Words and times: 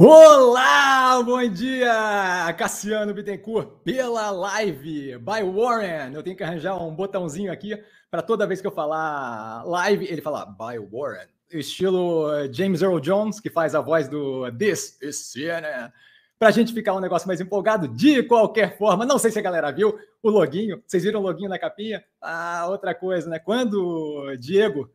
Olá, 0.00 1.20
bom 1.24 1.44
dia! 1.48 2.54
Cassiano 2.56 3.12
Bittencourt 3.12 3.82
pela 3.82 4.30
live 4.30 5.18
by 5.18 5.42
Warren. 5.42 6.14
Eu 6.14 6.22
tenho 6.22 6.36
que 6.36 6.44
arranjar 6.44 6.80
um 6.80 6.94
botãozinho 6.94 7.50
aqui 7.50 7.76
para 8.08 8.22
toda 8.22 8.46
vez 8.46 8.60
que 8.60 8.66
eu 8.68 8.70
falar 8.70 9.64
live, 9.64 10.06
ele 10.06 10.22
falar 10.22 10.46
by 10.46 10.78
Warren. 10.78 11.26
Estilo 11.50 12.28
James 12.52 12.80
Earl 12.80 13.00
Jones, 13.00 13.40
que 13.40 13.50
faz 13.50 13.74
a 13.74 13.80
voz 13.80 14.06
do 14.06 14.48
This 14.52 15.02
is 15.02 15.32
CNN. 15.32 15.90
Para 16.38 16.46
a 16.46 16.52
gente 16.52 16.72
ficar 16.72 16.94
um 16.94 17.00
negócio 17.00 17.26
mais 17.26 17.40
empolgado, 17.40 17.88
de 17.88 18.22
qualquer 18.22 18.78
forma, 18.78 19.04
não 19.04 19.18
sei 19.18 19.32
se 19.32 19.40
a 19.40 19.42
galera 19.42 19.72
viu 19.72 19.98
o 20.22 20.30
loginho. 20.30 20.80
Vocês 20.86 21.02
viram 21.02 21.18
o 21.18 21.24
loginho 21.24 21.48
na 21.50 21.58
capinha? 21.58 22.04
Ah, 22.22 22.68
outra 22.68 22.94
coisa, 22.94 23.28
né? 23.28 23.40
Quando 23.40 23.84
o 23.84 24.36
Diego 24.36 24.88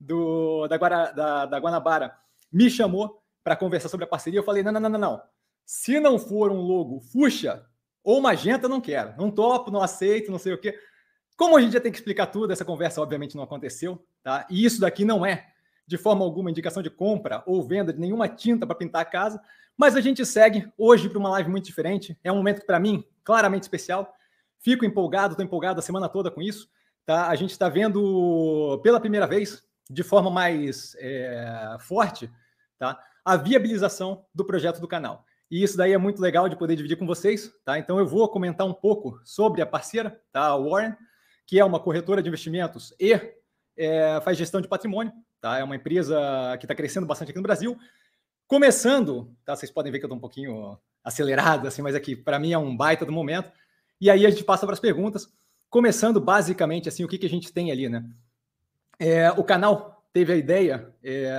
do, 0.00 0.66
da, 0.66 0.76
Guara, 0.76 1.12
da, 1.12 1.46
da 1.46 1.58
Guanabara 1.60 2.16
me 2.52 2.68
chamou 2.68 3.19
para 3.42 3.56
conversar 3.56 3.88
sobre 3.88 4.04
a 4.04 4.08
parceria, 4.08 4.38
eu 4.38 4.44
falei: 4.44 4.62
não, 4.62 4.72
não, 4.72 4.80
não, 4.80 4.90
não, 4.90 4.98
não. 4.98 5.22
Se 5.64 6.00
não 6.00 6.18
for 6.18 6.50
um 6.50 6.60
logo 6.60 7.00
fuxa 7.00 7.64
ou 8.02 8.20
magenta, 8.20 8.68
não 8.68 8.80
quero. 8.80 9.14
Não 9.16 9.30
topo, 9.30 9.70
não 9.70 9.82
aceito, 9.82 10.30
não 10.30 10.38
sei 10.38 10.52
o 10.52 10.58
quê. 10.58 10.78
Como 11.36 11.56
a 11.56 11.60
gente 11.60 11.72
já 11.72 11.80
tem 11.80 11.90
que 11.90 11.98
explicar 11.98 12.26
tudo, 12.26 12.52
essa 12.52 12.64
conversa 12.64 13.00
obviamente 13.00 13.36
não 13.36 13.42
aconteceu, 13.42 14.04
tá? 14.22 14.46
E 14.50 14.64
isso 14.64 14.80
daqui 14.80 15.04
não 15.04 15.24
é, 15.24 15.48
de 15.86 15.96
forma 15.96 16.24
alguma, 16.24 16.50
indicação 16.50 16.82
de 16.82 16.90
compra 16.90 17.42
ou 17.46 17.62
venda 17.62 17.92
de 17.92 18.00
nenhuma 18.00 18.28
tinta 18.28 18.66
para 18.66 18.76
pintar 18.76 19.02
a 19.02 19.06
casa, 19.06 19.40
mas 19.76 19.96
a 19.96 20.00
gente 20.00 20.24
segue 20.26 20.70
hoje 20.76 21.08
para 21.08 21.18
uma 21.18 21.30
live 21.30 21.50
muito 21.50 21.64
diferente. 21.64 22.18
É 22.22 22.30
um 22.30 22.36
momento 22.36 22.66
para 22.66 22.78
mim 22.78 23.02
claramente 23.24 23.62
especial. 23.62 24.14
Fico 24.58 24.84
empolgado, 24.84 25.32
estou 25.32 25.44
empolgado 25.44 25.80
a 25.80 25.82
semana 25.82 26.08
toda 26.08 26.30
com 26.30 26.42
isso. 26.42 26.68
Tá? 27.06 27.28
A 27.28 27.34
gente 27.34 27.50
está 27.50 27.68
vendo 27.68 28.78
pela 28.82 29.00
primeira 29.00 29.26
vez, 29.26 29.62
de 29.88 30.02
forma 30.02 30.30
mais 30.30 30.94
é, 30.98 31.76
forte, 31.80 32.30
tá? 32.78 33.02
A 33.30 33.36
viabilização 33.36 34.24
do 34.34 34.44
projeto 34.44 34.80
do 34.80 34.88
canal. 34.88 35.24
E 35.48 35.62
isso 35.62 35.76
daí 35.76 35.92
é 35.92 35.98
muito 35.98 36.20
legal 36.20 36.48
de 36.48 36.56
poder 36.56 36.74
dividir 36.74 36.96
com 36.96 37.06
vocês, 37.06 37.52
tá? 37.64 37.78
Então 37.78 37.96
eu 37.96 38.04
vou 38.04 38.28
comentar 38.28 38.66
um 38.66 38.74
pouco 38.74 39.20
sobre 39.24 39.62
a 39.62 39.66
parceira, 39.66 40.20
tá? 40.32 40.46
A 40.46 40.56
Warren, 40.56 40.96
que 41.46 41.60
é 41.60 41.64
uma 41.64 41.78
corretora 41.78 42.20
de 42.20 42.28
investimentos 42.28 42.92
e 42.98 43.12
é, 43.76 44.20
faz 44.22 44.36
gestão 44.36 44.60
de 44.60 44.66
patrimônio, 44.66 45.12
tá? 45.40 45.58
É 45.58 45.62
uma 45.62 45.76
empresa 45.76 46.18
que 46.58 46.64
está 46.64 46.74
crescendo 46.74 47.06
bastante 47.06 47.30
aqui 47.30 47.38
no 47.38 47.44
Brasil. 47.44 47.78
Começando, 48.48 49.32
tá? 49.44 49.54
Vocês 49.54 49.70
podem 49.70 49.92
ver 49.92 50.00
que 50.00 50.06
eu 50.06 50.08
estou 50.08 50.18
um 50.18 50.20
pouquinho 50.20 50.76
acelerado, 51.04 51.68
assim, 51.68 51.82
mas 51.82 51.94
aqui 51.94 52.16
para 52.16 52.40
mim 52.40 52.52
é 52.52 52.58
um 52.58 52.76
baita 52.76 53.06
do 53.06 53.12
momento. 53.12 53.48
E 54.00 54.10
aí 54.10 54.26
a 54.26 54.30
gente 54.30 54.42
passa 54.42 54.66
para 54.66 54.74
as 54.74 54.80
perguntas, 54.80 55.32
começando 55.68 56.20
basicamente 56.20 56.88
assim 56.88 57.04
o 57.04 57.08
que, 57.08 57.16
que 57.16 57.26
a 57.26 57.30
gente 57.30 57.52
tem 57.52 57.70
ali, 57.70 57.88
né? 57.88 58.04
É, 58.98 59.30
o 59.30 59.44
canal 59.44 60.04
teve 60.12 60.32
a 60.32 60.36
ideia 60.36 60.92
é, 61.00 61.32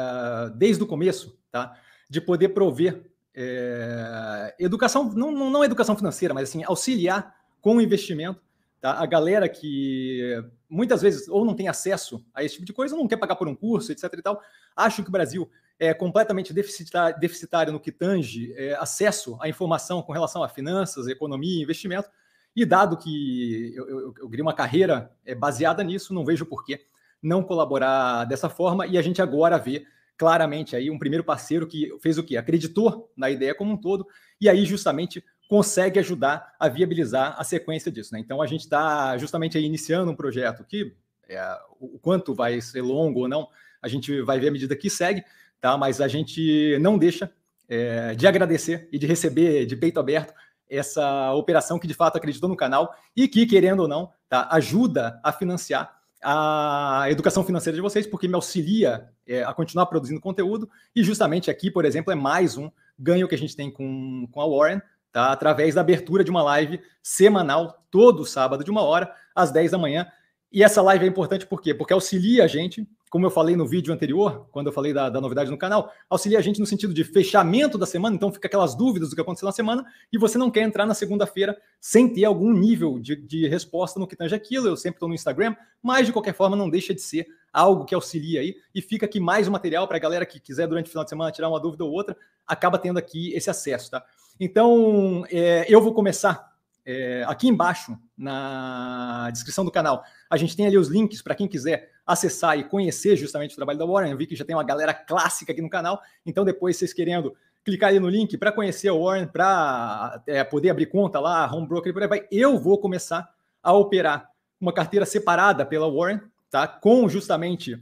desde 0.55 0.81
o 0.81 0.87
começo 0.87 1.40
tá? 1.51 1.77
de 2.09 2.19
poder 2.21 2.49
prover 2.49 3.03
é, 3.33 4.55
educação, 4.59 5.05
não, 5.13 5.31
não 5.31 5.63
educação 5.63 5.95
financeira, 5.95 6.33
mas 6.33 6.49
assim, 6.49 6.63
auxiliar 6.63 7.35
com 7.61 7.77
o 7.77 7.81
investimento. 7.81 8.41
Tá? 8.79 8.93
A 8.93 9.05
galera 9.05 9.47
que 9.47 10.43
muitas 10.67 11.01
vezes 11.01 11.27
ou 11.27 11.45
não 11.45 11.53
tem 11.53 11.67
acesso 11.67 12.25
a 12.33 12.43
esse 12.43 12.55
tipo 12.55 12.65
de 12.65 12.73
coisa, 12.73 12.95
ou 12.95 13.01
não 13.01 13.07
quer 13.07 13.17
pagar 13.17 13.35
por 13.35 13.47
um 13.47 13.55
curso, 13.55 13.91
etc. 13.91 14.11
e 14.17 14.21
tal, 14.21 14.41
acho 14.75 15.03
que 15.03 15.09
o 15.09 15.11
Brasil 15.11 15.49
é 15.79 15.93
completamente 15.93 16.53
deficitário, 16.53 17.19
deficitário 17.19 17.73
no 17.73 17.79
que 17.79 17.91
tange 17.91 18.53
é, 18.55 18.73
acesso 18.75 19.37
à 19.39 19.47
informação 19.47 20.01
com 20.01 20.13
relação 20.13 20.43
a 20.43 20.49
finanças, 20.49 21.07
economia, 21.07 21.61
investimento. 21.61 22.09
E 22.55 22.65
dado 22.65 22.97
que 22.97 23.73
eu, 23.75 24.13
eu, 24.17 24.41
uma 24.41 24.53
carreira 24.53 25.11
é, 25.25 25.33
baseada 25.33 25.83
nisso, 25.83 26.13
não 26.13 26.25
vejo 26.25 26.45
por 26.45 26.65
que 26.65 26.81
não 27.21 27.43
colaborar 27.43 28.25
dessa 28.25 28.49
forma. 28.49 28.85
E 28.85 28.97
a 28.97 29.01
gente 29.01 29.21
agora 29.21 29.57
vê 29.57 29.85
claramente 30.21 30.75
aí 30.75 30.91
um 30.91 30.99
primeiro 30.99 31.23
parceiro 31.23 31.65
que 31.65 31.97
fez 31.99 32.15
o 32.19 32.23
quê? 32.23 32.37
Acreditou 32.37 33.11
na 33.17 33.27
ideia 33.27 33.55
como 33.55 33.73
um 33.73 33.77
todo 33.77 34.05
e 34.39 34.47
aí 34.47 34.65
justamente 34.65 35.25
consegue 35.49 35.97
ajudar 35.97 36.53
a 36.59 36.69
viabilizar 36.69 37.33
a 37.39 37.43
sequência 37.43 37.91
disso. 37.91 38.13
Né? 38.13 38.19
Então 38.19 38.39
a 38.39 38.45
gente 38.45 38.61
está 38.61 39.17
justamente 39.17 39.57
aí 39.57 39.65
iniciando 39.65 40.11
um 40.11 40.15
projeto 40.15 40.63
que 40.63 40.95
é, 41.27 41.57
o 41.79 41.97
quanto 41.97 42.35
vai 42.35 42.61
ser 42.61 42.83
longo 42.83 43.21
ou 43.21 43.27
não, 43.27 43.47
a 43.81 43.87
gente 43.87 44.21
vai 44.21 44.39
ver 44.39 44.49
à 44.49 44.51
medida 44.51 44.75
que 44.75 44.91
segue, 44.91 45.23
tá? 45.59 45.75
Mas 45.75 45.99
a 45.99 46.07
gente 46.07 46.77
não 46.79 46.99
deixa 46.99 47.33
é, 47.67 48.13
de 48.13 48.27
agradecer 48.27 48.87
e 48.91 48.99
de 48.99 49.07
receber 49.07 49.65
de 49.65 49.75
peito 49.75 49.99
aberto 49.99 50.35
essa 50.69 51.33
operação 51.33 51.79
que 51.79 51.87
de 51.87 51.95
fato 51.95 52.15
acreditou 52.15 52.47
no 52.47 52.55
canal 52.55 52.93
e 53.15 53.27
que, 53.27 53.47
querendo 53.47 53.79
ou 53.79 53.87
não, 53.87 54.11
tá, 54.29 54.47
ajuda 54.51 55.19
a 55.23 55.31
financiar 55.31 55.99
a 56.23 57.05
educação 57.09 57.43
financeira 57.43 57.75
de 57.75 57.81
vocês, 57.81 58.05
porque 58.05 58.27
me 58.27 58.35
auxilia 58.35 59.09
é, 59.27 59.43
a 59.43 59.53
continuar 59.53 59.87
produzindo 59.87 60.21
conteúdo. 60.21 60.69
E 60.95 61.03
justamente 61.03 61.49
aqui, 61.49 61.71
por 61.71 61.85
exemplo, 61.85 62.11
é 62.11 62.15
mais 62.15 62.57
um 62.57 62.69
ganho 62.97 63.27
que 63.27 63.35
a 63.35 63.37
gente 63.37 63.55
tem 63.55 63.71
com, 63.71 64.27
com 64.31 64.41
a 64.41 64.47
Warren, 64.47 64.81
tá? 65.11 65.31
através 65.31 65.75
da 65.75 65.81
abertura 65.81 66.23
de 66.23 66.29
uma 66.29 66.43
live 66.43 66.79
semanal, 67.01 67.85
todo 67.89 68.25
sábado, 68.25 68.63
de 68.63 68.69
uma 68.69 68.81
hora, 68.81 69.13
às 69.35 69.51
10 69.51 69.71
da 69.71 69.77
manhã. 69.77 70.07
E 70.51 70.63
essa 70.63 70.81
live 70.81 71.05
é 71.05 71.07
importante 71.07 71.47
por 71.47 71.61
quê? 71.61 71.73
Porque 71.73 71.93
auxilia 71.93 72.43
a 72.43 72.47
gente 72.47 72.87
como 73.11 73.25
eu 73.25 73.29
falei 73.29 73.57
no 73.57 73.67
vídeo 73.67 73.93
anterior, 73.93 74.47
quando 74.53 74.67
eu 74.67 74.71
falei 74.71 74.93
da, 74.93 75.09
da, 75.09 75.19
novidade 75.19 75.51
no 75.51 75.57
canal, 75.57 75.91
auxilia 76.09 76.39
a 76.39 76.41
gente 76.41 76.61
no 76.61 76.65
sentido 76.65 76.93
de 76.93 77.03
fechamento 77.03 77.77
da 77.77 77.85
semana, 77.85 78.15
então 78.15 78.31
fica 78.31 78.47
aquelas 78.47 78.73
dúvidas 78.73 79.09
do 79.09 79.15
que 79.15 79.21
aconteceu 79.21 79.45
na 79.45 79.51
semana, 79.51 79.85
e 80.13 80.17
você 80.17 80.37
não 80.37 80.49
quer 80.49 80.61
entrar 80.61 80.85
na 80.85 80.93
segunda-feira 80.93 81.61
sem 81.81 82.07
ter 82.07 82.23
algum 82.23 82.53
nível 82.53 82.97
de, 82.97 83.17
de 83.17 83.49
resposta 83.49 83.99
no 83.99 84.07
que 84.07 84.15
tange 84.15 84.33
aquilo. 84.33 84.69
Eu 84.69 84.77
sempre 84.77 84.95
estou 84.95 85.09
no 85.09 85.13
Instagram, 85.13 85.53
mas 85.83 86.05
de 86.05 86.13
qualquer 86.13 86.33
forma 86.33 86.55
não 86.55 86.69
deixa 86.69 86.93
de 86.93 87.01
ser 87.01 87.27
algo 87.51 87.83
que 87.83 87.93
auxilia 87.93 88.39
aí, 88.39 88.55
e 88.73 88.81
fica 88.81 89.05
aqui 89.05 89.19
mais 89.19 89.45
um 89.45 89.51
material 89.51 89.89
para 89.89 89.97
a 89.97 89.99
galera 89.99 90.25
que 90.25 90.39
quiser 90.39 90.65
durante 90.65 90.85
o 90.85 90.89
final 90.89 91.03
de 91.03 91.09
semana 91.09 91.33
tirar 91.33 91.49
uma 91.49 91.59
dúvida 91.59 91.83
ou 91.83 91.91
outra, 91.91 92.15
acaba 92.47 92.77
tendo 92.77 92.97
aqui 92.97 93.33
esse 93.33 93.49
acesso, 93.49 93.91
tá? 93.91 94.05
Então, 94.39 95.25
é, 95.29 95.65
eu 95.67 95.81
vou 95.81 95.93
começar 95.93 96.50
é, 96.85 97.23
aqui 97.27 97.47
embaixo 97.47 97.97
na 98.17 99.29
descrição 99.31 99.63
do 99.63 99.71
canal. 99.71 100.03
A 100.29 100.37
gente 100.37 100.55
tem 100.55 100.65
ali 100.65 100.77
os 100.77 100.87
links 100.87 101.21
para 101.21 101.35
quem 101.35 101.47
quiser 101.47 101.91
acessar 102.05 102.57
e 102.57 102.63
conhecer 102.63 103.15
justamente 103.15 103.53
o 103.53 103.55
trabalho 103.55 103.79
da 103.79 103.85
Warren. 103.85 104.11
Eu 104.11 104.17
vi 104.17 104.27
que 104.27 104.35
já 104.35 104.45
tem 104.45 104.55
uma 104.55 104.63
galera 104.63 104.93
clássica 104.93 105.51
aqui 105.51 105.61
no 105.61 105.69
canal, 105.69 106.01
então 106.25 106.43
depois 106.43 106.77
vocês 106.77 106.93
querendo 106.93 107.35
clicar 107.63 107.89
ali 107.89 107.99
no 107.99 108.09
link 108.09 108.37
para 108.37 108.51
conhecer 108.51 108.89
a 108.89 108.93
Warren, 108.93 109.27
para 109.27 110.21
é, 110.27 110.43
poder 110.43 110.71
abrir 110.71 110.87
conta 110.87 111.19
lá, 111.19 111.51
home 111.53 111.67
broker 111.67 111.89
e 111.89 111.93
por 111.93 112.01
aí 112.01 112.07
vai. 112.07 112.27
Eu 112.31 112.59
vou 112.59 112.79
começar 112.79 113.29
a 113.61 113.73
operar 113.73 114.29
uma 114.59 114.73
carteira 114.73 115.05
separada 115.05 115.65
pela 115.65 115.91
Warren, 115.91 116.19
tá? 116.49 116.67
Com 116.67 117.07
justamente 117.07 117.81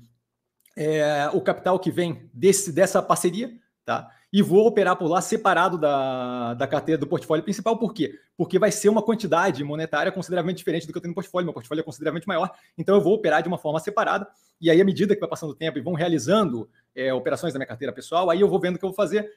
é, 0.77 1.29
o 1.33 1.41
capital 1.41 1.79
que 1.79 1.91
vem 1.91 2.29
desse, 2.33 2.71
dessa 2.71 3.01
parceria, 3.01 3.51
tá? 3.85 4.09
E 4.31 4.41
vou 4.41 4.67
operar 4.67 4.95
por 4.95 5.07
lá 5.07 5.21
separado 5.21 5.77
da, 5.77 6.53
da 6.53 6.67
carteira 6.67 6.99
do 6.99 7.07
portfólio 7.07 7.43
principal. 7.43 7.77
Por 7.77 7.93
quê? 7.93 8.13
Porque 8.37 8.59
vai 8.59 8.71
ser 8.71 8.89
uma 8.89 9.01
quantidade 9.01 9.63
monetária 9.63 10.11
consideravelmente 10.11 10.59
diferente 10.59 10.85
do 10.85 10.93
que 10.93 10.97
eu 10.97 11.01
tenho 11.01 11.11
no 11.11 11.15
portfólio. 11.15 11.45
Meu 11.45 11.53
portfólio 11.53 11.81
é 11.81 11.83
consideravelmente 11.83 12.27
maior, 12.27 12.51
então 12.77 12.95
eu 12.95 13.01
vou 13.01 13.13
operar 13.13 13.41
de 13.41 13.47
uma 13.47 13.57
forma 13.57 13.79
separada. 13.79 14.27
E 14.61 14.69
aí, 14.69 14.79
à 14.79 14.85
medida 14.85 15.15
que 15.15 15.19
vai 15.19 15.29
passando 15.29 15.51
o 15.51 15.55
tempo 15.55 15.77
e 15.77 15.81
vão 15.81 15.93
realizando 15.93 16.69
é, 16.95 17.13
operações 17.13 17.53
da 17.53 17.59
minha 17.59 17.67
carteira 17.67 17.93
pessoal, 17.93 18.29
aí 18.29 18.41
eu 18.41 18.47
vou 18.47 18.59
vendo 18.59 18.75
o 18.75 18.79
que 18.79 18.85
eu 18.85 18.89
vou 18.89 18.95
fazer. 18.95 19.29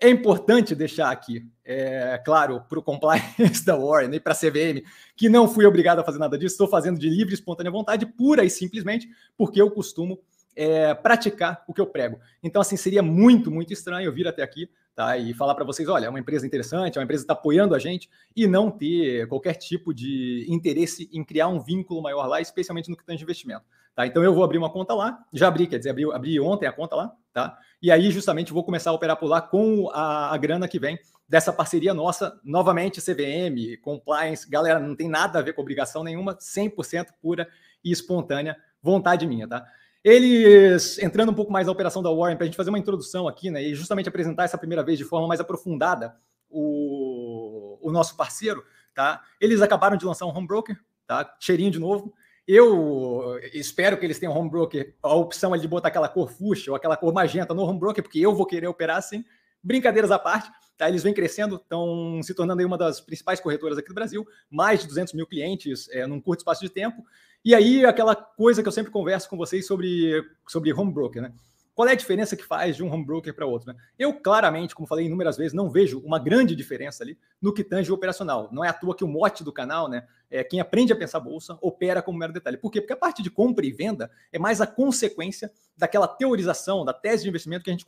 É 0.00 0.08
importante 0.10 0.74
deixar 0.74 1.12
aqui, 1.12 1.46
é, 1.64 2.20
claro, 2.24 2.60
para 2.68 2.76
o 2.76 2.82
compliance 2.82 3.62
da 3.64 3.76
Warren 3.76 4.12
e 4.12 4.18
para 4.18 4.32
a 4.32 4.36
CVM, 4.36 4.84
que 5.16 5.28
não 5.28 5.46
fui 5.46 5.64
obrigado 5.64 6.00
a 6.00 6.04
fazer 6.04 6.18
nada 6.18 6.36
disso, 6.36 6.54
estou 6.54 6.66
fazendo 6.66 6.98
de 6.98 7.08
livre 7.08 7.32
e 7.32 7.34
espontânea 7.34 7.70
vontade, 7.70 8.04
pura 8.04 8.44
e 8.44 8.50
simplesmente 8.50 9.08
porque 9.36 9.62
eu 9.62 9.70
costumo 9.70 10.18
é, 10.54 10.94
praticar 10.94 11.64
o 11.66 11.74
que 11.74 11.80
eu 11.80 11.86
prego. 11.86 12.18
Então, 12.42 12.60
assim, 12.60 12.76
seria 12.76 13.02
muito, 13.02 13.50
muito 13.50 13.72
estranho 13.72 14.06
eu 14.06 14.12
vir 14.12 14.28
até 14.28 14.42
aqui 14.42 14.68
tá, 14.94 15.16
e 15.16 15.34
falar 15.34 15.54
para 15.54 15.64
vocês: 15.64 15.88
olha, 15.88 16.06
é 16.06 16.08
uma 16.08 16.20
empresa 16.20 16.46
interessante, 16.46 16.96
é 16.96 17.00
uma 17.00 17.04
empresa 17.04 17.22
que 17.22 17.24
está 17.24 17.34
apoiando 17.34 17.74
a 17.74 17.78
gente 17.78 18.08
e 18.34 18.46
não 18.46 18.70
ter 18.70 19.26
qualquer 19.28 19.54
tipo 19.54 19.94
de 19.94 20.46
interesse 20.48 21.08
em 21.12 21.24
criar 21.24 21.48
um 21.48 21.60
vínculo 21.60 22.02
maior 22.02 22.26
lá, 22.26 22.40
especialmente 22.40 22.90
no 22.90 22.96
que 22.96 23.04
tange 23.04 23.22
investimento. 23.22 23.64
Tá? 23.94 24.06
Então, 24.06 24.22
eu 24.22 24.32
vou 24.32 24.42
abrir 24.42 24.58
uma 24.58 24.70
conta 24.70 24.94
lá, 24.94 25.22
já 25.32 25.48
abri, 25.48 25.66
quer 25.66 25.78
dizer, 25.78 25.90
abri, 25.90 26.10
abri 26.10 26.40
ontem 26.40 26.66
a 26.66 26.72
conta 26.72 26.96
lá, 26.96 27.14
tá? 27.32 27.58
E 27.80 27.90
aí, 27.90 28.10
justamente, 28.10 28.52
vou 28.52 28.64
começar 28.64 28.90
a 28.90 28.94
operar 28.94 29.18
por 29.18 29.26
lá 29.26 29.42
com 29.42 29.90
a, 29.92 30.32
a 30.32 30.36
grana 30.38 30.66
que 30.66 30.78
vem 30.78 30.98
dessa 31.28 31.52
parceria 31.52 31.92
nossa, 31.92 32.38
novamente 32.44 33.00
CVM, 33.00 33.80
compliance, 33.82 34.48
galera, 34.48 34.78
não 34.78 34.94
tem 34.94 35.08
nada 35.08 35.38
a 35.38 35.42
ver 35.42 35.52
com 35.52 35.62
obrigação 35.62 36.02
nenhuma, 36.02 36.36
100% 36.36 37.06
pura 37.20 37.48
e 37.84 37.90
espontânea, 37.90 38.56
vontade 38.82 39.26
minha, 39.26 39.48
tá? 39.48 39.66
Eles, 40.04 40.98
entrando 40.98 41.30
um 41.30 41.34
pouco 41.34 41.52
mais 41.52 41.66
na 41.66 41.72
operação 41.72 42.02
da 42.02 42.10
Warren, 42.10 42.36
para 42.36 42.44
a 42.44 42.46
gente 42.46 42.56
fazer 42.56 42.70
uma 42.70 42.78
introdução 42.78 43.28
aqui, 43.28 43.50
né, 43.50 43.62
e 43.62 43.74
justamente 43.74 44.08
apresentar 44.08 44.44
essa 44.44 44.58
primeira 44.58 44.82
vez 44.82 44.98
de 44.98 45.04
forma 45.04 45.28
mais 45.28 45.40
aprofundada 45.40 46.16
o, 46.50 47.78
o 47.80 47.90
nosso 47.92 48.16
parceiro, 48.16 48.64
tá? 48.94 49.22
Eles 49.40 49.62
acabaram 49.62 49.96
de 49.96 50.04
lançar 50.04 50.26
um 50.26 50.36
home 50.36 50.46
broker, 50.46 50.76
tá? 51.06 51.34
Cheirinho 51.40 51.70
de 51.70 51.78
novo. 51.78 52.12
Eu 52.46 53.38
espero 53.52 53.96
que 53.96 54.04
eles 54.04 54.18
tenham 54.18 54.36
home 54.36 54.50
broker, 54.50 54.94
a 55.02 55.14
opção 55.14 55.56
de 55.56 55.68
botar 55.68 55.88
aquela 55.88 56.08
cor 56.08 56.28
fuxa 56.28 56.70
ou 56.72 56.76
aquela 56.76 56.96
cor 56.96 57.12
magenta 57.12 57.54
no 57.54 57.62
home 57.62 57.78
broker, 57.78 58.02
porque 58.02 58.18
eu 58.18 58.34
vou 58.34 58.44
querer 58.44 58.66
operar 58.66 58.96
assim. 58.96 59.24
Brincadeiras 59.62 60.10
à 60.10 60.18
parte, 60.18 60.50
tá? 60.76 60.88
Eles 60.88 61.04
vêm 61.04 61.14
crescendo, 61.14 61.54
estão 61.54 62.20
se 62.22 62.34
tornando 62.34 62.66
uma 62.66 62.76
das 62.76 63.00
principais 63.00 63.38
corretoras 63.38 63.78
aqui 63.78 63.88
do 63.88 63.94
Brasil, 63.94 64.26
mais 64.50 64.80
de 64.80 64.88
200 64.88 65.14
mil 65.14 65.26
clientes 65.26 65.88
é, 65.90 66.04
num 66.06 66.20
curto 66.20 66.40
espaço 66.40 66.60
de 66.60 66.68
tempo. 66.68 67.02
E 67.44 67.54
aí, 67.54 67.84
aquela 67.84 68.14
coisa 68.14 68.62
que 68.62 68.68
eu 68.68 68.72
sempre 68.72 68.92
converso 68.92 69.28
com 69.28 69.36
vocês 69.36 69.66
sobre, 69.66 70.22
sobre 70.46 70.72
home 70.72 70.92
broker, 70.92 71.22
né? 71.22 71.32
Qual 71.74 71.88
é 71.88 71.92
a 71.92 71.96
diferença 71.96 72.36
que 72.36 72.44
faz 72.44 72.76
de 72.76 72.82
um 72.82 72.92
home 72.92 73.04
broker 73.04 73.34
para 73.34 73.46
outro? 73.46 73.72
Né? 73.72 73.78
Eu, 73.98 74.12
claramente, 74.12 74.74
como 74.74 74.86
falei 74.86 75.06
inúmeras 75.06 75.36
vezes, 75.36 75.54
não 75.54 75.70
vejo 75.70 76.00
uma 76.00 76.18
grande 76.18 76.54
diferença 76.54 77.02
ali 77.02 77.18
no 77.40 77.52
que 77.52 77.64
tange 77.64 77.90
o 77.90 77.94
operacional. 77.94 78.50
Não 78.52 78.64
é 78.64 78.68
à 78.68 78.72
toa 78.72 78.94
que 78.94 79.04
o 79.04 79.08
mote 79.08 79.42
do 79.42 79.52
canal, 79.52 79.88
né? 79.88 80.06
É 80.30 80.42
quem 80.42 80.60
aprende 80.60 80.92
a 80.92 80.96
pensar 80.96 81.20
bolsa 81.20 81.58
opera 81.60 82.00
como 82.00 82.18
mero 82.18 82.32
detalhe. 82.32 82.56
Por 82.56 82.70
quê? 82.70 82.80
Porque 82.80 82.92
a 82.92 82.96
parte 82.96 83.22
de 83.22 83.30
compra 83.30 83.66
e 83.66 83.70
venda 83.70 84.10
é 84.32 84.38
mais 84.38 84.62
a 84.62 84.66
consequência 84.66 85.52
daquela 85.76 86.08
teorização, 86.08 86.84
da 86.84 86.92
tese 86.92 87.22
de 87.22 87.28
investimento 87.28 87.64
que 87.64 87.70
a 87.70 87.72
gente 87.72 87.84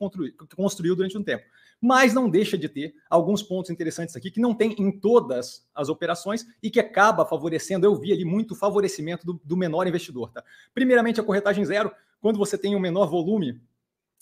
construiu 0.55 0.95
durante 0.95 1.17
um 1.17 1.23
tempo. 1.23 1.45
Mas 1.81 2.13
não 2.13 2.29
deixa 2.29 2.57
de 2.57 2.69
ter 2.69 2.95
alguns 3.09 3.43
pontos 3.43 3.71
interessantes 3.71 4.15
aqui 4.17 4.31
que 4.31 4.41
não 4.41 4.55
tem 4.55 4.75
em 4.79 4.93
todas 4.93 5.67
as 5.75 5.89
operações 5.89 6.47
e 6.63 6.71
que 6.71 6.81
acaba 6.81 7.25
favorecendo. 7.25 7.87
Eu 7.87 7.95
vi 7.95 8.13
ali 8.13 8.25
muito 8.25 8.55
favorecimento 8.55 9.25
do, 9.27 9.41
do 9.43 9.57
menor 9.57 9.87
investidor. 9.87 10.31
Tá? 10.31 10.43
Primeiramente, 10.75 11.21
a 11.21 11.25
corretagem 11.25 11.65
zero. 11.65 11.91
Quando 12.21 12.39
você 12.39 12.57
tem 12.57 12.75
um 12.75 12.81
menor 12.81 13.07
volume 13.07 13.61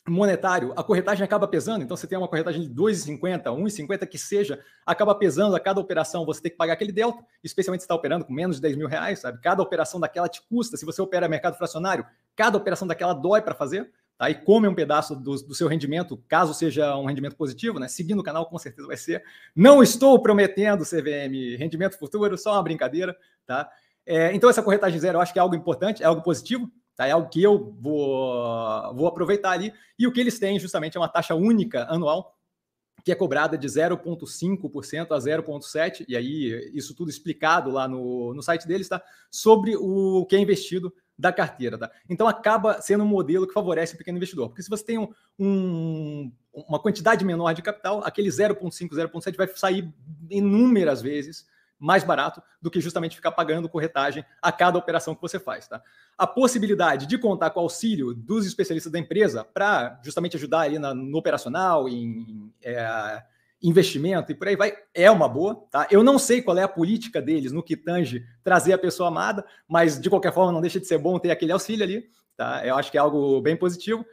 monetário, 0.09 0.73
a 0.77 0.83
corretagem 0.83 1.25
acaba 1.25 1.47
pesando, 1.47 1.85
então 1.85 1.97
você 1.97 2.09
tem 2.09 2.19
uma 2.19 2.27
corretagem 2.27 2.63
de 2.63 2.75
2,50, 2.75 3.45
1,50 3.45 4.07
que 4.07 4.19
seja, 4.19 4.61
acaba 4.85 5.15
pesando 5.15 5.55
a 5.55 5.61
cada 5.61 5.81
operação, 5.81 6.27
você 6.27 6.43
tem 6.43 6.51
que 6.51 6.57
pagar 6.57 6.73
aquele 6.73 6.91
delta, 6.91 7.25
especialmente 7.43 7.83
se 7.83 7.85
está 7.85 7.95
operando 7.95 8.25
com 8.25 8.33
menos 8.33 8.57
de 8.57 8.63
10 8.63 8.77
mil 8.77 8.89
reais, 8.89 9.21
sabe? 9.21 9.41
Cada 9.41 9.63
operação 9.63 10.01
daquela 10.01 10.29
te 10.29 10.43
custa, 10.49 10.77
se 10.77 10.85
você 10.85 11.01
opera 11.01 11.29
mercado 11.29 11.57
fracionário, 11.57 12.05
cada 12.35 12.59
operação 12.59 12.87
daquela 12.87 13.15
dói 13.15 13.43
para 13.43 13.55
fazer, 13.55 13.93
tá? 14.19 14.29
E 14.29 14.35
come 14.35 14.67
um 14.67 14.75
pedaço 14.75 15.15
do, 15.15 15.37
do, 15.37 15.55
seu 15.55 15.69
rendimento, 15.69 16.21
caso 16.27 16.53
seja 16.53 16.97
um 16.97 17.07
rendimento 17.07 17.37
positivo, 17.37 17.79
né? 17.79 17.87
Seguindo 17.87 18.19
o 18.19 18.25
canal, 18.25 18.47
com 18.47 18.59
certeza 18.59 18.89
vai 18.89 18.97
ser. 18.97 19.23
Não 19.55 19.83
estou 19.85 20.21
prometendo 20.21 20.85
CVM 20.85 21.57
rendimento 21.57 21.97
futuro, 21.97 22.37
só 22.37 22.55
uma 22.55 22.63
brincadeira, 22.63 23.17
tá? 23.47 23.71
É, 24.05 24.35
então, 24.35 24.51
essa 24.51 24.63
corretagem 24.63 24.99
zero 24.99 25.19
eu 25.19 25.21
acho 25.21 25.33
que 25.33 25.39
é 25.39 25.43
algo 25.43 25.55
importante, 25.55 26.03
é 26.03 26.07
algo 26.07 26.23
positivo, 26.23 26.69
Tá? 26.97 27.07
É 27.07 27.13
algo 27.13 27.29
que 27.29 27.43
eu 27.43 27.75
vou, 27.81 28.95
vou 28.95 29.07
aproveitar 29.07 29.51
ali. 29.51 29.73
E 29.99 30.07
o 30.07 30.13
que 30.13 30.21
eles 30.21 30.39
têm 30.39 30.59
justamente 30.59 30.97
é 30.97 31.01
uma 31.01 31.09
taxa 31.09 31.35
única 31.35 31.87
anual 31.89 32.37
que 33.05 33.11
é 33.11 33.15
cobrada 33.15 33.59
de 33.59 33.67
0,5% 33.67 35.11
a 35.11 35.19
0,7%, 35.19 36.05
e 36.07 36.17
aí 36.17 36.71
isso 36.73 36.95
tudo 36.95 37.11
explicado 37.11 37.71
lá 37.71 37.89
no, 37.89 38.33
no 38.33 38.43
site 38.43 38.67
deles, 38.67 38.89
tá? 38.89 39.03
Sobre 39.31 39.77
o 39.77 40.25
que 40.27 40.37
é 40.37 40.39
investido 40.39 40.93
da 41.19 41.33
carteira, 41.33 41.77
tá? 41.77 41.91
Então 42.09 42.29
acaba 42.29 42.81
sendo 42.81 43.05
um 43.05 43.09
modelo 43.09 43.47
que 43.47 43.53
favorece 43.53 43.95
o 43.95 43.99
pequeno 43.99 44.19
investidor, 44.19 44.49
porque 44.49 44.63
se 44.63 44.71
você 44.71 44.85
tem 44.85 44.99
um, 44.99 45.09
um, 45.39 46.33
uma 46.53 46.79
quantidade 46.79 47.25
menor 47.25 47.53
de 47.55 47.63
capital, 47.63 48.03
aquele 48.05 48.29
0,5%, 48.29 48.91
0,7% 48.91 49.37
vai 49.37 49.49
sair 49.49 49.93
inúmeras 50.31 51.03
vezes 51.03 51.47
mais 51.83 52.05
barato 52.05 52.41
do 52.61 52.71
que 52.71 52.81
justamente 52.81 53.17
ficar 53.17 53.33
pagando 53.33 53.69
corretagem 53.69 54.25
a 54.41 54.53
cada 54.53 54.79
operação 54.79 55.17
que 55.17 55.21
você 55.21 55.39
faz. 55.39 55.67
Tá? 55.67 55.83
A 56.17 56.27
possibilidade 56.29 57.07
de 57.07 57.19
contar 57.19 57.51
com 57.51 57.59
o 57.59 57.65
auxílio 57.65 58.15
dos 58.15 58.47
especialistas 58.47 58.93
da 58.93 59.01
empresa 59.01 59.45
para 59.45 60.01
justamente 60.05 60.37
ajudar 60.37 60.61
ali 60.61 60.79
na, 60.79 60.95
no 60.95 61.19
operacional, 61.19 61.89
em 61.89 62.53
é, 62.63 63.23
investimento 63.61 64.31
e 64.31 64.35
por 64.35 64.47
aí 64.47 64.55
vai, 64.55 64.75
é 64.95 65.11
uma 65.11 65.29
boa. 65.29 65.67
Tá? 65.73 65.89
Eu 65.91 66.05
não 66.05 66.21
sei 66.21 66.41
qual 66.41 66.57
é 66.57 66.63
a 66.63 66.69
política 66.69 67.21
deles 67.21 67.51
no 67.51 67.65
que 67.65 67.77
tange 67.77 68.25
trazer 68.45 68.73
a 68.73 68.79
pessoa 68.79 69.09
amada, 69.09 69.45
mas 69.67 70.01
de 70.01 70.09
qualquer 70.09 70.33
forma 70.33 70.53
não 70.53 70.61
deixa 70.61 70.79
de 70.79 70.87
ser 70.87 70.99
bom 70.99 71.19
ter 71.19 71.33
aquele 71.33 71.51
auxílio 71.51 71.83
ali. 71.83 72.09
Tá? 72.37 72.65
Eu 72.65 72.77
acho 72.77 72.93
que 72.93 72.97
é 72.97 73.01
algo 73.01 73.41
bem 73.41 73.57
positivo. 73.57 74.07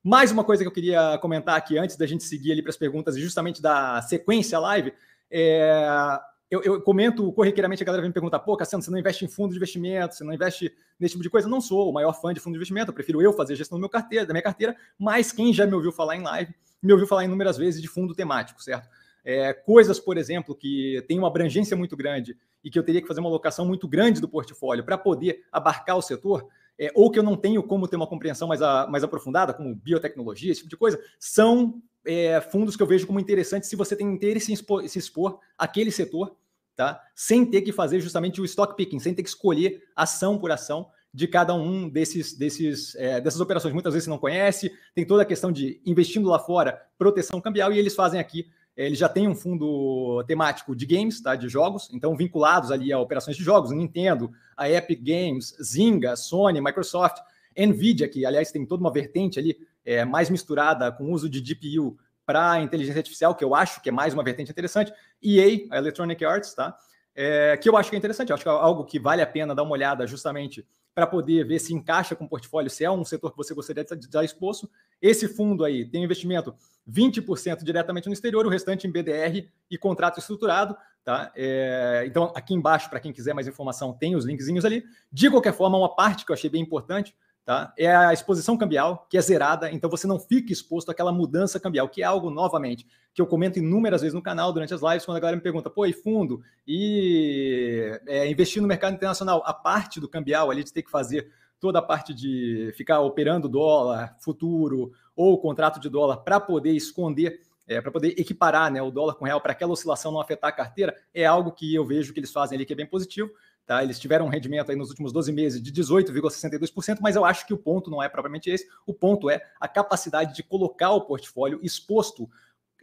Mais 0.00 0.30
uma 0.30 0.44
coisa 0.44 0.62
que 0.62 0.68
eu 0.68 0.72
queria 0.72 1.18
comentar 1.18 1.56
aqui 1.56 1.76
antes 1.76 1.96
da 1.96 2.06
gente 2.06 2.22
seguir 2.22 2.52
ali 2.52 2.62
para 2.62 2.70
as 2.70 2.76
perguntas, 2.76 3.18
justamente 3.18 3.60
da 3.60 4.00
sequência 4.02 4.56
live, 4.60 4.92
é 5.28 6.20
eu, 6.50 6.62
eu, 6.62 6.80
comento 6.80 7.32
corriqueiramente, 7.32 7.82
a 7.82 7.86
galera 7.86 8.02
vem 8.02 8.10
me 8.10 8.14
perguntar, 8.14 8.38
pô, 8.38 8.56
Cassiano, 8.56 8.82
você 8.82 8.90
não 8.90 8.98
investe 8.98 9.24
em 9.24 9.28
fundo 9.28 9.50
de 9.50 9.56
investimento, 9.56 10.14
você 10.14 10.22
não 10.22 10.32
investe 10.32 10.72
nesse 10.98 11.12
tipo 11.12 11.22
de 11.22 11.30
coisa? 11.30 11.46
Eu 11.46 11.50
não 11.50 11.60
sou 11.60 11.90
o 11.90 11.92
maior 11.92 12.12
fã 12.12 12.32
de 12.32 12.38
fundo 12.38 12.52
de 12.52 12.58
investimento, 12.58 12.90
eu 12.90 12.94
prefiro 12.94 13.20
eu 13.20 13.32
fazer 13.32 13.56
gestão 13.56 13.78
meu 13.78 13.88
carteira, 13.88 14.24
da 14.24 14.32
minha 14.32 14.42
carteira, 14.42 14.76
mas 14.98 15.32
quem 15.32 15.52
já 15.52 15.66
me 15.66 15.74
ouviu 15.74 15.90
falar 15.90 16.16
em 16.16 16.22
live, 16.22 16.54
me 16.82 16.92
ouviu 16.92 17.06
falar 17.06 17.24
inúmeras 17.24 17.56
vezes 17.56 17.82
de 17.82 17.88
fundo 17.88 18.14
temático, 18.14 18.62
certo? 18.62 18.88
É, 19.24 19.52
coisas, 19.52 19.98
por 19.98 20.16
exemplo, 20.16 20.54
que 20.54 21.04
tem 21.08 21.18
uma 21.18 21.26
abrangência 21.26 21.76
muito 21.76 21.96
grande 21.96 22.36
e 22.62 22.70
que 22.70 22.78
eu 22.78 22.82
teria 22.84 23.02
que 23.02 23.08
fazer 23.08 23.18
uma 23.18 23.28
alocação 23.28 23.66
muito 23.66 23.88
grande 23.88 24.20
do 24.20 24.28
portfólio 24.28 24.84
para 24.84 24.96
poder 24.96 25.42
abarcar 25.50 25.96
o 25.96 26.02
setor, 26.02 26.46
é, 26.78 26.92
ou 26.94 27.10
que 27.10 27.18
eu 27.18 27.24
não 27.24 27.36
tenho 27.36 27.60
como 27.62 27.88
ter 27.88 27.96
uma 27.96 28.06
compreensão 28.06 28.46
mais, 28.46 28.62
a, 28.62 28.86
mais 28.86 29.02
aprofundada, 29.02 29.52
como 29.52 29.74
biotecnologia, 29.74 30.52
esse 30.52 30.60
tipo 30.60 30.70
de 30.70 30.76
coisa, 30.76 31.00
são 31.18 31.82
é, 32.06 32.40
fundos 32.40 32.76
que 32.76 32.82
eu 32.82 32.86
vejo 32.86 33.06
como 33.06 33.20
interessantes 33.20 33.68
se 33.68 33.76
você 33.76 33.96
tem 33.96 34.06
interesse 34.06 34.50
em 34.50 34.54
expor, 34.54 34.88
se 34.88 34.98
expor 34.98 35.38
aquele 35.58 35.90
setor, 35.90 36.36
tá? 36.74 37.00
Sem 37.14 37.44
ter 37.44 37.62
que 37.62 37.72
fazer 37.72 38.00
justamente 38.00 38.40
o 38.40 38.44
stock 38.44 38.76
picking, 38.76 38.98
sem 38.98 39.14
ter 39.14 39.22
que 39.22 39.28
escolher 39.28 39.82
ação 39.94 40.38
por 40.38 40.50
ação 40.50 40.88
de 41.12 41.26
cada 41.26 41.54
um 41.54 41.88
desses, 41.88 42.36
desses 42.36 42.94
é, 42.96 43.20
dessas 43.20 43.40
operações. 43.40 43.72
Muitas 43.72 43.94
vezes 43.94 44.04
você 44.04 44.10
não 44.10 44.18
conhece, 44.18 44.70
tem 44.94 45.06
toda 45.06 45.22
a 45.22 45.26
questão 45.26 45.50
de 45.50 45.80
investindo 45.84 46.28
lá 46.28 46.38
fora, 46.38 46.82
proteção 46.98 47.40
cambial, 47.40 47.72
e 47.72 47.78
eles 47.78 47.94
fazem 47.94 48.20
aqui 48.20 48.46
é, 48.76 48.84
eles 48.84 48.98
já 48.98 49.08
têm 49.08 49.26
um 49.26 49.34
fundo 49.34 50.22
temático 50.24 50.76
de 50.76 50.84
games, 50.84 51.20
tá? 51.20 51.34
De 51.34 51.48
jogos, 51.48 51.88
então 51.92 52.14
vinculados 52.14 52.70
ali 52.70 52.92
a 52.92 53.00
operações 53.00 53.36
de 53.36 53.42
jogos, 53.42 53.70
Nintendo, 53.70 54.30
a 54.56 54.68
Epic 54.68 55.00
Games, 55.02 55.56
Zynga, 55.62 56.14
Sony, 56.14 56.60
Microsoft, 56.60 57.16
Nvidia, 57.56 58.06
que 58.06 58.26
aliás 58.26 58.52
tem 58.52 58.66
toda 58.66 58.82
uma 58.82 58.92
vertente 58.92 59.38
ali 59.38 59.56
é, 59.86 60.04
mais 60.04 60.28
misturada 60.28 60.90
com 60.90 61.04
o 61.04 61.12
uso 61.12 61.30
de 61.30 61.40
GPU 61.40 61.96
para 62.26 62.60
inteligência 62.60 62.98
artificial, 62.98 63.36
que 63.36 63.44
eu 63.44 63.54
acho 63.54 63.80
que 63.80 63.88
é 63.88 63.92
mais 63.92 64.12
uma 64.12 64.24
vertente 64.24 64.50
interessante, 64.50 64.92
EA, 65.22 65.66
a 65.70 65.78
Electronic 65.78 66.24
Arts, 66.24 66.54
tá? 66.54 66.76
É, 67.14 67.56
que 67.56 67.68
eu 67.68 67.76
acho 67.76 67.88
que 67.88 67.96
é 67.96 67.98
interessante, 67.98 68.30
eu 68.30 68.34
acho 68.34 68.42
que 68.42 68.48
é 68.48 68.52
algo 68.52 68.84
que 68.84 68.98
vale 68.98 69.22
a 69.22 69.26
pena 69.26 69.54
dar 69.54 69.62
uma 69.62 69.72
olhada 69.72 70.06
justamente 70.06 70.66
para 70.94 71.06
poder 71.06 71.46
ver 71.46 71.58
se 71.58 71.72
encaixa 71.72 72.16
com 72.16 72.24
o 72.24 72.28
portfólio, 72.28 72.68
se 72.68 72.84
é 72.84 72.90
um 72.90 73.04
setor 73.04 73.30
que 73.30 73.36
você 73.36 73.54
gostaria 73.54 73.84
de 73.84 74.06
estar 74.06 74.24
exposto. 74.24 74.68
Esse 75.00 75.28
fundo 75.28 75.64
aí 75.64 75.84
tem 75.84 76.02
investimento 76.02 76.54
20% 76.90 77.62
diretamente 77.62 78.06
no 78.06 78.12
exterior, 78.12 78.44
o 78.44 78.48
restante 78.48 78.86
em 78.86 78.90
BDR 78.90 79.46
e 79.70 79.78
contrato 79.78 80.18
estruturado. 80.18 80.76
Tá? 81.04 81.30
É, 81.36 82.02
então, 82.06 82.32
aqui 82.34 82.54
embaixo, 82.54 82.90
para 82.90 82.98
quem 82.98 83.12
quiser 83.12 83.34
mais 83.34 83.46
informação, 83.46 83.92
tem 83.92 84.16
os 84.16 84.24
linkzinhos 84.24 84.64
ali. 84.64 84.84
De 85.12 85.30
qualquer 85.30 85.52
forma, 85.52 85.78
uma 85.78 85.94
parte 85.94 86.24
que 86.24 86.32
eu 86.32 86.34
achei 86.34 86.50
bem 86.50 86.62
importante 86.62 87.14
Tá? 87.46 87.72
É 87.78 87.94
a 87.94 88.12
exposição 88.12 88.56
cambial, 88.56 89.06
que 89.08 89.16
é 89.16 89.20
zerada, 89.20 89.70
então 89.70 89.88
você 89.88 90.04
não 90.04 90.18
fica 90.18 90.52
exposto 90.52 90.90
àquela 90.90 91.12
mudança 91.12 91.60
cambial, 91.60 91.88
que 91.88 92.02
é 92.02 92.04
algo, 92.04 92.28
novamente, 92.28 92.84
que 93.14 93.22
eu 93.22 93.26
comento 93.26 93.60
inúmeras 93.60 94.00
vezes 94.00 94.14
no 94.14 94.20
canal 94.20 94.52
durante 94.52 94.74
as 94.74 94.82
lives, 94.82 95.04
quando 95.04 95.16
a 95.16 95.20
galera 95.20 95.36
me 95.36 95.42
pergunta, 95.44 95.70
pô, 95.70 95.86
e 95.86 95.92
fundo? 95.92 96.42
E 96.66 98.00
é, 98.08 98.28
investir 98.28 98.60
no 98.60 98.66
mercado 98.66 98.94
internacional, 98.94 99.44
a 99.46 99.54
parte 99.54 100.00
do 100.00 100.08
cambial 100.08 100.50
ali 100.50 100.64
de 100.64 100.72
ter 100.72 100.82
que 100.82 100.90
fazer 100.90 101.30
toda 101.60 101.78
a 101.78 101.82
parte 101.82 102.12
de 102.12 102.72
ficar 102.76 102.98
operando 102.98 103.48
dólar, 103.48 104.16
futuro 104.18 104.90
ou 105.14 105.40
contrato 105.40 105.78
de 105.78 105.88
dólar 105.88 106.16
para 106.16 106.40
poder 106.40 106.72
esconder, 106.72 107.42
é, 107.68 107.80
para 107.80 107.92
poder 107.92 108.08
equiparar 108.18 108.72
né, 108.72 108.82
o 108.82 108.90
dólar 108.90 109.14
com 109.14 109.24
o 109.24 109.26
real 109.28 109.40
para 109.40 109.52
aquela 109.52 109.72
oscilação 109.72 110.10
não 110.10 110.20
afetar 110.20 110.50
a 110.50 110.52
carteira, 110.52 110.96
é 111.14 111.24
algo 111.24 111.52
que 111.52 111.72
eu 111.72 111.84
vejo 111.84 112.12
que 112.12 112.18
eles 112.18 112.32
fazem 112.32 112.56
ali 112.56 112.66
que 112.66 112.72
é 112.72 112.76
bem 112.76 112.86
positivo. 112.86 113.30
Tá? 113.66 113.82
Eles 113.82 113.98
tiveram 113.98 114.26
um 114.26 114.28
rendimento 114.28 114.70
aí 114.70 114.76
nos 114.76 114.90
últimos 114.90 115.12
12 115.12 115.32
meses 115.32 115.60
de 115.60 115.72
18,62%, 115.72 116.98
mas 117.00 117.16
eu 117.16 117.24
acho 117.24 117.44
que 117.44 117.52
o 117.52 117.58
ponto 117.58 117.90
não 117.90 118.00
é 118.00 118.08
propriamente 118.08 118.48
esse. 118.48 118.68
O 118.86 118.94
ponto 118.94 119.28
é 119.28 119.42
a 119.60 119.66
capacidade 119.66 120.36
de 120.36 120.42
colocar 120.44 120.92
o 120.92 121.00
portfólio 121.00 121.58
exposto 121.62 122.30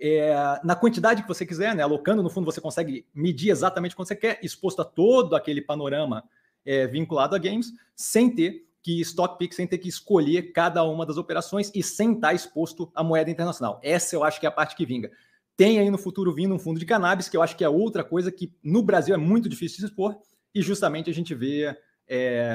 é, 0.01 0.59
na 0.61 0.75
quantidade 0.75 1.21
que 1.21 1.27
você 1.27 1.45
quiser, 1.45 1.73
né? 1.73 1.83
Alocando 1.83 2.21
no 2.21 2.29
fundo, 2.29 2.43
você 2.43 2.59
consegue 2.59 3.05
medir 3.15 3.49
exatamente 3.49 3.95
quanto 3.95 4.09
você 4.09 4.15
quer, 4.15 4.39
exposto 4.43 4.81
a 4.81 4.85
todo 4.85 5.37
aquele 5.37 5.61
panorama 5.61 6.25
é, 6.65 6.85
vinculado 6.85 7.33
a 7.33 7.39
games, 7.39 7.71
sem 7.95 8.29
ter 8.29 8.67
que 8.81 8.99
stock 8.99 9.37
pick, 9.37 9.53
sem 9.53 9.65
ter 9.65 9.77
que 9.77 9.87
escolher 9.87 10.51
cada 10.51 10.83
uma 10.83 11.05
das 11.05 11.15
operações 11.15 11.71
e 11.73 11.81
sem 11.81 12.11
estar 12.11 12.33
exposto 12.33 12.91
à 12.93 13.01
moeda 13.01 13.31
internacional. 13.31 13.79
Essa 13.81 14.17
eu 14.17 14.23
acho 14.25 14.41
que 14.41 14.45
é 14.45 14.49
a 14.49 14.51
parte 14.51 14.75
que 14.75 14.85
vinga. 14.85 15.09
Tem 15.55 15.79
aí 15.79 15.89
no 15.89 15.97
futuro 15.97 16.33
vindo 16.33 16.53
um 16.53 16.59
fundo 16.59 16.77
de 16.77 16.85
cannabis, 16.85 17.29
que 17.29 17.37
eu 17.37 17.41
acho 17.41 17.55
que 17.55 17.63
é 17.63 17.69
outra 17.69 18.03
coisa 18.03 18.29
que 18.29 18.53
no 18.61 18.83
Brasil 18.83 19.15
é 19.15 19.17
muito 19.17 19.47
difícil 19.47 19.79
de 19.79 19.85
expor 19.85 20.19
e 20.53 20.61
justamente 20.61 21.09
a 21.09 21.13
gente 21.13 21.33
vê 21.33 21.75
é, 22.07 22.45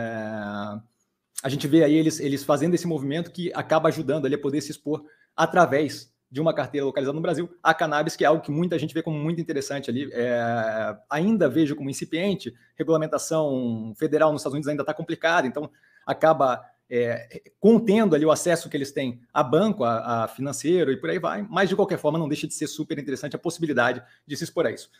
a 1.42 1.48
gente 1.48 1.66
vê 1.66 1.84
aí 1.84 1.94
eles, 1.94 2.20
eles 2.20 2.44
fazendo 2.44 2.74
esse 2.74 2.86
movimento 2.86 3.30
que 3.30 3.52
acaba 3.54 3.88
ajudando 3.88 4.26
ali 4.26 4.34
a 4.34 4.38
poder 4.38 4.60
se 4.60 4.70
expor 4.70 5.04
através 5.36 6.12
de 6.30 6.40
uma 6.40 6.52
carteira 6.52 6.84
localizada 6.84 7.14
no 7.14 7.22
Brasil 7.22 7.48
a 7.62 7.72
cannabis, 7.72 8.14
que 8.14 8.24
é 8.24 8.26
algo 8.26 8.42
que 8.42 8.50
muita 8.50 8.78
gente 8.78 8.92
vê 8.92 9.02
como 9.02 9.18
muito 9.18 9.40
interessante 9.40 9.88
ali. 9.88 10.10
É, 10.12 10.96
ainda 11.08 11.48
vejo 11.48 11.74
como 11.74 11.88
incipiente, 11.88 12.54
regulamentação 12.76 13.94
federal 13.96 14.32
nos 14.32 14.42
Estados 14.42 14.54
Unidos 14.54 14.68
ainda 14.68 14.82
está 14.82 14.92
complicada, 14.92 15.46
então 15.46 15.70
acaba 16.04 16.62
é, 16.90 17.42
contendo 17.58 18.14
ali 18.14 18.26
o 18.26 18.30
acesso 18.30 18.68
que 18.68 18.76
eles 18.76 18.92
têm 18.92 19.20
a 19.32 19.42
banco, 19.42 19.84
a, 19.84 20.24
a, 20.24 20.28
financeiro 20.28 20.90
e 20.90 20.96
por 20.96 21.08
aí 21.08 21.18
vai, 21.18 21.46
mas 21.48 21.68
de 21.68 21.76
qualquer 21.76 21.98
forma 21.98 22.18
não 22.18 22.28
deixa 22.28 22.46
de 22.46 22.54
ser 22.54 22.66
super 22.66 22.98
interessante 22.98 23.36
a 23.36 23.38
possibilidade 23.38 24.02
de 24.26 24.36
se 24.36 24.44
expor 24.44 24.66
a 24.66 24.70
isso. 24.70 24.90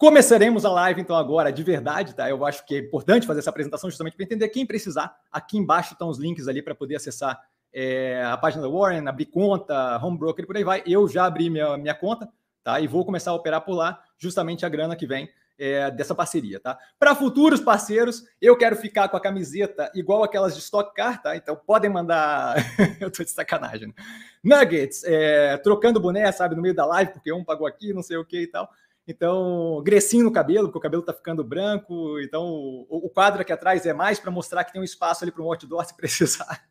Começaremos 0.00 0.64
a 0.64 0.70
live 0.70 1.02
então 1.02 1.14
agora 1.14 1.52
de 1.52 1.62
verdade, 1.62 2.14
tá? 2.14 2.26
Eu 2.26 2.46
acho 2.46 2.64
que 2.64 2.74
é 2.74 2.78
importante 2.78 3.26
fazer 3.26 3.40
essa 3.40 3.50
apresentação 3.50 3.90
justamente 3.90 4.16
para 4.16 4.24
entender 4.24 4.48
quem 4.48 4.64
precisar. 4.64 5.14
Aqui 5.30 5.58
embaixo 5.58 5.92
estão 5.92 6.08
os 6.08 6.18
links 6.18 6.48
ali 6.48 6.62
para 6.62 6.74
poder 6.74 6.96
acessar 6.96 7.38
é, 7.70 8.24
a 8.24 8.34
página 8.34 8.62
da 8.62 8.68
Warren, 8.70 9.06
abrir 9.06 9.26
conta, 9.26 10.02
home 10.02 10.16
broker 10.16 10.42
e 10.42 10.46
por 10.46 10.56
aí 10.56 10.64
vai. 10.64 10.82
Eu 10.86 11.06
já 11.06 11.26
abri 11.26 11.50
minha, 11.50 11.76
minha 11.76 11.94
conta, 11.94 12.26
tá? 12.64 12.80
E 12.80 12.86
vou 12.86 13.04
começar 13.04 13.32
a 13.32 13.34
operar 13.34 13.60
por 13.60 13.74
lá, 13.74 14.02
justamente 14.16 14.64
a 14.64 14.70
grana 14.70 14.96
que 14.96 15.06
vem 15.06 15.28
é, 15.58 15.90
dessa 15.90 16.14
parceria, 16.14 16.58
tá? 16.58 16.78
Para 16.98 17.14
futuros 17.14 17.60
parceiros, 17.60 18.24
eu 18.40 18.56
quero 18.56 18.76
ficar 18.76 19.06
com 19.10 19.18
a 19.18 19.20
camiseta 19.20 19.92
igual 19.94 20.24
aquelas 20.24 20.54
de 20.54 20.62
Stock 20.62 20.94
Car, 20.94 21.20
tá? 21.20 21.36
Então 21.36 21.54
podem 21.54 21.90
mandar. 21.90 22.56
eu 22.98 23.10
tô 23.10 23.22
de 23.22 23.28
sacanagem. 23.28 23.88
Né? 23.88 23.94
Nuggets, 24.42 25.04
é, 25.04 25.58
trocando 25.58 26.00
boné, 26.00 26.32
sabe, 26.32 26.56
no 26.56 26.62
meio 26.62 26.74
da 26.74 26.86
live, 26.86 27.12
porque 27.12 27.30
um 27.30 27.44
pagou 27.44 27.66
aqui, 27.66 27.92
não 27.92 28.02
sei 28.02 28.16
o 28.16 28.24
que 28.24 28.40
e 28.40 28.46
tal. 28.46 28.70
Então, 29.10 29.82
grecinho 29.82 30.24
no 30.24 30.32
cabelo, 30.32 30.68
porque 30.68 30.78
o 30.78 30.80
cabelo 30.80 31.02
tá 31.02 31.12
ficando 31.12 31.42
branco. 31.42 32.20
Então, 32.20 32.44
o, 32.44 33.06
o 33.06 33.10
quadro 33.10 33.42
aqui 33.42 33.52
atrás 33.52 33.84
é 33.84 33.92
mais 33.92 34.20
para 34.20 34.30
mostrar 34.30 34.62
que 34.62 34.72
tem 34.72 34.80
um 34.80 34.84
espaço 34.84 35.24
ali 35.24 35.32
para 35.32 35.42
um 35.42 35.46
outdoor 35.46 35.84
se 35.84 35.96
precisar. 35.96 36.62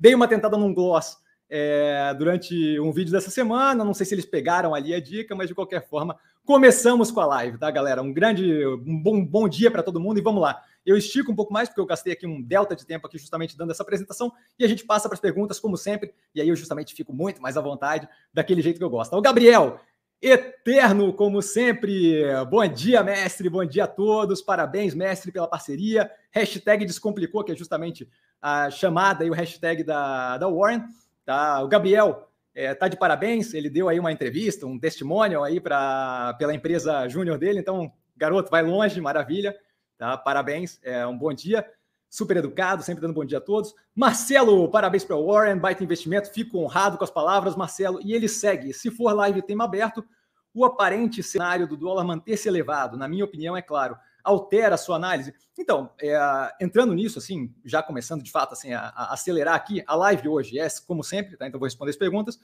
Dei 0.00 0.14
uma 0.14 0.26
tentada 0.26 0.56
num 0.56 0.72
gloss 0.72 1.18
é, 1.50 2.14
durante 2.14 2.80
um 2.80 2.90
vídeo 2.90 3.12
dessa 3.12 3.30
semana. 3.30 3.84
Não 3.84 3.92
sei 3.92 4.06
se 4.06 4.14
eles 4.14 4.24
pegaram 4.24 4.74
ali 4.74 4.94
a 4.94 5.00
dica, 5.00 5.34
mas 5.34 5.48
de 5.48 5.54
qualquer 5.54 5.86
forma, 5.86 6.18
começamos 6.46 7.10
com 7.10 7.20
a 7.20 7.26
live, 7.26 7.58
tá, 7.58 7.70
galera? 7.70 8.02
Um 8.02 8.12
grande, 8.12 8.66
um 8.66 9.00
bom, 9.00 9.22
bom 9.22 9.46
dia 9.46 9.70
para 9.70 9.82
todo 9.82 10.00
mundo 10.00 10.18
e 10.18 10.22
vamos 10.22 10.40
lá. 10.40 10.62
Eu 10.84 10.96
estico 10.96 11.30
um 11.30 11.36
pouco 11.36 11.52
mais, 11.52 11.68
porque 11.68 11.80
eu 11.80 11.86
gastei 11.86 12.12
aqui 12.12 12.26
um 12.26 12.42
delta 12.42 12.74
de 12.74 12.84
tempo 12.84 13.06
aqui 13.06 13.16
justamente 13.16 13.56
dando 13.56 13.70
essa 13.70 13.84
apresentação, 13.84 14.32
e 14.58 14.64
a 14.64 14.68
gente 14.68 14.84
passa 14.84 15.08
para 15.08 15.14
as 15.14 15.20
perguntas, 15.20 15.60
como 15.60 15.76
sempre, 15.76 16.12
e 16.34 16.40
aí 16.40 16.48
eu 16.48 16.56
justamente 16.56 16.92
fico 16.92 17.12
muito 17.12 17.40
mais 17.40 17.56
à 17.56 17.60
vontade, 17.60 18.08
daquele 18.34 18.60
jeito 18.60 18.78
que 18.78 18.84
eu 18.84 18.90
gosto. 18.90 19.14
O 19.14 19.20
Gabriel, 19.20 19.78
eterno, 20.22 21.12
como 21.12 21.42
sempre. 21.42 22.22
Bom 22.48 22.64
dia, 22.68 23.02
mestre, 23.02 23.48
bom 23.48 23.64
dia 23.64 23.84
a 23.84 23.88
todos. 23.88 24.40
Parabéns, 24.40 24.94
mestre, 24.94 25.32
pela 25.32 25.48
parceria. 25.48 26.08
Hashtag 26.30 26.86
Descomplicou, 26.86 27.42
que 27.42 27.50
é 27.50 27.56
justamente 27.56 28.08
a 28.40 28.70
chamada 28.70 29.24
e 29.24 29.30
o 29.30 29.34
hashtag 29.34 29.82
da, 29.82 30.38
da 30.38 30.48
Warren. 30.48 30.84
Tá? 31.24 31.60
O 31.60 31.68
Gabriel 31.68 32.28
é, 32.54 32.72
tá 32.72 32.86
de 32.86 32.96
parabéns, 32.96 33.52
ele 33.52 33.68
deu 33.68 33.88
aí 33.88 33.98
uma 33.98 34.12
entrevista, 34.12 34.66
um 34.66 34.78
testemunho 34.78 35.42
aí 35.42 35.60
para 35.60 36.34
pela 36.34 36.54
empresa 36.54 37.08
júnior 37.08 37.36
dele. 37.36 37.58
Então, 37.58 37.92
garoto, 38.16 38.50
vai 38.50 38.62
longe, 38.62 39.00
maravilha. 39.00 39.56
Tá? 39.98 40.16
Parabéns, 40.16 40.78
é 40.84 41.04
um 41.04 41.18
bom 41.18 41.32
dia. 41.32 41.66
Super 42.12 42.36
educado, 42.36 42.82
sempre 42.82 43.00
dando 43.00 43.14
bom 43.14 43.24
dia 43.24 43.38
a 43.38 43.40
todos. 43.40 43.74
Marcelo, 43.94 44.70
parabéns 44.70 45.02
para 45.02 45.16
o 45.16 45.32
Warren, 45.32 45.56
baita 45.56 45.82
investimento. 45.82 46.30
Fico 46.30 46.58
honrado 46.58 46.98
com 46.98 47.04
as 47.04 47.10
palavras, 47.10 47.56
Marcelo. 47.56 48.00
E 48.04 48.12
ele 48.12 48.28
segue: 48.28 48.74
se 48.74 48.90
for 48.90 49.14
live 49.14 49.40
tema 49.40 49.64
aberto, 49.64 50.04
o 50.52 50.62
aparente 50.62 51.22
cenário 51.22 51.66
do 51.66 51.74
dólar 51.74 52.04
manter-se 52.04 52.46
elevado, 52.46 52.98
na 52.98 53.08
minha 53.08 53.24
opinião, 53.24 53.56
é 53.56 53.62
claro, 53.62 53.96
altera 54.22 54.74
a 54.74 54.78
sua 54.78 54.96
análise. 54.96 55.32
Então, 55.58 55.88
é, 55.98 56.14
entrando 56.60 56.92
nisso, 56.92 57.18
assim, 57.18 57.50
já 57.64 57.82
começando 57.82 58.22
de 58.22 58.30
fato 58.30 58.52
assim, 58.52 58.74
a, 58.74 58.88
a, 58.88 59.14
acelerar 59.14 59.54
aqui, 59.54 59.82
a 59.86 59.94
live 59.94 60.28
hoje 60.28 60.58
é 60.58 60.68
como 60.86 61.02
sempre, 61.02 61.38
tá? 61.38 61.48
Então 61.48 61.58
vou 61.58 61.66
responder 61.66 61.92
as 61.92 61.96
perguntas. 61.96 62.38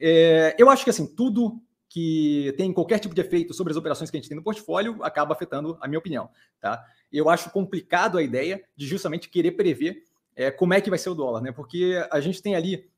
É, 0.00 0.56
eu 0.58 0.70
acho 0.70 0.82
que 0.82 0.88
assim, 0.88 1.06
tudo 1.06 1.60
que 1.90 2.54
tem 2.56 2.72
qualquer 2.72 3.00
tipo 3.00 3.14
de 3.14 3.20
efeito 3.20 3.52
sobre 3.52 3.72
as 3.72 3.76
operações 3.76 4.10
que 4.10 4.16
a 4.16 4.20
gente 4.20 4.28
tem 4.28 4.36
no 4.36 4.44
portfólio 4.44 5.02
acaba 5.02 5.34
afetando 5.34 5.76
a 5.80 5.88
minha 5.88 5.98
opinião. 5.98 6.30
Tá? 6.60 6.82
Eu 7.12 7.28
acho 7.28 7.50
complicado 7.50 8.16
a 8.16 8.22
ideia 8.22 8.62
de 8.76 8.86
justamente 8.86 9.28
querer 9.28 9.52
prever 9.52 10.04
é, 10.36 10.52
como 10.52 10.72
é 10.72 10.80
que 10.80 10.88
vai 10.88 10.98
ser 10.98 11.10
o 11.10 11.14
dólar, 11.16 11.42
né? 11.42 11.50
Porque 11.50 12.00
a 12.12 12.20
gente 12.20 12.40
tem 12.40 12.54
ali 12.54 12.88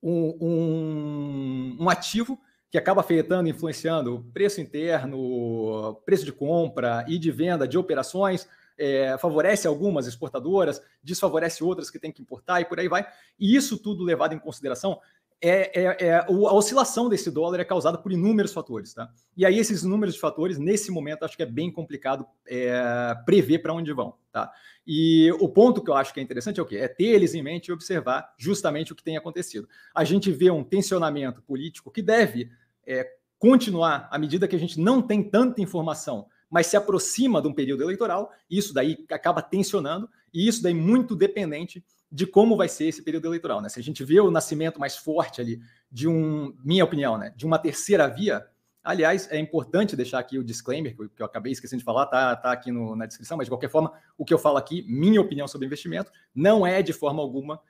um, 0.00 0.36
um, 0.40 1.76
um 1.80 1.90
ativo 1.90 2.40
que 2.70 2.78
acaba 2.78 3.00
afetando, 3.00 3.48
influenciando 3.48 4.14
o 4.14 4.22
preço 4.22 4.60
interno, 4.60 6.00
preço 6.06 6.24
de 6.24 6.32
compra 6.32 7.04
e 7.08 7.18
de 7.18 7.32
venda 7.32 7.66
de 7.66 7.76
operações, 7.76 8.48
é, 8.78 9.18
favorece 9.18 9.66
algumas 9.66 10.06
exportadoras, 10.06 10.80
desfavorece 11.02 11.62
outras 11.62 11.90
que 11.90 11.98
têm 11.98 12.12
que 12.12 12.22
importar 12.22 12.60
e 12.60 12.64
por 12.64 12.78
aí 12.78 12.88
vai. 12.88 13.06
E 13.38 13.54
isso 13.54 13.76
tudo 13.76 14.04
levado 14.04 14.32
em 14.32 14.38
consideração, 14.38 15.00
é, 15.42 15.84
é, 15.84 16.06
é, 16.06 16.14
a 16.18 16.30
oscilação 16.30 17.08
desse 17.08 17.30
dólar 17.30 17.60
é 17.60 17.64
causada 17.64 17.96
por 17.96 18.12
inúmeros 18.12 18.52
fatores, 18.52 18.92
tá? 18.92 19.10
E 19.34 19.46
aí 19.46 19.58
esses 19.58 19.82
números 19.82 20.14
de 20.14 20.20
fatores, 20.20 20.58
nesse 20.58 20.90
momento, 20.90 21.24
acho 21.24 21.36
que 21.36 21.42
é 21.42 21.46
bem 21.46 21.72
complicado 21.72 22.26
é, 22.46 23.14
prever 23.24 23.60
para 23.60 23.72
onde 23.72 23.90
vão, 23.92 24.14
tá? 24.30 24.52
E 24.86 25.32
o 25.40 25.48
ponto 25.48 25.82
que 25.82 25.90
eu 25.90 25.94
acho 25.94 26.12
que 26.12 26.20
é 26.20 26.22
interessante 26.22 26.60
é 26.60 26.62
o 26.62 26.66
quê? 26.66 26.76
É 26.76 26.88
ter 26.88 27.04
eles 27.04 27.34
em 27.34 27.42
mente 27.42 27.68
e 27.68 27.72
observar 27.72 28.34
justamente 28.36 28.92
o 28.92 28.96
que 28.96 29.02
tem 29.02 29.16
acontecido. 29.16 29.66
A 29.94 30.04
gente 30.04 30.30
vê 30.30 30.50
um 30.50 30.62
tensionamento 30.62 31.40
político 31.42 31.90
que 31.90 32.02
deve 32.02 32.50
é, 32.86 33.08
continuar 33.38 34.08
à 34.10 34.18
medida 34.18 34.46
que 34.46 34.56
a 34.56 34.58
gente 34.58 34.78
não 34.78 35.00
tem 35.00 35.22
tanta 35.22 35.62
informação, 35.62 36.26
mas 36.50 36.66
se 36.66 36.76
aproxima 36.76 37.40
de 37.40 37.48
um 37.48 37.54
período 37.54 37.82
eleitoral, 37.82 38.30
isso 38.50 38.74
daí 38.74 39.06
acaba 39.10 39.40
tensionando, 39.40 40.10
e 40.34 40.46
isso 40.46 40.62
daí 40.62 40.74
muito 40.74 41.16
dependente 41.16 41.82
de 42.10 42.26
como 42.26 42.56
vai 42.56 42.68
ser 42.68 42.86
esse 42.86 43.02
período 43.02 43.26
eleitoral. 43.26 43.60
Né? 43.60 43.68
Se 43.68 43.78
a 43.78 43.82
gente 43.82 44.02
vê 44.02 44.20
o 44.20 44.30
nascimento 44.30 44.80
mais 44.80 44.96
forte 44.96 45.40
ali 45.40 45.60
de 45.90 46.08
um, 46.08 46.54
minha 46.64 46.84
opinião, 46.84 47.16
né, 47.16 47.32
de 47.36 47.46
uma 47.46 47.58
terceira 47.58 48.08
via, 48.08 48.44
aliás, 48.82 49.28
é 49.30 49.38
importante 49.38 49.94
deixar 49.94 50.18
aqui 50.18 50.38
o 50.38 50.44
disclaimer, 50.44 50.94
que 50.94 51.02
eu, 51.02 51.08
que 51.08 51.22
eu 51.22 51.26
acabei 51.26 51.52
esquecendo 51.52 51.80
de 51.80 51.84
falar, 51.84 52.06
tá, 52.06 52.34
tá 52.34 52.50
aqui 52.50 52.72
no, 52.72 52.96
na 52.96 53.06
descrição, 53.06 53.36
mas 53.36 53.46
de 53.46 53.50
qualquer 53.50 53.70
forma, 53.70 53.92
o 54.18 54.24
que 54.24 54.34
eu 54.34 54.38
falo 54.38 54.56
aqui, 54.56 54.84
minha 54.88 55.20
opinião 55.20 55.46
sobre 55.46 55.66
investimento, 55.66 56.10
não 56.34 56.66
é 56.66 56.82
de 56.82 56.92
forma 56.92 57.22
alguma 57.22 57.60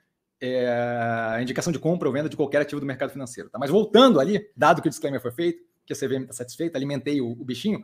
é, 0.41 1.37
indicação 1.39 1.71
de 1.71 1.77
compra 1.77 2.07
ou 2.07 2.13
venda 2.13 2.27
de 2.27 2.35
qualquer 2.35 2.61
ativo 2.61 2.81
do 2.81 2.87
mercado 2.87 3.11
financeiro. 3.11 3.49
Tá? 3.49 3.59
Mas 3.59 3.69
voltando 3.69 4.19
ali, 4.19 4.49
dado 4.55 4.81
que 4.81 4.87
o 4.87 4.91
disclaimer 4.91 5.21
foi 5.21 5.31
feito, 5.31 5.63
que 5.85 5.93
a 5.93 5.95
CVM 5.95 6.23
está 6.23 6.33
satisfeita, 6.33 6.77
alimentei 6.77 7.21
o, 7.21 7.31
o 7.31 7.45
bichinho, 7.45 7.83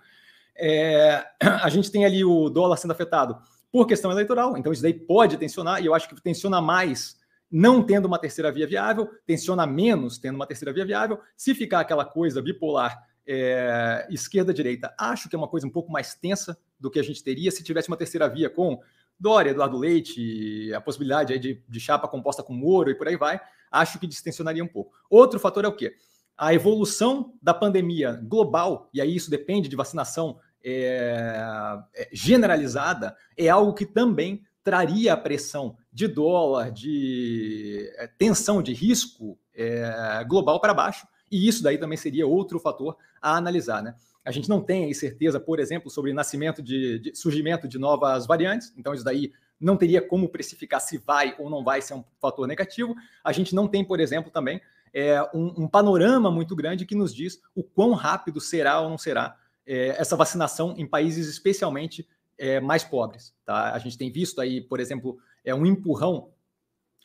é, 0.55 1.23
a 1.61 1.69
gente 1.69 1.91
tem 1.91 2.03
ali 2.03 2.25
o 2.25 2.49
dólar 2.49 2.77
sendo 2.77 2.91
afetado 2.91 3.37
por 3.77 3.85
questão 3.85 4.09
eleitoral, 4.09 4.57
então 4.57 4.73
isso 4.73 4.81
daí 4.81 4.91
pode 4.91 5.37
tensionar, 5.37 5.83
e 5.83 5.85
eu 5.85 5.93
acho 5.93 6.09
que 6.09 6.19
tensiona 6.19 6.59
mais 6.59 7.15
não 7.49 7.83
tendo 7.83 8.05
uma 8.05 8.17
terceira 8.17 8.51
via 8.51 8.65
viável, 8.65 9.07
tensiona 9.23 9.67
menos 9.67 10.17
tendo 10.17 10.35
uma 10.35 10.47
terceira 10.47 10.73
via 10.73 10.83
viável. 10.83 11.19
Se 11.35 11.53
ficar 11.53 11.81
aquela 11.81 12.03
coisa 12.03 12.41
bipolar 12.41 13.07
é, 13.27 14.07
esquerda-direita, 14.09 14.95
acho 14.97 15.29
que 15.29 15.35
é 15.35 15.37
uma 15.37 15.47
coisa 15.47 15.67
um 15.67 15.69
pouco 15.69 15.91
mais 15.91 16.15
tensa 16.15 16.57
do 16.79 16.89
que 16.89 16.99
a 16.99 17.03
gente 17.03 17.23
teria 17.23 17.51
se 17.51 17.63
tivesse 17.63 17.87
uma 17.87 17.95
terceira 17.95 18.27
via 18.27 18.49
com 18.49 18.79
Dória, 19.19 19.51
Eduardo 19.51 19.77
Leite, 19.77 20.73
a 20.73 20.81
possibilidade 20.81 21.37
de, 21.37 21.63
de 21.69 21.79
chapa 21.79 22.07
composta 22.07 22.41
com 22.41 22.53
Moro 22.53 22.89
e 22.89 22.95
por 22.95 23.07
aí 23.07 23.15
vai, 23.15 23.39
acho 23.71 23.99
que 23.99 24.07
distensionaria 24.07 24.63
um 24.63 24.67
pouco. 24.67 24.91
Outro 25.07 25.39
fator 25.39 25.63
é 25.65 25.67
o 25.67 25.75
quê? 25.75 25.93
A 26.35 26.51
evolução 26.51 27.35
da 27.39 27.53
pandemia 27.53 28.19
global, 28.23 28.89
e 28.91 28.99
aí 28.99 29.15
isso 29.15 29.29
depende 29.29 29.69
de 29.69 29.75
vacinação 29.75 30.39
é, 30.63 31.79
é, 31.95 32.09
generalizada, 32.11 33.15
é 33.37 33.49
algo 33.49 33.73
que 33.73 33.85
também 33.85 34.43
traria 34.63 35.13
a 35.13 35.17
pressão 35.17 35.77
de 35.93 36.07
dólar, 36.07 36.71
de 36.71 37.89
é, 37.95 38.07
tensão 38.07 38.61
de 38.61 38.73
risco 38.73 39.39
é, 39.55 40.23
global 40.27 40.59
para 40.59 40.73
baixo, 40.73 41.07
e 41.31 41.47
isso 41.47 41.63
daí 41.63 41.77
também 41.77 41.97
seria 41.97 42.27
outro 42.27 42.59
fator 42.59 42.97
a 43.21 43.35
analisar, 43.35 43.81
né? 43.81 43.95
A 44.23 44.31
gente 44.31 44.49
não 44.49 44.61
tem 44.61 44.93
certeza, 44.93 45.39
por 45.39 45.57
exemplo, 45.57 45.89
sobre 45.89 46.11
nascimento 46.11 46.61
de, 46.61 46.99
de, 46.99 47.15
surgimento 47.15 47.65
de 47.65 47.79
novas 47.79 48.27
variantes, 48.27 48.73
então 48.77 48.93
isso 48.93 49.03
daí 49.03 49.31
não 49.57 49.77
teria 49.77 50.01
como 50.01 50.27
precificar 50.27 50.81
se 50.81 50.97
vai 50.97 51.33
ou 51.39 51.49
não 51.49 51.63
vai 51.63 51.81
ser 51.81 51.93
um 51.93 52.03
fator 52.19 52.45
negativo. 52.45 52.93
A 53.23 53.31
gente 53.31 53.55
não 53.55 53.69
tem, 53.69 53.85
por 53.85 54.01
exemplo, 54.01 54.29
também 54.29 54.61
é, 54.93 55.21
um, 55.33 55.63
um, 55.63 55.67
panorama 55.67 56.29
muito 56.29 56.55
grande 56.55 56.85
que 56.85 56.95
nos 56.95 57.13
diz 57.13 57.39
o 57.55 57.63
quão 57.63 57.93
rápido 57.93 58.41
será 58.41 58.81
ou 58.81 58.89
não 58.89 58.97
será 58.97 59.37
é, 59.67 59.89
essa 59.99 60.15
vacinação 60.15 60.73
em 60.77 60.87
países 60.87 61.27
especialmente 61.27 62.07
é, 62.37 62.59
mais 62.59 62.83
pobres. 62.83 63.33
Tá? 63.45 63.73
A 63.73 63.79
gente 63.79 63.97
tem 63.97 64.11
visto 64.11 64.39
aí, 64.39 64.61
por 64.61 64.79
exemplo, 64.79 65.17
é 65.43 65.53
um 65.53 65.65
empurrão 65.65 66.29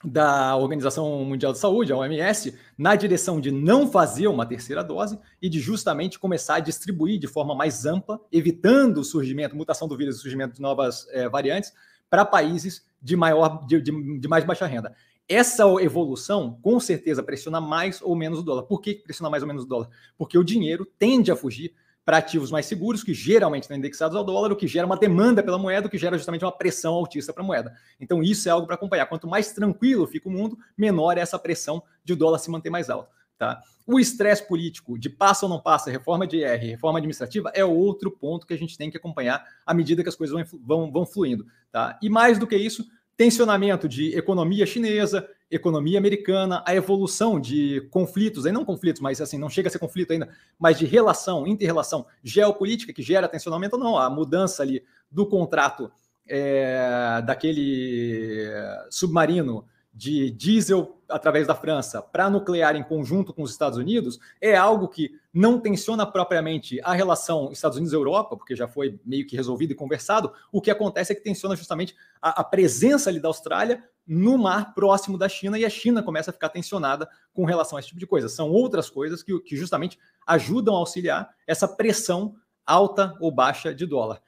da 0.04 0.56
Organização 0.56 1.24
Mundial 1.24 1.52
de 1.52 1.58
Saúde, 1.58 1.92
a 1.92 1.96
OMS, 1.96 2.58
na 2.76 2.96
direção 2.96 3.40
de 3.40 3.52
não 3.52 3.90
fazer 3.90 4.26
uma 4.26 4.44
terceira 4.44 4.82
dose 4.82 5.18
e 5.40 5.48
de 5.48 5.60
justamente 5.60 6.18
começar 6.18 6.56
a 6.56 6.60
distribuir 6.60 7.20
de 7.20 7.28
forma 7.28 7.54
mais 7.54 7.86
ampla, 7.86 8.20
evitando 8.32 8.98
o 8.98 9.04
surgimento, 9.04 9.54
mutação 9.54 9.86
do 9.86 9.96
vírus, 9.96 10.16
o 10.16 10.20
surgimento 10.20 10.54
de 10.54 10.60
novas 10.60 11.06
é, 11.10 11.28
variantes 11.28 11.72
para 12.10 12.24
países 12.24 12.84
de 13.00 13.16
maior, 13.16 13.64
de, 13.66 13.80
de, 13.80 14.18
de, 14.18 14.28
mais 14.28 14.44
baixa 14.44 14.66
renda. 14.66 14.94
Essa 15.28 15.64
evolução, 15.80 16.58
com 16.60 16.80
certeza, 16.80 17.22
pressiona 17.22 17.60
mais 17.60 18.02
ou 18.02 18.16
menos 18.16 18.40
o 18.40 18.42
dólar. 18.42 18.64
Por 18.64 18.80
que 18.80 18.94
pressiona 18.96 19.30
mais 19.30 19.42
ou 19.42 19.46
menos 19.46 19.62
o 19.62 19.66
dólar? 19.66 19.88
Porque 20.18 20.36
o 20.36 20.44
dinheiro 20.44 20.84
tende 20.98 21.30
a 21.30 21.36
fugir 21.36 21.74
para 22.04 22.18
ativos 22.18 22.50
mais 22.50 22.66
seguros, 22.66 23.02
que 23.02 23.14
geralmente 23.14 23.64
estão 23.64 23.76
indexados 23.76 24.16
ao 24.16 24.24
dólar, 24.24 24.52
o 24.52 24.56
que 24.56 24.66
gera 24.66 24.86
uma 24.86 24.96
demanda 24.96 25.42
pela 25.42 25.58
moeda, 25.58 25.86
o 25.86 25.90
que 25.90 25.98
gera 25.98 26.16
justamente 26.16 26.44
uma 26.44 26.52
pressão 26.52 26.94
altista 26.94 27.32
para 27.32 27.42
a 27.42 27.46
moeda. 27.46 27.72
Então, 28.00 28.22
isso 28.22 28.48
é 28.48 28.52
algo 28.52 28.66
para 28.66 28.74
acompanhar. 28.74 29.06
Quanto 29.06 29.28
mais 29.28 29.52
tranquilo 29.52 30.06
fica 30.06 30.28
o 30.28 30.32
mundo, 30.32 30.58
menor 30.76 31.16
é 31.16 31.20
essa 31.20 31.38
pressão 31.38 31.82
de 32.04 32.12
o 32.12 32.16
dólar 32.16 32.38
se 32.38 32.50
manter 32.50 32.70
mais 32.70 32.90
alto. 32.90 33.10
Tá? 33.38 33.60
O 33.86 33.98
estresse 33.98 34.46
político 34.46 34.98
de 34.98 35.10
passa 35.10 35.46
ou 35.46 35.50
não 35.50 35.60
passa, 35.60 35.90
reforma 35.90 36.26
de 36.26 36.36
IR, 36.36 36.60
reforma 36.60 36.98
administrativa, 36.98 37.50
é 37.54 37.64
outro 37.64 38.10
ponto 38.10 38.46
que 38.46 38.54
a 38.54 38.58
gente 38.58 38.78
tem 38.78 38.90
que 38.90 38.96
acompanhar 38.96 39.44
à 39.66 39.74
medida 39.74 40.02
que 40.02 40.08
as 40.08 40.14
coisas 40.14 40.32
vão, 40.32 40.60
vão, 40.60 40.92
vão 40.92 41.06
fluindo. 41.06 41.46
Tá? 41.70 41.98
E 42.00 42.08
mais 42.08 42.38
do 42.38 42.46
que 42.46 42.56
isso, 42.56 42.86
tensionamento 43.22 43.88
de 43.88 44.18
economia 44.18 44.66
chinesa, 44.66 45.28
economia 45.48 45.96
americana, 45.96 46.60
a 46.66 46.74
evolução 46.74 47.38
de 47.38 47.82
conflitos, 47.88 48.44
aí 48.44 48.50
não 48.50 48.64
conflitos, 48.64 49.00
mas 49.00 49.20
assim, 49.20 49.38
não 49.38 49.48
chega 49.48 49.68
a 49.68 49.70
ser 49.70 49.78
conflito 49.78 50.12
ainda, 50.12 50.28
mas 50.58 50.76
de 50.76 50.86
relação, 50.86 51.46
inter-relação 51.46 52.04
geopolítica 52.20 52.92
que 52.92 53.00
gera 53.00 53.28
tensionamento, 53.28 53.78
não, 53.78 53.96
a 53.96 54.10
mudança 54.10 54.64
ali 54.64 54.82
do 55.08 55.24
contrato 55.24 55.88
é, 56.26 57.22
daquele 57.24 58.48
submarino 58.90 59.66
de 59.94 60.28
diesel 60.32 61.00
através 61.12 61.46
da 61.46 61.54
França 61.54 62.02
para 62.02 62.28
nuclear 62.30 62.74
em 62.74 62.82
conjunto 62.82 63.32
com 63.32 63.42
os 63.42 63.50
Estados 63.50 63.78
Unidos 63.78 64.18
é 64.40 64.56
algo 64.56 64.88
que 64.88 65.12
não 65.32 65.58
tensiona 65.58 66.04
propriamente 66.04 66.80
a 66.82 66.92
relação 66.92 67.50
Estados 67.52 67.78
Unidos-Europa, 67.78 68.36
porque 68.36 68.56
já 68.56 68.66
foi 68.66 69.00
meio 69.04 69.26
que 69.26 69.36
resolvido 69.36 69.72
e 69.72 69.76
conversado. 69.76 70.32
O 70.50 70.60
que 70.60 70.70
acontece 70.70 71.12
é 71.12 71.14
que 71.14 71.22
tensiona 71.22 71.56
justamente 71.56 71.94
a, 72.20 72.40
a 72.40 72.44
presença 72.44 73.08
ali 73.08 73.20
da 73.20 73.28
Austrália 73.28 73.82
no 74.06 74.36
mar 74.36 74.74
próximo 74.74 75.16
da 75.16 75.28
China 75.28 75.58
e 75.58 75.64
a 75.64 75.70
China 75.70 76.02
começa 76.02 76.30
a 76.30 76.34
ficar 76.34 76.48
tensionada 76.48 77.08
com 77.32 77.44
relação 77.44 77.76
a 77.76 77.80
esse 77.80 77.88
tipo 77.88 78.00
de 78.00 78.06
coisa. 78.06 78.28
São 78.28 78.50
outras 78.50 78.90
coisas 78.90 79.22
que, 79.22 79.38
que 79.40 79.56
justamente 79.56 79.98
ajudam 80.26 80.74
a 80.74 80.78
auxiliar 80.78 81.30
essa 81.46 81.68
pressão 81.68 82.34
alta 82.66 83.16
ou 83.20 83.30
baixa 83.30 83.74
de 83.74 83.86
dólar. 83.86 84.20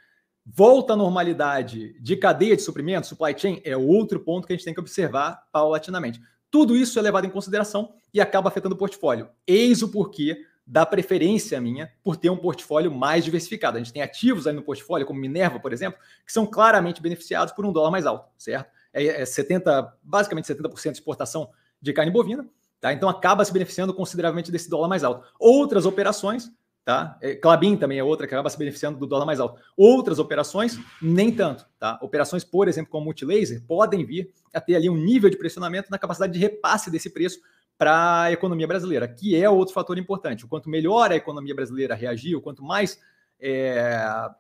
Volta 0.46 0.92
à 0.92 0.96
normalidade 0.96 1.98
de 2.00 2.16
cadeia 2.16 2.54
de 2.54 2.60
suprimentos, 2.60 3.08
supply 3.08 3.34
chain, 3.36 3.62
é 3.64 3.74
outro 3.74 4.20
ponto 4.20 4.46
que 4.46 4.52
a 4.52 4.56
gente 4.56 4.64
tem 4.64 4.74
que 4.74 4.80
observar 4.80 5.42
paulatinamente. 5.50 6.20
Tudo 6.54 6.76
isso 6.76 7.00
é 7.00 7.02
levado 7.02 7.26
em 7.26 7.30
consideração 7.30 7.94
e 8.12 8.20
acaba 8.20 8.48
afetando 8.48 8.76
o 8.76 8.78
portfólio. 8.78 9.28
Eis 9.44 9.82
o 9.82 9.88
porquê 9.88 10.46
da 10.64 10.86
preferência 10.86 11.60
minha 11.60 11.90
por 12.00 12.16
ter 12.16 12.30
um 12.30 12.36
portfólio 12.36 12.94
mais 12.94 13.24
diversificado. 13.24 13.76
A 13.76 13.80
gente 13.80 13.92
tem 13.92 14.00
ativos 14.00 14.46
aí 14.46 14.54
no 14.54 14.62
portfólio, 14.62 15.04
como 15.04 15.18
Minerva, 15.18 15.58
por 15.58 15.72
exemplo, 15.72 15.98
que 16.24 16.32
são 16.32 16.46
claramente 16.46 17.02
beneficiados 17.02 17.52
por 17.52 17.66
um 17.66 17.72
dólar 17.72 17.90
mais 17.90 18.06
alto, 18.06 18.30
certo? 18.38 18.70
É 18.92 19.26
70, 19.26 19.68
é 19.68 19.98
basicamente 20.00 20.44
70% 20.44 20.92
de 20.92 20.98
exportação 20.98 21.50
de 21.82 21.92
carne 21.92 22.12
bovina, 22.12 22.48
tá? 22.80 22.92
Então 22.92 23.08
acaba 23.08 23.44
se 23.44 23.52
beneficiando 23.52 23.92
consideravelmente 23.92 24.52
desse 24.52 24.70
dólar 24.70 24.86
mais 24.86 25.02
alto. 25.02 25.26
Outras 25.40 25.86
operações 25.86 26.52
Tá? 26.84 27.16
É, 27.22 27.34
Clabin 27.34 27.76
também 27.78 27.98
é 27.98 28.04
outra 28.04 28.26
que 28.26 28.34
acaba 28.34 28.50
se 28.50 28.58
beneficiando 28.58 28.98
do 28.98 29.06
dólar 29.06 29.24
mais 29.24 29.40
alto. 29.40 29.58
Outras 29.74 30.18
operações, 30.18 30.78
nem 31.00 31.34
tanto. 31.34 31.66
Tá? 31.78 31.98
Operações, 32.02 32.44
por 32.44 32.68
exemplo, 32.68 32.90
como 32.90 33.06
multilaser, 33.06 33.62
podem 33.66 34.04
vir 34.04 34.30
a 34.52 34.60
ter 34.60 34.74
ali 34.74 34.90
um 34.90 34.96
nível 34.96 35.30
de 35.30 35.38
pressionamento 35.38 35.90
na 35.90 35.98
capacidade 35.98 36.34
de 36.34 36.38
repasse 36.38 36.90
desse 36.90 37.08
preço 37.08 37.40
para 37.78 38.22
a 38.22 38.32
economia 38.32 38.66
brasileira, 38.66 39.08
que 39.08 39.34
é 39.34 39.48
outro 39.48 39.72
fator 39.72 39.96
importante. 39.98 40.44
O 40.44 40.48
quanto 40.48 40.68
melhor 40.68 41.10
a 41.10 41.16
economia 41.16 41.54
brasileira 41.54 41.94
reagir, 41.94 42.36
o 42.36 42.40
quanto 42.42 42.62
mais 42.62 43.00
é, 43.40 43.98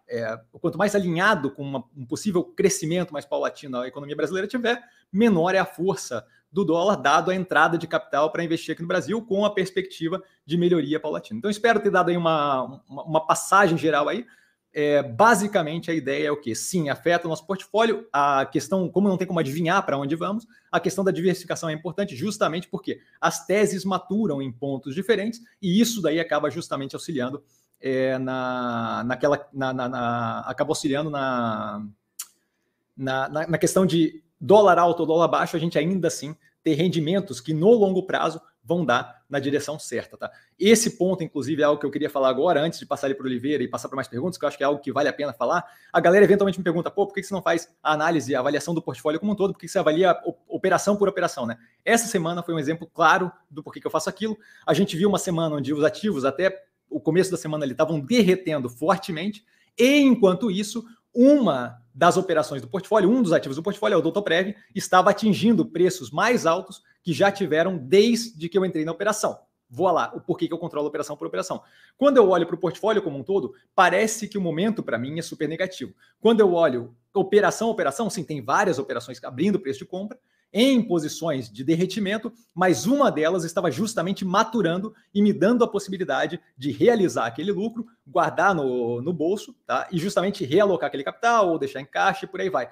é, 0.08 0.38
o 0.52 0.58
quanto 0.58 0.78
mais 0.78 0.94
alinhado 0.94 1.50
com 1.50 1.62
uma, 1.62 1.84
um 1.96 2.06
possível 2.06 2.44
crescimento 2.44 3.12
mais 3.12 3.24
paulatino 3.24 3.78
a 3.78 3.88
economia 3.88 4.14
brasileira 4.14 4.46
tiver, 4.46 4.82
menor 5.12 5.54
é 5.54 5.58
a 5.58 5.64
força 5.64 6.24
do 6.54 6.64
dólar, 6.64 6.94
dado 6.94 7.32
a 7.32 7.34
entrada 7.34 7.76
de 7.76 7.84
capital 7.88 8.30
para 8.30 8.44
investir 8.44 8.72
aqui 8.72 8.82
no 8.82 8.86
Brasil, 8.86 9.20
com 9.20 9.44
a 9.44 9.50
perspectiva 9.50 10.22
de 10.46 10.56
melhoria 10.56 11.00
paulatina. 11.00 11.36
Então, 11.36 11.50
espero 11.50 11.80
ter 11.80 11.90
dado 11.90 12.10
aí 12.10 12.16
uma, 12.16 12.80
uma, 12.88 13.02
uma 13.02 13.26
passagem 13.26 13.76
geral 13.76 14.08
aí. 14.08 14.24
É, 14.72 15.02
basicamente, 15.02 15.90
a 15.90 15.94
ideia 15.94 16.28
é 16.28 16.30
o 16.30 16.40
que? 16.40 16.54
Sim, 16.54 16.88
afeta 16.88 17.26
o 17.26 17.28
nosso 17.28 17.44
portfólio. 17.44 18.06
A 18.12 18.46
questão, 18.46 18.88
como 18.88 19.08
não 19.08 19.16
tem 19.16 19.26
como 19.26 19.40
adivinhar 19.40 19.84
para 19.84 19.98
onde 19.98 20.14
vamos, 20.14 20.46
a 20.70 20.78
questão 20.78 21.02
da 21.02 21.10
diversificação 21.10 21.68
é 21.68 21.72
importante 21.72 22.14
justamente 22.14 22.68
porque 22.68 23.00
as 23.20 23.44
teses 23.44 23.84
maturam 23.84 24.40
em 24.40 24.52
pontos 24.52 24.94
diferentes 24.94 25.40
e 25.60 25.80
isso 25.80 26.00
daí 26.00 26.20
acaba 26.20 26.50
justamente 26.50 26.94
auxiliando 26.94 27.42
é, 27.80 28.16
na, 28.18 29.02
naquela. 29.04 29.48
Na, 29.52 29.72
na, 29.72 29.88
na, 29.88 30.40
acaba 30.46 30.70
auxiliando 30.70 31.10
na, 31.10 31.84
na, 32.96 33.28
na 33.28 33.58
questão 33.58 33.84
de 33.84 34.23
dólar 34.44 34.78
alto 34.78 35.00
ou 35.00 35.06
dólar 35.06 35.28
baixo, 35.28 35.56
a 35.56 35.58
gente 35.58 35.78
ainda 35.78 36.08
assim 36.08 36.36
ter 36.62 36.74
rendimentos 36.74 37.40
que 37.40 37.54
no 37.54 37.70
longo 37.70 38.02
prazo 38.02 38.40
vão 38.62 38.84
dar 38.84 39.22
na 39.28 39.38
direção 39.38 39.78
certa, 39.78 40.16
tá? 40.16 40.30
Esse 40.58 40.96
ponto, 40.96 41.22
inclusive, 41.22 41.60
é 41.60 41.64
algo 41.64 41.78
que 41.78 41.84
eu 41.84 41.90
queria 41.90 42.08
falar 42.08 42.30
agora, 42.30 42.62
antes 42.62 42.78
de 42.78 42.86
passar 42.86 43.06
ali 43.06 43.14
para 43.14 43.24
o 43.24 43.26
Oliveira 43.26 43.62
e 43.62 43.68
passar 43.68 43.88
para 43.88 43.96
mais 43.96 44.08
perguntas, 44.08 44.38
que 44.38 44.44
eu 44.44 44.48
acho 44.48 44.56
que 44.56 44.62
é 44.62 44.66
algo 44.66 44.80
que 44.80 44.90
vale 44.90 45.08
a 45.08 45.12
pena 45.12 45.34
falar. 45.34 45.64
A 45.92 46.00
galera 46.00 46.24
eventualmente 46.24 46.58
me 46.58 46.64
pergunta, 46.64 46.90
pô, 46.90 47.06
por 47.06 47.14
que 47.14 47.22
você 47.22 47.34
não 47.34 47.42
faz 47.42 47.68
a 47.82 47.92
análise, 47.92 48.34
a 48.34 48.40
avaliação 48.40 48.74
do 48.74 48.80
portfólio 48.80 49.20
como 49.20 49.32
um 49.32 49.34
todo? 49.34 49.52
Por 49.52 49.60
que 49.60 49.68
você 49.68 49.78
avalia 49.78 50.16
operação 50.48 50.96
por 50.96 51.08
operação, 51.08 51.46
né? 51.46 51.58
Essa 51.84 52.06
semana 52.06 52.42
foi 52.42 52.54
um 52.54 52.58
exemplo 52.58 52.86
claro 52.86 53.30
do 53.50 53.62
porquê 53.62 53.80
que 53.80 53.86
eu 53.86 53.90
faço 53.90 54.08
aquilo. 54.08 54.36
A 54.66 54.72
gente 54.72 54.96
viu 54.96 55.08
uma 55.08 55.18
semana 55.18 55.56
onde 55.56 55.74
os 55.74 55.84
ativos, 55.84 56.24
até 56.24 56.64
o 56.88 57.00
começo 57.00 57.30
da 57.30 57.36
semana, 57.36 57.66
estavam 57.66 58.00
derretendo 58.00 58.70
fortemente, 58.70 59.44
e 59.78 60.00
enquanto 60.00 60.50
isso, 60.50 60.84
uma 61.14 61.82
das 61.94 62.16
operações 62.16 62.60
do 62.60 62.68
portfólio, 62.68 63.08
um 63.08 63.22
dos 63.22 63.32
ativos 63.32 63.56
do 63.56 63.62
portfólio, 63.62 63.94
é 63.94 63.98
o 63.98 64.02
Doutoprev, 64.02 64.56
estava 64.74 65.10
atingindo 65.10 65.64
preços 65.64 66.10
mais 66.10 66.44
altos 66.44 66.82
que 67.02 67.12
já 67.12 67.30
tiveram 67.30 67.78
desde 67.78 68.48
que 68.48 68.58
eu 68.58 68.64
entrei 68.64 68.84
na 68.84 68.90
operação. 68.92 69.38
Vou 69.70 69.90
lá, 69.90 70.12
o 70.14 70.20
porquê 70.20 70.46
que 70.46 70.54
eu 70.54 70.58
controlo 70.58 70.88
operação 70.88 71.16
por 71.16 71.26
operação. 71.26 71.62
Quando 71.96 72.16
eu 72.16 72.28
olho 72.28 72.46
para 72.46 72.54
o 72.54 72.58
portfólio 72.58 73.02
como 73.02 73.18
um 73.18 73.22
todo, 73.22 73.54
parece 73.74 74.28
que 74.28 74.36
o 74.36 74.40
momento 74.40 74.82
para 74.82 74.98
mim 74.98 75.18
é 75.18 75.22
super 75.22 75.48
negativo. 75.48 75.94
Quando 76.20 76.40
eu 76.40 76.52
olho 76.52 76.94
operação 77.12 77.68
a 77.68 77.70
operação, 77.70 78.10
sim, 78.10 78.24
tem 78.24 78.42
várias 78.42 78.78
operações 78.78 79.22
abrindo 79.22 79.60
preço 79.60 79.80
de 79.80 79.84
compra, 79.84 80.18
em 80.56 80.80
posições 80.80 81.50
de 81.50 81.64
derretimento, 81.64 82.32
mas 82.54 82.86
uma 82.86 83.10
delas 83.10 83.42
estava 83.42 83.72
justamente 83.72 84.24
maturando 84.24 84.94
e 85.12 85.20
me 85.20 85.32
dando 85.32 85.64
a 85.64 85.68
possibilidade 85.68 86.40
de 86.56 86.70
realizar 86.70 87.26
aquele 87.26 87.50
lucro, 87.50 87.84
guardar 88.06 88.54
no, 88.54 89.02
no 89.02 89.12
bolso, 89.12 89.52
tá? 89.66 89.88
E 89.90 89.98
justamente 89.98 90.44
realocar 90.44 90.86
aquele 90.86 91.02
capital 91.02 91.50
ou 91.50 91.58
deixar 91.58 91.80
em 91.80 91.84
caixa 91.84 92.24
e 92.24 92.28
por 92.28 92.40
aí 92.40 92.48
vai. 92.48 92.70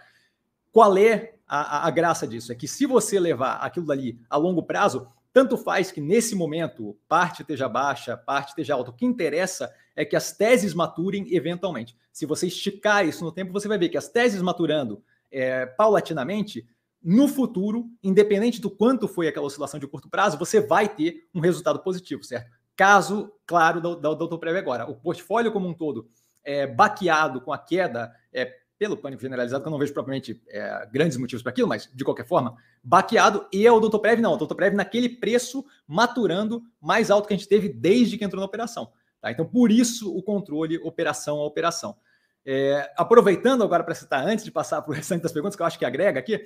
Qual 0.71 0.97
é 0.97 1.35
a, 1.45 1.79
a, 1.79 1.89
a 1.89 1.91
graça 1.91 2.25
disso? 2.25 2.53
É 2.53 2.55
que 2.55 2.69
se 2.69 2.87
você 2.87 3.19
levar 3.19 3.55
aquilo 3.57 3.87
dali 3.87 4.17
a 4.31 4.37
longo 4.37 4.63
prazo, 4.63 5.09
tanto 5.33 5.57
faz 5.57 5.91
que 5.91 6.01
nesse 6.01 6.37
momento 6.37 6.97
parte 7.09 7.43
esteja 7.43 7.69
baixa, 7.69 8.17
parte 8.17 8.51
esteja 8.51 8.75
alta. 8.75 8.93
O 8.93 8.95
que 8.95 9.05
interessa 9.05 9.75
é 9.97 10.05
que 10.05 10.15
as 10.15 10.31
teses 10.31 10.73
maturem 10.73 11.35
eventualmente. 11.35 11.97
Se 12.13 12.27
você 12.27 12.47
esticar 12.47 13.05
isso 13.05 13.25
no 13.25 13.33
tempo, 13.33 13.53
você 13.53 13.67
vai 13.67 13.77
ver 13.77 13.89
que 13.89 13.99
as 13.99 14.09
teses 14.09 14.41
maturando 14.41 15.03
é, 15.33 15.67
paulatinamente 15.67 16.65
no 17.03 17.27
futuro, 17.27 17.91
independente 18.03 18.61
do 18.61 18.71
quanto 18.71 19.09
foi 19.09 19.29
aquela 19.29 19.47
oscilação 19.47 19.81
de 19.81 19.87
curto 19.87 20.09
prazo, 20.09 20.39
você 20.39 20.61
vai 20.61 20.89
ter 20.89 21.29
um 21.35 21.41
resultado 21.41 21.81
positivo, 21.81 22.23
certo? 22.23 22.51
Caso, 22.77 23.33
claro, 23.47 23.81
do, 23.81 23.97
do, 23.97 24.15
do 24.15 24.39
prévio 24.39 24.61
agora. 24.61 24.91
O 24.91 24.95
portfólio 24.95 25.53
como 25.53 25.69
um 25.69 25.75
todo 25.75 26.09
é 26.45 26.67
baqueado 26.67 27.41
com 27.41 27.53
a 27.53 27.59
queda, 27.59 28.15
é, 28.33 28.57
pelo 28.79 28.97
pânico 28.97 29.23
generalizado, 29.23 29.63
que 29.63 29.69
eu 29.69 29.71
não 29.71 29.79
vejo 29.79 29.93
propriamente 29.93 30.43
é, 30.49 30.89
grandes 30.93 31.17
motivos 31.17 31.43
para 31.43 31.51
aquilo, 31.51 31.69
mas 31.69 31.89
de 31.95 32.05
qualquer 32.05 32.27
forma, 32.27 32.57
baqueado, 32.83 33.47
e 33.53 33.67
é 33.67 33.71
o 33.71 33.79
Doutor 33.79 34.01
Prev 34.01 34.21
não, 34.21 34.35
o 34.35 34.37
Doutor 34.37 34.57
Prev 34.57 34.75
naquele 34.75 35.09
preço 35.09 35.65
maturando 35.87 36.63
mais 36.81 37.11
alto 37.11 37.29
que 37.29 37.35
a 37.35 37.37
gente 37.37 37.49
teve 37.49 37.69
desde 37.69 38.19
que 38.19 38.25
entrou 38.25 38.41
na 38.41 38.47
operação. 38.47 38.91
Tá? 39.21 39.31
Então, 39.31 39.47
por 39.47 39.71
isso 39.71 40.13
o 40.13 40.21
controle 40.21 40.79
operação 40.79 41.39
a 41.39 41.45
operação. 41.45 41.97
É, 42.45 42.93
aproveitando 42.97 43.63
agora 43.63 43.85
para 43.85 43.95
citar, 43.95 44.27
antes 44.27 44.45
de 44.45 44.51
passar 44.51 44.83
para 44.83 44.91
o 44.91 44.95
restante 44.95 45.23
das 45.23 45.33
perguntas, 45.33 45.55
que 45.55 45.63
eu 45.63 45.67
acho 45.67 45.79
que 45.79 45.85
agrega 45.85 46.19
aqui, 46.19 46.43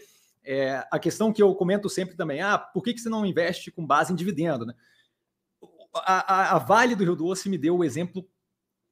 é, 0.47 0.87
a 0.91 0.99
questão 0.99 1.33
que 1.33 1.43
eu 1.43 1.55
comento 1.55 1.89
sempre 1.91 2.17
também, 2.17 2.41
ah, 2.41 2.57
por 2.57 2.83
que, 2.83 2.95
que 2.95 3.01
você 3.01 3.09
não 3.09 3.27
investe 3.27 3.71
com 3.71 3.85
base 3.85 4.13
em 4.13 4.17
dividendo? 4.17 4.65
Né? 4.65 4.75
A, 5.95 6.35
a, 6.35 6.57
a 6.57 6.59
Vale 6.59 6.95
do 6.95 7.03
Rio 7.03 7.17
Doce 7.17 7.49
me 7.49 7.59
deu 7.59 7.77
o 7.77 7.85
exemplo 7.85 8.27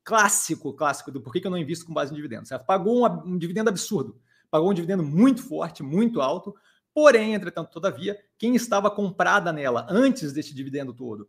clássico, 0.02 0.74
clássico 0.74 1.12
do 1.12 1.20
por 1.20 1.32
que, 1.32 1.40
que 1.40 1.46
eu 1.46 1.50
não 1.50 1.58
invisto 1.58 1.86
com 1.86 1.94
base 1.94 2.12
em 2.12 2.16
dividendo. 2.16 2.46
Certo? 2.46 2.66
Pagou 2.66 3.06
um, 3.06 3.34
um 3.34 3.38
dividendo 3.38 3.70
absurdo, 3.70 4.20
pagou 4.50 4.70
um 4.70 4.74
dividendo 4.74 5.04
muito 5.04 5.42
forte, 5.42 5.82
muito 5.82 6.20
alto, 6.20 6.54
porém, 6.92 7.34
entretanto, 7.34 7.70
todavia, 7.70 8.18
quem 8.36 8.56
estava 8.56 8.90
comprada 8.90 9.52
nela 9.52 9.86
antes 9.88 10.32
desse 10.32 10.52
dividendo 10.52 10.92
todo, 10.92 11.28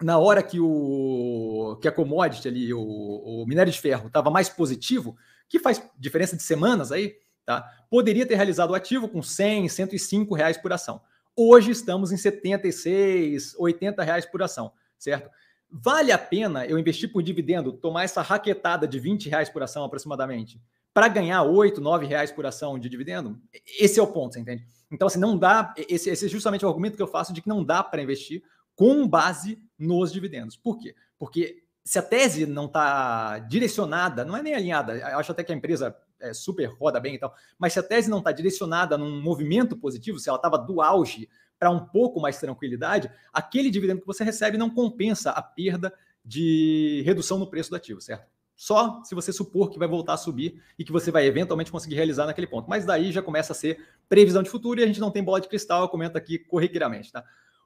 na 0.00 0.18
hora 0.18 0.42
que 0.42 0.58
o 0.58 1.78
que 1.80 1.86
a 1.86 1.92
commodity 1.92 2.48
ali, 2.48 2.74
o, 2.74 2.80
o 2.80 3.46
minério 3.46 3.72
de 3.72 3.80
ferro, 3.80 4.08
estava 4.08 4.30
mais 4.30 4.48
positivo, 4.48 5.16
que 5.48 5.58
faz 5.58 5.82
diferença 5.98 6.36
de 6.36 6.42
semanas 6.42 6.90
aí, 6.90 7.16
Tá? 7.44 7.68
Poderia 7.90 8.26
ter 8.26 8.36
realizado 8.36 8.70
o 8.70 8.74
ativo 8.74 9.08
com 9.08 9.22
100, 9.22 9.68
105 9.68 10.34
reais 10.34 10.56
por 10.56 10.72
ação. 10.72 11.00
Hoje 11.36 11.70
estamos 11.70 12.12
em 12.12 12.16
76, 12.16 13.54
80 13.58 14.02
reais 14.02 14.26
por 14.26 14.42
ação, 14.42 14.72
certo? 14.98 15.30
Vale 15.70 16.12
a 16.12 16.18
pena 16.18 16.66
eu 16.66 16.78
investir 16.78 17.10
por 17.10 17.22
dividendo, 17.22 17.72
tomar 17.72 18.04
essa 18.04 18.20
raquetada 18.20 18.86
de 18.86 18.98
20 18.98 19.30
reais 19.30 19.48
por 19.48 19.62
ação 19.62 19.82
aproximadamente, 19.84 20.60
para 20.92 21.08
ganhar 21.08 21.42
8, 21.42 21.80
9 21.80 22.06
reais 22.06 22.30
por 22.30 22.44
ação 22.44 22.78
de 22.78 22.88
dividendo? 22.88 23.40
Esse 23.80 23.98
é 23.98 24.02
o 24.02 24.06
ponto, 24.06 24.34
você 24.34 24.40
entende? 24.40 24.66
Então, 24.90 25.06
assim, 25.06 25.18
não 25.18 25.38
dá. 25.38 25.72
Esse, 25.88 26.10
esse 26.10 26.26
é 26.26 26.28
justamente 26.28 26.66
o 26.66 26.68
argumento 26.68 26.96
que 26.96 27.02
eu 27.02 27.06
faço 27.06 27.32
de 27.32 27.40
que 27.40 27.48
não 27.48 27.64
dá 27.64 27.82
para 27.82 28.02
investir 28.02 28.42
com 28.76 29.08
base 29.08 29.58
nos 29.78 30.12
dividendos. 30.12 30.54
Por 30.56 30.78
quê? 30.78 30.94
Porque 31.18 31.62
se 31.82 31.98
a 31.98 32.02
tese 32.02 32.46
não 32.46 32.66
está 32.66 33.38
direcionada, 33.38 34.24
não 34.24 34.36
é 34.36 34.42
nem 34.42 34.54
alinhada, 34.54 34.94
eu 34.94 35.18
acho 35.18 35.32
até 35.32 35.42
que 35.42 35.52
a 35.52 35.56
empresa 35.56 35.96
é, 36.22 36.32
super 36.32 36.66
roda 36.66 36.98
bem 36.98 37.16
e 37.16 37.18
tal, 37.18 37.34
mas 37.58 37.72
se 37.72 37.78
a 37.78 37.82
tese 37.82 38.08
não 38.08 38.18
está 38.18 38.32
direcionada 38.32 38.96
num 38.96 39.20
movimento 39.20 39.76
positivo, 39.76 40.18
se 40.18 40.28
ela 40.28 40.36
estava 40.36 40.56
do 40.56 40.80
auge 40.80 41.28
para 41.58 41.70
um 41.70 41.86
pouco 41.86 42.20
mais 42.20 42.38
tranquilidade, 42.38 43.10
aquele 43.32 43.70
dividendo 43.70 44.00
que 44.00 44.06
você 44.06 44.24
recebe 44.24 44.56
não 44.56 44.70
compensa 44.70 45.30
a 45.30 45.42
perda 45.42 45.92
de 46.24 47.02
redução 47.04 47.38
no 47.38 47.48
preço 47.48 47.70
do 47.70 47.76
ativo, 47.76 48.00
certo? 48.00 48.26
Só 48.56 49.02
se 49.02 49.14
você 49.14 49.32
supor 49.32 49.70
que 49.70 49.78
vai 49.78 49.88
voltar 49.88 50.14
a 50.14 50.16
subir 50.16 50.62
e 50.78 50.84
que 50.84 50.92
você 50.92 51.10
vai 51.10 51.26
eventualmente 51.26 51.72
conseguir 51.72 51.96
realizar 51.96 52.26
naquele 52.26 52.46
ponto. 52.46 52.68
Mas 52.68 52.84
daí 52.84 53.10
já 53.10 53.20
começa 53.20 53.52
a 53.52 53.56
ser 53.56 53.84
previsão 54.08 54.42
de 54.42 54.50
futuro 54.50 54.78
e 54.78 54.84
a 54.84 54.86
gente 54.86 55.00
não 55.00 55.10
tem 55.10 55.22
bola 55.22 55.40
de 55.40 55.48
cristal, 55.48 55.82
eu 55.82 55.88
comento 55.88 56.16
aqui 56.16 56.38
corriqueiramente, 56.38 57.10
tá? 57.10 57.24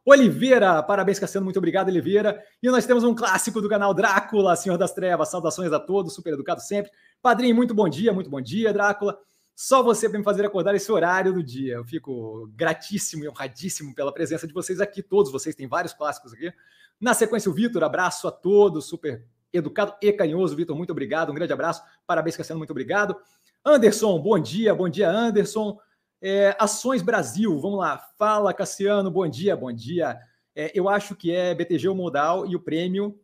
Oliveira, 0.09 0.81
parabéns, 0.85 1.19
Cassiano, 1.19 1.45
muito 1.45 1.57
obrigado, 1.57 1.89
Oliveira. 1.89 2.41
E 2.63 2.71
nós 2.71 2.87
temos 2.87 3.03
um 3.03 3.13
clássico 3.13 3.61
do 3.61 3.69
canal 3.69 3.93
Drácula, 3.93 4.55
Senhor 4.55 4.79
das 4.79 4.93
Trevas, 4.93 5.31
saudações 5.31 5.73
a 5.73 5.81
todos, 5.81 6.15
super 6.15 6.33
educado 6.33 6.61
sempre. 6.61 6.93
Padrinho, 7.23 7.55
muito 7.55 7.75
bom 7.75 7.89
dia, 7.89 8.13
muito 8.13 8.31
bom 8.31 8.41
dia, 8.41 8.73
Drácula. 8.73 9.19
Só 9.55 9.83
você 9.83 10.09
para 10.09 10.19
me 10.19 10.25
fazer 10.25 10.45
acordar 10.45 10.75
esse 10.75 10.93
horário 10.93 11.33
do 11.33 11.43
dia. 11.43 11.77
Eu 11.77 11.85
fico 11.85 12.47
gratíssimo 12.55 13.25
e 13.25 13.29
honradíssimo 13.29 13.95
pela 13.95 14.13
presença 14.13 14.47
de 14.47 14.53
vocês 14.53 14.81
aqui. 14.81 15.03
Todos 15.03 15.33
vocês 15.33 15.55
têm 15.55 15.67
vários 15.67 15.95
clássicos 15.95 16.35
aqui. 16.35 16.53
Na 17.01 17.15
sequência, 17.15 17.51
o 17.51 17.55
Vitor, 17.55 17.83
abraço 17.83 18.29
a 18.29 18.31
todos, 18.31 18.87
super 18.87 19.25
educado 19.53 19.95
e 20.03 20.13
carinhoso. 20.13 20.55
Vitor, 20.55 20.77
muito 20.77 20.91
obrigado. 20.91 21.31
Um 21.31 21.35
grande 21.35 21.53
abraço. 21.53 21.83
Parabéns, 22.07 22.37
Cassiano, 22.37 22.59
muito 22.59 22.71
obrigado. 22.71 23.17
Anderson, 23.65 24.21
bom 24.21 24.39
dia. 24.39 24.75
Bom 24.75 24.89
dia, 24.89 25.11
Anderson. 25.11 25.79
É, 26.21 26.55
Ações 26.59 27.03
Brasil, 27.03 27.59
vamos 27.59 27.79
lá. 27.79 27.99
Fala, 28.19 28.53
Cassiano, 28.53 29.11
bom 29.11 29.27
dia, 29.27 29.57
bom 29.57 29.73
dia. 29.73 30.19
É, 30.55 30.71
eu 30.75 30.89
acho 30.89 31.17
que 31.17 31.33
é 31.35 31.55
BTG 31.55 31.89
o 31.89 31.95
modal 31.95 32.47
e 32.47 32.55
o 32.55 32.61
prêmio 32.61 33.19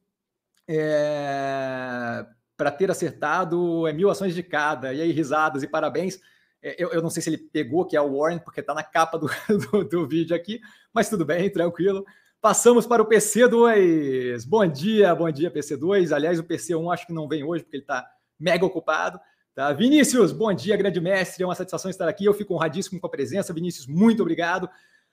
é, 0.68 2.26
para 2.62 2.70
ter 2.70 2.88
acertado 2.92 3.88
é 3.88 3.92
mil 3.92 4.08
ações 4.08 4.36
de 4.36 4.42
cada. 4.42 4.94
E 4.94 5.00
aí, 5.00 5.10
risadas 5.10 5.64
e 5.64 5.66
parabéns. 5.66 6.20
É, 6.62 6.76
eu, 6.80 6.92
eu, 6.92 7.02
não 7.02 7.10
sei 7.10 7.20
se 7.20 7.28
ele 7.28 7.38
pegou, 7.38 7.84
que 7.84 7.96
é 7.96 8.00
o 8.00 8.16
Warren, 8.16 8.38
porque 8.38 8.60
está 8.60 8.72
na 8.72 8.84
capa 8.84 9.18
do, 9.18 9.26
do, 9.72 9.82
do, 9.82 10.06
vídeo 10.06 10.36
aqui, 10.36 10.60
mas 10.94 11.10
tudo 11.10 11.24
bem, 11.24 11.50
tranquilo. 11.50 12.06
Passamos 12.40 12.86
para 12.86 13.02
o 13.02 13.08
PC2. 13.08 14.46
Bom 14.46 14.64
dia, 14.64 15.12
bom 15.12 15.28
dia, 15.28 15.50
PC2. 15.50 16.14
Aliás, 16.14 16.38
o 16.38 16.44
PC1 16.44 16.94
acho 16.94 17.04
que 17.04 17.12
não 17.12 17.26
vem 17.26 17.42
hoje, 17.42 17.64
porque 17.64 17.78
ele 17.78 17.82
está 17.82 18.06
mega 18.38 18.64
ocupado. 18.64 19.18
Tá? 19.56 19.72
Vinícius, 19.72 20.30
bom 20.30 20.54
dia, 20.54 20.76
grande 20.76 21.00
mestre. 21.00 21.42
É 21.42 21.46
uma 21.46 21.56
satisfação 21.56 21.90
estar 21.90 22.08
aqui. 22.08 22.26
Eu 22.26 22.32
fico 22.32 22.54
honradíssimo 22.54 23.00
com 23.00 23.08
a 23.08 23.10
presença. 23.10 23.52
Vinícius, 23.52 23.88
muito 23.88 24.22
obrigado. 24.22 24.70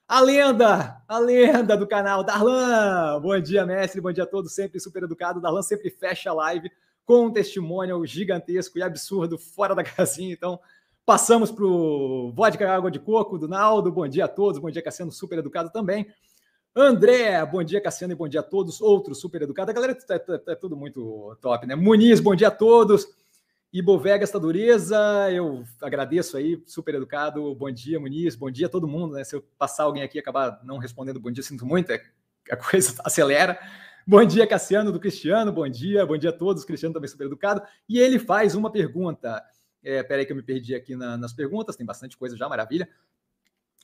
A 0.08 0.22
lenda, 0.22 1.02
a 1.08 1.18
lenda 1.18 1.76
do 1.76 1.88
canal, 1.88 2.24
Darlan. 2.24 3.20
Bom 3.20 3.40
dia, 3.40 3.66
mestre. 3.66 4.00
Bom 4.00 4.12
dia 4.12 4.26
a 4.26 4.28
todos. 4.28 4.54
Sempre 4.54 4.80
super 4.80 5.02
educado. 5.02 5.42
Darlan 5.42 5.64
sempre 5.64 5.90
fecha 5.90 6.30
a 6.30 6.34
live 6.34 6.70
com 7.10 7.26
um 7.26 7.32
testemunho 7.32 8.06
gigantesco 8.06 8.78
e 8.78 8.84
absurdo 8.84 9.36
fora 9.36 9.74
da 9.74 9.82
casinha. 9.84 10.32
Então, 10.32 10.60
passamos 11.04 11.52
para 11.52 11.66
o 11.66 12.32
vodka 12.32 12.72
água 12.72 12.92
de 12.92 13.00
coco 13.00 13.36
do 13.36 13.48
Naldo. 13.48 13.92
Bom 13.92 14.08
dia 14.08 14.26
a 14.26 14.28
todos. 14.28 14.62
Bom 14.62 14.70
dia, 14.70 14.80
Cassiano, 14.80 15.12
super 15.12 15.40
educado 15.40 15.72
também. 15.72 16.06
André, 16.76 17.44
bom 17.48 17.64
dia, 17.64 17.82
Cassiano, 17.82 18.14
e 18.14 18.16
bom 18.16 18.28
dia 18.28 18.42
a 18.42 18.44
todos. 18.44 18.80
Outros 18.80 19.20
super 19.20 19.42
educados. 19.42 19.72
A 19.72 19.74
galera 19.74 19.98
é, 20.48 20.54
tudo 20.54 20.78
muito 20.78 21.36
top, 21.42 21.66
né? 21.66 21.74
Muniz, 21.74 22.20
bom 22.20 22.36
dia 22.36 22.50
a 22.50 22.52
todos. 22.52 23.08
Ibovega 23.74 24.24
esta 24.24 24.40
dureza, 24.40 24.96
eu 25.32 25.64
agradeço 25.82 26.38
aí, 26.38 26.62
super 26.68 26.94
educado. 26.94 27.56
Bom 27.56 27.72
dia, 27.72 28.00
Muniz. 28.00 28.36
Bom 28.36 28.52
dia 28.52 28.68
a 28.68 28.70
todo 28.70 28.88
mundo, 28.88 29.16
né? 29.16 29.24
Se 29.24 29.36
eu 29.36 29.44
passar 29.58 29.86
alguém 29.86 30.04
aqui 30.04 30.20
e 30.20 30.22
acabar 30.22 30.60
não 30.64 30.78
respondendo 30.78 31.20
bom 31.20 31.32
dia, 31.32 31.42
sinto 31.42 31.66
muito, 31.66 31.92
é, 31.92 32.04
a 32.52 32.56
coisa 32.56 32.94
acelera. 33.04 33.60
Bom 34.10 34.26
dia, 34.26 34.48
Cassiano 34.48 34.92
do 34.92 35.00
Cristiano. 35.00 35.52
Bom 35.52 35.70
dia, 35.70 36.04
bom 36.04 36.18
dia 36.18 36.32
a 36.32 36.34
todos. 36.34 36.66
Cristiano 36.66 36.96
também 36.96 37.08
super 37.08 37.28
educado. 37.28 37.62
E 37.88 38.00
ele 38.00 38.18
faz 38.18 38.56
uma 38.56 38.72
pergunta. 38.72 39.40
É, 39.84 40.02
peraí 40.02 40.26
que 40.26 40.32
eu 40.32 40.36
me 40.36 40.42
perdi 40.42 40.74
aqui 40.74 40.96
na, 40.96 41.16
nas 41.16 41.32
perguntas, 41.32 41.76
tem 41.76 41.86
bastante 41.86 42.18
coisa 42.18 42.36
já, 42.36 42.50
maravilha. 42.50 42.90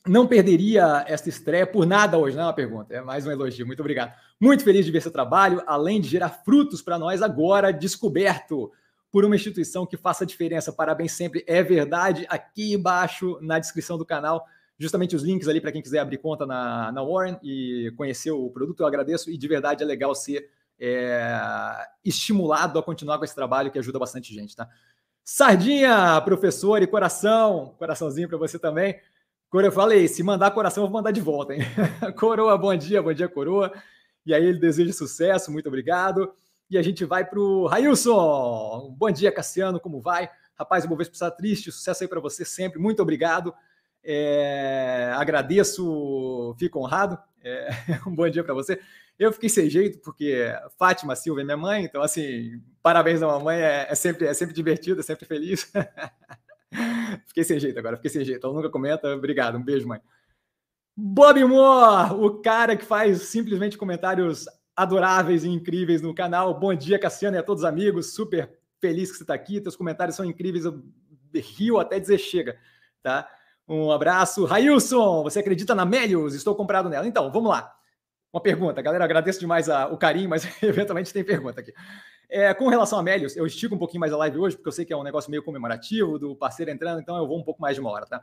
Não 0.04 0.26
perderia 0.26 1.06
esta 1.08 1.30
estreia 1.30 1.68
por 1.68 1.86
nada 1.86 2.18
hoje, 2.18 2.36
não 2.36 2.42
é 2.42 2.48
uma 2.48 2.54
pergunta, 2.54 2.92
é 2.92 3.02
mais 3.02 3.28
um 3.28 3.30
elogio. 3.30 3.68
Muito 3.68 3.82
obrigado. 3.82 4.16
Muito 4.42 4.64
feliz 4.64 4.84
de 4.84 4.92
ver 4.92 5.04
seu 5.04 5.12
trabalho, 5.12 5.62
além 5.68 6.02
de 6.02 6.10
gerar 6.10 6.30
frutos 6.30 6.82
para 6.82 6.98
nós 6.98 7.22
agora, 7.22 7.72
descoberto 7.72 8.72
por 9.12 9.26
uma 9.26 9.36
instituição 9.36 9.86
que 9.86 9.96
faça 9.96 10.26
diferença. 10.26 10.74
Parabéns 10.74 11.12
sempre, 11.12 11.46
é 11.46 11.62
verdade. 11.62 12.26
Aqui 12.30 12.74
embaixo 12.74 13.38
na 13.44 13.60
descrição 13.60 13.96
do 13.96 14.04
canal, 14.04 14.44
justamente 14.78 15.16
os 15.16 15.24
links 15.24 15.48
ali 15.48 15.62
para 15.62 15.72
quem 15.72 15.82
quiser 15.82 16.00
abrir 16.00 16.18
conta 16.18 16.46
na, 16.46 16.92
na 16.92 17.04
Warren 17.04 17.38
e 17.42 17.92
conhecer 17.96 18.32
o 18.32 18.50
produto, 18.50 18.82
eu 18.82 18.88
agradeço 18.88 19.30
e 19.30 19.38
de 19.38 19.48
verdade 19.48 19.84
é 19.84 19.86
legal 19.86 20.14
ser 20.14 20.50
é, 20.80 21.40
estimulado 22.04 22.78
a 22.78 22.84
continuar 22.84 23.18
com 23.18 23.26
esse 23.26 23.36
trabalho 23.36 23.72
que 23.72 23.80
ajuda 23.80 24.00
bastante 24.00 24.34
gente, 24.34 24.56
tá? 24.56 24.68
Sardinha, 25.24 26.22
professor 26.22 26.82
e 26.82 26.88
coração, 26.88 27.74
coraçãozinho 27.80 28.28
para 28.28 28.38
você 28.38 28.60
também. 28.60 29.00
Coroa, 29.50 29.70
eu 29.70 29.72
falei, 29.72 30.08
se 30.08 30.22
mandar 30.22 30.52
coração, 30.52 30.84
eu 30.84 30.90
vou 30.90 31.00
mandar 31.00 31.12
de 31.12 31.22
volta, 31.22 31.56
hein? 31.56 31.62
Coroa, 32.20 32.58
bom 32.58 32.76
dia, 32.76 33.02
bom 33.02 33.14
dia, 33.14 33.28
Coroa. 33.28 33.72
E 34.26 34.34
aí 34.34 34.46
ele 34.46 34.60
deseja 34.60 34.92
sucesso, 34.92 35.52
muito 35.52 35.68
obrigado. 35.68 36.32
E 36.70 36.78
a 36.78 36.82
gente 36.82 37.06
vai 37.06 37.24
para 37.24 37.40
o 37.40 37.66
Railson. 37.66 38.94
Bom 38.98 39.10
dia, 39.10 39.32
Cassiano, 39.32 39.80
como 39.80 40.02
vai? 40.02 40.30
Rapaz, 40.58 40.86
o 40.86 40.88
Bovespa 40.88 41.14
está 41.14 41.32
triste, 41.32 41.72
sucesso 41.72 42.04
aí 42.04 42.08
para 42.08 42.20
você 42.20 42.46
sempre, 42.46 42.80
muito 42.80 43.02
obrigado. 43.02 43.54
É, 44.06 45.12
agradeço, 45.16 46.56
fico 46.60 46.80
honrado. 46.80 47.18
É, 47.44 47.70
um 48.08 48.16
bom 48.16 48.30
dia 48.30 48.44
para 48.44 48.54
você. 48.54 48.80
Eu 49.18 49.32
fiquei 49.32 49.50
sem 49.50 49.70
jeito, 49.70 50.00
porque 50.00 50.46
Fátima 50.78 51.16
Silva 51.16 51.42
é 51.42 51.44
minha 51.44 51.58
mãe, 51.58 51.86
então, 51.86 52.02
assim, 52.02 52.62
parabéns 52.84 53.24
à 53.24 53.28
mamãe, 53.28 53.62
é, 53.62 53.88
é 53.90 53.96
sempre, 53.96 54.28
é 54.28 54.34
sempre 54.34 54.54
divertido, 54.54 55.00
é 55.00 55.04
sempre 55.04 55.26
feliz. 55.26 55.72
fiquei 57.28 57.44
sem 57.44 57.60
jeito 57.60 57.80
agora, 57.80 57.96
fiquei 57.96 58.12
sem 58.12 58.26
jeito. 58.26 58.46
Ela 58.46 58.56
nunca 58.56 58.70
comenta, 58.70 59.08
obrigado, 59.16 59.58
um 59.58 59.64
beijo, 59.64 59.88
mãe. 59.88 60.02
Bob 60.96 61.44
Moore, 61.44 62.14
o 62.14 62.42
cara 62.42 62.76
que 62.78 62.86
faz 62.86 63.24
simplesmente 63.24 63.78
comentários 63.78 64.46
adoráveis 64.76 65.44
e 65.44 65.50
incríveis 65.50 66.02
no 66.02 66.14
canal. 66.14 66.58
Bom 66.58 66.74
dia, 66.74 67.00
Cassiano, 67.00 67.38
e 67.38 67.40
a 67.40 67.44
todos 67.44 67.64
os 67.64 67.70
amigos. 67.70 68.14
Super 68.14 68.50
feliz 68.80 69.12
que 69.12 69.18
você 69.18 69.24
está 69.24 69.34
aqui. 69.34 69.62
Teus 69.62 69.76
comentários 69.76 70.16
são 70.16 70.26
incríveis. 70.26 70.66
Eu 70.66 70.82
rio 71.34 71.80
até 71.80 72.00
dizer 72.00 72.18
chega, 72.18 72.58
tá? 73.02 73.30
Um 73.68 73.92
abraço. 73.92 74.46
Railson, 74.46 75.24
você 75.24 75.40
acredita 75.40 75.74
na 75.74 75.86
Melius? 75.86 76.36
Estou 76.36 76.56
comprado 76.56 76.88
nela. 76.88 77.08
Então, 77.08 77.32
vamos 77.32 77.50
lá. 77.50 77.74
Uma 78.32 78.42
pergunta, 78.42 78.82
galera. 78.82 79.04
Agradeço 79.04 79.40
demais 79.40 79.70
a, 79.70 79.88
o 79.88 79.98
carinho, 79.98 80.30
mas 80.30 80.46
eventualmente 80.62 81.12
tem 81.12 81.24
pergunta 81.24 81.62
aqui. 81.62 81.74
É, 82.30 82.54
com 82.54 82.68
relação 82.68 83.00
a 83.00 83.04
Melius, 83.04 83.36
eu 83.36 83.46
estico 83.46 83.76
um 83.76 83.78
pouquinho 83.78 84.02
mais 84.02 84.12
a 84.14 84.18
live 84.18 84.38
hoje, 84.38 84.56
porque 84.56 84.68
eu 84.68 84.74
sei 84.74 84.86
que 84.86 84.94
é 84.94 84.98
um 84.98 85.04
negócio 85.04 85.32
meio 85.32 85.44
comemorativo 85.44 86.20
do 86.20 86.36
parceiro 86.36 86.72
entrando, 86.72 87.00
então 87.00 87.16
eu 87.18 87.28
vou 87.28 87.40
um 87.40 87.44
pouco 87.44 87.62
mais 87.62 87.76
de 87.76 87.82
uma 87.82 87.90
hora, 87.92 88.06
tá? 88.06 88.22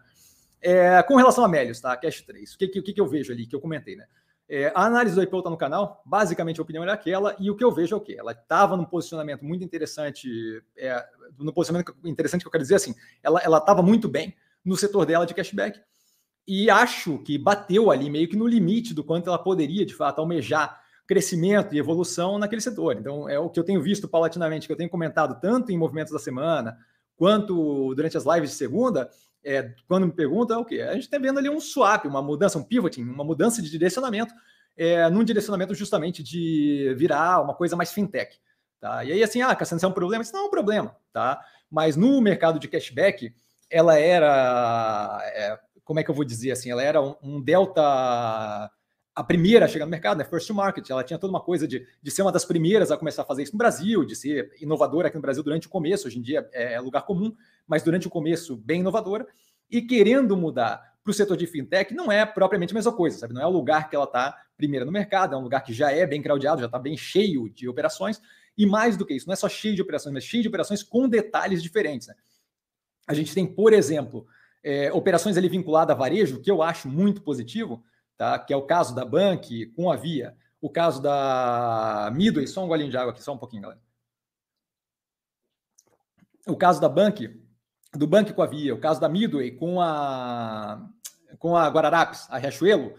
É, 0.61 1.03
com 1.03 1.17
relação 1.17 1.45
a 1.45 1.49
Melius, 1.49 1.81
tá? 1.81 1.97
Cash 1.97 2.23
3, 2.23 2.55
o 2.55 2.59
que, 2.59 2.69
que, 2.69 2.93
que 2.93 3.01
eu 3.01 3.07
vejo 3.07 3.33
ali, 3.33 3.47
que 3.47 3.55
eu 3.55 3.61
comentei, 3.61 3.97
né? 3.97 4.07
É, 4.49 4.73
a 4.75 4.85
análise 4.85 5.15
do 5.15 5.23
IPO 5.23 5.39
está 5.39 5.51
no 5.51 5.57
canal, 5.57 6.03
basicamente 6.05 6.61
a 6.61 6.63
opinião 6.63 6.85
é 6.85 6.91
aquela, 6.91 7.35
e 7.39 7.51
o 7.51 7.57
que 7.57 7.65
eu 7.65 7.73
vejo 7.73 7.95
é 7.95 7.99
o 7.99 8.01
quê? 8.01 8.17
Ela 8.19 8.33
estava 8.33 8.77
num 8.77 8.85
posicionamento 8.85 9.45
muito 9.45 9.65
interessante, 9.65 10.29
é, 10.77 11.03
no 11.39 11.53
posicionamento 11.53 11.95
interessante 12.05 12.43
que 12.43 12.49
eu 12.49 12.53
quero 12.53 12.63
dizer 12.63 12.75
assim, 12.75 12.95
ela 13.23 13.59
estava 13.59 13.83
muito 13.83 14.09
bem 14.09 14.37
no 14.65 14.77
setor 14.77 15.07
dela 15.07 15.27
de 15.27 15.35
cashback, 15.35 15.81
e 16.47 16.69
acho 16.69 17.19
que 17.19 17.39
bateu 17.39 17.91
ali 17.91 18.11
meio 18.11 18.29
que 18.29 18.37
no 18.37 18.47
limite 18.47 18.95
do 18.95 19.05
quanto 19.05 19.29
ela 19.29 19.39
poderia, 19.39 19.87
de 19.87 19.95
fato, 19.95 20.19
almejar 20.19 20.81
crescimento 21.07 21.75
e 21.75 21.79
evolução 21.79 22.39
naquele 22.39 22.61
setor. 22.61 22.97
Então, 22.97 23.29
é 23.29 23.39
o 23.39 23.51
que 23.51 23.61
eu 23.61 23.65
tenho 23.65 23.83
visto 23.83 24.09
paulatinamente, 24.09 24.67
que 24.67 24.73
eu 24.73 24.77
tenho 24.77 24.91
comentado 24.91 25.41
tanto 25.41 25.71
em 25.71 25.77
movimentos 25.77 26.13
da 26.13 26.19
semana, 26.19 26.77
quanto 27.17 27.95
durante 27.95 28.17
as 28.17 28.25
lives 28.25 28.51
de 28.51 28.57
segunda, 28.57 29.09
é, 29.45 29.75
quando 29.89 30.07
me 30.07 30.13
perguntam, 30.13 30.59
é 30.59 30.61
o 30.61 30.65
quê? 30.65 30.81
A 30.81 30.95
gente 30.95 31.05
está 31.05 31.19
vendo 31.19 31.39
ali 31.39 31.49
um 31.49 31.61
swap, 31.61 32.05
uma 32.07 32.23
mudança, 32.23 32.59
um 32.59 32.63
pivoting, 32.65 33.03
uma 33.03 33.25
mudança 33.25 33.61
de 33.61 33.71
direcionamento, 33.71 34.33
é, 34.77 35.09
num 35.11 35.25
direcionamento 35.25 35.75
justamente 35.75 36.23
de 36.23 36.95
virar 36.97 37.41
uma 37.43 37.55
coisa 37.55 37.77
mais 37.77 37.93
fintech. 37.93 38.39
Tá? 38.81 39.05
E 39.05 39.13
aí, 39.13 39.23
assim, 39.23 39.43
ah, 39.43 39.55
Cassiano, 39.55 39.79
isso 39.79 39.87
é 39.87 39.89
um 39.89 39.93
problema? 39.93 40.23
Isso 40.23 40.33
não 40.33 40.41
é 40.41 40.45
um 40.47 40.51
problema, 40.51 40.97
tá? 41.13 41.41
Mas 41.71 41.97
no 41.97 42.21
mercado 42.21 42.59
de 42.59 42.69
cashback, 42.69 43.33
ela 43.73 43.99
era, 43.99 45.23
é, 45.35 45.59
como 45.83 45.99
é 45.99 46.05
que 46.05 46.11
eu 46.11 46.15
vou 46.15 46.25
dizer 46.25 46.53
assim, 46.53 46.71
ela 46.71 46.83
era 46.83 47.01
um, 47.01 47.17
um 47.23 47.41
delta 47.41 48.71
a 49.15 49.25
primeira 49.25 49.65
a 49.65 49.69
chegar 49.69 49.87
no 49.87 49.91
mercado, 49.91 50.19
né? 50.19 50.25
First 50.25 50.47
to 50.47 50.55
market, 50.55 50.89
ela 50.89 51.03
tinha 51.03 51.19
toda 51.19 51.33
uma 51.33 51.41
coisa 51.41 51.67
de, 51.67 51.87
de 52.03 52.11
ser 52.11 52.23
uma 52.23 52.33
das 52.33 52.45
primeiras 52.45 52.91
a 52.91 52.97
começar 52.97 53.23
a 53.23 53.25
fazer 53.25 53.43
isso 53.43 53.53
no 53.53 53.59
Brasil, 53.59 54.05
de 54.05 54.15
ser 54.15 54.53
inovadora 54.61 55.09
aqui 55.09 55.17
no 55.17 55.23
Brasil 55.23 55.43
durante 55.43 55.67
o 55.67 55.71
começo, 55.71 56.07
hoje 56.07 56.19
em 56.19 56.23
dia 56.23 56.49
é, 56.53 56.75
é 56.75 56.81
lugar 56.81 57.03
comum, 57.03 57.35
mas 57.67 57.83
durante 57.83 58.07
o 58.07 58.11
começo 58.11 58.57
bem 58.57 58.81
inovadora, 58.81 59.27
e 59.71 59.81
querendo 59.81 60.37
mudar 60.37 60.83
para 61.03 61.11
o 61.11 61.15
setor 61.15 61.37
de 61.37 61.47
fintech 61.47 61.95
não 61.95 62.13
é 62.13 62.25
propriamente 62.25 62.73
a 62.73 62.77
mesma 62.77 62.93
coisa, 62.93 63.19
sabe? 63.19 63.35
Não 63.35 63.43
é 63.43 63.47
o 63.47 63.51
lugar 63.51 63.89
que 63.89 63.97
ela 63.97 64.05
está 64.05 64.37
primeira 64.57 64.85
no 64.85 64.93
mercado, 64.93 65.35
é 65.35 65.39
um 65.39 65.43
lugar 65.43 65.63
que 65.63 65.73
já 65.73 65.91
é 65.91 66.07
bem 66.07 66.23
crowdado, 66.23 66.61
já 66.61 66.67
está 66.67 66.79
bem 66.79 66.97
cheio 66.97 67.49
de 67.51 67.69
operações, 67.69 68.21
e 68.57 68.67
mais 68.67 68.97
do 68.97 69.05
que 69.05 69.15
isso, 69.15 69.27
não 69.27 69.33
é 69.33 69.37
só 69.37 69.49
cheio 69.49 69.75
de 69.75 69.83
operações, 69.83 70.13
mas 70.13 70.25
cheio 70.25 70.43
de 70.43 70.49
operações 70.49 70.83
com 70.83 71.09
detalhes 71.09 71.63
diferentes. 71.63 72.09
Né? 72.09 72.15
A 73.07 73.15
gente 73.15 73.35
tem, 73.35 73.47
por 73.47 73.73
exemplo, 73.73 74.27
é, 74.63 74.93
operações 74.93 75.37
ali 75.37 75.49
vinculadas 75.49 75.95
a 75.95 75.99
varejo, 75.99 76.41
que 76.41 76.51
eu 76.51 76.63
acho 76.63 76.89
muito 76.89 77.23
positivo, 77.23 77.85
tá? 78.17 78.39
que 78.39 78.53
é 78.53 78.57
o 78.57 78.63
caso 78.63 78.95
da 78.95 79.05
Bank 79.05 79.67
com 79.75 79.91
a 79.91 79.97
Via, 79.97 80.37
o 80.61 80.71
caso 80.71 81.03
da 81.03 82.11
Midway, 82.15 82.47
só 82.47 82.65
um 82.65 82.69
golinho 82.69 82.91
de 82.91 82.97
água 82.97 83.13
aqui, 83.13 83.23
só 83.23 83.33
um 83.33 83.39
pouquinho, 83.39 83.63
galera. 83.63 83.81
O 86.47 86.57
caso 86.57 86.81
da 86.81 86.89
Bank, 86.89 87.29
do 87.95 88.07
Bank 88.07 88.33
com 88.33 88.43
a 88.43 88.47
Via, 88.47 88.75
o 88.75 88.81
caso 88.81 89.01
da 89.01 89.09
Midway 89.09 89.53
com 89.53 89.81
a, 89.81 90.89
com 91.39 91.57
a 91.57 91.69
Guararapes, 91.69 92.27
a 92.31 92.39
Riachuelo, 92.39 92.95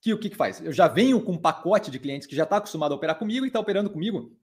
que 0.00 0.12
o 0.12 0.18
que, 0.18 0.30
que 0.30 0.36
faz? 0.36 0.60
Eu 0.60 0.72
já 0.72 0.88
venho 0.88 1.20
com 1.20 1.32
um 1.32 1.38
pacote 1.38 1.90
de 1.90 1.98
clientes 1.98 2.26
que 2.26 2.36
já 2.36 2.44
está 2.44 2.58
acostumado 2.58 2.92
a 2.92 2.96
operar 2.96 3.18
comigo 3.18 3.44
e 3.44 3.48
está 3.48 3.58
operando 3.58 3.90
comigo 3.90 4.36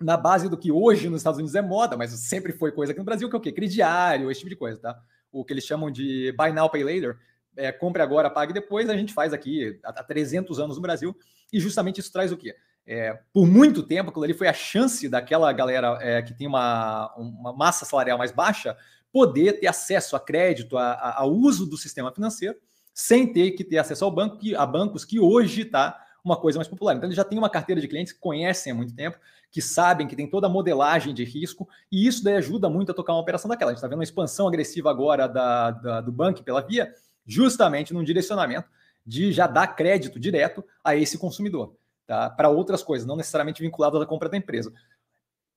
na 0.00 0.16
base 0.16 0.48
do 0.48 0.56
que 0.56 0.72
hoje 0.72 1.08
nos 1.08 1.20
Estados 1.20 1.38
Unidos 1.38 1.54
é 1.54 1.62
moda, 1.62 1.96
mas 1.96 2.10
sempre 2.10 2.52
foi 2.52 2.72
coisa 2.72 2.92
aqui 2.92 2.98
no 2.98 3.04
Brasil, 3.04 3.28
que 3.28 3.36
é 3.36 3.38
o 3.38 3.40
quê? 3.40 3.52
Crediário, 3.52 4.30
esse 4.30 4.40
tipo 4.40 4.50
de 4.50 4.56
coisa, 4.56 4.80
tá? 4.80 5.00
O 5.32 5.44
que 5.44 5.52
eles 5.52 5.64
chamam 5.64 5.90
de 5.90 6.32
Buy 6.36 6.52
Now, 6.52 6.68
Pay 6.68 6.84
Later, 6.84 7.16
é, 7.56 7.70
compre 7.70 8.02
agora, 8.02 8.30
pague 8.30 8.52
depois, 8.52 8.90
a 8.90 8.96
gente 8.96 9.14
faz 9.14 9.32
aqui 9.32 9.78
há 9.84 10.02
300 10.02 10.58
anos 10.58 10.76
no 10.76 10.82
Brasil, 10.82 11.16
e 11.52 11.60
justamente 11.60 12.00
isso 12.00 12.12
traz 12.12 12.32
o 12.32 12.36
quê? 12.36 12.54
É, 12.86 13.18
por 13.32 13.46
muito 13.46 13.82
tempo, 13.82 14.10
aquilo 14.10 14.24
ali 14.24 14.34
foi 14.34 14.46
a 14.46 14.52
chance 14.52 15.08
daquela 15.08 15.50
galera 15.52 15.98
é, 16.00 16.20
que 16.20 16.34
tem 16.34 16.46
uma, 16.46 17.14
uma 17.16 17.52
massa 17.52 17.84
salarial 17.84 18.18
mais 18.18 18.30
baixa 18.30 18.76
poder 19.10 19.60
ter 19.60 19.68
acesso 19.68 20.16
a 20.16 20.20
crédito, 20.20 20.76
a, 20.76 20.92
a, 20.92 21.20
ao 21.20 21.32
uso 21.32 21.64
do 21.64 21.76
sistema 21.76 22.12
financeiro, 22.12 22.58
sem 22.92 23.32
ter 23.32 23.52
que 23.52 23.64
ter 23.64 23.78
acesso 23.78 24.04
ao 24.04 24.10
banco, 24.10 24.38
que, 24.38 24.54
a 24.54 24.66
bancos 24.66 25.04
que 25.04 25.18
hoje 25.18 25.62
está 25.62 26.04
uma 26.24 26.36
coisa 26.36 26.58
mais 26.58 26.68
popular. 26.68 26.96
Então, 26.96 27.08
ele 27.08 27.16
já 27.16 27.24
tem 27.24 27.38
uma 27.38 27.50
carteira 27.50 27.80
de 27.80 27.86
clientes 27.86 28.12
que 28.12 28.18
conhecem 28.18 28.72
há 28.72 28.74
muito 28.74 28.94
tempo, 28.94 29.18
que 29.54 29.62
sabem 29.62 30.08
que 30.08 30.16
tem 30.16 30.28
toda 30.28 30.48
a 30.48 30.50
modelagem 30.50 31.14
de 31.14 31.22
risco, 31.22 31.68
e 31.90 32.08
isso 32.08 32.24
daí 32.24 32.34
ajuda 32.34 32.68
muito 32.68 32.90
a 32.90 32.94
tocar 32.94 33.12
uma 33.12 33.20
operação 33.20 33.48
daquela. 33.48 33.70
A 33.70 33.72
gente 33.72 33.78
está 33.78 33.86
vendo 33.86 33.98
uma 33.98 34.02
expansão 34.02 34.48
agressiva 34.48 34.90
agora 34.90 35.28
da, 35.28 35.70
da, 35.70 36.00
do 36.00 36.10
banco 36.10 36.42
pela 36.42 36.60
via, 36.60 36.92
justamente 37.24 37.94
num 37.94 38.02
direcionamento 38.02 38.68
de 39.06 39.30
já 39.30 39.46
dar 39.46 39.68
crédito 39.68 40.18
direto 40.18 40.64
a 40.82 40.96
esse 40.96 41.16
consumidor, 41.16 41.76
tá? 42.04 42.28
para 42.28 42.48
outras 42.48 42.82
coisas, 42.82 43.06
não 43.06 43.14
necessariamente 43.14 43.62
vinculadas 43.62 44.02
à 44.02 44.06
compra 44.06 44.28
da 44.28 44.36
empresa. 44.36 44.72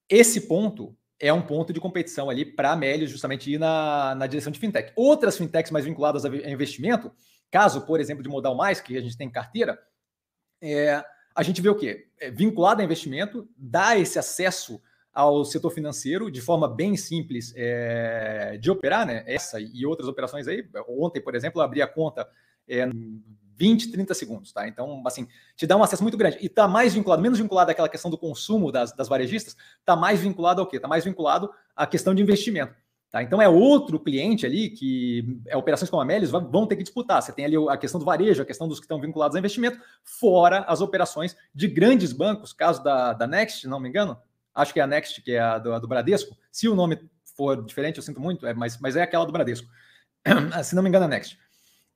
Esse 0.08 0.42
ponto 0.42 0.96
é 1.20 1.34
um 1.34 1.42
ponto 1.42 1.74
de 1.74 1.80
competição 1.80 2.30
ali 2.30 2.46
para 2.46 2.74
a 2.74 2.76
Melios 2.76 3.10
justamente 3.10 3.52
ir 3.52 3.58
na, 3.58 4.14
na 4.14 4.28
direção 4.28 4.52
de 4.52 4.60
fintech. 4.60 4.94
Outras 4.96 5.40
fintechs 5.40 5.72
mais 5.72 5.86
vinculadas 5.86 6.24
a 6.24 6.28
investimento, 6.52 7.12
caso, 7.50 7.82
por 7.82 8.00
exemplo, 8.00 8.22
de 8.22 8.30
Modal 8.30 8.54
Mais, 8.54 8.80
que 8.80 8.96
a 8.96 9.02
gente 9.02 9.18
tem 9.18 9.28
em 9.28 9.32
carteira, 9.32 9.80
é, 10.62 11.04
a 11.38 11.44
gente 11.44 11.62
vê 11.62 11.70
o 11.70 11.76
quê? 11.76 12.08
É, 12.20 12.32
vinculado 12.32 12.82
a 12.82 12.84
investimento, 12.84 13.48
dá 13.56 13.96
esse 13.96 14.18
acesso 14.18 14.82
ao 15.14 15.46
setor 15.46 15.70
financeiro 15.70 16.32
de 16.32 16.42
forma 16.42 16.68
bem 16.68 16.98
simples 16.98 17.54
é, 17.56 18.58
de 18.60 18.72
operar, 18.72 19.06
né? 19.06 19.24
Essa 19.28 19.60
e 19.60 19.86
outras 19.86 20.08
operações 20.10 20.48
aí. 20.48 20.68
Ontem, 20.90 21.22
por 21.22 21.36
exemplo, 21.36 21.62
eu 21.62 21.64
abri 21.64 21.80
a 21.80 21.88
conta 21.88 22.28
é, 22.68 22.90
20, 23.56 23.92
30 23.92 24.14
segundos, 24.16 24.52
tá? 24.52 24.68
Então, 24.68 25.04
assim, 25.06 25.28
te 25.56 25.68
dá 25.68 25.78
um 25.78 25.84
acesso 25.84 26.02
muito 26.02 26.18
grande. 26.18 26.40
E 26.42 26.50
tá 26.50 26.68
mais 26.68 26.96
vinculado, 26.96 27.22
menos 27.22 27.38
vinculado 27.38 27.70
àquela 27.70 27.88
questão 27.88 28.10
do 28.10 28.18
consumo 28.18 28.72
das, 28.72 28.92
das 28.92 29.08
varejistas, 29.08 29.56
tá 29.86 29.96
mais 29.96 30.20
vinculado 30.20 30.60
ao 30.60 30.68
quê? 30.68 30.80
Tá 30.80 30.88
mais 30.88 31.06
vinculado 31.06 31.52
à 31.76 31.86
questão 31.86 32.16
de 32.16 32.24
investimento. 32.24 32.74
Tá? 33.12 33.24
Então 33.24 33.42
é 33.42 33.48
outro 33.48 34.00
cliente 34.00 34.46
ali 34.46 34.70
que 34.70 35.40
é, 35.46 35.56
operações 35.56 35.90
como 35.90 36.02
a 36.02 36.06
Melis 36.06 36.30
vão 36.30 36.68
ter 36.68 36.76
que 36.76 36.84
disputar. 36.84 37.22
Você 37.22 37.32
tem 37.32 37.46
ali 37.46 37.56
a 37.70 37.78
questão 37.78 38.00
do 38.00 38.06
varejo, 38.06 38.42
a 38.42 38.46
questão 38.46 38.68
dos 38.68 38.80
que 38.80 38.86
estão 38.86 39.00
vinculados 39.00 39.36
a 39.36 39.40
investimento, 39.40 39.80
fora 40.04 40.60
as 40.68 40.82
operações 40.82 41.36
de 41.56 41.68
grandes 41.68 42.12
bancos, 42.12 42.52
caso 42.52 42.84
da, 42.84 43.14
da 43.14 43.26
Next, 43.26 43.66
não 43.68 43.80
me 43.80 43.88
engano, 43.88 44.18
acho 44.54 44.74
que 44.74 44.80
é 44.80 44.84
a 44.84 44.88
Next, 44.88 45.22
que 45.22 45.32
é 45.32 45.40
a 45.40 45.58
do, 45.58 45.74
a 45.74 45.80
do 45.80 45.88
Bradesco. 45.88 46.36
Se 46.52 46.68
o 46.68 46.76
nome 46.76 47.00
for 47.36 47.64
diferente, 47.64 47.98
eu 47.98 48.04
sinto 48.04 48.20
muito, 48.20 48.46
é, 48.46 48.54
mas, 48.54 48.78
mas 48.80 48.96
é 48.98 49.04
aquela 49.04 49.26
do 49.26 49.32
Bradesco. 49.32 49.68
Se 50.64 50.76
não 50.76 50.84
me 50.84 50.90
engano, 50.90 51.06
a 51.06 51.08
Next. 51.08 51.40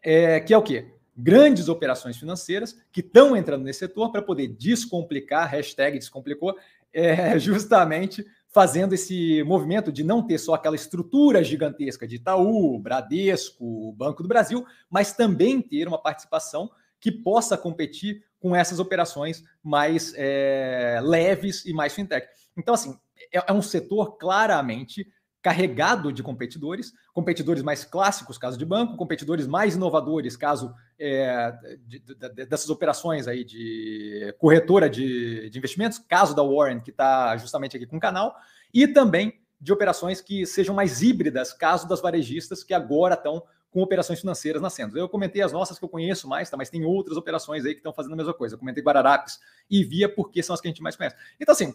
É, 0.01 0.39
que 0.39 0.53
é 0.53 0.57
o 0.57 0.61
quê? 0.61 0.93
Grandes 1.17 1.67
operações 1.67 2.15
financeiras 2.15 2.79
que 2.89 3.01
estão 3.01 3.35
entrando 3.35 3.63
nesse 3.63 3.79
setor 3.79 4.11
para 4.11 4.21
poder 4.21 4.47
descomplicar, 4.47 5.49
hashtag 5.49 5.99
descomplicou, 5.99 6.55
é, 6.93 7.37
justamente 7.39 8.25
fazendo 8.51 8.93
esse 8.93 9.41
movimento 9.43 9.91
de 9.91 10.03
não 10.03 10.25
ter 10.25 10.37
só 10.37 10.53
aquela 10.53 10.75
estrutura 10.75 11.43
gigantesca 11.43 12.05
de 12.05 12.17
Itaú, 12.17 12.77
Bradesco, 12.77 13.93
Banco 13.93 14.21
do 14.21 14.29
Brasil, 14.29 14.65
mas 14.89 15.13
também 15.13 15.61
ter 15.61 15.87
uma 15.87 16.01
participação 16.01 16.69
que 16.99 17.11
possa 17.11 17.57
competir 17.57 18.23
com 18.39 18.55
essas 18.55 18.79
operações 18.79 19.43
mais 19.63 20.13
é, 20.15 20.99
leves 21.01 21.65
e 21.65 21.73
mais 21.73 21.93
fintech. 21.93 22.27
Então, 22.57 22.73
assim, 22.73 22.97
é, 23.33 23.43
é 23.47 23.53
um 23.53 23.61
setor 23.61 24.17
claramente 24.17 25.07
carregado 25.41 26.13
de 26.13 26.21
competidores, 26.21 26.93
competidores 27.13 27.63
mais 27.63 27.83
clássicos, 27.83 28.37
caso 28.37 28.57
de 28.57 28.65
banco, 28.65 28.95
competidores 28.95 29.47
mais 29.47 29.75
inovadores, 29.75 30.37
caso 30.37 30.73
é, 30.99 31.51
de, 31.87 31.99
de, 31.99 32.15
dessas 32.45 32.69
operações 32.69 33.27
aí 33.27 33.43
de 33.43 34.33
corretora 34.37 34.89
de, 34.89 35.49
de 35.49 35.57
investimentos, 35.57 35.97
caso 35.97 36.35
da 36.35 36.43
Warren, 36.43 36.79
que 36.79 36.91
está 36.91 37.35
justamente 37.37 37.75
aqui 37.75 37.87
com 37.87 37.97
o 37.97 37.99
canal, 37.99 38.35
e 38.73 38.87
também 38.87 39.39
de 39.59 39.73
operações 39.73 40.21
que 40.21 40.45
sejam 40.45 40.75
mais 40.75 41.01
híbridas, 41.01 41.53
caso 41.53 41.87
das 41.87 42.01
varejistas 42.01 42.63
que 42.63 42.73
agora 42.73 43.15
estão 43.15 43.43
com 43.71 43.81
operações 43.81 44.19
financeiras 44.19 44.61
nascendo. 44.61 44.97
Eu 44.97 45.07
comentei 45.07 45.41
as 45.41 45.53
nossas 45.53 45.79
que 45.79 45.85
eu 45.85 45.89
conheço 45.89 46.27
mais, 46.27 46.49
tá? 46.49 46.57
mas 46.57 46.69
tem 46.69 46.83
outras 46.83 47.15
operações 47.15 47.65
aí 47.65 47.71
que 47.71 47.79
estão 47.79 47.93
fazendo 47.93 48.13
a 48.13 48.17
mesma 48.17 48.33
coisa. 48.33 48.55
Eu 48.55 48.59
comentei 48.59 48.83
Guararapes 48.83 49.39
e 49.69 49.83
Via 49.83 50.13
porque 50.13 50.43
são 50.43 50.53
as 50.53 50.59
que 50.59 50.67
a 50.67 50.71
gente 50.71 50.81
mais 50.81 50.95
conhece. 50.95 51.15
Então, 51.39 51.53
assim, 51.53 51.73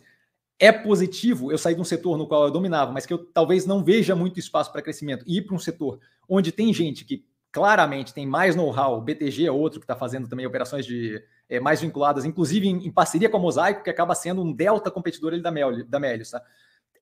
é 0.58 0.72
positivo 0.72 1.52
eu 1.52 1.58
sair 1.58 1.74
de 1.74 1.80
um 1.80 1.84
setor 1.84 2.16
no 2.16 2.26
qual 2.26 2.44
eu 2.44 2.50
dominava, 2.50 2.92
mas 2.92 3.04
que 3.04 3.12
eu 3.12 3.18
talvez 3.18 3.66
não 3.66 3.84
veja 3.84 4.14
muito 4.14 4.40
espaço 4.40 4.72
para 4.72 4.82
crescimento 4.82 5.24
e 5.26 5.38
ir 5.38 5.42
para 5.42 5.54
um 5.54 5.58
setor 5.58 6.00
onde 6.28 6.50
tem 6.50 6.72
gente 6.72 7.04
que 7.04 7.24
claramente 7.52 8.12
tem 8.12 8.26
mais 8.26 8.54
know-how, 8.54 9.00
BTG 9.00 9.46
é 9.46 9.50
outro 9.50 9.80
que 9.80 9.84
está 9.84 9.96
fazendo 9.96 10.28
também 10.28 10.46
operações 10.46 10.84
de 10.84 11.22
é, 11.48 11.60
mais 11.60 11.80
vinculadas, 11.80 12.24
inclusive 12.24 12.68
em, 12.68 12.86
em, 12.86 12.90
parceria 12.90 13.30
com 13.30 13.36
a 13.36 13.40
Mosaico, 13.40 13.82
que 13.82 13.90
acaba 13.90 14.14
sendo 14.14 14.42
um 14.42 14.52
delta 14.52 14.90
competidor 14.90 15.32
ali 15.32 15.42
da, 15.42 15.50
Mel, 15.50 15.86
da 15.86 15.98
Melius, 15.98 16.30
tá? 16.30 16.42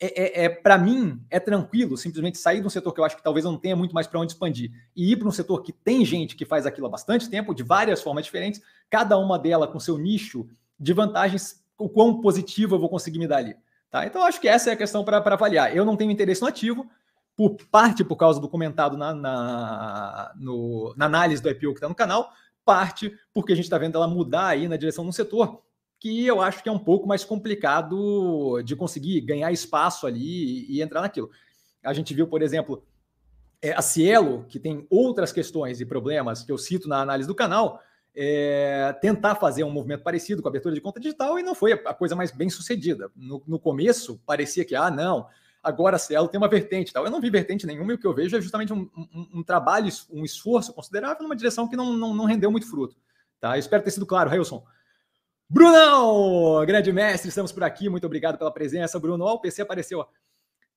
É, 0.00 0.42
é, 0.42 0.44
é 0.44 0.48
para 0.48 0.76
mim 0.76 1.20
é 1.30 1.38
tranquilo 1.38 1.96
simplesmente 1.96 2.36
sair 2.36 2.60
de 2.60 2.66
um 2.66 2.70
setor 2.70 2.92
que 2.92 3.00
eu 3.00 3.04
acho 3.04 3.16
que 3.16 3.22
talvez 3.22 3.44
não 3.44 3.56
tenha 3.56 3.76
muito 3.76 3.94
mais 3.94 4.08
para 4.08 4.18
onde 4.18 4.32
expandir 4.32 4.72
e 4.94 5.12
ir 5.12 5.16
para 5.16 5.28
um 5.28 5.32
setor 5.32 5.62
que 5.62 5.72
tem 5.72 6.04
gente 6.04 6.34
que 6.34 6.44
faz 6.44 6.66
aquilo 6.66 6.88
há 6.88 6.90
bastante 6.90 7.30
tempo, 7.30 7.54
de 7.54 7.62
várias 7.62 8.02
formas 8.02 8.24
diferentes, 8.24 8.60
cada 8.90 9.16
uma 9.16 9.38
delas 9.38 9.70
com 9.70 9.78
seu 9.78 9.96
nicho 9.96 10.48
de 10.78 10.92
vantagens 10.92 11.63
o 11.78 11.88
quão 11.88 12.20
positivo 12.20 12.74
eu 12.74 12.78
vou 12.78 12.88
conseguir 12.88 13.18
me 13.18 13.26
dar 13.26 13.38
ali. 13.38 13.56
Tá? 13.90 14.06
Então, 14.06 14.24
acho 14.24 14.40
que 14.40 14.48
essa 14.48 14.70
é 14.70 14.72
a 14.72 14.76
questão 14.76 15.04
para 15.04 15.18
avaliar. 15.18 15.74
Eu 15.76 15.84
não 15.84 15.96
tenho 15.96 16.10
interesse 16.10 16.42
no 16.42 16.48
ativo, 16.48 16.88
por 17.36 17.56
parte 17.70 18.04
por 18.04 18.16
causa 18.16 18.40
do 18.40 18.48
comentado 18.48 18.96
na, 18.96 19.14
na, 19.14 20.32
no, 20.36 20.94
na 20.96 21.06
análise 21.06 21.42
do 21.42 21.48
IPO 21.48 21.72
que 21.72 21.78
está 21.78 21.88
no 21.88 21.94
canal, 21.94 22.30
parte 22.64 23.12
porque 23.32 23.52
a 23.52 23.56
gente 23.56 23.64
está 23.64 23.78
vendo 23.78 23.96
ela 23.96 24.08
mudar 24.08 24.48
aí 24.48 24.68
na 24.68 24.76
direção 24.76 25.04
do 25.04 25.12
setor 25.12 25.62
que 26.04 26.26
eu 26.26 26.40
acho 26.42 26.62
que 26.62 26.68
é 26.68 26.72
um 26.72 26.78
pouco 26.78 27.08
mais 27.08 27.24
complicado 27.24 28.60
de 28.62 28.76
conseguir 28.76 29.22
ganhar 29.22 29.50
espaço 29.52 30.06
ali 30.06 30.66
e, 30.68 30.76
e 30.76 30.82
entrar 30.82 31.00
naquilo. 31.00 31.30
A 31.82 31.94
gente 31.94 32.12
viu, 32.12 32.26
por 32.26 32.42
exemplo, 32.42 32.84
é, 33.62 33.72
a 33.72 33.80
Cielo, 33.80 34.44
que 34.46 34.58
tem 34.58 34.86
outras 34.90 35.32
questões 35.32 35.80
e 35.80 35.86
problemas 35.86 36.42
que 36.42 36.52
eu 36.52 36.58
cito 36.58 36.88
na 36.88 37.00
análise 37.00 37.26
do 37.26 37.34
canal, 37.34 37.80
é, 38.16 38.94
tentar 39.00 39.34
fazer 39.34 39.64
um 39.64 39.70
movimento 39.70 40.02
parecido 40.02 40.40
com 40.40 40.48
a 40.48 40.50
abertura 40.50 40.74
de 40.74 40.80
conta 40.80 41.00
digital 41.00 41.38
e 41.38 41.42
não 41.42 41.54
foi 41.54 41.72
a 41.72 41.94
coisa 41.94 42.14
mais 42.14 42.30
bem 42.30 42.48
sucedida. 42.48 43.10
No, 43.16 43.42
no 43.46 43.58
começo, 43.58 44.20
parecia 44.24 44.64
que, 44.64 44.74
ah, 44.74 44.90
não, 44.90 45.26
agora 45.62 45.96
a 45.96 45.98
Cielo 45.98 46.28
tem 46.28 46.38
uma 46.38 46.48
vertente 46.48 46.92
tal. 46.92 47.04
Eu 47.04 47.10
não 47.10 47.20
vi 47.20 47.30
vertente 47.30 47.66
nenhuma 47.66 47.92
e 47.92 47.94
o 47.96 47.98
que 47.98 48.06
eu 48.06 48.14
vejo 48.14 48.36
é 48.36 48.40
justamente 48.40 48.72
um, 48.72 48.88
um, 48.96 49.28
um 49.34 49.42
trabalho, 49.42 49.90
um 50.10 50.24
esforço 50.24 50.72
considerável 50.72 51.22
numa 51.22 51.34
direção 51.34 51.68
que 51.68 51.76
não, 51.76 51.92
não, 51.92 52.14
não 52.14 52.24
rendeu 52.24 52.50
muito 52.50 52.68
fruto. 52.68 52.96
Tá? 53.40 53.58
Espero 53.58 53.82
ter 53.82 53.90
sido 53.90 54.06
claro, 54.06 54.30
Wilson. 54.30 54.64
Brunão, 55.48 56.64
grande 56.66 56.92
mestre, 56.92 57.28
estamos 57.28 57.52
por 57.52 57.62
aqui. 57.62 57.88
Muito 57.88 58.06
obrigado 58.06 58.38
pela 58.38 58.50
presença, 58.50 58.98
Bruno. 58.98 59.24
Ó, 59.24 59.34
o 59.34 59.40
PC 59.40 59.62
apareceu. 59.62 60.06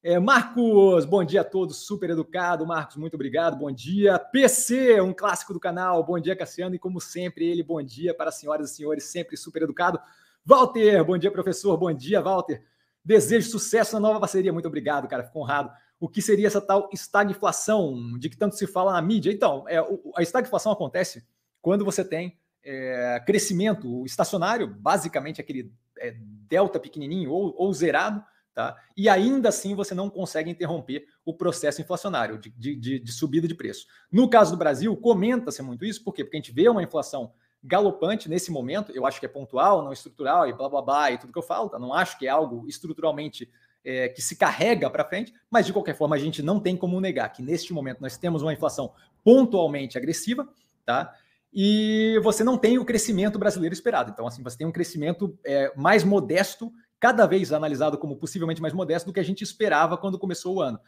É, 0.03 0.19
Marcos, 0.19 1.05
bom 1.05 1.23
dia 1.23 1.41
a 1.41 1.43
todos, 1.43 1.77
super 1.77 2.12
educado. 2.12 2.65
Marcos, 2.67 2.95
muito 2.97 3.15
obrigado, 3.15 3.57
bom 3.57 3.71
dia. 3.71 4.19
PC, 4.19 5.01
um 5.01 5.12
clássico 5.12 5.53
do 5.53 5.60
canal, 5.60 6.03
bom 6.03 6.19
dia, 6.19 6.36
Cassiano. 6.36 6.75
E 6.75 6.79
como 6.79 7.01
sempre, 7.01 7.45
ele, 7.49 7.63
bom 7.63 7.81
dia 7.81 8.13
para 8.13 8.29
as 8.29 8.36
senhoras 8.36 8.71
e 8.71 8.75
senhores, 8.75 9.05
sempre 9.05 9.36
super 9.36 9.63
educado. 9.63 9.99
Walter, 10.45 11.03
bom 11.03 11.17
dia, 11.17 11.31
professor, 11.31 11.75
bom 11.77 11.91
dia, 11.91 12.21
Walter. 12.21 12.63
Desejo 13.03 13.49
sucesso 13.49 13.95
na 13.95 13.99
nova 13.99 14.19
parceria, 14.19 14.53
muito 14.53 14.67
obrigado, 14.67 15.07
cara, 15.07 15.23
fico 15.23 15.39
honrado. 15.39 15.71
O 15.99 16.07
que 16.07 16.21
seria 16.21 16.45
essa 16.45 16.62
tal 16.62 16.89
estagflação 16.93 18.19
de 18.19 18.29
que 18.29 18.38
tanto 18.38 18.55
se 18.55 18.67
fala 18.67 18.93
na 18.93 19.01
mídia? 19.01 19.31
Então, 19.31 19.67
é, 19.67 19.77
a 20.15 20.21
estagflação 20.21 20.71
acontece 20.71 21.25
quando 21.60 21.83
você 21.83 22.05
tem 22.05 22.38
é, 22.63 23.19
crescimento 23.25 24.05
estacionário, 24.05 24.67
basicamente 24.67 25.41
aquele 25.41 25.73
é, 25.97 26.15
delta 26.47 26.79
pequenininho 26.79 27.31
ou, 27.31 27.55
ou 27.57 27.73
zerado, 27.73 28.23
Tá? 28.58 28.76
E 28.98 29.08
ainda 29.08 29.50
assim 29.50 29.76
você 29.76 29.93
não 29.93 30.10
consegue 30.10 30.50
interromper 30.50 31.06
o 31.24 31.32
processo 31.32 31.80
inflacionário 31.80 32.39
de, 32.39 32.76
de, 32.76 32.98
de 32.98 33.12
subida 33.12 33.48
de 33.48 33.54
preço. 33.54 33.86
No 34.12 34.28
caso 34.28 34.50
do 34.50 34.58
Brasil, 34.58 34.98
comenta-se 34.98 35.62
muito 35.62 35.86
isso, 35.86 36.04
por 36.04 36.12
quê? 36.12 36.24
Porque 36.24 36.38
a 36.38 36.39
gente 36.39 36.52
vê 36.52 36.67
uma 36.67 36.82
inflação 36.82 37.32
galopante 37.63 38.28
nesse 38.28 38.52
momento, 38.52 38.91
eu 38.91 39.06
acho 39.06 39.20
que 39.20 39.28
é 39.28 39.30
pontual, 39.30 39.84
não 39.84 39.93
estrutural 39.93 40.50
e 40.50 40.54
blá 40.54 40.67
blá 40.67 40.82
blá 40.82 41.12
e 41.12 41.20
tudo 41.20 41.32
que 41.32 41.38
eu 41.38 41.43
falo, 41.43 41.70
tá? 41.70 41.78
não 41.78 41.93
acho 41.93 42.17
que 42.17 42.26
é 42.26 42.32
algo 42.32 42.67
estruturalmente 42.67 43.48
é, 43.86 44.10
que 44.10 44.24
se 44.24 44.36
carrega 44.36 44.89
para 44.89 45.06
frente, 45.06 45.32
mas 45.52 45.67
de 45.67 45.72
qualquer 45.72 45.96
forma 45.96 46.15
a 46.15 46.20
gente 46.20 46.41
não 46.41 46.60
tem 46.60 46.76
como 46.76 47.00
negar 47.00 47.30
que 47.30 47.43
neste 47.43 47.72
momento 47.72 48.02
nós 48.02 48.17
temos 48.17 48.41
uma 48.41 48.54
inflação 48.54 48.91
pontualmente 49.24 50.00
agressiva, 50.00 50.50
tá? 50.84 51.13
E 51.54 52.20
você 52.24 52.43
não 52.43 52.58
tem 52.58 52.80
o 52.80 52.86
crescimento 52.86 53.38
brasileiro 53.38 53.74
esperado. 53.74 54.12
Então, 54.12 54.26
assim, 54.28 54.43
você 54.43 54.58
tem 54.58 54.67
um 54.67 54.72
crescimento 54.72 55.38
é, 55.46 55.72
mais 55.76 56.04
modesto 56.04 56.72
cada 56.99 57.25
vez 57.25 57.51
analisado 57.51 57.97
como 57.97 58.15
possivelmente 58.15 58.62
mais 58.62 58.73
modesto 58.73 59.10
do 59.10 59.13
que 59.13 59.19
a 59.19 59.23
gente 59.23 59.43
esperava 59.43 59.97
quando 59.97 60.19
começou 60.19 60.55
o 60.55 60.62
ano. 60.62 60.79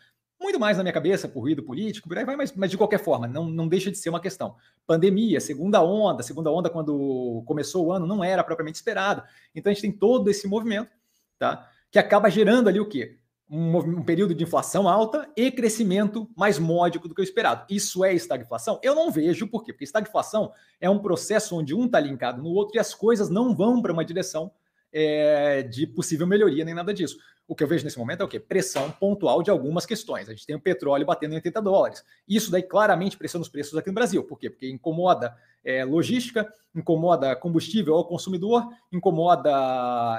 Muito 0.41 0.57
mais 0.57 0.77
na 0.77 0.83
minha 0.83 0.93
cabeça, 0.93 1.27
por 1.27 1.41
ruído 1.41 1.61
político, 1.61 2.07
por 2.07 2.17
aí 2.17 2.23
vai, 2.23 2.35
mas, 2.37 2.53
mas 2.53 2.71
de 2.71 2.77
qualquer 2.77 2.99
forma, 2.99 3.27
não, 3.27 3.49
não 3.49 3.67
deixa 3.67 3.91
de 3.91 3.97
ser 3.97 4.09
uma 4.09 4.21
questão. 4.21 4.55
Pandemia, 4.87 5.41
segunda 5.41 5.83
onda, 5.83 6.23
segunda 6.23 6.49
onda 6.49 6.69
quando 6.69 7.43
começou 7.45 7.87
o 7.87 7.91
ano 7.91 8.07
não 8.07 8.23
era 8.23 8.43
propriamente 8.43 8.77
esperado. 8.77 9.21
Então 9.53 9.69
a 9.69 9.73
gente 9.73 9.81
tem 9.81 9.91
todo 9.91 10.29
esse 10.29 10.47
movimento, 10.47 10.89
tá? 11.37 11.69
Que 11.91 11.99
acaba 11.99 12.29
gerando 12.29 12.69
ali 12.69 12.79
o 12.79 12.87
quê? 12.87 13.17
Um, 13.49 13.77
um, 13.77 14.03
período 14.03 14.33
de 14.33 14.43
inflação 14.43 14.87
alta 14.87 15.27
e 15.35 15.51
crescimento 15.51 16.29
mais 16.37 16.57
módico 16.57 17.07
do 17.07 17.15
que 17.15 17.21
o 17.21 17.23
esperado. 17.23 17.65
Isso 17.69 18.05
é 18.05 18.13
estagflação? 18.13 18.79
Eu 18.81 18.95
não 18.95 19.11
vejo 19.11 19.47
por 19.47 19.63
quê? 19.63 19.73
Porque 19.73 19.83
estagflação 19.83 20.53
é 20.79 20.89
um 20.89 20.99
processo 20.99 21.57
onde 21.57 21.73
um 21.73 21.85
está 21.85 21.99
linkado 21.99 22.41
no 22.41 22.49
outro 22.49 22.77
e 22.77 22.79
as 22.79 22.93
coisas 22.93 23.27
não 23.29 23.53
vão 23.53 23.81
para 23.81 23.91
uma 23.91 24.05
direção 24.05 24.51
é, 24.91 25.63
de 25.63 25.87
possível 25.87 26.27
melhoria 26.27 26.65
nem 26.65 26.73
nada 26.73 26.93
disso. 26.93 27.17
O 27.47 27.55
que 27.55 27.63
eu 27.63 27.67
vejo 27.67 27.83
nesse 27.83 27.97
momento 27.97 28.21
é 28.21 28.25
o 28.25 28.27
quê? 28.27 28.39
Pressão 28.39 28.91
pontual 28.91 29.41
de 29.41 29.49
algumas 29.49 29.85
questões. 29.85 30.29
A 30.29 30.33
gente 30.33 30.45
tem 30.45 30.55
o 30.55 30.61
petróleo 30.61 31.05
batendo 31.05 31.31
em 31.31 31.35
80 31.35 31.61
dólares. 31.61 32.03
Isso 32.27 32.51
daí 32.51 32.61
claramente 32.61 33.17
pressiona 33.17 33.41
os 33.41 33.49
preços 33.49 33.75
aqui 33.75 33.89
no 33.89 33.95
Brasil. 33.95 34.23
Por 34.23 34.37
quê? 34.37 34.51
Porque 34.51 34.69
incomoda 34.69 35.35
é, 35.65 35.83
logística, 35.83 36.51
incomoda 36.75 37.35
combustível 37.35 37.95
ao 37.95 38.05
consumidor, 38.05 38.67
incomoda 38.91 39.49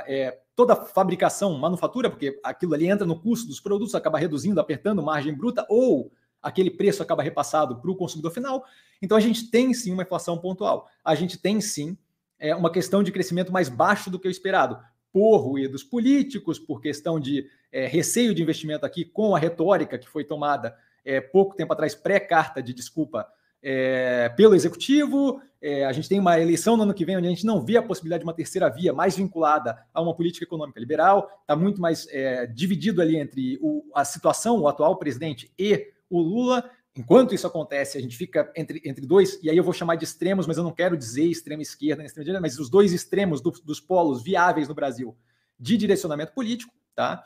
é, 0.08 0.40
toda 0.56 0.72
a 0.72 0.76
fabricação, 0.76 1.56
manufatura, 1.56 2.10
porque 2.10 2.40
aquilo 2.42 2.74
ali 2.74 2.88
entra 2.88 3.06
no 3.06 3.18
custo 3.18 3.46
dos 3.46 3.60
produtos, 3.60 3.94
acaba 3.94 4.18
reduzindo, 4.18 4.60
apertando 4.60 5.00
margem 5.00 5.32
bruta, 5.32 5.64
ou 5.68 6.10
aquele 6.42 6.70
preço 6.70 7.02
acaba 7.02 7.22
repassado 7.22 7.80
para 7.80 7.90
o 7.90 7.96
consumidor 7.96 8.32
final. 8.32 8.64
Então 9.00 9.16
a 9.16 9.20
gente 9.20 9.50
tem 9.50 9.72
sim 9.72 9.92
uma 9.92 10.02
inflação 10.02 10.36
pontual. 10.36 10.88
A 11.04 11.14
gente 11.14 11.38
tem 11.38 11.60
sim 11.60 11.96
é, 12.40 12.54
uma 12.54 12.72
questão 12.72 13.02
de 13.02 13.12
crescimento 13.12 13.52
mais 13.52 13.68
baixo 13.68 14.10
do 14.10 14.18
que 14.18 14.26
o 14.26 14.30
esperado 14.30 14.78
por 15.12 15.38
ruídos 15.38 15.84
políticos, 15.84 16.58
por 16.58 16.80
questão 16.80 17.20
de 17.20 17.46
é, 17.70 17.86
receio 17.86 18.34
de 18.34 18.42
investimento 18.42 18.86
aqui, 18.86 19.04
com 19.04 19.36
a 19.36 19.38
retórica 19.38 19.98
que 19.98 20.08
foi 20.08 20.24
tomada 20.24 20.74
é, 21.04 21.20
pouco 21.20 21.54
tempo 21.54 21.72
atrás, 21.72 21.94
pré-carta 21.94 22.62
de 22.62 22.72
desculpa 22.72 23.26
é, 23.62 24.28
pelo 24.30 24.54
executivo. 24.54 25.40
É, 25.60 25.84
a 25.84 25.92
gente 25.92 26.08
tem 26.08 26.18
uma 26.18 26.40
eleição 26.40 26.76
no 26.76 26.84
ano 26.84 26.94
que 26.94 27.04
vem 27.04 27.16
onde 27.16 27.26
a 27.26 27.30
gente 27.30 27.44
não 27.44 27.60
vê 27.60 27.76
a 27.76 27.82
possibilidade 27.82 28.22
de 28.22 28.26
uma 28.26 28.34
terceira 28.34 28.68
via 28.70 28.92
mais 28.92 29.16
vinculada 29.16 29.78
a 29.92 30.00
uma 30.00 30.14
política 30.14 30.44
econômica 30.44 30.80
liberal, 30.80 31.30
está 31.42 31.54
muito 31.54 31.80
mais 31.80 32.06
é, 32.10 32.46
dividido 32.46 33.02
ali 33.02 33.16
entre 33.16 33.58
o, 33.60 33.84
a 33.94 34.04
situação, 34.04 34.60
o 34.60 34.68
atual 34.68 34.96
presidente 34.96 35.52
e 35.58 35.92
o 36.08 36.20
Lula. 36.20 36.68
Enquanto 36.96 37.34
isso 37.34 37.46
acontece, 37.46 37.96
a 37.96 38.00
gente 38.00 38.16
fica 38.16 38.52
entre, 38.56 38.82
entre 38.84 39.06
dois, 39.06 39.38
e 39.42 39.48
aí 39.48 39.56
eu 39.56 39.62
vou 39.62 39.72
chamar 39.72 39.94
de 39.94 40.04
extremos, 40.04 40.46
mas 40.46 40.56
eu 40.56 40.64
não 40.64 40.72
quero 40.72 40.96
dizer 40.96 41.24
extrema 41.24 41.62
esquerda 41.62 41.98
nem 41.98 42.06
extrema 42.06 42.24
direita, 42.24 42.42
mas 42.42 42.58
os 42.58 42.68
dois 42.68 42.92
extremos 42.92 43.40
do, 43.40 43.50
dos 43.50 43.80
polos 43.80 44.22
viáveis 44.22 44.68
no 44.68 44.74
Brasil 44.74 45.16
de 45.58 45.76
direcionamento 45.76 46.32
político, 46.32 46.72
tá? 46.94 47.22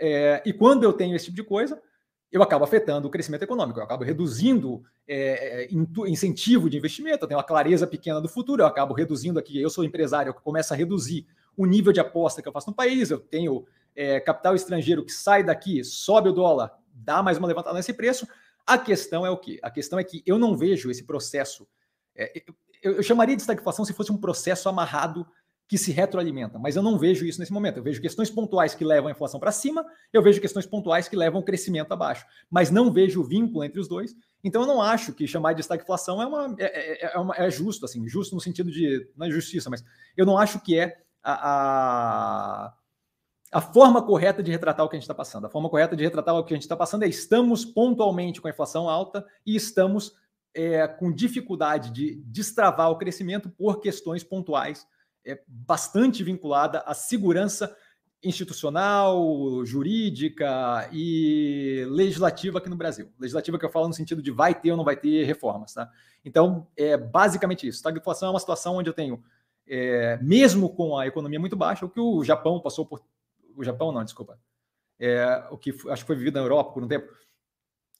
É, 0.00 0.42
e 0.44 0.52
quando 0.52 0.82
eu 0.82 0.92
tenho 0.92 1.14
esse 1.14 1.26
tipo 1.26 1.36
de 1.36 1.44
coisa, 1.44 1.80
eu 2.32 2.42
acabo 2.42 2.64
afetando 2.64 3.06
o 3.06 3.10
crescimento 3.10 3.42
econômico, 3.42 3.78
eu 3.78 3.84
acabo 3.84 4.02
reduzindo 4.02 4.82
é, 5.06 5.64
é 5.64 5.68
incentivo 6.08 6.68
de 6.68 6.76
investimento, 6.76 7.24
eu 7.24 7.28
tenho 7.28 7.38
uma 7.38 7.46
clareza 7.46 7.86
pequena 7.86 8.20
do 8.20 8.28
futuro, 8.28 8.62
eu 8.62 8.66
acabo 8.66 8.92
reduzindo 8.92 9.38
aqui, 9.38 9.60
eu 9.60 9.70
sou 9.70 9.84
empresário, 9.84 10.30
eu 10.30 10.34
começo 10.34 10.74
a 10.74 10.76
reduzir 10.76 11.24
o 11.56 11.66
nível 11.66 11.92
de 11.92 12.00
aposta 12.00 12.42
que 12.42 12.48
eu 12.48 12.52
faço 12.52 12.70
no 12.70 12.74
país, 12.74 13.10
eu 13.10 13.20
tenho 13.20 13.64
é, 13.94 14.18
capital 14.18 14.56
estrangeiro 14.56 15.04
que 15.04 15.12
sai 15.12 15.44
daqui, 15.44 15.84
sobe 15.84 16.28
o 16.28 16.32
dólar, 16.32 16.76
dá 16.92 17.22
mais 17.22 17.38
uma 17.38 17.46
levantada 17.46 17.76
nesse 17.76 17.92
preço, 17.92 18.26
a 18.66 18.78
questão 18.78 19.26
é 19.26 19.30
o 19.30 19.36
quê? 19.36 19.58
A 19.62 19.70
questão 19.70 19.98
é 19.98 20.04
que 20.04 20.22
eu 20.26 20.38
não 20.38 20.56
vejo 20.56 20.90
esse 20.90 21.04
processo. 21.04 21.66
É, 22.16 22.42
eu, 22.82 22.92
eu, 22.92 23.02
chamaria 23.02 23.36
de 23.36 23.42
estagflação 23.42 23.84
se 23.84 23.92
fosse 23.92 24.12
um 24.12 24.16
processo 24.16 24.68
amarrado 24.68 25.26
que 25.66 25.78
se 25.78 25.90
retroalimenta, 25.90 26.58
mas 26.58 26.76
eu 26.76 26.82
não 26.82 26.98
vejo 26.98 27.24
isso 27.24 27.40
nesse 27.40 27.52
momento. 27.52 27.78
Eu 27.78 27.82
vejo 27.82 28.00
questões 28.00 28.30
pontuais 28.30 28.74
que 28.74 28.84
levam 28.84 29.08
a 29.08 29.12
inflação 29.12 29.40
para 29.40 29.50
cima, 29.50 29.84
eu 30.12 30.22
vejo 30.22 30.40
questões 30.40 30.66
pontuais 30.66 31.08
que 31.08 31.16
levam 31.16 31.40
o 31.40 31.44
crescimento 31.44 31.92
abaixo, 31.92 32.26
mas 32.50 32.70
não 32.70 32.92
vejo 32.92 33.20
o 33.20 33.24
vínculo 33.24 33.64
entre 33.64 33.80
os 33.80 33.88
dois. 33.88 34.14
Então 34.42 34.62
eu 34.62 34.68
não 34.68 34.82
acho 34.82 35.14
que 35.14 35.26
chamar 35.26 35.54
de 35.54 35.62
estagflação 35.62 36.20
é, 36.20 36.26
uma, 36.26 36.54
é, 36.58 36.64
é, 36.64 37.14
é, 37.14 37.18
uma, 37.18 37.34
é 37.36 37.50
justo, 37.50 37.86
assim, 37.86 38.06
justo 38.06 38.34
no 38.34 38.40
sentido 38.40 38.70
de 38.70 39.08
não 39.16 39.26
é 39.26 39.30
justiça, 39.30 39.70
mas 39.70 39.82
eu 40.16 40.26
não 40.26 40.36
acho 40.36 40.60
que 40.60 40.78
é 40.78 40.98
a, 41.22 42.66
a 42.66 42.74
a 43.54 43.60
forma 43.60 44.02
correta 44.02 44.42
de 44.42 44.50
retratar 44.50 44.84
o 44.84 44.88
que 44.88 44.96
a 44.96 44.98
gente 44.98 45.04
está 45.04 45.14
passando. 45.14 45.46
A 45.46 45.48
forma 45.48 45.70
correta 45.70 45.94
de 45.94 46.02
retratar 46.02 46.34
o 46.34 46.42
que 46.42 46.52
a 46.52 46.56
gente 46.56 46.64
está 46.64 46.76
passando 46.76 47.04
é 47.04 47.08
estamos 47.08 47.64
pontualmente 47.64 48.40
com 48.40 48.48
a 48.48 48.50
inflação 48.50 48.88
alta 48.88 49.24
e 49.46 49.54
estamos 49.54 50.12
é, 50.52 50.88
com 50.88 51.12
dificuldade 51.12 51.92
de 51.92 52.16
destravar 52.26 52.90
o 52.90 52.98
crescimento 52.98 53.48
por 53.48 53.80
questões 53.80 54.24
pontuais, 54.24 54.84
é, 55.24 55.40
bastante 55.46 56.24
vinculada 56.24 56.80
à 56.80 56.94
segurança 56.94 57.72
institucional, 58.24 59.64
jurídica 59.64 60.88
e 60.92 61.86
legislativa 61.90 62.58
aqui 62.58 62.68
no 62.68 62.74
Brasil. 62.74 63.08
Legislativa 63.20 63.56
que 63.56 63.64
eu 63.64 63.70
falo 63.70 63.86
no 63.86 63.94
sentido 63.94 64.20
de 64.20 64.32
vai 64.32 64.52
ter 64.52 64.72
ou 64.72 64.76
não 64.76 64.84
vai 64.84 64.96
ter 64.96 65.22
reformas. 65.22 65.74
Tá? 65.74 65.88
Então, 66.24 66.66
é 66.76 66.96
basicamente 66.96 67.68
isso. 67.68 67.86
A 67.86 67.92
inflação 67.92 68.26
é 68.26 68.30
uma 68.32 68.40
situação 68.40 68.78
onde 68.78 68.90
eu 68.90 68.94
tenho, 68.94 69.22
é, 69.64 70.18
mesmo 70.20 70.70
com 70.70 70.98
a 70.98 71.06
economia 71.06 71.38
muito 71.38 71.54
baixa, 71.54 71.86
o 71.86 71.88
que 71.88 72.00
o 72.00 72.24
Japão 72.24 72.58
passou 72.58 72.84
por 72.84 73.00
o 73.56 73.64
Japão 73.64 73.92
não, 73.92 74.04
desculpa, 74.04 74.38
é, 74.98 75.44
o 75.50 75.58
que 75.58 75.70
acho 75.88 76.02
que 76.02 76.06
foi 76.06 76.16
vivido 76.16 76.34
na 76.34 76.42
Europa 76.42 76.72
por 76.72 76.82
um 76.82 76.88
tempo. 76.88 77.12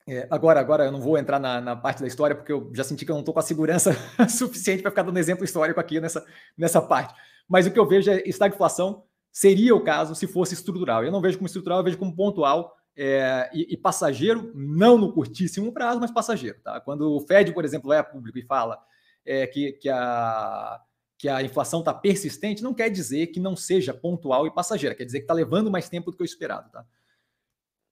É, 0.07 0.27
agora, 0.31 0.61
agora 0.61 0.85
eu 0.85 0.93
não 0.93 1.01
vou 1.01 1.17
entrar 1.17 1.39
na, 1.39 1.61
na, 1.61 1.75
parte 1.75 2.01
da 2.01 2.07
história 2.07 2.37
porque 2.37 2.53
eu 2.53 2.71
já 2.75 2.85
senti 2.85 3.07
que 3.07 3.11
eu 3.11 3.15
não 3.15 3.21
estou 3.21 3.33
com 3.33 3.41
a 3.41 3.43
segurança 3.43 3.93
suficiente 4.29 4.83
para 4.83 4.91
ficar 4.91 5.03
dando 5.03 5.19
exemplo 5.19 5.45
histórico 5.45 5.81
aqui 5.81 5.99
nessa, 5.99 6.25
nessa 6.59 6.81
parte. 6.81 7.15
Mas 7.49 7.67
o 7.67 7.71
que 7.71 7.79
eu 7.79 7.87
vejo 7.87 8.11
é 8.11 8.23
estagflação 8.27 9.05
seria 9.33 9.75
o 9.75 9.83
caso 9.83 10.15
se 10.15 10.27
fosse 10.27 10.55
estrutural. 10.55 11.05
Eu 11.05 11.11
não 11.11 11.23
vejo 11.23 11.39
como 11.39 11.47
estrutural, 11.47 11.79
eu 11.79 11.85
vejo 11.85 11.99
como 11.99 12.15
pontual 12.15 12.77
é, 12.97 13.51
e, 13.53 13.75
e, 13.75 13.77
passageiro, 13.77 14.53
não 14.55 14.97
no 14.97 15.13
curtíssimo 15.13 15.73
prazo, 15.73 16.01
mas 16.01 16.11
passageiro. 16.11 16.61
Tá? 16.63 16.81
Quando 16.81 17.17
o 17.17 17.21
Fed, 17.21 17.53
por 17.53 17.65
exemplo, 17.65 17.89
vai 17.89 17.99
a 17.99 18.05
público 18.05 18.39
e 18.39 18.47
fala 18.47 18.79
é, 19.25 19.47
que, 19.47 19.73
que 19.73 19.89
a 19.89 20.81
que 21.19 21.29
a 21.29 21.43
inflação 21.43 21.81
está 21.81 21.95
persistente, 21.95 22.63
não 22.63 22.75
quer 22.75 22.91
dizer 22.91 23.29
que 23.29 23.41
não 23.41 23.57
seja 23.57 23.95
pontual 23.95 24.47
e 24.47 24.51
passageira, 24.51 24.95
quer 24.95 25.05
dizer 25.05 25.21
que 25.21 25.25
está 25.25 25.35
levando 25.35 25.71
mais 25.71 25.89
tempo 25.89 26.11
do 26.11 26.17
que 26.17 26.23
o 26.23 26.25
esperado. 26.25 26.71
Tá? 26.71 26.85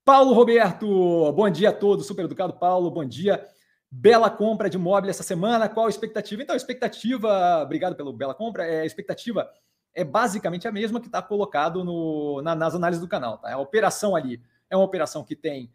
Paulo 0.05 0.33
Roberto, 0.33 1.33
bom 1.33 1.49
dia 1.49 1.71
a 1.71 1.73
todos, 1.73 2.07
super 2.07 2.25
educado 2.25 2.55
Paulo, 2.55 2.91
bom 2.91 3.05
dia. 3.05 3.47
Bela 3.91 4.31
compra 4.31 4.71
de 4.71 4.77
imóvel 4.77 5.11
essa 5.11 5.23
semana, 5.23 5.69
qual 5.69 5.87
a 5.87 5.91
expectativa? 5.91 6.43
Então, 6.43 6.55
a 6.55 6.57
expectativa, 6.57 7.63
obrigado 7.63 7.95
pelo 7.95 8.13
bela 8.13 8.35
compra, 8.35 8.67
é, 8.67 8.81
a 8.81 8.87
expectativa 8.87 9.49
é 9.95 10.03
basicamente 10.03 10.67
a 10.67 10.73
mesma 10.73 11.01
que 11.01 11.07
está 11.07 11.21
colocado 11.21 11.85
no, 11.85 12.41
na, 12.43 12.55
nas 12.55 12.75
análises 12.75 13.03
do 13.03 13.09
canal. 13.09 13.39
Tá? 13.39 13.53
A 13.53 13.59
operação 13.59 14.17
ali 14.17 14.43
é 14.71 14.77
uma 14.77 14.85
operação 14.85 15.23
que 15.23 15.37
tem, 15.37 15.71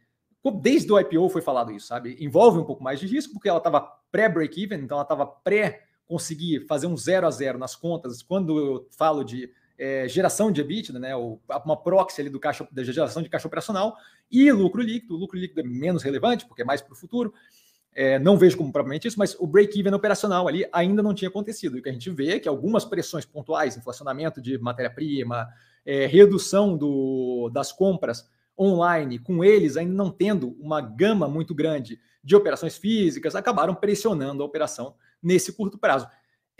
desde 0.61 0.91
o 0.91 0.99
IPO 0.99 1.29
foi 1.29 1.41
falado 1.41 1.71
isso, 1.71 1.87
sabe? 1.87 2.17
Envolve 2.19 2.59
um 2.59 2.63
pouco 2.63 2.83
mais 2.83 2.99
de 2.99 3.07
risco, 3.07 3.33
porque 3.33 3.49
ela 3.49 3.59
estava 3.59 3.81
pré-break-even, 4.11 4.79
então 4.79 4.97
ela 4.97 5.03
estava 5.03 5.25
pré 5.25 5.86
conseguir 6.07 6.65
fazer 6.67 6.87
um 6.87 6.95
zero 6.95 7.27
a 7.27 7.31
zero 7.31 7.57
nas 7.57 7.75
contas, 7.75 8.21
quando 8.21 8.57
eu 8.57 8.87
falo 8.91 9.23
de 9.23 9.51
é, 9.77 10.07
geração 10.07 10.51
de 10.51 10.61
EBITDA, 10.61 10.99
né, 10.99 11.15
uma 11.15 11.77
proxy 11.77 12.21
ali 12.21 12.29
do 12.29 12.39
caixa, 12.39 12.67
da 12.71 12.83
geração 12.83 13.21
de 13.21 13.29
caixa 13.29 13.47
operacional, 13.47 13.95
e 14.31 14.51
lucro 14.51 14.81
líquido. 14.81 15.15
O 15.15 15.17
lucro 15.17 15.37
líquido 15.37 15.61
é 15.61 15.63
menos 15.63 16.01
relevante, 16.01 16.45
porque 16.45 16.63
é 16.63 16.65
mais 16.65 16.81
para 16.81 16.93
o 16.93 16.95
futuro. 16.95 17.33
É, 17.93 18.19
não 18.19 18.37
vejo 18.37 18.57
como 18.57 18.71
propriamente 18.71 19.07
isso, 19.07 19.17
mas 19.17 19.35
o 19.39 19.47
break-even 19.47 19.93
operacional 19.93 20.47
ali 20.47 20.67
ainda 20.71 21.01
não 21.01 21.13
tinha 21.13 21.29
acontecido. 21.29 21.77
E 21.77 21.79
o 21.79 21.83
que 21.83 21.89
a 21.89 21.93
gente 21.93 22.09
vê 22.11 22.35
é 22.35 22.39
que 22.39 22.47
algumas 22.47 22.85
pressões 22.85 23.25
pontuais, 23.25 23.75
inflacionamento 23.75 24.41
de 24.41 24.57
matéria-prima, 24.57 25.47
é, 25.85 26.05
redução 26.05 26.77
do, 26.77 27.49
das 27.51 27.71
compras 27.71 28.29
online, 28.59 29.19
com 29.19 29.43
eles 29.43 29.77
ainda 29.77 29.93
não 29.93 30.11
tendo 30.11 30.55
uma 30.59 30.81
gama 30.81 31.27
muito 31.27 31.53
grande 31.53 31.99
de 32.23 32.35
operações 32.35 32.77
físicas, 32.77 33.35
acabaram 33.35 33.73
pressionando 33.73 34.43
a 34.43 34.45
operação 34.45 34.95
nesse 35.21 35.53
curto 35.53 35.77
prazo. 35.77 36.07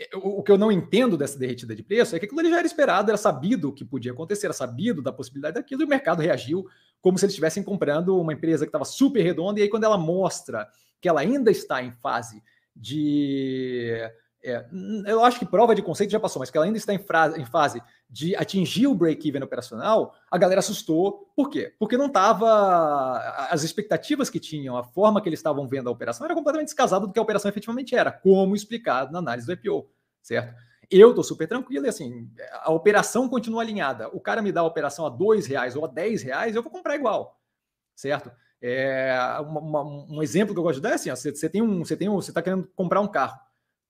É, 0.00 0.08
o, 0.16 0.42
que 0.42 0.52
eu 0.52 0.58
não 0.58 0.70
entendo 0.70 1.16
dessa 1.16 1.38
derretida 1.38 1.74
de 1.74 1.82
preço 1.82 2.14
é 2.14 2.18
que 2.18 2.26
aquilo 2.26 2.48
já 2.48 2.58
era 2.58 2.66
esperado, 2.66 3.10
era 3.10 3.18
sabido 3.18 3.68
o 3.68 3.72
que 3.72 3.84
podia 3.84 4.12
acontecer, 4.12 4.46
era 4.46 4.52
sabido 4.52 5.02
da 5.02 5.12
possibilidade 5.12 5.54
daquilo, 5.54 5.82
e 5.82 5.84
o 5.84 5.88
mercado 5.88 6.22
reagiu 6.22 6.66
como 7.00 7.18
se 7.18 7.24
eles 7.24 7.32
estivessem 7.32 7.62
comprando 7.62 8.18
uma 8.18 8.32
empresa 8.32 8.64
que 8.64 8.68
estava 8.68 8.84
super 8.84 9.22
redonda, 9.22 9.58
e 9.58 9.64
aí 9.64 9.68
quando 9.68 9.84
ela 9.84 9.98
mostra 9.98 10.68
que 11.00 11.08
ela 11.08 11.20
ainda 11.20 11.50
está 11.50 11.82
em 11.82 11.92
fase 11.92 12.42
de 12.74 13.92
é, 14.42 14.64
eu 15.06 15.24
acho 15.24 15.38
que 15.38 15.46
prova 15.46 15.74
de 15.74 15.82
conceito 15.82 16.10
já 16.10 16.20
passou, 16.20 16.38
mas 16.38 16.50
que 16.50 16.56
ela 16.56 16.66
ainda 16.66 16.78
está 16.78 16.94
em, 16.94 17.00
em 17.36 17.44
fase 17.44 17.82
de 18.10 18.34
atingir 18.34 18.86
o 18.86 18.94
break-even 18.94 19.42
operacional, 19.42 20.14
a 20.30 20.38
galera 20.38 20.60
assustou. 20.60 21.30
Por 21.36 21.50
quê? 21.50 21.74
Porque 21.78 21.96
não 21.96 22.06
estava. 22.06 23.18
As 23.50 23.62
expectativas 23.62 24.30
que 24.30 24.40
tinham, 24.40 24.76
a 24.76 24.84
forma 24.84 25.20
que 25.20 25.28
eles 25.28 25.38
estavam 25.38 25.68
vendo 25.68 25.88
a 25.88 25.92
operação 25.92 26.24
era 26.24 26.34
completamente 26.34 26.68
descasada 26.68 27.06
do 27.06 27.12
que 27.12 27.18
a 27.18 27.22
operação 27.22 27.48
efetivamente 27.50 27.94
era, 27.94 28.10
como 28.10 28.56
explicado 28.56 29.12
na 29.12 29.18
análise 29.18 29.46
do 29.46 29.52
IPO, 29.52 29.90
certo? 30.22 30.54
Eu 30.90 31.10
estou 31.10 31.22
super 31.22 31.46
tranquilo 31.46 31.84
e 31.84 31.88
assim, 31.90 32.30
a 32.62 32.72
operação 32.72 33.28
continua 33.28 33.60
alinhada. 33.60 34.08
O 34.08 34.20
cara 34.20 34.40
me 34.40 34.50
dá 34.50 34.62
a 34.62 34.64
operação 34.64 35.04
a 35.04 35.10
dois 35.10 35.46
reais 35.46 35.76
ou 35.76 35.84
a 35.84 35.88
dez 35.88 36.22
reais, 36.22 36.56
eu 36.56 36.62
vou 36.62 36.72
comprar 36.72 36.94
igual, 36.94 37.38
certo? 37.94 38.32
É, 38.60 39.16
uma, 39.40 39.60
uma, 39.60 39.82
um 39.82 40.22
exemplo 40.22 40.54
que 40.54 40.58
eu 40.58 40.64
gosto 40.64 40.76
de 40.76 40.82
dar 40.82 40.90
é 40.90 40.94
assim: 40.94 41.10
ó, 41.10 41.16
você, 41.16 41.30
você 41.30 41.48
tem 41.48 41.60
um, 41.60 41.84
você 41.84 41.96
tem 41.96 42.08
um, 42.08 42.14
você 42.14 42.30
está 42.30 42.40
querendo 42.40 42.66
comprar 42.74 43.00
um 43.00 43.06
carro, 43.06 43.38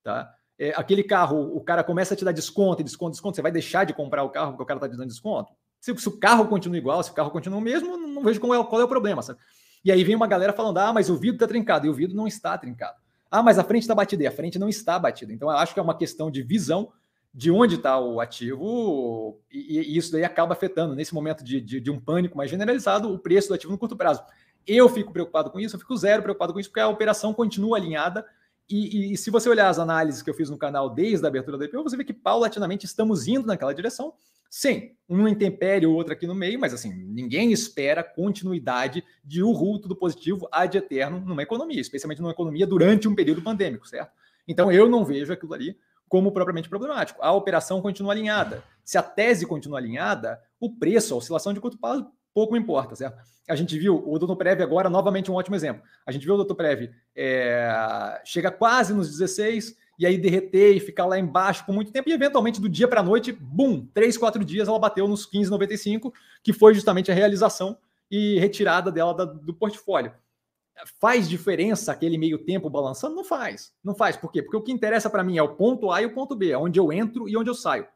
tá? 0.02 0.34
É, 0.58 0.72
aquele 0.76 1.04
carro, 1.04 1.56
o 1.56 1.60
cara 1.60 1.84
começa 1.84 2.14
a 2.14 2.16
te 2.16 2.24
dar 2.24 2.32
desconto, 2.32 2.82
desconto, 2.82 3.12
desconto, 3.12 3.36
você 3.36 3.42
vai 3.42 3.52
deixar 3.52 3.84
de 3.84 3.94
comprar 3.94 4.24
o 4.24 4.30
carro 4.30 4.52
porque 4.52 4.64
o 4.64 4.66
cara 4.66 4.78
está 4.78 4.88
te 4.88 4.96
dando 4.96 5.08
desconto? 5.08 5.52
Se, 5.80 5.96
se, 5.96 6.08
o 6.08 6.18
carro 6.18 6.48
continua 6.48 6.76
igual, 6.76 7.00
se 7.02 7.10
o 7.10 7.14
carro 7.14 7.30
continua 7.30 7.58
o 7.58 7.62
mesmo, 7.62 7.96
não, 7.96 8.22
vejo 8.22 8.40
qual 8.40 8.54
é, 8.54 8.64
qual 8.64 8.80
é 8.80 8.84
o 8.84 8.88
problema. 8.88 9.22
Sabe? 9.22 9.38
E 9.84 9.92
aí 9.92 10.02
vem 10.02 10.16
uma 10.16 10.26
galera 10.26 10.52
falando: 10.52 10.78
ah, 10.78 10.92
mas 10.92 11.08
o 11.08 11.16
vidro 11.16 11.36
está 11.36 11.46
trincado, 11.46 11.86
e 11.86 11.90
o 11.90 11.94
vidro 11.94 12.16
não 12.16 12.26
está 12.26 12.58
trincado. 12.58 12.96
Ah, 13.30 13.42
mas 13.42 13.58
a 13.58 13.64
frente 13.64 13.82
está 13.82 13.94
batida, 13.94 14.24
e 14.24 14.26
a 14.26 14.32
frente 14.32 14.58
não 14.58 14.68
está 14.68 14.98
batida. 14.98 15.32
Então, 15.32 15.48
eu 15.48 15.56
acho 15.56 15.72
que 15.72 15.78
é 15.78 15.82
uma 15.82 15.96
questão 15.96 16.30
de 16.30 16.42
visão 16.42 16.90
de 17.32 17.50
onde 17.50 17.76
está 17.76 18.00
o 18.00 18.20
ativo, 18.20 19.40
e, 19.52 19.78
e, 19.78 19.96
isso 19.96 20.10
daí 20.10 20.24
acaba 20.24 20.54
afetando, 20.54 20.96
nesse 20.96 21.14
momento 21.14 21.44
de, 21.44 21.60
de, 21.60 21.78
de 21.78 21.90
um 21.90 22.00
pânico 22.00 22.36
mais 22.36 22.50
generalizado, 22.50 23.12
o 23.12 23.18
preço 23.18 23.48
do 23.48 23.54
ativo 23.54 23.70
no 23.70 23.78
curto 23.78 23.96
prazo. 23.96 24.22
Eu 24.66 24.88
fico 24.88 25.12
preocupado 25.12 25.50
com 25.50 25.60
isso, 25.60 25.76
eu 25.76 25.80
fico 25.80 25.96
zero 25.96 26.22
preocupado 26.22 26.52
com 26.52 26.58
isso, 26.58 26.70
porque 26.70 26.80
a 26.80 26.88
operação 26.88 27.32
continua 27.32 27.76
alinhada 27.76 28.24
e, 28.70 29.12
e, 29.12 29.16
se 29.16 29.30
você 29.30 29.48
olhar 29.48 29.68
as 29.68 29.78
análises 29.78 30.22
que 30.22 30.28
eu 30.28 30.34
fiz 30.34 30.50
no 30.50 30.58
canal 30.58 30.90
desde 30.90 31.24
a 31.24 31.28
abertura 31.28 31.56
do 31.56 31.64
IPO, 31.64 31.82
você 31.82 31.96
vê 31.96 32.04
que 32.04 32.12
paulatinamente 32.12 32.84
estamos 32.84 33.26
indo 33.26 33.46
naquela 33.46 33.74
direção. 33.74 34.12
Sim, 34.50 34.92
um 35.08 35.28
intempério, 35.28 35.92
outro 35.92 36.12
aqui 36.12 36.26
no 36.26 36.34
meio, 36.34 36.58
mas 36.58 36.72
assim, 36.72 36.92
ninguém 36.92 37.52
espera 37.52 38.02
continuidade 38.02 39.04
de 39.24 39.42
o 39.42 39.52
ruto 39.52 39.88
do 39.88 39.96
positivo 39.96 40.48
ad 40.50 40.76
eterno 40.76 41.20
numa 41.20 41.42
economia, 41.42 41.80
especialmente 41.80 42.20
numa 42.20 42.32
economia 42.32 42.66
durante 42.66 43.08
um 43.08 43.14
período 43.14 43.42
pandêmico, 43.42 43.86
certo? 43.86 44.12
Então 44.46 44.72
eu 44.72 44.88
não 44.88 45.04
vejo 45.04 45.32
aquilo 45.32 45.52
ali 45.52 45.76
como 46.08 46.32
propriamente 46.32 46.68
problemático. 46.68 47.22
A 47.22 47.32
operação 47.32 47.82
continua 47.82 48.12
alinhada. 48.12 48.64
Se 48.82 48.96
a 48.96 49.02
tese 49.02 49.46
continua 49.46 49.78
alinhada, 49.78 50.40
o 50.58 50.74
preço, 50.74 51.12
a 51.12 51.18
oscilação 51.18 51.52
de 51.52 51.60
curto 51.60 51.78
prazo, 51.78 52.10
pouco 52.34 52.56
importa, 52.56 52.94
certo? 52.96 53.18
A 53.48 53.56
gente 53.56 53.78
viu 53.78 54.02
o 54.06 54.18
Doutor 54.18 54.36
Prev 54.36 54.60
agora, 54.60 54.90
novamente 54.90 55.30
um 55.30 55.34
ótimo 55.34 55.56
exemplo. 55.56 55.82
A 56.06 56.12
gente 56.12 56.24
viu 56.24 56.34
o 56.34 56.36
Doutor 56.36 56.54
Prev 56.54 56.90
é, 57.16 58.20
chega 58.24 58.50
quase 58.50 58.92
nos 58.92 59.08
16 59.08 59.74
e 59.98 60.06
aí 60.06 60.16
derreter 60.16 60.76
e 60.76 60.80
ficar 60.80 61.06
lá 61.06 61.18
embaixo 61.18 61.66
por 61.66 61.74
muito 61.74 61.90
tempo, 61.90 62.08
e 62.08 62.12
eventualmente 62.12 62.60
do 62.60 62.68
dia 62.68 62.86
para 62.86 63.00
a 63.00 63.02
noite, 63.02 63.32
bum, 63.32 63.84
três, 63.92 64.16
quatro 64.16 64.44
dias 64.44 64.68
ela 64.68 64.78
bateu 64.78 65.08
nos 65.08 65.28
15,95, 65.28 66.12
que 66.42 66.52
foi 66.52 66.72
justamente 66.72 67.10
a 67.10 67.14
realização 67.14 67.76
e 68.10 68.38
retirada 68.38 68.92
dela 68.92 69.12
da, 69.12 69.24
do 69.24 69.52
portfólio. 69.52 70.12
Faz 71.00 71.28
diferença 71.28 71.90
aquele 71.90 72.16
meio 72.16 72.38
tempo 72.38 72.70
balançando? 72.70 73.16
Não 73.16 73.24
faz. 73.24 73.72
Não 73.82 73.94
faz. 73.94 74.16
Por 74.16 74.30
quê? 74.30 74.40
Porque 74.40 74.56
o 74.56 74.62
que 74.62 74.70
interessa 74.70 75.10
para 75.10 75.24
mim 75.24 75.36
é 75.36 75.42
o 75.42 75.56
ponto 75.56 75.90
A 75.90 76.00
e 76.00 76.06
o 76.06 76.14
ponto 76.14 76.36
B, 76.36 76.50
é 76.50 76.58
onde 76.58 76.78
eu 76.78 76.92
entro 76.92 77.28
e 77.28 77.36
onde 77.36 77.50
eu 77.50 77.54
saio. 77.54 77.86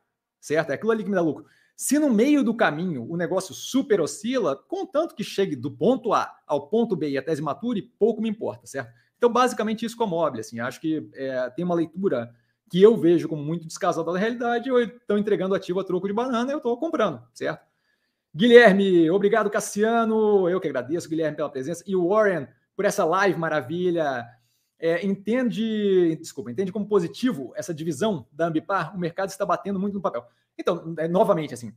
Certo? 0.41 0.71
É 0.71 0.75
aquilo 0.75 0.91
ali 0.91 1.05
que 1.05 1.09
me 1.09 1.15
dá 1.15 1.21
lucro. 1.23 1.47
Se 1.75 1.99
no 1.99 2.11
meio 2.11 2.45
do 2.45 2.55
caminho 2.55 3.07
o 3.11 3.17
negócio 3.17 3.55
super 3.55 4.01
oscila, 4.01 4.57
contanto 4.57 5.15
que 5.15 5.25
chegue 5.25 5.57
do 5.57 5.71
ponto 5.71 6.13
A 6.13 6.33
ao 6.47 6.69
ponto 6.69 6.95
B 6.95 7.11
e 7.11 7.19
a 7.19 7.23
tese 7.23 7.43
mature, 7.43 7.83
pouco 7.99 8.23
me 8.23 8.29
importa, 8.29 8.67
certo? 8.67 8.93
Então, 9.17 9.31
basicamente, 9.31 9.85
isso 9.85 9.97
com 9.97 10.05
a. 10.05 10.41
Assim, 10.41 10.59
acho 10.59 10.81
que 10.81 11.09
é, 11.15 11.51
tem 11.51 11.65
uma 11.65 11.75
leitura 11.75 12.35
que 12.69 12.83
eu 12.83 12.97
vejo 12.97 13.29
como 13.29 13.43
muito 13.43 13.67
descasada 13.67 14.13
da 14.13 14.19
realidade, 14.19 14.71
ou 14.71 14.81
estão 14.81 15.19
entregando 15.19 15.55
ativo 15.55 15.79
a 15.79 15.85
troco 15.85 16.09
de 16.09 16.13
banana, 16.13 16.51
eu 16.51 16.57
estou 16.57 16.77
comprando, 16.77 17.23
certo? 17.33 17.65
Guilherme, 18.35 19.11
obrigado, 19.11 19.51
Cassiano. 19.51 20.49
Eu 20.49 20.59
que 20.59 20.67
agradeço, 20.67 21.09
Guilherme, 21.09 21.37
pela 21.37 21.51
presença. 21.51 21.85
E 21.87 21.95
o 21.95 22.09
Warren, 22.09 22.49
por 22.75 22.85
essa 22.85 23.05
live 23.05 23.39
maravilha. 23.39 24.27
É, 24.79 25.07
entende, 25.07 26.17
desculpa, 26.17 26.51
entende 26.51 26.73
como 26.73 26.89
positivo 26.89 27.53
essa 27.55 27.73
divisão 27.73 28.27
da 28.33 28.47
Ambipar? 28.47 28.97
O 28.97 28.99
mercado 28.99 29.29
está 29.29 29.47
batendo 29.47 29.79
muito 29.79 29.95
no 29.95 30.01
papel. 30.01 30.27
Então, 30.59 30.95
é, 30.99 31.09
novamente, 31.09 31.55
assim, 31.55 31.73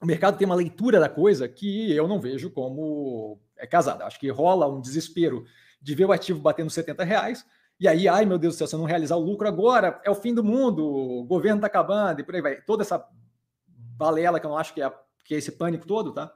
o 0.00 0.06
mercado 0.06 0.38
tem 0.38 0.46
uma 0.46 0.54
leitura 0.54 1.00
da 1.00 1.08
coisa 1.08 1.48
que 1.48 1.92
eu 1.92 2.06
não 2.06 2.20
vejo 2.20 2.50
como 2.50 3.40
é 3.56 3.66
casada. 3.66 4.04
Acho 4.04 4.18
que 4.18 4.30
rola 4.30 4.68
um 4.68 4.80
desespero 4.80 5.44
de 5.80 5.94
ver 5.94 6.04
o 6.04 6.12
ativo 6.12 6.40
batendo 6.40 6.70
70 6.70 7.04
reais, 7.04 7.44
e 7.80 7.86
aí, 7.86 8.08
ai 8.08 8.24
meu 8.24 8.38
Deus 8.38 8.54
do 8.54 8.58
céu, 8.58 8.66
se 8.66 8.74
eu 8.74 8.78
não 8.78 8.86
realizar 8.86 9.14
o 9.14 9.20
lucro 9.20 9.46
agora, 9.46 10.00
é 10.04 10.10
o 10.10 10.14
fim 10.14 10.34
do 10.34 10.42
mundo, 10.42 10.84
o 10.84 11.24
governo 11.24 11.58
está 11.58 11.68
acabando, 11.68 12.20
e 12.20 12.24
por 12.24 12.34
aí 12.34 12.42
vai. 12.42 12.60
Toda 12.62 12.82
essa 12.82 13.06
balela 13.66 14.40
que 14.40 14.46
eu 14.46 14.50
não 14.50 14.58
acho 14.58 14.74
que 14.74 14.82
é, 14.82 14.92
que 15.24 15.34
é 15.34 15.38
esse 15.38 15.52
pânico 15.52 15.86
todo, 15.86 16.12
tá? 16.12 16.32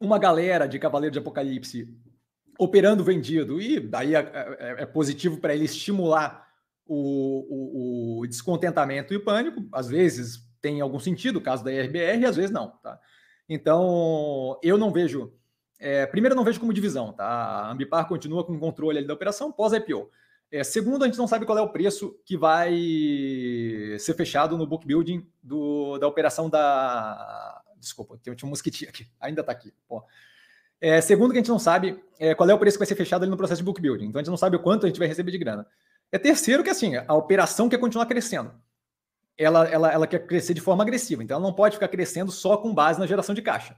Uma 0.00 0.18
galera 0.18 0.66
de 0.66 0.78
Cavaleiro 0.78 1.12
de 1.12 1.18
Apocalipse 1.20 1.96
operando 2.58 3.04
vendido, 3.04 3.60
e 3.60 3.78
daí 3.78 4.16
é, 4.16 4.18
é, 4.58 4.82
é 4.82 4.86
positivo 4.86 5.38
para 5.38 5.54
ele 5.54 5.66
estimular 5.66 6.47
o, 6.88 8.18
o, 8.18 8.20
o, 8.20 8.26
descontentamento 8.26 9.14
e 9.14 9.16
o 9.16 9.24
pânico. 9.24 9.68
Às 9.72 9.88
vezes 9.88 10.48
tem 10.60 10.80
algum 10.80 10.98
sentido, 10.98 11.36
o 11.36 11.42
caso 11.42 11.62
da 11.62 11.72
IRBR, 11.72 12.24
às 12.24 12.36
vezes 12.36 12.50
não, 12.50 12.70
tá? 12.82 12.98
Então, 13.48 14.58
eu 14.62 14.76
não 14.76 14.90
vejo 14.90 15.32
é, 15.78 16.06
primeiro, 16.06 16.32
eu 16.32 16.36
não 16.36 16.44
vejo 16.44 16.58
como 16.58 16.72
divisão, 16.72 17.12
tá? 17.12 17.24
A 17.24 17.70
Ambipar 17.70 18.08
continua 18.08 18.44
com 18.44 18.52
o 18.52 18.58
controle 18.58 19.06
da 19.06 19.14
operação 19.14 19.52
pós-IPO. 19.52 20.10
É, 20.50 20.64
segundo, 20.64 21.04
a 21.04 21.06
gente 21.06 21.18
não 21.18 21.28
sabe 21.28 21.46
qual 21.46 21.58
é 21.58 21.62
o 21.62 21.68
preço 21.68 22.18
que 22.24 22.36
vai 22.36 22.74
ser 23.98 24.14
fechado 24.14 24.56
no 24.56 24.66
book 24.66 24.86
building 24.86 25.26
do, 25.42 25.98
da 25.98 26.08
operação 26.08 26.50
da. 26.50 27.62
Desculpa, 27.78 28.18
tinha 28.20 28.34
um 28.44 28.48
mosquitinho 28.48 28.90
aqui, 28.90 29.06
ainda 29.20 29.42
está 29.42 29.52
aqui. 29.52 29.72
É, 30.80 31.00
segundo, 31.00 31.30
que 31.30 31.38
a 31.38 31.40
gente 31.40 31.50
não 31.50 31.58
sabe 31.58 32.02
é, 32.18 32.34
qual 32.34 32.48
é 32.48 32.54
o 32.54 32.58
preço 32.58 32.76
que 32.76 32.80
vai 32.80 32.86
ser 32.86 32.96
fechado 32.96 33.22
ali 33.22 33.30
no 33.30 33.36
processo 33.36 33.60
de 33.60 33.64
book 33.64 33.80
building. 33.80 34.06
Então 34.06 34.18
a 34.18 34.22
gente 34.22 34.30
não 34.30 34.36
sabe 34.36 34.56
o 34.56 34.60
quanto 34.60 34.84
a 34.84 34.88
gente 34.88 34.98
vai 34.98 35.06
receber 35.06 35.30
de 35.30 35.38
grana. 35.38 35.66
É 36.10 36.18
terceiro, 36.18 36.64
que 36.64 36.70
assim, 36.70 36.96
a 36.96 37.14
operação 37.14 37.68
quer 37.68 37.78
continuar 37.78 38.06
crescendo. 38.06 38.52
Ela, 39.36 39.68
ela, 39.68 39.92
ela 39.92 40.06
quer 40.06 40.26
crescer 40.26 40.54
de 40.54 40.60
forma 40.60 40.82
agressiva. 40.82 41.22
Então 41.22 41.36
ela 41.36 41.46
não 41.46 41.54
pode 41.54 41.76
ficar 41.76 41.88
crescendo 41.88 42.32
só 42.32 42.56
com 42.56 42.74
base 42.74 42.98
na 42.98 43.06
geração 43.06 43.34
de 43.34 43.42
caixa. 43.42 43.76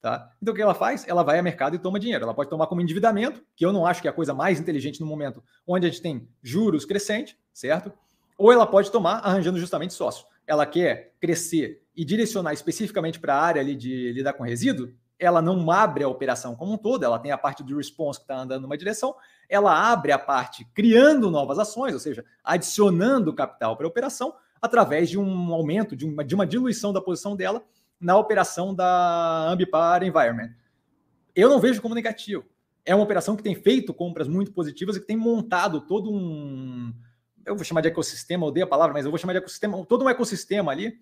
Tá? 0.00 0.30
Então 0.40 0.52
o 0.52 0.56
que 0.56 0.62
ela 0.62 0.74
faz? 0.74 1.06
Ela 1.06 1.22
vai 1.22 1.36
ao 1.36 1.44
mercado 1.44 1.74
e 1.74 1.78
toma 1.78 1.98
dinheiro. 1.98 2.24
Ela 2.24 2.34
pode 2.34 2.48
tomar 2.48 2.66
como 2.66 2.80
endividamento, 2.80 3.42
que 3.54 3.66
eu 3.66 3.72
não 3.72 3.84
acho 3.84 4.00
que 4.00 4.08
é 4.08 4.10
a 4.10 4.14
coisa 4.14 4.32
mais 4.32 4.60
inteligente 4.60 5.00
no 5.00 5.06
momento 5.06 5.42
onde 5.66 5.86
a 5.86 5.90
gente 5.90 6.00
tem 6.00 6.28
juros 6.42 6.84
crescentes, 6.84 7.36
certo? 7.52 7.92
Ou 8.38 8.52
ela 8.52 8.66
pode 8.66 8.90
tomar 8.90 9.16
arranjando 9.16 9.58
justamente 9.58 9.92
sócio. 9.92 10.24
Ela 10.46 10.64
quer 10.64 11.14
crescer 11.20 11.82
e 11.94 12.04
direcionar 12.04 12.54
especificamente 12.54 13.20
para 13.20 13.34
a 13.34 13.42
área 13.42 13.60
ali 13.60 13.74
de 13.74 14.12
lidar 14.12 14.32
com 14.32 14.42
resíduo, 14.42 14.90
ela 15.20 15.42
não 15.42 15.70
abre 15.70 16.02
a 16.02 16.08
operação 16.08 16.56
como 16.56 16.72
um 16.72 16.78
todo, 16.78 17.04
ela 17.04 17.18
tem 17.18 17.30
a 17.30 17.38
parte 17.38 17.62
do 17.62 17.76
response 17.76 18.18
que 18.18 18.24
está 18.24 18.38
andando 18.38 18.62
numa 18.62 18.78
direção, 18.78 19.14
ela 19.48 19.92
abre 19.92 20.10
a 20.10 20.18
parte 20.18 20.64
criando 20.74 21.30
novas 21.30 21.58
ações, 21.58 21.92
ou 21.92 22.00
seja, 22.00 22.24
adicionando 22.42 23.34
capital 23.34 23.76
para 23.76 23.86
a 23.86 23.88
operação 23.88 24.34
através 24.60 25.10
de 25.10 25.18
um 25.18 25.52
aumento, 25.52 25.94
de 25.94 26.06
uma, 26.06 26.24
de 26.24 26.34
uma 26.34 26.46
diluição 26.46 26.92
da 26.92 27.00
posição 27.00 27.36
dela 27.36 27.62
na 28.00 28.16
operação 28.16 28.74
da 28.74 29.50
Ambipar 29.50 30.02
Environment. 30.02 30.50
Eu 31.36 31.50
não 31.50 31.60
vejo 31.60 31.82
como 31.82 31.94
negativo. 31.94 32.44
É 32.84 32.94
uma 32.94 33.04
operação 33.04 33.36
que 33.36 33.42
tem 33.42 33.54
feito 33.54 33.92
compras 33.92 34.26
muito 34.26 34.52
positivas 34.52 34.96
e 34.96 35.00
que 35.00 35.06
tem 35.06 35.16
montado 35.16 35.82
todo 35.82 36.10
um. 36.10 36.94
Eu 37.44 37.54
vou 37.54 37.64
chamar 37.64 37.82
de 37.82 37.88
ecossistema, 37.88 38.46
odeio 38.46 38.64
a 38.64 38.68
palavra, 38.68 38.94
mas 38.94 39.04
eu 39.04 39.10
vou 39.10 39.18
chamar 39.18 39.34
de 39.34 39.38
ecossistema, 39.38 39.84
todo 39.84 40.04
um 40.04 40.08
ecossistema 40.08 40.72
ali. 40.72 40.98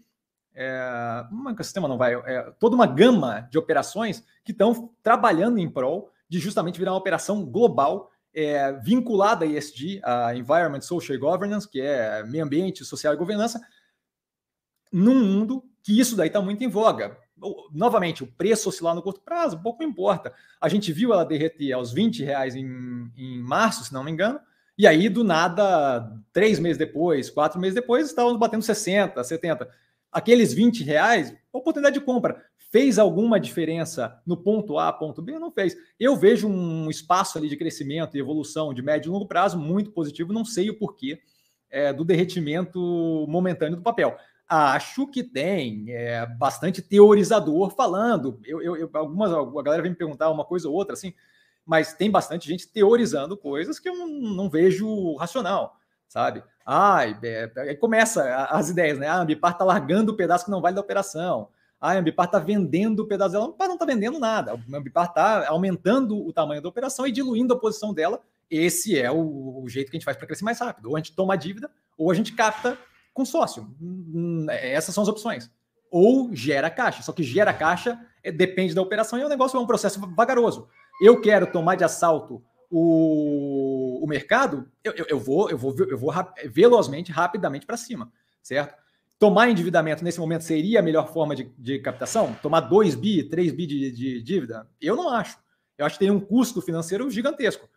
É, 0.54 1.24
um 1.30 1.48
ecossistema 1.50 1.86
não 1.86 1.96
vai, 1.96 2.14
é, 2.14 2.50
toda 2.58 2.74
uma 2.74 2.86
gama 2.86 3.48
de 3.50 3.58
operações 3.58 4.24
que 4.44 4.52
estão 4.52 4.90
trabalhando 5.02 5.58
em 5.58 5.70
prol 5.70 6.10
de 6.28 6.38
justamente 6.38 6.78
virar 6.78 6.92
uma 6.92 6.98
operação 6.98 7.44
global 7.44 8.10
é, 8.34 8.72
vinculada 8.72 9.44
a 9.44 9.48
ESG, 9.48 10.00
a 10.04 10.34
Environment, 10.34 10.80
Social 10.80 11.16
e 11.16 11.20
Governance, 11.20 11.68
que 11.68 11.80
é 11.80 12.22
meio 12.24 12.44
ambiente, 12.44 12.84
social 12.84 13.14
e 13.14 13.16
governança, 13.16 13.60
num 14.92 15.24
mundo 15.24 15.64
que 15.82 15.98
isso 15.98 16.16
daí 16.16 16.28
está 16.28 16.40
muito 16.40 16.62
em 16.62 16.68
voga. 16.68 17.16
Novamente, 17.72 18.24
o 18.24 18.26
preço 18.26 18.68
oscilar 18.68 18.94
no 18.94 19.02
curto 19.02 19.20
prazo, 19.20 19.62
pouco 19.62 19.82
importa. 19.82 20.32
A 20.60 20.68
gente 20.68 20.92
viu 20.92 21.12
ela 21.12 21.24
derreter 21.24 21.72
aos 21.72 21.92
20 21.92 22.24
reais 22.24 22.54
em, 22.54 23.10
em 23.16 23.38
março, 23.40 23.84
se 23.84 23.92
não 23.92 24.04
me 24.04 24.10
engano, 24.10 24.40
e 24.78 24.86
aí, 24.86 25.08
do 25.08 25.24
nada, 25.24 26.08
três 26.32 26.60
meses 26.60 26.78
depois, 26.78 27.28
quatro 27.28 27.60
meses 27.60 27.74
depois, 27.74 28.06
estávamos 28.06 28.38
batendo 28.38 28.62
60, 28.62 29.24
70. 29.24 29.68
Aqueles 30.18 30.52
20 30.52 30.82
reais, 30.82 31.32
oportunidade 31.52 31.98
de 31.98 32.04
compra. 32.04 32.44
Fez 32.72 32.98
alguma 32.98 33.38
diferença 33.38 34.20
no 34.26 34.36
ponto 34.36 34.78
A, 34.78 34.92
ponto 34.92 35.22
B? 35.22 35.38
Não 35.38 35.52
fez. 35.52 35.76
Eu 35.98 36.16
vejo 36.16 36.48
um 36.48 36.90
espaço 36.90 37.38
ali 37.38 37.48
de 37.48 37.56
crescimento 37.56 38.16
e 38.16 38.20
evolução 38.20 38.74
de 38.74 38.82
médio 38.82 39.08
e 39.08 39.12
longo 39.12 39.26
prazo 39.26 39.58
muito 39.58 39.92
positivo, 39.92 40.32
não 40.32 40.44
sei 40.44 40.68
o 40.70 40.76
porquê 40.76 41.20
é, 41.70 41.92
do 41.92 42.04
derretimento 42.04 42.78
momentâneo 43.28 43.76
do 43.76 43.82
papel 43.82 44.16
acho 44.48 45.06
que 45.06 45.22
tem 45.22 45.84
é, 45.90 46.24
bastante 46.24 46.80
teorizador 46.80 47.70
falando. 47.70 48.40
Eu, 48.44 48.62
eu, 48.62 48.76
eu, 48.76 48.90
algumas, 48.94 49.30
a 49.30 49.62
galera 49.62 49.82
vem 49.82 49.90
me 49.90 49.96
perguntar 49.96 50.30
uma 50.30 50.44
coisa 50.44 50.68
ou 50.68 50.74
outra, 50.74 50.94
assim, 50.94 51.12
mas 51.66 51.92
tem 51.92 52.10
bastante 52.10 52.48
gente 52.48 52.66
teorizando 52.66 53.36
coisas 53.36 53.78
que 53.78 53.88
eu 53.88 53.94
não, 53.94 54.08
não 54.08 54.48
vejo 54.48 55.14
racional, 55.16 55.76
sabe? 56.08 56.42
Ai, 56.70 57.18
é, 57.22 57.74
começa 57.76 58.44
as 58.50 58.68
ideias, 58.68 58.98
né? 58.98 59.06
Ah, 59.06 59.14
a 59.14 59.22
Ambipar 59.22 59.52
está 59.52 59.64
largando 59.64 60.12
o 60.12 60.14
pedaço 60.14 60.44
que 60.44 60.50
não 60.50 60.60
vale 60.60 60.74
da 60.74 60.82
operação. 60.82 61.48
Ah, 61.80 61.92
a 61.92 61.98
Ambipar 61.98 62.26
está 62.26 62.38
vendendo 62.38 63.00
o 63.00 63.06
pedaço 63.06 63.32
dela. 63.32 63.46
A 63.46 63.48
Ambipar 63.48 63.68
não 63.68 63.74
está 63.76 63.86
vendendo 63.86 64.18
nada. 64.18 64.52
A 64.52 64.76
Ambipar 64.76 65.06
está 65.06 65.48
aumentando 65.48 66.14
o 66.18 66.30
tamanho 66.30 66.60
da 66.60 66.68
operação 66.68 67.06
e 67.06 67.10
diluindo 67.10 67.54
a 67.54 67.58
posição 67.58 67.94
dela. 67.94 68.20
Esse 68.50 68.98
é 68.98 69.10
o, 69.10 69.62
o 69.62 69.66
jeito 69.66 69.90
que 69.90 69.96
a 69.96 69.98
gente 69.98 70.04
faz 70.04 70.18
para 70.18 70.26
crescer 70.26 70.44
mais 70.44 70.60
rápido. 70.60 70.90
Ou 70.90 70.96
a 70.96 70.98
gente 70.98 71.16
toma 71.16 71.32
a 71.32 71.36
dívida, 71.38 71.70
ou 71.96 72.10
a 72.10 72.14
gente 72.14 72.34
capta 72.34 72.76
com 73.14 73.24
sócio. 73.24 73.74
Hum, 73.80 74.44
é, 74.50 74.74
essas 74.74 74.94
são 74.94 75.00
as 75.00 75.08
opções. 75.08 75.50
Ou 75.90 76.34
gera 76.34 76.68
caixa. 76.68 77.02
Só 77.02 77.14
que 77.14 77.22
gera 77.22 77.54
caixa 77.54 77.98
é, 78.22 78.30
depende 78.30 78.74
da 78.74 78.82
operação 78.82 79.18
e 79.18 79.24
o 79.24 79.28
negócio 79.30 79.56
é 79.56 79.60
um 79.60 79.66
processo 79.66 79.98
vagaroso. 80.14 80.68
Eu 81.00 81.18
quero 81.18 81.46
tomar 81.50 81.76
de 81.76 81.84
assalto 81.84 82.42
o, 82.70 84.04
o 84.04 84.06
mercado, 84.06 84.70
eu, 84.84 84.92
eu, 85.08 85.18
vou, 85.18 85.50
eu 85.50 85.56
vou, 85.56 85.74
eu 85.78 85.98
vou 85.98 86.12
velozmente, 86.46 87.12
rapidamente 87.12 87.66
para 87.66 87.76
cima, 87.76 88.12
certo? 88.42 88.74
Tomar 89.18 89.50
endividamento 89.50 90.04
nesse 90.04 90.20
momento 90.20 90.44
seria 90.44 90.78
a 90.78 90.82
melhor 90.82 91.12
forma 91.12 91.34
de, 91.34 91.50
de 91.58 91.80
captação? 91.80 92.34
Tomar 92.40 92.60
2 92.60 92.94
bi, 92.94 93.24
3 93.24 93.52
bi 93.52 93.66
de, 93.66 93.90
de, 93.90 94.22
dívida? 94.22 94.68
Eu 94.80 94.94
não 94.94 95.08
acho. 95.08 95.38
Eu 95.76 95.86
acho 95.86 95.98
que 95.98 96.04
tem 96.04 96.10
um 96.10 96.20
custo 96.20 96.62
financeiro 96.62 97.10
gigantesco. 97.10 97.68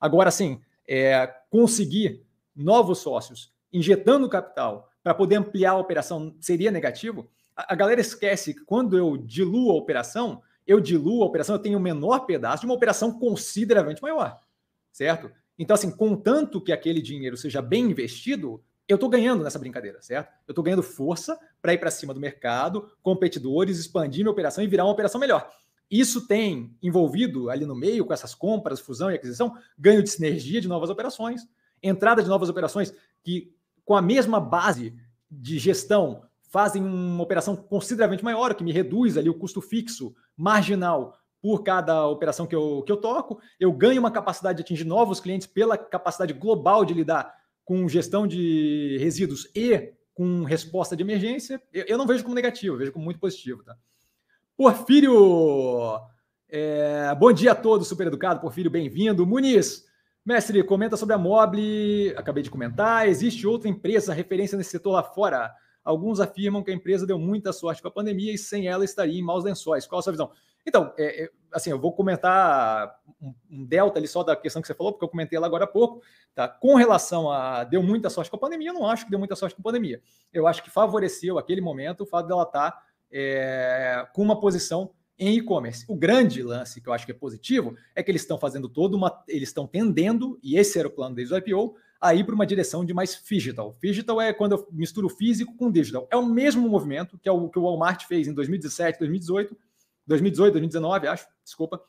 Agora, 0.00 0.30
sim, 0.30 0.60
é, 0.88 1.32
conseguir 1.50 2.24
novos 2.54 2.98
sócios 2.98 3.52
injetando 3.72 4.28
capital 4.28 4.90
para 5.02 5.14
poder 5.14 5.36
ampliar 5.36 5.72
a 5.72 5.78
operação 5.78 6.34
seria 6.40 6.70
negativo? 6.70 7.30
A, 7.56 7.74
a, 7.74 7.76
galera 7.76 8.00
esquece 8.00 8.54
que 8.54 8.64
quando 8.64 8.98
eu 8.98 9.16
diluo 9.16 9.70
a 9.70 9.74
operação, 9.74 10.42
eu 10.68 10.78
diluo 10.78 11.22
a 11.22 11.26
operação, 11.26 11.56
eu 11.56 11.62
tenho 11.62 11.78
o 11.78 11.80
menor 11.80 12.26
pedaço 12.26 12.60
de 12.60 12.66
uma 12.66 12.74
operação 12.74 13.18
consideravelmente 13.18 14.02
maior, 14.02 14.38
certo? 14.92 15.30
Então, 15.58 15.74
assim, 15.74 15.90
contanto 15.90 16.60
que 16.60 16.70
aquele 16.70 17.00
dinheiro 17.00 17.38
seja 17.38 17.62
bem 17.62 17.86
investido, 17.86 18.62
eu 18.86 18.96
estou 18.96 19.08
ganhando 19.08 19.42
nessa 19.42 19.58
brincadeira, 19.58 20.02
certo? 20.02 20.28
Eu 20.46 20.52
estou 20.52 20.62
ganhando 20.62 20.82
força 20.82 21.40
para 21.62 21.72
ir 21.72 21.78
para 21.78 21.90
cima 21.90 22.12
do 22.12 22.20
mercado, 22.20 22.92
competidores, 23.02 23.78
expandir 23.78 24.22
minha 24.22 24.30
operação 24.30 24.62
e 24.62 24.66
virar 24.66 24.84
uma 24.84 24.92
operação 24.92 25.18
melhor. 25.18 25.50
Isso 25.90 26.26
tem 26.28 26.76
envolvido 26.82 27.48
ali 27.48 27.64
no 27.64 27.74
meio, 27.74 28.04
com 28.04 28.12
essas 28.12 28.34
compras, 28.34 28.78
fusão 28.78 29.10
e 29.10 29.14
aquisição, 29.14 29.56
ganho 29.78 30.02
de 30.02 30.10
sinergia 30.10 30.60
de 30.60 30.68
novas 30.68 30.90
operações, 30.90 31.48
entrada 31.82 32.22
de 32.22 32.28
novas 32.28 32.50
operações 32.50 32.92
que, 33.22 33.54
com 33.86 33.96
a 33.96 34.02
mesma 34.02 34.38
base 34.38 34.94
de 35.30 35.58
gestão, 35.58 36.27
fazem 36.48 36.82
uma 36.82 37.22
operação 37.22 37.54
consideravelmente 37.54 38.24
maior, 38.24 38.54
que 38.54 38.64
me 38.64 38.72
reduz 38.72 39.16
ali 39.16 39.28
o 39.28 39.38
custo 39.38 39.60
fixo 39.60 40.14
marginal 40.36 41.16
por 41.40 41.62
cada 41.62 42.06
operação 42.06 42.46
que 42.46 42.54
eu, 42.54 42.82
que 42.84 42.90
eu 42.90 42.96
toco. 42.96 43.40
Eu 43.60 43.72
ganho 43.72 44.00
uma 44.00 44.10
capacidade 44.10 44.56
de 44.56 44.62
atingir 44.62 44.84
novos 44.84 45.20
clientes 45.20 45.46
pela 45.46 45.78
capacidade 45.78 46.32
global 46.32 46.84
de 46.84 46.94
lidar 46.94 47.32
com 47.64 47.88
gestão 47.88 48.26
de 48.26 48.96
resíduos 48.98 49.48
e 49.54 49.92
com 50.14 50.42
resposta 50.42 50.96
de 50.96 51.02
emergência, 51.04 51.62
eu, 51.72 51.84
eu 51.86 51.96
não 51.96 52.04
vejo 52.04 52.24
como 52.24 52.34
negativo, 52.34 52.76
vejo 52.76 52.90
como 52.90 53.04
muito 53.04 53.20
positivo. 53.20 53.62
Tá? 53.62 53.76
Porfírio, 54.56 56.00
é, 56.48 57.14
bom 57.14 57.32
dia 57.32 57.52
a 57.52 57.54
todos, 57.54 57.86
super 57.86 58.08
educado, 58.08 58.40
Porfírio, 58.40 58.68
bem-vindo. 58.68 59.24
Muniz, 59.24 59.84
mestre, 60.24 60.64
comenta 60.64 60.96
sobre 60.96 61.14
a 61.14 61.18
Mobile, 61.18 62.14
acabei 62.16 62.42
de 62.42 62.50
comentar, 62.50 63.06
existe 63.06 63.46
outra 63.46 63.68
empresa 63.68 64.12
referência 64.12 64.58
nesse 64.58 64.70
setor 64.70 64.90
lá 64.90 65.04
fora? 65.04 65.54
Alguns 65.88 66.20
afirmam 66.20 66.62
que 66.62 66.70
a 66.70 66.74
empresa 66.74 67.06
deu 67.06 67.18
muita 67.18 67.50
sorte 67.50 67.80
com 67.80 67.88
a 67.88 67.90
pandemia 67.90 68.30
e 68.30 68.36
sem 68.36 68.68
ela 68.68 68.84
estaria 68.84 69.18
em 69.18 69.22
maus 69.22 69.42
lençóis. 69.42 69.86
Qual 69.86 69.98
a 69.98 70.02
sua 70.02 70.12
visão? 70.12 70.30
Então, 70.66 70.92
é, 70.98 71.24
é, 71.24 71.30
assim, 71.50 71.70
eu 71.70 71.78
vou 71.78 71.94
comentar 71.94 73.00
um, 73.18 73.32
um, 73.50 73.64
delta 73.64 73.98
ali 73.98 74.06
só 74.06 74.22
da 74.22 74.36
questão 74.36 74.60
que 74.60 74.68
você 74.68 74.74
falou, 74.74 74.92
porque 74.92 75.06
eu 75.06 75.08
comentei 75.08 75.38
ela 75.38 75.46
agora 75.46 75.64
há 75.64 75.66
pouco. 75.66 76.02
Tá? 76.34 76.46
Com 76.46 76.74
relação 76.74 77.32
a 77.32 77.64
deu 77.64 77.82
muita 77.82 78.10
sorte 78.10 78.30
com 78.30 78.36
a 78.36 78.38
pandemia, 78.38 78.68
eu 78.68 78.74
não 78.74 78.86
acho 78.86 79.06
que 79.06 79.10
deu 79.10 79.18
muita 79.18 79.34
sorte 79.34 79.56
com 79.56 79.62
a 79.62 79.64
pandemia. 79.64 80.02
Eu 80.30 80.46
acho 80.46 80.62
que 80.62 80.68
favoreceu 80.68 81.38
aquele 81.38 81.62
momento 81.62 82.02
o 82.02 82.06
fato 82.06 82.28
dela 82.28 82.42
estar 82.42 82.84
é, 83.10 84.06
com 84.12 84.20
uma 84.20 84.38
posição 84.38 84.90
em 85.18 85.38
e-commerce. 85.38 85.86
O 85.88 85.96
grande 85.96 86.42
lance 86.42 86.82
que 86.82 86.88
eu 86.90 86.92
acho 86.92 87.06
que 87.06 87.12
é 87.12 87.14
positivo 87.14 87.74
é 87.94 88.02
que 88.02 88.10
eles 88.10 88.20
estão 88.20 88.36
fazendo 88.36 88.68
todo 88.68 88.94
uma. 88.94 89.24
Eles 89.26 89.48
estão 89.48 89.66
tendendo, 89.66 90.38
e 90.42 90.58
esse 90.58 90.78
era 90.78 90.86
o 90.86 90.90
plano 90.90 91.14
desde 91.14 91.32
o 91.32 91.38
IPO, 91.38 91.76
a 92.00 92.14
ir 92.14 92.24
para 92.24 92.34
uma 92.34 92.46
direção 92.46 92.84
de 92.84 92.94
mais 92.94 93.20
digital. 93.28 93.76
Digital 93.82 94.20
é 94.20 94.32
quando 94.32 94.52
eu 94.52 94.68
misturo 94.70 95.08
físico 95.08 95.56
com 95.56 95.70
digital. 95.70 96.06
É 96.10 96.16
o 96.16 96.24
mesmo 96.24 96.68
movimento 96.68 97.18
que, 97.18 97.28
é 97.28 97.32
o, 97.32 97.48
que 97.48 97.58
o 97.58 97.62
Walmart 97.62 98.04
fez 98.06 98.28
em 98.28 98.32
2017, 98.32 98.98
2018 98.98 99.56
2018, 100.08 100.52
2019, 100.54 101.06
acho, 101.06 101.26
desculpa. 101.44 101.80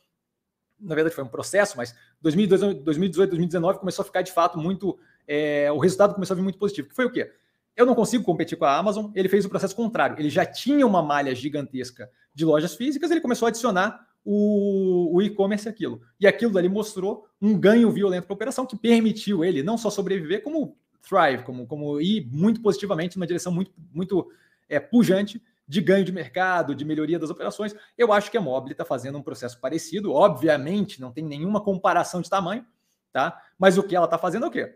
Na 0.80 0.94
verdade, 0.94 1.16
foi 1.16 1.24
um 1.24 1.30
processo, 1.30 1.76
mas 1.78 1.96
2018, 2.22 2.84
2019 2.84 3.80
começou 3.80 4.04
a 4.04 4.06
ficar 4.06 4.22
de 4.22 4.32
fato 4.32 4.60
muito. 4.60 5.00
É, 5.28 5.72
o 5.72 5.78
resultado 5.78 6.14
começou 6.14 6.34
a 6.34 6.38
vir 6.38 6.44
muito 6.44 6.60
positivo. 6.60 6.90
Que 6.90 6.96
foi 6.96 7.06
o 7.06 7.12
quê? 7.12 7.32
Eu 7.76 7.86
não 7.86 7.96
consigo 7.96 8.24
competir 8.24 8.58
com 8.58 8.66
a 8.66 8.78
Amazon. 8.78 9.12
Ele 9.16 9.30
fez 9.30 9.46
o 9.46 9.50
processo 9.50 9.76
contrário. 9.76 10.18
Ele 10.20 10.30
já 10.30 10.46
tinha 10.46 10.86
uma 10.86 11.02
malha 11.02 11.34
gigantesca 11.34 12.10
de 12.34 12.46
lojas 12.46 12.76
físicas, 12.76 13.10
ele 13.10 13.22
começou 13.22 13.46
a 13.46 13.50
adicionar 13.50 14.06
o, 14.24 15.16
o 15.16 15.22
e-commerce 15.22 15.68
aquilo. 15.68 16.02
E 16.20 16.28
aquilo 16.28 16.54
dali 16.54 16.70
mostrou 16.70 17.28
um 17.42 17.58
ganho 17.58 17.92
violento 17.92 18.26
para 18.26 18.34
a 18.34 18.36
operação 18.36 18.66
que 18.66 18.76
permitiu 18.76 19.44
ele 19.44 19.64
não 19.64 19.78
só 19.78 19.90
sobreviver, 19.90 20.44
como 20.44 20.78
thrive, 21.02 21.44
como, 21.44 21.66
como 21.66 22.00
ir 22.00 22.28
muito 22.32 22.62
positivamente 22.62 23.18
numa 23.18 23.28
direção 23.28 23.52
muito, 23.52 23.72
muito 23.94 24.30
é, 24.68 24.80
pujante 24.80 25.42
de 25.68 25.82
ganho 25.82 26.04
de 26.04 26.12
mercado, 26.12 26.74
de 26.74 26.84
melhoria 26.84 27.20
das 27.20 27.30
operações. 27.30 27.76
Eu 27.98 28.12
acho 28.12 28.32
que 28.32 28.38
a 28.38 28.42
Mobile 28.42 28.72
está 28.72 28.84
fazendo 28.84 29.18
um 29.18 29.22
processo 29.22 29.60
parecido. 29.60 30.12
Obviamente, 30.14 31.00
não 31.00 31.12
tem 31.12 31.24
nenhuma 31.24 31.62
comparação 31.62 32.22
de 32.22 32.30
tamanho, 32.30 32.66
tá? 33.12 33.40
Mas 33.58 33.78
o 33.78 33.84
que 33.84 33.96
ela 33.96 34.06
está 34.06 34.18
fazendo 34.18 34.46
é 34.46 34.50
o 34.50 34.52
quê? 34.52 34.76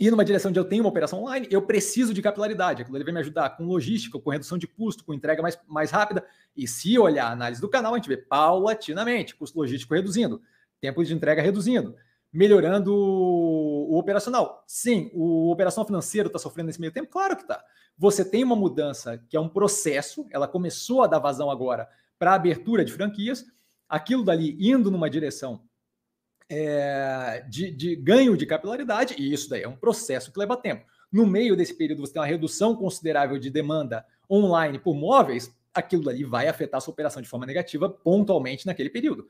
Ir 0.00 0.10
numa 0.10 0.24
direção 0.24 0.50
de 0.50 0.58
eu 0.58 0.64
tenho 0.64 0.82
uma 0.82 0.88
operação 0.88 1.22
online, 1.22 1.46
eu 1.50 1.60
preciso 1.60 2.14
de 2.14 2.22
capilaridade. 2.22 2.80
Aquilo 2.80 3.04
vai 3.04 3.12
me 3.12 3.20
ajudar 3.20 3.50
com 3.50 3.64
logística, 3.64 4.18
com 4.18 4.30
redução 4.30 4.56
de 4.56 4.66
custo, 4.66 5.04
com 5.04 5.12
entrega 5.12 5.42
mais, 5.42 5.58
mais 5.68 5.90
rápida. 5.90 6.24
E 6.56 6.66
se 6.66 6.98
olhar 6.98 7.26
a 7.26 7.32
análise 7.32 7.60
do 7.60 7.68
canal, 7.68 7.92
a 7.92 7.96
gente 7.98 8.08
vê 8.08 8.16
paulatinamente 8.16 9.36
custo 9.36 9.58
logístico 9.58 9.94
reduzindo, 9.94 10.40
tempo 10.80 11.04
de 11.04 11.12
entrega 11.12 11.42
reduzindo, 11.42 11.94
melhorando 12.32 12.94
o 12.94 13.98
operacional. 13.98 14.64
Sim, 14.66 15.10
o 15.12 15.52
operacional 15.52 15.86
financeiro 15.86 16.28
está 16.28 16.38
sofrendo 16.38 16.68
nesse 16.68 16.80
meio 16.80 16.92
tempo? 16.92 17.10
Claro 17.10 17.36
que 17.36 17.42
está 17.42 17.62
você 18.00 18.24
tem 18.24 18.42
uma 18.42 18.56
mudança 18.56 19.22
que 19.28 19.36
é 19.36 19.40
um 19.40 19.48
processo, 19.48 20.26
ela 20.30 20.48
começou 20.48 21.02
a 21.02 21.06
dar 21.06 21.18
vazão 21.18 21.50
agora 21.50 21.86
para 22.18 22.32
a 22.32 22.34
abertura 22.34 22.82
de 22.82 22.90
franquias, 22.90 23.44
aquilo 23.86 24.24
dali 24.24 24.56
indo 24.58 24.90
numa 24.90 25.10
direção 25.10 25.60
é, 26.50 27.44
de, 27.48 27.70
de, 27.70 27.94
ganho 27.94 28.36
de 28.36 28.44
capilaridade, 28.44 29.14
e 29.16 29.32
isso 29.32 29.48
daí 29.48 29.62
é 29.62 29.68
um 29.68 29.76
processo 29.76 30.32
que 30.32 30.38
leva 30.38 30.56
tempo. 30.56 30.84
No 31.10 31.24
meio 31.24 31.56
desse 31.56 31.72
período, 31.74 32.00
você 32.00 32.12
tem 32.12 32.20
uma 32.20 32.26
redução 32.26 32.74
considerável 32.74 33.38
de 33.38 33.48
demanda 33.48 34.04
online 34.28 34.78
por 34.78 34.94
móveis, 34.94 35.56
aquilo 35.72 36.04
dali 36.04 36.24
vai 36.24 36.48
afetar 36.48 36.78
a 36.78 36.80
sua 36.80 36.92
operação 36.92 37.22
de 37.22 37.28
forma 37.28 37.46
negativa 37.46 37.88
pontualmente 37.88 38.66
naquele 38.66 38.90
período. 38.90 39.28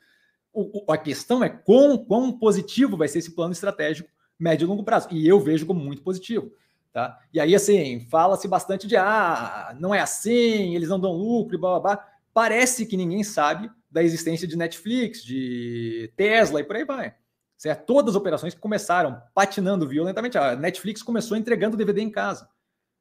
O, 0.52 0.84
o, 0.84 0.92
a 0.92 0.96
questão 0.96 1.44
é 1.44 1.48
quão, 1.50 1.98
quão 1.98 2.32
positivo 2.32 2.96
vai 2.96 3.06
ser 3.06 3.18
esse 3.18 3.34
plano 3.34 3.52
estratégico 3.52 4.08
médio 4.38 4.64
e 4.64 4.68
longo 4.68 4.82
prazo, 4.82 5.08
e 5.10 5.28
eu 5.28 5.38
vejo 5.38 5.66
como 5.66 5.78
muito 5.78 6.02
positivo. 6.02 6.50
Tá? 6.92 7.20
E 7.32 7.38
aí, 7.38 7.54
assim, 7.54 8.00
fala-se 8.10 8.48
bastante 8.48 8.86
de 8.86 8.96
ah, 8.96 9.76
não 9.78 9.94
é 9.94 10.00
assim, 10.00 10.74
eles 10.74 10.88
não 10.88 10.98
dão 10.98 11.12
lucro 11.12 11.58
blá 11.58 11.78
blá 11.78 11.80
blá. 11.80 12.08
Parece 12.32 12.86
que 12.86 12.96
ninguém 12.96 13.24
sabe 13.24 13.70
da 13.90 14.02
existência 14.02 14.46
de 14.46 14.56
Netflix, 14.56 15.24
de 15.24 16.12
Tesla 16.16 16.60
e 16.60 16.64
por 16.64 16.76
aí 16.76 16.84
vai. 16.84 17.14
Certo? 17.56 17.84
Todas 17.84 18.14
as 18.14 18.16
operações 18.16 18.54
que 18.54 18.60
começaram 18.60 19.20
patinando 19.34 19.86
violentamente. 19.86 20.38
A 20.38 20.56
Netflix 20.56 21.02
começou 21.02 21.36
entregando 21.36 21.76
DVD 21.76 22.00
em 22.00 22.10
casa, 22.10 22.48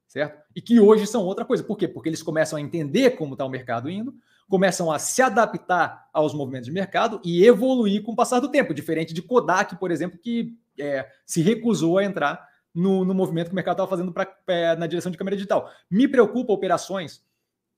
certo? 0.07 0.43
E 0.53 0.61
que 0.61 0.79
hoje 0.79 1.07
são 1.07 1.23
outra 1.23 1.45
coisa. 1.45 1.63
Por 1.63 1.77
quê? 1.77 1.87
Porque 1.87 2.09
eles 2.09 2.23
começam 2.23 2.57
a 2.57 2.61
entender 2.61 3.11
como 3.11 3.35
está 3.35 3.45
o 3.45 3.49
mercado 3.49 3.89
indo, 3.89 4.13
começam 4.49 4.91
a 4.91 4.99
se 4.99 5.21
adaptar 5.21 6.09
aos 6.11 6.33
movimentos 6.33 6.65
de 6.65 6.73
mercado 6.73 7.21
e 7.23 7.45
evoluir 7.45 8.03
com 8.03 8.11
o 8.11 8.15
passar 8.15 8.39
do 8.39 8.49
tempo. 8.49 8.73
Diferente 8.73 9.13
de 9.13 9.21
Kodak, 9.21 9.77
por 9.77 9.91
exemplo, 9.91 10.19
que 10.19 10.57
é, 10.77 11.07
se 11.25 11.41
recusou 11.41 11.99
a 11.99 12.03
entrar 12.03 12.49
no, 12.73 13.05
no 13.05 13.13
movimento 13.13 13.47
que 13.47 13.53
o 13.53 13.55
mercado 13.55 13.75
estava 13.75 13.89
fazendo 13.89 14.11
pra, 14.11 14.27
é, 14.47 14.75
na 14.75 14.87
direção 14.87 15.11
de 15.11 15.17
câmera 15.17 15.35
digital. 15.35 15.71
Me 15.89 16.07
preocupa 16.07 16.51
operações, 16.51 17.23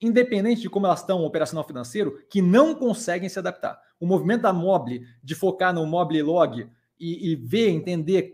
independente 0.02 0.62
de 0.62 0.70
como 0.70 0.86
elas 0.86 1.02
estão, 1.02 1.24
operacional 1.24 1.66
financeiro, 1.66 2.26
que 2.30 2.42
não 2.42 2.74
conseguem 2.74 3.30
se 3.30 3.38
adaptar. 3.38 3.80
O 4.00 4.06
movimento 4.08 4.42
da 4.42 4.52
Mobile, 4.54 5.06
de 5.24 5.36
focar 5.36 5.74
no 5.74 5.86
Mobile 5.86 6.24
Log 6.24 6.68
e, 7.00 7.32
e 7.32 7.36
ver, 7.36 7.70
entender, 7.70 8.34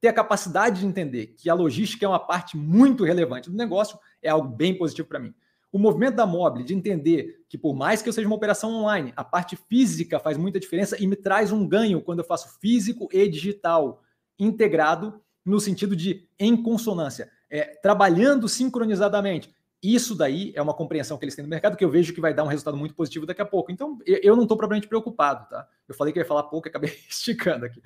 ter 0.00 0.08
a 0.08 0.12
capacidade 0.12 0.80
de 0.80 0.86
entender 0.86 1.34
que 1.36 1.50
a 1.50 1.54
logística 1.54 2.06
é 2.06 2.08
uma 2.08 2.18
parte 2.18 2.56
muito 2.56 3.04
relevante 3.04 3.50
do 3.50 3.56
negócio, 3.56 3.98
é 4.22 4.30
algo 4.30 4.48
bem 4.48 4.76
positivo 4.76 5.08
para 5.08 5.18
mim. 5.18 5.34
O 5.72 5.78
movimento 5.78 6.16
da 6.16 6.26
Mobile 6.26 6.64
de 6.64 6.74
entender 6.74 7.44
que, 7.48 7.56
por 7.56 7.74
mais 7.74 8.02
que 8.02 8.08
eu 8.08 8.12
seja 8.12 8.26
uma 8.26 8.36
operação 8.36 8.72
online, 8.72 9.12
a 9.16 9.22
parte 9.22 9.56
física 9.56 10.18
faz 10.18 10.36
muita 10.36 10.58
diferença 10.58 11.00
e 11.00 11.06
me 11.06 11.14
traz 11.14 11.52
um 11.52 11.66
ganho 11.66 12.00
quando 12.00 12.20
eu 12.20 12.24
faço 12.24 12.58
físico 12.60 13.08
e 13.12 13.28
digital 13.28 14.02
integrado 14.38 15.20
no 15.44 15.60
sentido 15.60 15.94
de 15.94 16.28
em 16.38 16.60
consonância, 16.60 17.30
é, 17.48 17.62
trabalhando 17.82 18.48
sincronizadamente. 18.48 19.54
Isso 19.82 20.14
daí 20.14 20.52
é 20.54 20.60
uma 20.60 20.74
compreensão 20.74 21.16
que 21.16 21.24
eles 21.24 21.34
têm 21.34 21.42
no 21.42 21.48
mercado 21.48 21.74
que 21.76 21.84
eu 21.84 21.90
vejo 21.90 22.12
que 22.12 22.20
vai 22.20 22.34
dar 22.34 22.44
um 22.44 22.48
resultado 22.48 22.76
muito 22.76 22.94
positivo 22.94 23.24
daqui 23.24 23.40
a 23.40 23.46
pouco. 23.46 23.72
Então, 23.72 23.98
eu 24.04 24.36
não 24.36 24.42
estou 24.42 24.56
propriamente 24.56 24.86
preocupado, 24.86 25.48
tá? 25.48 25.66
Eu 25.88 25.94
falei 25.94 26.12
que 26.12 26.18
ia 26.18 26.24
falar 26.24 26.42
pouco 26.44 26.68
e 26.68 26.70
acabei 26.70 26.90
esticando 27.08 27.64
aqui. 27.64 27.80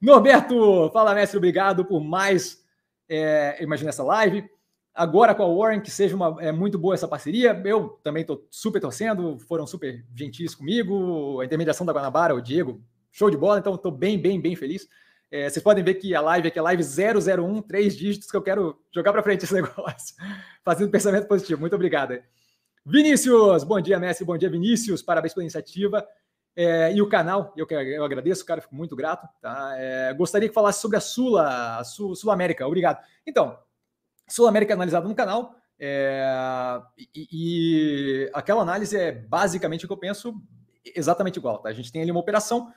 Norberto, 0.00 0.90
fala, 0.92 1.14
mestre, 1.14 1.38
obrigado 1.38 1.84
por 1.84 2.00
mais, 2.00 2.62
é, 3.08 3.62
imagina 3.62 3.88
essa 3.88 4.02
live. 4.02 4.44
Agora 4.94 5.34
com 5.34 5.42
a 5.42 5.48
Warren, 5.48 5.80
que 5.80 5.90
seja 5.90 6.14
uma, 6.14 6.36
é 6.40 6.52
muito 6.52 6.78
boa 6.78 6.94
essa 6.94 7.08
parceria. 7.08 7.58
Eu 7.64 8.00
também 8.02 8.20
estou 8.20 8.46
super 8.50 8.80
torcendo, 8.80 9.38
foram 9.38 9.66
super 9.66 10.04
gentis 10.14 10.54
comigo. 10.54 11.40
A 11.40 11.44
intermediação 11.46 11.86
da 11.86 11.92
Guanabara, 11.92 12.34
o 12.34 12.40
Diego, 12.40 12.82
show 13.10 13.30
de 13.30 13.36
bola. 13.36 13.58
Então, 13.58 13.76
estou 13.76 13.92
bem, 13.92 14.18
bem, 14.18 14.38
bem 14.38 14.54
feliz. 14.54 14.86
É, 15.30 15.48
vocês 15.48 15.62
podem 15.62 15.84
ver 15.84 15.94
que 15.94 16.14
a 16.14 16.20
live 16.20 16.48
aqui 16.48 16.58
é 16.58 16.62
live 16.62 16.82
001, 16.82 17.62
três 17.62 17.96
dígitos, 17.96 18.30
que 18.30 18.36
eu 18.36 18.42
quero 18.42 18.80
jogar 18.92 19.12
para 19.12 19.22
frente 19.22 19.44
esse 19.44 19.54
negócio, 19.54 20.16
fazendo 20.64 20.90
pensamento 20.90 21.28
positivo. 21.28 21.60
Muito 21.60 21.74
obrigado. 21.74 22.20
Vinícius, 22.84 23.62
bom 23.62 23.80
dia, 23.80 23.98
Messi, 23.98 24.24
bom 24.24 24.36
dia, 24.36 24.50
Vinícius, 24.50 25.02
parabéns 25.02 25.32
pela 25.32 25.44
iniciativa. 25.44 26.06
É, 26.56 26.92
e 26.92 27.00
o 27.00 27.08
canal, 27.08 27.54
eu, 27.56 27.66
eu 27.68 28.04
agradeço, 28.04 28.44
cara, 28.44 28.60
fico 28.60 28.74
muito 28.74 28.96
grato. 28.96 29.28
Tá? 29.40 29.74
É, 29.76 30.12
gostaria 30.14 30.48
que 30.48 30.54
falasse 30.54 30.80
sobre 30.80 30.96
a 30.96 31.00
Sula, 31.00 31.78
a 31.78 31.84
Sul, 31.84 32.16
Sul 32.16 32.32
América, 32.32 32.66
obrigado. 32.66 32.98
Então, 33.24 33.56
Sul 34.28 34.48
América 34.48 34.72
é 34.72 34.74
analisado 34.74 35.08
no 35.08 35.14
canal, 35.14 35.54
é, 35.82 36.82
e, 37.14 37.28
e, 37.32 38.30
aquela 38.34 38.60
análise 38.60 38.94
é 38.94 39.12
basicamente 39.12 39.86
o 39.86 39.88
que 39.88 39.92
eu 39.94 39.96
penso 39.96 40.34
exatamente 40.84 41.38
igual. 41.38 41.58
Tá? 41.58 41.70
A 41.70 41.72
gente 41.72 41.90
tem 41.90 42.02
ali 42.02 42.10
uma 42.10 42.20
operação 42.20 42.70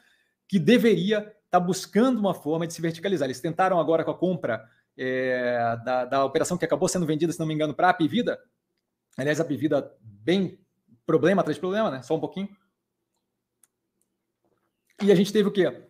que 0.48 0.58
deveria 0.58 1.34
está 1.54 1.60
buscando 1.60 2.20
uma 2.20 2.34
forma 2.34 2.66
de 2.66 2.74
se 2.74 2.82
verticalizar. 2.82 3.28
Eles 3.28 3.40
tentaram 3.40 3.80
agora 3.80 4.04
com 4.04 4.10
a 4.10 4.18
compra 4.18 4.68
é, 4.98 5.78
da, 5.86 6.04
da, 6.04 6.26
operação 6.26 6.58
que 6.58 6.66
acabou 6.66 6.90
sendo 6.90 7.06
vendida, 7.06 7.32
se 7.32 7.40
não 7.40 7.46
me 7.46 7.54
engano, 7.54 7.76
para 7.76 7.90
a 7.90 7.94
Pivida. 7.94 8.40
Aliás, 9.16 9.40
a 9.40 9.46
Pivida 9.46 9.96
bem 10.02 10.60
problema 11.06 11.42
atrás 11.42 11.56
de 11.56 11.62
problema, 11.62 11.92
né? 11.92 12.02
Só 12.02 12.16
um 12.16 12.20
pouquinho. 12.20 12.50
E 15.04 15.12
a 15.12 15.16
gente 15.16 15.32
teve 15.32 15.48
o 15.48 15.52
quê? 15.52 15.84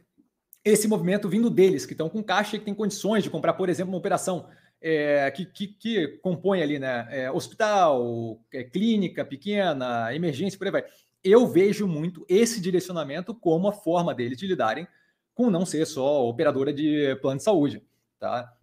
Esse 0.66 0.86
movimento 0.86 1.30
vindo 1.30 1.50
deles, 1.50 1.86
que 1.86 1.94
estão 1.94 2.10
com 2.10 2.22
caixa 2.22 2.58
e 2.58 2.60
que 2.60 2.66
têm 2.66 2.76
condições 2.76 3.24
de 3.24 3.30
comprar, 3.30 3.54
por 3.54 3.70
exemplo, 3.70 3.94
uma 3.94 4.00
operação 4.00 4.50
é, 4.82 5.32
que, 5.32 5.46
que, 5.46 5.68
que, 5.68 6.08
compõe 6.22 6.62
ali, 6.62 6.78
né? 6.78 7.08
É, 7.10 7.32
hospital, 7.32 8.38
é, 8.52 8.66
clínica 8.66 9.24
pequena, 9.24 10.14
emergência, 10.14 10.58
por 10.58 10.68
aí 10.68 10.72
vai. 10.72 10.86
Eu 11.24 11.48
vejo 11.48 11.88
muito 11.88 12.26
esse 12.28 12.60
direcionamento 12.60 13.34
como 13.34 13.70
a 13.70 13.72
forma 13.72 14.14
deles 14.14 14.38
de 14.38 14.46
lidarem 14.46 14.86
com 15.34 15.50
não 15.50 15.66
ser 15.66 15.86
só 15.86 16.28
operadora 16.28 16.74
de 16.74 17.16
plano 17.22 17.38
de 17.38 17.44
saúde, 17.44 17.84
tá? 18.20 18.54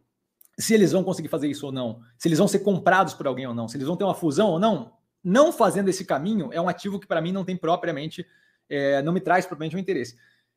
Se 0.58 0.74
eles 0.74 0.92
vão 0.92 1.02
conseguir 1.02 1.28
fazer 1.28 1.48
isso 1.48 1.66
ou 1.66 1.72
não, 1.72 2.00
se 2.18 2.28
eles 2.28 2.38
vão 2.38 2.48
ser 2.48 2.60
comprados 2.60 3.14
por 3.14 3.26
alguém 3.26 3.46
ou 3.46 3.54
não, 3.54 3.66
se 3.66 3.76
eles 3.76 3.86
vão 3.86 3.96
ter 3.96 4.04
uma 4.04 4.14
fusão 4.14 4.48
ou 4.50 4.58
não, 4.58 4.92
não 5.22 5.52
fazendo 5.52 5.88
esse 5.88 6.04
caminho 6.04 6.50
é 6.52 6.60
um 6.60 6.68
ativo 6.68 6.98
que 6.98 7.06
para 7.06 7.20
mim 7.20 7.32
não 7.32 7.44
tem 7.44 7.56
propriamente, 7.56 8.26
é, 8.68 9.02
não 9.02 9.12
me 9.12 9.20
traz 9.20 9.46
propriamente 9.46 9.76
um 9.76 9.78
interesse. 9.78 10.16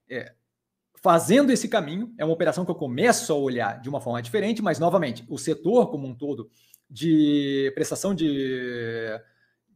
É, 0.09 0.34
fazendo 1.03 1.51
esse 1.51 1.68
caminho, 1.68 2.14
é 2.18 2.24
uma 2.24 2.34
operação 2.34 2.64
que 2.64 2.72
eu 2.72 2.76
começo 2.76 3.34
a 3.34 3.36
olhar 3.36 3.82
de 3.82 3.89
uma 3.89 3.99
forma 3.99 4.22
diferente, 4.22 4.61
mas, 4.61 4.80
novamente, 4.80 5.26
o 5.28 5.38
setor 5.38 5.91
como 5.91 6.07
um 6.07 6.16
todo 6.16 6.49
de 6.89 7.72
prestação 7.76 8.16
de, 8.16 9.09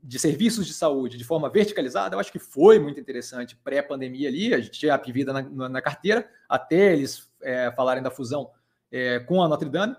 de 0.08 0.18
serviços 0.18 0.66
de 0.66 0.74
saúde 0.74 1.18
de 1.18 1.26
forma 1.26 1.50
verticalizada, 1.50 2.16
eu 2.16 2.20
acho 2.22 2.32
que 2.32 2.40
foi 2.40 2.80
muito 2.80 2.98
interessante 2.98 3.58
pré-pandemia 3.58 4.30
ali, 4.30 4.54
a 4.54 4.58
gente 4.58 4.80
tinha 4.80 4.94
a 4.94 4.98
Pivida 4.98 5.34
na, 5.34 5.68
na 5.68 5.82
carteira, 5.82 6.30
até 6.48 6.94
eles 6.94 7.30
é, 7.42 7.70
falarem 7.74 8.02
da 8.02 8.10
fusão 8.10 8.50
é, 8.90 9.20
com 9.20 9.44
a 9.44 9.50
Notre 9.50 9.68
Dame, 9.68 9.98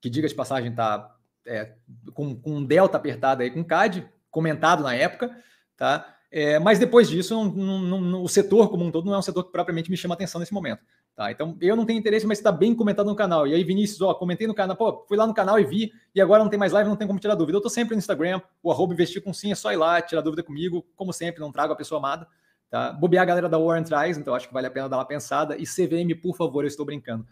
que, 0.00 0.08
diga 0.08 0.28
de 0.28 0.34
passagem, 0.36 0.70
está 0.70 1.16
é, 1.44 1.72
com, 2.14 2.36
com 2.36 2.58
um 2.58 2.64
delta 2.64 2.96
apertado 2.96 3.42
aí 3.42 3.50
com 3.50 3.62
o 3.62 3.64
CAD, 3.64 4.08
comentado 4.30 4.84
na 4.84 4.94
época, 4.94 5.36
tá? 5.76 6.16
É, 6.30 6.60
mas 6.60 6.78
depois 6.78 7.08
disso, 7.08 7.34
não, 7.34 7.80
não, 7.80 8.00
não, 8.00 8.22
o 8.22 8.28
setor 8.28 8.70
como 8.70 8.84
um 8.84 8.90
todo 8.92 9.06
não 9.06 9.16
é 9.16 9.18
um 9.18 9.22
setor 9.22 9.42
que 9.42 9.50
propriamente 9.50 9.90
me 9.90 9.96
chama 9.96 10.14
atenção 10.14 10.38
nesse 10.38 10.54
momento. 10.54 10.80
Tá? 11.20 11.30
Então, 11.30 11.54
eu 11.60 11.76
não 11.76 11.84
tenho 11.84 11.98
interesse, 11.98 12.26
mas 12.26 12.38
está 12.38 12.50
bem 12.50 12.74
comentado 12.74 13.06
no 13.06 13.14
canal. 13.14 13.46
E 13.46 13.52
aí, 13.52 13.62
Vinícius, 13.62 14.00
ó, 14.00 14.14
comentei 14.14 14.46
no 14.46 14.54
canal, 14.54 14.74
pô, 14.74 15.04
fui 15.06 15.18
lá 15.18 15.26
no 15.26 15.34
canal 15.34 15.60
e 15.60 15.64
vi, 15.64 15.92
e 16.14 16.20
agora 16.20 16.42
não 16.42 16.48
tem 16.48 16.58
mais 16.58 16.72
live, 16.72 16.88
não 16.88 16.96
tem 16.96 17.06
como 17.06 17.20
tirar 17.20 17.34
dúvida. 17.34 17.56
Eu 17.56 17.58
estou 17.58 17.68
sempre 17.68 17.94
no 17.94 17.98
Instagram, 17.98 18.40
o 18.62 18.72
arroba 18.72 18.94
investir 18.94 19.22
com 19.22 19.30
sim, 19.30 19.52
é 19.52 19.54
só 19.54 19.70
ir 19.70 19.76
lá, 19.76 20.00
tirar 20.00 20.22
dúvida 20.22 20.42
comigo, 20.42 20.82
como 20.96 21.12
sempre, 21.12 21.38
não 21.38 21.52
trago 21.52 21.74
a 21.74 21.76
pessoa 21.76 21.98
amada. 21.98 22.26
Tá? 22.70 22.94
Bobear 22.94 23.20
a 23.20 23.26
galera 23.26 23.50
da 23.50 23.58
Warren 23.58 23.84
traz, 23.84 24.16
então 24.16 24.34
acho 24.34 24.48
que 24.48 24.54
vale 24.54 24.66
a 24.66 24.70
pena 24.70 24.88
dar 24.88 24.96
uma 24.96 25.04
pensada. 25.04 25.58
E 25.58 25.64
CVM, 25.64 26.18
por 26.22 26.34
favor, 26.34 26.64
eu 26.64 26.68
estou 26.68 26.86
brincando. 26.86 27.26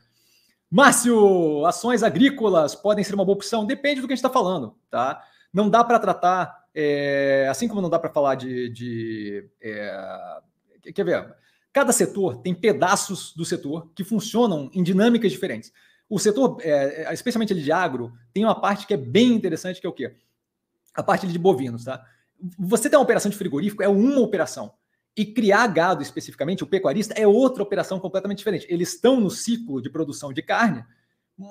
Márcio, 0.71 1.65
ações 1.65 2.03
agrícolas 2.03 2.75
podem 2.75 3.03
ser 3.03 3.15
uma 3.15 3.25
boa 3.25 3.37
opção? 3.37 3.65
Depende 3.65 4.03
do 4.03 4.07
que 4.07 4.13
a 4.13 4.17
gente 4.17 4.23
está 4.23 4.29
falando, 4.29 4.77
tá? 4.91 5.25
Não 5.51 5.71
dá 5.71 5.83
para 5.83 5.99
tratar 5.99 6.67
é, 6.75 7.49
assim 7.51 7.67
como 7.67 7.81
não 7.81 7.89
dá 7.89 7.99
para 7.99 8.11
falar 8.11 8.35
de. 8.35 8.69
de 8.69 9.49
é, 9.63 10.43
quer 10.95 11.05
ver? 11.05 11.35
Cada 11.79 11.93
setor 11.93 12.39
tem 12.39 12.53
pedaços 12.53 13.33
do 13.33 13.45
setor 13.45 13.89
que 13.95 14.03
funcionam 14.03 14.69
em 14.75 14.83
dinâmicas 14.83 15.31
diferentes. 15.31 15.73
O 16.11 16.19
setor, 16.19 16.59
é, 16.61 17.09
especialmente 17.15 17.53
ele 17.53 17.63
de 17.63 17.71
agro, 17.71 18.13
tem 18.35 18.45
uma 18.45 18.61
parte 18.61 18.85
que 18.85 18.95
é 18.95 18.97
bem 18.97 19.33
interessante, 19.33 19.81
que 19.81 19.87
é 19.87 19.89
o 19.89 19.93
quê? 19.93 20.17
A 20.93 21.05
parte 21.05 21.25
de 21.29 21.39
bovinos, 21.39 21.85
tá? 21.85 22.05
Você 22.59 22.91
tem 22.91 22.99
uma 22.99 23.05
operação 23.05 23.31
de 23.31 23.37
frigorífico, 23.37 23.81
é 23.81 23.89
uma 23.89 24.19
operação. 24.19 24.73
E 25.17 25.25
criar 25.25 25.69
gado 25.69 26.03
especificamente, 26.03 26.65
o 26.65 26.67
pecuarista, 26.67 27.15
é 27.15 27.29
outra 27.29 27.63
operação 27.63 28.01
completamente 28.01 28.39
diferente. 28.39 28.67
Eles 28.69 28.95
estão 28.95 29.21
no 29.21 29.31
ciclo 29.31 29.81
de 29.81 29.89
produção 29.89 30.33
de 30.33 30.43
carne, 30.43 30.85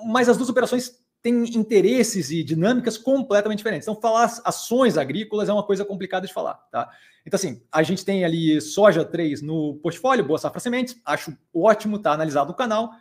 mas 0.07 0.27
as 0.27 0.35
duas 0.35 0.49
operações 0.49 0.99
tem 1.21 1.43
interesses 1.57 2.31
e 2.31 2.43
dinâmicas 2.43 2.97
completamente 2.97 3.57
diferentes. 3.57 3.87
Então, 3.87 3.99
falar 3.99 4.31
ações 4.43 4.97
agrícolas 4.97 5.49
é 5.49 5.53
uma 5.53 5.63
coisa 5.63 5.83
complicada 5.83 6.27
de 6.27 6.33
falar, 6.33 6.55
tá? 6.71 6.89
Então, 7.25 7.37
assim, 7.37 7.61
a 7.71 7.83
gente 7.83 8.05
tem 8.05 8.23
ali 8.23 8.61
soja 8.61 9.03
3 9.03 9.41
no 9.41 9.75
portfólio, 9.83 10.23
Boa 10.23 10.39
Safra 10.39 10.59
Sementes, 10.59 10.95
acho 11.03 11.37
ótimo, 11.53 11.99
tá 11.99 12.13
analisado 12.13 12.49
no 12.49 12.55
canal. 12.55 12.91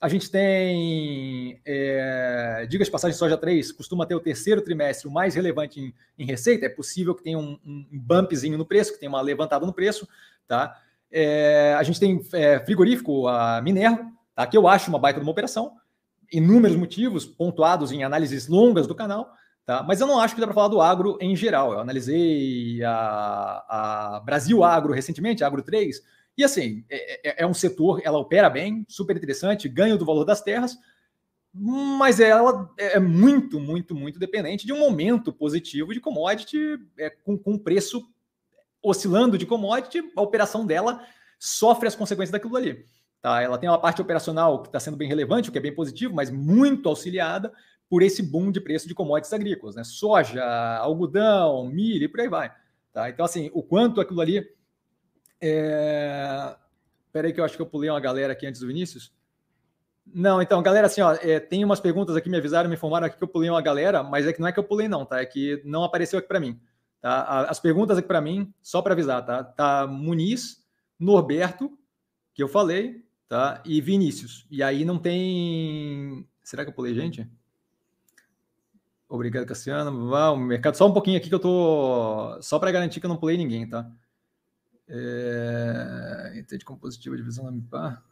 A 0.00 0.08
gente 0.08 0.30
tem, 0.30 1.60
é, 1.64 2.66
diga 2.68 2.84
de 2.84 2.90
passagem, 2.90 3.16
soja 3.16 3.36
3 3.36 3.72
costuma 3.72 4.06
ter 4.06 4.14
o 4.14 4.20
terceiro 4.20 4.60
trimestre 4.60 5.08
o 5.08 5.10
mais 5.10 5.34
relevante 5.34 5.80
em, 5.80 5.94
em 6.18 6.26
receita. 6.26 6.66
É 6.66 6.70
possível 6.70 7.14
que 7.14 7.22
tenha 7.22 7.38
um, 7.38 7.58
um, 7.64 7.86
bumpzinho 7.92 8.58
no 8.58 8.66
preço, 8.66 8.92
que 8.92 9.00
tenha 9.00 9.10
uma 9.10 9.20
levantada 9.20 9.66
no 9.66 9.72
preço, 9.72 10.06
tá? 10.46 10.78
É, 11.10 11.74
a 11.78 11.82
gente 11.82 12.00
tem 12.00 12.20
é, 12.32 12.60
frigorífico, 12.60 13.26
a 13.26 13.60
Minerva, 13.62 14.10
tá? 14.34 14.46
que 14.46 14.56
eu 14.56 14.68
acho 14.68 14.88
uma 14.90 14.98
baita 14.98 15.18
de 15.18 15.24
uma 15.24 15.32
operação 15.32 15.76
inúmeros 16.32 16.76
motivos 16.76 17.24
pontuados 17.24 17.92
em 17.92 18.04
análises 18.04 18.48
longas 18.48 18.86
do 18.86 18.94
canal, 18.94 19.32
tá? 19.64 19.82
Mas 19.82 20.00
eu 20.00 20.06
não 20.06 20.18
acho 20.18 20.34
que 20.34 20.40
dá 20.40 20.46
para 20.46 20.54
falar 20.54 20.68
do 20.68 20.80
agro 20.80 21.18
em 21.20 21.34
geral. 21.34 21.72
Eu 21.72 21.80
analisei 21.80 22.82
a, 22.84 24.16
a 24.16 24.20
Brasil 24.24 24.62
Agro 24.64 24.92
recentemente, 24.92 25.44
Agro 25.44 25.62
3, 25.62 26.02
e 26.36 26.44
assim, 26.44 26.84
é, 26.90 27.30
é, 27.30 27.42
é, 27.42 27.46
um 27.46 27.54
setor, 27.54 28.02
ela 28.04 28.18
opera 28.18 28.50
bem, 28.50 28.84
super 28.88 29.16
interessante, 29.16 29.68
ganha 29.68 29.96
do 29.96 30.04
valor 30.04 30.24
das 30.24 30.42
terras, 30.42 30.76
mas 31.54 32.20
ela 32.20 32.70
é 32.76 33.00
muito, 33.00 33.58
muito, 33.58 33.94
muito 33.94 34.18
dependente 34.18 34.66
de 34.66 34.72
um 34.72 34.78
momento 34.78 35.32
positivo 35.32 35.94
de 35.94 36.00
commodity, 36.00 36.78
é, 36.98 37.08
com, 37.08 37.38
com 37.38 37.58
preço 37.58 38.06
oscilando 38.82 39.38
de 39.38 39.46
commodity, 39.46 40.02
a 40.14 40.20
operação 40.20 40.66
dela 40.66 41.02
sofre 41.38 41.88
as 41.88 41.96
consequências 41.96 42.30
daquilo 42.30 42.56
ali. 42.56 42.84
Tá? 43.26 43.42
Ela 43.42 43.58
tem 43.58 43.68
uma 43.68 43.80
parte 43.80 44.00
operacional 44.00 44.62
que 44.62 44.68
está 44.68 44.78
sendo 44.78 44.96
bem 44.96 45.08
relevante, 45.08 45.48
o 45.48 45.52
que 45.52 45.58
é 45.58 45.60
bem 45.60 45.74
positivo, 45.74 46.14
mas 46.14 46.30
muito 46.30 46.88
auxiliada 46.88 47.52
por 47.90 48.00
esse 48.00 48.22
boom 48.22 48.52
de 48.52 48.60
preço 48.60 48.86
de 48.86 48.94
commodities 48.94 49.32
agrícolas, 49.32 49.74
né? 49.74 49.82
Soja, 49.82 50.44
algodão, 50.78 51.68
milho 51.68 52.04
e 52.04 52.08
por 52.08 52.20
aí 52.20 52.28
vai. 52.28 52.52
Tá? 52.92 53.10
Então, 53.10 53.24
assim, 53.24 53.50
o 53.52 53.64
quanto 53.64 54.00
aquilo 54.00 54.20
ali. 54.20 54.48
É... 55.40 56.54
Peraí, 57.12 57.32
que 57.32 57.40
eu 57.40 57.44
acho 57.44 57.56
que 57.56 57.62
eu 57.62 57.66
pulei 57.66 57.90
uma 57.90 57.98
galera 57.98 58.32
aqui 58.32 58.46
antes 58.46 58.60
do 58.60 58.68
Vinícius. 58.68 59.12
Não, 60.06 60.40
então, 60.40 60.62
galera, 60.62 60.86
assim, 60.86 61.00
ó, 61.00 61.14
é, 61.14 61.40
tem 61.40 61.64
umas 61.64 61.80
perguntas 61.80 62.14
aqui, 62.14 62.30
me 62.30 62.36
avisaram, 62.36 62.68
me 62.68 62.76
informaram 62.76 63.08
aqui 63.08 63.16
que 63.16 63.24
eu 63.24 63.26
pulei 63.26 63.50
uma 63.50 63.60
galera, 63.60 64.04
mas 64.04 64.24
é 64.24 64.32
que 64.32 64.40
não 64.40 64.46
é 64.46 64.52
que 64.52 64.60
eu 64.60 64.62
pulei, 64.62 64.86
não, 64.86 65.04
tá? 65.04 65.20
É 65.20 65.26
que 65.26 65.60
não 65.64 65.82
apareceu 65.82 66.20
aqui 66.20 66.28
para 66.28 66.38
mim. 66.38 66.60
Tá? 67.00 67.40
As 67.48 67.58
perguntas 67.58 67.98
aqui 67.98 68.06
para 68.06 68.20
mim, 68.20 68.54
só 68.62 68.80
para 68.80 68.92
avisar, 68.92 69.26
tá? 69.26 69.42
Tá 69.42 69.84
Muniz, 69.84 70.64
Norberto, 70.96 71.76
que 72.32 72.40
eu 72.40 72.46
falei, 72.46 73.04
tá? 73.28 73.62
E 73.64 73.80
Vinícius. 73.80 74.46
E 74.50 74.62
aí 74.62 74.84
não 74.84 74.98
tem. 74.98 76.26
Será 76.42 76.64
que 76.64 76.70
eu 76.70 76.74
pulei 76.74 76.94
gente? 76.94 77.28
Obrigado, 79.08 79.46
Cassiano. 79.46 80.08
Vamos, 80.08 80.46
mercado. 80.46 80.76
Só 80.76 80.88
um 80.88 80.92
pouquinho 80.92 81.18
aqui 81.18 81.28
que 81.28 81.34
eu 81.34 81.40
tô. 81.40 82.40
Só 82.42 82.58
para 82.58 82.72
garantir 82.72 83.00
que 83.00 83.06
eu 83.06 83.10
não 83.10 83.16
pulei 83.16 83.36
ninguém, 83.36 83.68
tá? 83.68 83.90
É... 84.88 86.32
Entende 86.36 86.64
compositiva, 86.64 87.16
divisão 87.16 87.44
da 87.44 87.52
MIPA. 87.52 88.02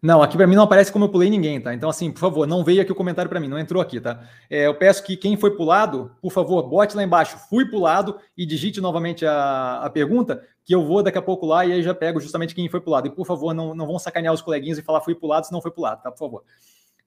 Não, 0.00 0.22
aqui 0.22 0.36
para 0.36 0.46
mim 0.46 0.54
não 0.54 0.62
aparece 0.62 0.92
como 0.92 1.06
eu 1.06 1.08
pulei 1.08 1.28
ninguém, 1.28 1.60
tá? 1.60 1.74
Então, 1.74 1.90
assim, 1.90 2.10
por 2.12 2.20
favor, 2.20 2.46
não 2.46 2.62
veio 2.62 2.80
aqui 2.80 2.92
o 2.92 2.94
comentário 2.94 3.28
para 3.28 3.40
mim, 3.40 3.48
não 3.48 3.58
entrou 3.58 3.82
aqui, 3.82 4.00
tá? 4.00 4.22
É, 4.48 4.66
eu 4.66 4.74
peço 4.74 5.02
que 5.02 5.16
quem 5.16 5.36
foi 5.36 5.56
pulado, 5.56 6.12
por 6.22 6.30
favor, 6.30 6.62
bote 6.62 6.96
lá 6.96 7.02
embaixo, 7.02 7.36
fui 7.50 7.68
pulado 7.68 8.16
e 8.36 8.46
digite 8.46 8.80
novamente 8.80 9.26
a, 9.26 9.80
a 9.82 9.90
pergunta, 9.90 10.44
que 10.64 10.72
eu 10.72 10.84
vou 10.84 11.02
daqui 11.02 11.18
a 11.18 11.22
pouco 11.22 11.46
lá 11.46 11.66
e 11.66 11.72
aí 11.72 11.82
já 11.82 11.92
pego 11.94 12.20
justamente 12.20 12.54
quem 12.54 12.68
foi 12.68 12.80
pulado. 12.80 13.08
E, 13.08 13.10
por 13.10 13.26
favor, 13.26 13.52
não, 13.52 13.74
não 13.74 13.86
vão 13.86 13.98
sacanear 13.98 14.32
os 14.32 14.40
coleguinhas 14.40 14.78
e 14.78 14.82
falar 14.82 15.00
fui 15.00 15.16
pulado 15.16 15.46
se 15.46 15.52
não 15.52 15.60
foi 15.60 15.72
pulado, 15.72 16.00
tá? 16.00 16.12
Por 16.12 16.18
favor. 16.18 16.44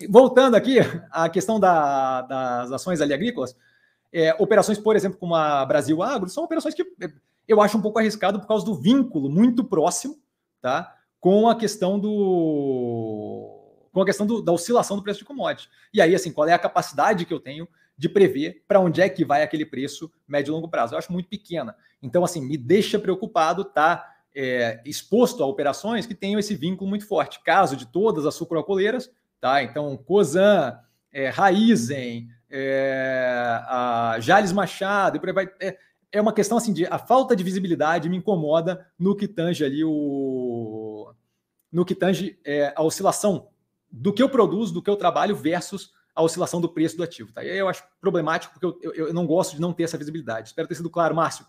Voltando 0.09 0.55
aqui 0.55 0.79
à 1.11 1.29
questão 1.29 1.61
da, 1.61 2.23
das 2.23 2.71
ações 2.73 2.99
ali 2.99 3.13
agrícolas, 3.13 3.55
é, 4.11 4.35
operações, 4.37 4.77
por 4.77 4.97
exemplo, 4.97 5.17
como 5.17 5.33
a 5.33 5.65
Brasil 5.65 6.03
Agro, 6.03 6.29
são 6.29 6.43
operações 6.43 6.75
que 6.75 6.85
eu 7.47 7.61
acho 7.61 7.77
um 7.77 7.81
pouco 7.81 7.99
arriscado 7.99 8.39
por 8.39 8.47
causa 8.47 8.65
do 8.65 8.75
vínculo 8.75 9.29
muito 9.29 9.63
próximo, 9.63 10.17
tá? 10.61 10.93
Com 11.22 11.47
a 11.47 11.55
questão 11.55 11.99
do 11.99 13.59
com 13.93 14.01
a 14.01 14.05
questão 14.05 14.26
do, 14.26 14.41
da 14.41 14.51
oscilação 14.51 14.97
do 14.97 15.03
preço 15.03 15.19
de 15.19 15.26
commodity. 15.26 15.69
E 15.93 16.01
aí, 16.01 16.15
assim, 16.15 16.32
qual 16.32 16.47
é 16.47 16.53
a 16.53 16.59
capacidade 16.59 17.26
que 17.26 17.34
eu 17.34 17.39
tenho 17.39 17.67
de 17.97 18.09
prever 18.09 18.63
para 18.67 18.80
onde 18.80 19.01
é 19.01 19.09
que 19.09 19.24
vai 19.24 19.43
aquele 19.43 19.65
preço 19.65 20.11
médio 20.28 20.51
e 20.51 20.53
longo 20.53 20.69
prazo? 20.69 20.93
Eu 20.93 20.97
acho 20.97 21.11
muito 21.11 21.30
pequena. 21.30 21.76
Então, 22.01 22.24
assim, 22.24 22.41
me 22.41 22.57
deixa 22.57 22.97
preocupado 22.97 23.65
tá 23.65 24.15
é, 24.34 24.82
exposto 24.86 25.43
a 25.43 25.45
operações 25.45 26.05
que 26.05 26.15
tenham 26.15 26.39
esse 26.39 26.55
vínculo 26.55 26.89
muito 26.89 27.05
forte. 27.05 27.43
Caso 27.43 27.76
de 27.76 27.86
todas 27.86 28.26
as 28.26 28.34
sucroalcooleiras, 28.34 29.11
tá? 29.41 29.61
Então, 29.61 29.95
Cosan, 29.97 30.80
é, 31.11 31.28
Raizen, 31.28 32.30
é, 32.49 33.61
Jales 34.22 34.53
Machado, 34.53 35.17
e 35.17 35.19
por 35.19 35.30
aí 35.30 35.36
vai. 35.36 35.49
É, 35.61 35.78
é 36.13 36.22
uma 36.22 36.34
questão 36.34 36.57
assim 36.57 36.74
de 36.74 36.86
a 36.86 36.97
falta 36.97 37.36
de 37.36 37.43
visibilidade 37.43 38.09
me 38.09 38.17
incomoda 38.17 38.86
no 38.99 39.15
que 39.15 39.28
tange 39.28 39.63
ali 39.63 39.84
o 39.84 40.80
no 41.72 41.86
que 41.86 41.95
tange 41.95 42.39
é, 42.43 42.74
a 42.76 42.84
oscilação 42.84 43.49
do 43.89 44.13
que 44.13 44.22
eu 44.22 44.30
produzo, 44.30 44.74
do 44.74 44.82
que 44.82 44.89
eu 44.89 44.95
trabalho 44.95 45.36
versus 45.36 45.93
a 46.13 46.22
oscilação 46.22 46.59
do 46.59 46.69
preço 46.69 46.97
do 46.97 47.03
ativo. 47.03 47.32
Tá? 47.32 47.43
E 47.43 47.49
aí 47.49 47.57
eu 47.57 47.69
acho 47.69 47.84
problemático 47.99 48.53
porque 48.53 48.65
eu, 48.65 48.93
eu, 48.93 49.07
eu 49.07 49.13
não 49.13 49.26
gosto 49.26 49.55
de 49.55 49.61
não 49.61 49.74
ter 49.74 49.84
essa 49.84 49.97
visibilidade. 49.97 50.49
Espero 50.49 50.67
ter 50.67 50.76
sido 50.76 50.89
claro, 50.89 51.15
Márcio. 51.15 51.45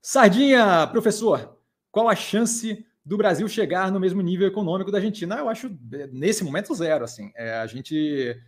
Sardinha, 0.00 0.86
professor, 0.88 1.58
qual 1.90 2.08
a 2.08 2.16
chance 2.16 2.84
do 3.04 3.16
Brasil 3.16 3.48
chegar 3.48 3.90
no 3.90 4.00
mesmo 4.00 4.20
nível 4.20 4.46
econômico 4.46 4.90
da 4.90 4.98
Argentina? 4.98 5.36
Eu 5.36 5.48
acho 5.48 5.70
nesse 6.12 6.44
momento 6.44 6.74
zero. 6.74 7.04
Assim, 7.04 7.32
é, 7.34 7.54
a 7.54 7.66
gente 7.66 8.40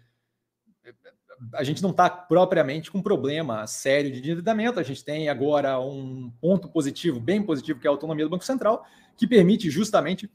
a 1.52 1.64
gente 1.64 1.82
não 1.82 1.90
está 1.90 2.08
propriamente 2.08 2.90
com 2.90 2.98
um 2.98 3.02
problema 3.02 3.66
sério 3.66 4.10
de 4.10 4.18
endividamento. 4.18 4.78
A 4.78 4.82
gente 4.82 5.04
tem 5.04 5.28
agora 5.28 5.78
um 5.80 6.30
ponto 6.40 6.68
positivo, 6.68 7.20
bem 7.20 7.42
positivo, 7.42 7.80
que 7.80 7.86
é 7.86 7.90
a 7.90 7.92
autonomia 7.92 8.24
do 8.24 8.30
Banco 8.30 8.44
Central, 8.44 8.86
que 9.16 9.26
permite 9.26 9.70
justamente 9.70 10.30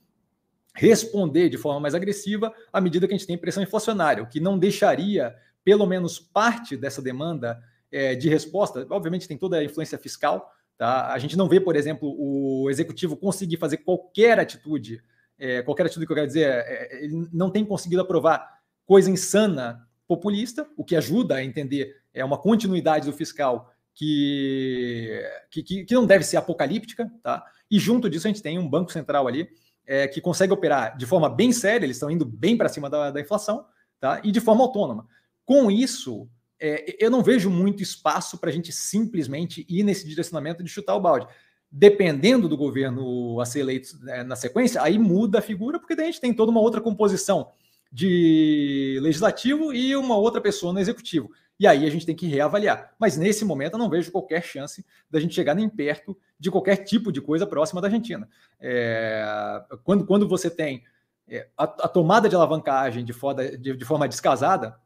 responder 0.80 1.50
de 1.50 1.58
forma 1.58 1.82
mais 1.82 1.94
agressiva 1.94 2.54
à 2.72 2.80
medida 2.80 3.06
que 3.06 3.14
a 3.14 3.18
gente 3.18 3.28
tem 3.28 3.38
pressão 3.38 3.62
inflacionária, 3.62 4.24
o 4.24 4.28
que 4.28 4.40
não 4.40 4.58
deixaria 4.58 5.36
pelo 5.62 5.86
menos 5.86 6.20
parte 6.20 6.78
dessa 6.78 7.02
demanda 7.02 7.62
é, 7.92 8.16
de 8.16 8.30
resposta. 8.30 8.88
Obviamente, 8.90 9.28
tem 9.28 9.38
toda 9.38 9.58
a 9.58 9.64
influência 9.64 9.98
fiscal. 9.98 10.50
Tá? 10.78 11.12
A 11.12 11.20
gente 11.20 11.36
não 11.36 11.50
vê, 11.50 11.60
por 11.60 11.76
exemplo, 11.76 12.16
o 12.18 12.70
executivo 12.70 13.18
conseguir 13.18 13.58
fazer 13.58 13.78
qualquer 13.78 14.40
atitude, 14.40 15.04
é, 15.38 15.62
qualquer 15.62 15.86
atitude 15.86 16.06
que 16.06 16.12
eu 16.14 16.16
quero 16.16 16.28
dizer, 16.28 16.48
é, 16.48 16.60
é, 16.60 17.04
ele 17.04 17.28
não 17.34 17.52
tem 17.52 17.66
conseguido 17.66 18.02
aprovar 18.02 18.60
coisa 18.86 19.12
insana 19.12 19.86
populista, 20.08 20.66
o 20.78 20.86
que 20.86 20.96
ajuda 20.96 21.36
a 21.36 21.44
entender 21.44 21.98
é 22.14 22.24
uma 22.24 22.38
continuidade 22.38 23.06
do 23.06 23.14
fiscal 23.14 23.70
que, 23.94 25.22
que, 25.52 25.62
que 25.84 25.94
não 25.94 26.06
deve 26.06 26.24
ser 26.24 26.38
apocalíptica, 26.38 27.12
tá? 27.22 27.46
E 27.70 27.78
junto 27.78 28.10
disso 28.10 28.26
a 28.28 28.32
gente 28.32 28.42
tem 28.42 28.58
um 28.58 28.68
banco 28.68 28.92
central 28.92 29.28
ali 29.28 29.50
é, 29.90 30.08
que 30.08 30.22
consegue 30.22 30.54
operar 30.54 30.96
de 30.96 31.08
forma 31.08 31.28
bem 31.28 31.52
séria, 31.52 31.84
eles 31.84 31.96
estão 31.96 32.12
indo 32.12 32.24
bem 32.24 32.56
para 32.56 32.70
cima 32.70 32.88
da, 32.88 33.10
da, 33.10 33.20
inflação, 33.20 33.66
tá? 34.00 34.22
E 34.24 34.32
de 34.32 34.40
forma 34.40 34.62
autônoma. 34.62 35.08
Com 35.44 35.72
isso, 35.72 36.30
é, 36.62 36.96
eu 37.04 37.10
não 37.10 37.24
vejo 37.24 37.50
muito 37.50 37.82
espaço 37.82 38.38
para 38.38 38.52
a 38.52 38.54
gente 38.54 38.72
simplesmente 38.72 39.66
ir 39.68 39.82
nesse 39.82 40.08
direcionamento 40.08 40.64
de 40.64 40.70
chutar 40.70 40.96
o 40.96 41.02
balde. 41.02 41.28
Dependendo 41.72 42.48
do 42.48 42.56
governo 42.56 43.42
a 43.42 43.46
ser 43.48 43.62
eleito 43.62 43.98
é, 44.08 44.24
na 44.24 44.36
sequência, 44.36 44.80
aí 44.80 45.00
muda 45.00 45.40
a 45.40 45.42
figura, 45.42 45.80
porque 45.80 45.96
daí 45.96 46.06
a 46.06 46.12
gente 46.12 46.22
tem 46.22 46.36
toda 46.36 46.52
uma 46.52 46.62
outra 46.62 46.80
composição 46.80 47.50
de 47.92 49.00
legislativo 49.02 49.74
e 49.74 49.96
uma 49.96 50.16
outra 50.18 50.40
pessoa 50.40 50.72
no 50.72 50.80
executivo. 50.80 51.32
E 51.60 51.68
aí 51.68 51.86
a 51.86 51.90
gente 51.90 52.06
tem 52.06 52.16
que 52.16 52.26
reavaliar. 52.26 52.94
Mas 52.98 53.18
nesse 53.18 53.44
momento 53.44 53.74
eu 53.74 53.80
não 53.80 53.90
vejo 53.90 54.12
qualquer 54.12 54.42
chance 54.42 54.86
da 55.12 55.20
gente 55.20 55.36
chegar 55.36 55.54
nem 55.54 55.68
perto 55.68 56.18
de 56.40 56.50
qualquer 56.50 56.78
tipo 56.78 57.12
de 57.12 57.20
coisa 57.20 57.46
próxima 57.46 57.82
da 57.82 57.88
Argentina. 57.88 58.30
É, 58.62 59.62
quando, 59.84 60.06
quando 60.06 60.28
você 60.28 60.50
tem 60.50 60.84
é, 61.28 61.48
a, 61.58 61.64
a, 61.64 61.88
tomada 61.88 62.30
de 62.30 62.36
alavancagem 62.36 63.04
de, 63.04 63.12
foda, 63.12 63.58
de, 63.58 63.76
de 63.76 63.86
forma 63.86 64.08
descasada, 64.08 64.80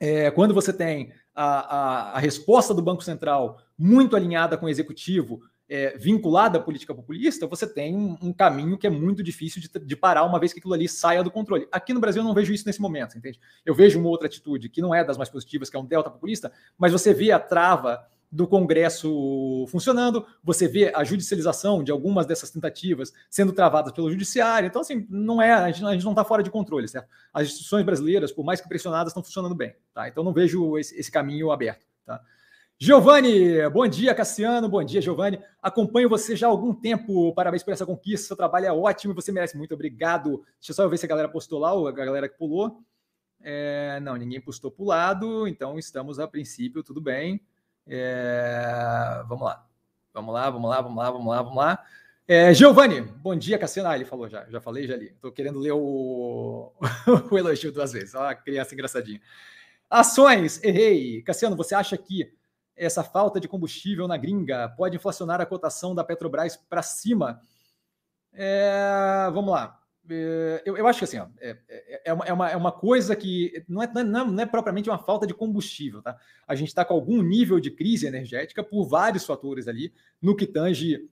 é, 0.00 0.30
quando 0.30 0.54
você 0.54 0.72
tem 0.72 1.12
a, 1.34 1.44
a, 1.44 2.10
a 2.12 2.18
resposta 2.20 2.72
do 2.72 2.82
Banco 2.82 3.02
Central 3.02 3.58
muito 3.76 4.14
alinhada 4.14 4.56
com 4.56 4.66
o 4.66 4.68
executivo, 4.70 5.42
é, 5.68 5.96
vinculada 5.98 6.58
à 6.58 6.60
política 6.60 6.94
populista, 6.94 7.46
você 7.46 7.66
tem 7.66 7.94
um, 7.94 8.16
um 8.22 8.32
caminho 8.32 8.78
que 8.78 8.86
é 8.86 8.90
muito 8.90 9.22
difícil 9.22 9.60
de, 9.60 9.68
de, 9.68 9.96
parar 9.96 10.24
uma 10.24 10.38
vez 10.38 10.52
que 10.52 10.58
aquilo 10.58 10.74
ali 10.74 10.88
saia 10.88 11.22
do 11.22 11.30
controle. 11.30 11.66
Aqui 11.72 11.92
no 11.92 12.00
Brasil 12.00 12.22
eu 12.22 12.26
não 12.26 12.34
vejo 12.34 12.52
isso 12.52 12.66
nesse 12.66 12.80
momento, 12.80 13.18
entende? 13.18 13.40
Eu 13.64 13.74
vejo 13.74 13.98
uma 13.98 14.08
outra 14.08 14.26
atitude 14.26 14.68
que 14.68 14.80
não 14.80 14.94
é 14.94 15.04
das 15.04 15.16
mais 15.16 15.28
positivas, 15.28 15.68
que 15.68 15.76
é 15.76 15.80
um 15.80 15.84
delta 15.84 16.10
populista, 16.10 16.52
mas 16.78 16.92
você 16.92 17.12
vê 17.12 17.32
a 17.32 17.38
trava 17.38 18.06
do 18.30 18.46
Congresso 18.46 19.66
funcionando, 19.68 20.26
você 20.42 20.66
vê 20.66 20.92
a 20.94 21.04
judicialização 21.04 21.82
de 21.82 21.92
algumas 21.92 22.26
dessas 22.26 22.50
tentativas 22.50 23.12
sendo 23.30 23.52
travadas 23.52 23.92
pelo 23.92 24.10
judiciário. 24.10 24.66
Então, 24.66 24.82
assim, 24.82 25.06
não 25.08 25.40
é, 25.40 25.52
a 25.52 25.70
gente, 25.70 25.84
a 25.84 25.92
gente 25.92 26.04
não 26.04 26.12
está 26.12 26.24
fora 26.24 26.42
de 26.42 26.50
controle, 26.50 26.88
certo? 26.88 27.08
As 27.32 27.46
instituições 27.46 27.84
brasileiras, 27.84 28.32
por 28.32 28.44
mais 28.44 28.60
que 28.60 28.68
pressionadas, 28.68 29.10
estão 29.10 29.22
funcionando 29.22 29.54
bem, 29.54 29.74
tá? 29.94 30.08
Então, 30.08 30.24
não 30.24 30.32
vejo 30.32 30.76
esse, 30.76 30.98
esse 30.98 31.10
caminho 31.10 31.50
aberto, 31.50 31.86
tá? 32.04 32.20
Giovanni, 32.78 33.66
bom 33.70 33.88
dia, 33.88 34.14
Cassiano, 34.14 34.68
bom 34.68 34.84
dia, 34.84 35.00
Giovanni. 35.00 35.40
Acompanho 35.62 36.10
você 36.10 36.36
já 36.36 36.46
há 36.46 36.50
algum 36.50 36.74
tempo, 36.74 37.32
parabéns 37.32 37.62
por 37.62 37.72
essa 37.72 37.86
conquista, 37.86 38.26
seu 38.26 38.36
trabalho 38.36 38.66
é 38.66 38.72
ótimo 38.72 39.14
e 39.14 39.16
você 39.16 39.32
merece 39.32 39.56
muito, 39.56 39.72
obrigado. 39.72 40.44
Deixa 40.60 40.72
eu 40.72 40.74
só 40.74 40.86
ver 40.86 40.98
se 40.98 41.06
a 41.06 41.08
galera 41.08 41.26
postou 41.26 41.58
lá, 41.58 41.72
ou 41.72 41.88
a 41.88 41.92
galera 41.92 42.28
que 42.28 42.36
pulou. 42.36 42.82
É, 43.40 43.98
não, 44.00 44.14
ninguém 44.16 44.42
postou 44.42 44.70
pulado, 44.70 45.48
então 45.48 45.78
estamos 45.78 46.18
a 46.18 46.28
princípio, 46.28 46.82
tudo 46.82 47.00
bem. 47.00 47.40
É, 47.86 49.22
vamos 49.26 49.44
lá, 49.44 49.66
vamos 50.12 50.34
lá, 50.34 50.50
vamos 50.50 50.68
lá, 50.68 50.80
vamos 50.82 50.98
lá, 50.98 51.10
vamos 51.10 51.26
lá, 51.28 51.42
vamos 51.42 51.56
lá. 51.56 51.84
É, 52.28 52.52
Giovanni, 52.52 53.00
bom 53.00 53.34
dia, 53.34 53.58
Cassiano. 53.58 53.88
Ah, 53.88 53.96
ele 53.96 54.04
falou 54.04 54.28
já, 54.28 54.44
já 54.50 54.60
falei, 54.60 54.86
já 54.86 54.96
li. 54.96 55.06
Estou 55.06 55.32
querendo 55.32 55.60
ler 55.60 55.72
o, 55.72 56.74
o 57.32 57.38
elogio 57.38 57.72
duas 57.72 57.94
vezes, 57.94 58.14
ó, 58.14 58.28
a 58.28 58.34
criança 58.34 58.74
engraçadinha. 58.74 59.20
Ações, 59.88 60.62
errei. 60.62 61.22
Cassiano, 61.22 61.56
você 61.56 61.74
acha 61.74 61.96
que 61.96 62.36
essa 62.76 63.02
falta 63.02 63.40
de 63.40 63.48
combustível 63.48 64.06
na 64.06 64.16
gringa 64.16 64.68
pode 64.76 64.96
inflacionar 64.96 65.40
a 65.40 65.46
cotação 65.46 65.94
da 65.94 66.04
Petrobras 66.04 66.56
para 66.56 66.82
cima? 66.82 67.40
É, 68.32 69.30
vamos 69.32 69.50
lá. 69.50 69.80
É, 70.08 70.62
eu, 70.64 70.76
eu, 70.76 70.86
acho 70.86 70.98
que 71.00 71.04
assim, 71.04 71.18
ó, 71.18 71.26
é, 71.40 71.56
é, 71.68 72.02
é, 72.06 72.12
uma, 72.12 72.24
é, 72.24 72.32
uma, 72.32 72.50
é 72.50 72.56
uma 72.56 72.72
coisa 72.72 73.16
que 73.16 73.64
não 73.68 73.82
é, 73.82 73.90
não, 74.04 74.30
não 74.30 74.42
é 74.42 74.46
propriamente 74.46 74.88
uma 74.88 74.98
falta 74.98 75.26
de 75.26 75.34
combustível. 75.34 76.02
Tá? 76.02 76.16
A 76.46 76.54
gente 76.54 76.68
está 76.68 76.84
com 76.84 76.94
algum 76.94 77.22
nível 77.22 77.58
de 77.58 77.70
crise 77.70 78.06
energética 78.06 78.62
por 78.62 78.86
vários 78.86 79.24
fatores 79.24 79.66
ali, 79.66 79.92
no 80.20 80.36
que 80.36 80.46
tange 80.46 81.08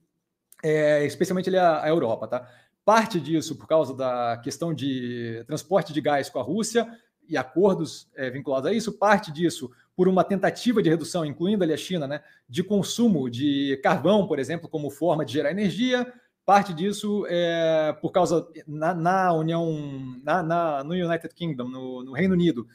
especialmente 1.05 1.51
ali 1.51 1.59
a, 1.59 1.83
a 1.83 1.89
Europa. 1.89 2.27
Tá? 2.27 2.51
Parte 2.85 3.21
disso 3.21 3.57
por 3.57 3.67
causa 3.67 3.95
da 3.95 4.41
questão 4.43 4.73
de 4.73 5.45
transporte 5.47 5.93
de 5.93 6.01
gás 6.01 6.31
com 6.31 6.39
a 6.39 6.43
Rússia 6.43 6.87
e 7.29 7.37
acordos 7.37 8.11
vinculados 8.33 8.71
a 8.71 8.73
isso, 8.73 8.93
parte 8.93 9.31
disso 9.31 9.71
por 9.97 10.09
uma 10.09 10.25
tentativa 10.25 10.83
de 10.83 10.91
redução, 10.91 11.25
incluindo 11.25 11.63
ali 11.63 11.73
a 11.73 11.77
China, 11.77 12.07
né, 12.07 12.21
de 12.49 12.63
consumo 12.63 13.31
de 13.31 13.79
carvão, 13.83 14.27
por 14.27 14.39
exemplo, 14.39 14.69
como 14.69 14.91
forma 14.91 15.25
de 15.25 15.33
gerar 15.33 15.51
energia. 15.51 16.13
Parte 16.45 16.75
disso 16.75 17.25
é 17.29 17.97
por 18.03 18.11
causa 18.11 18.47
na, 18.67 18.93
na 18.93 19.33
União, 19.33 20.19
na, 20.23 20.43
na, 20.43 20.85
no 20.85 20.93
United 20.93 21.35
Kingdom, 21.35 21.69
no, 21.69 22.05
no, 22.05 22.13
Reino 22.13 22.35
Unido, 22.35 22.67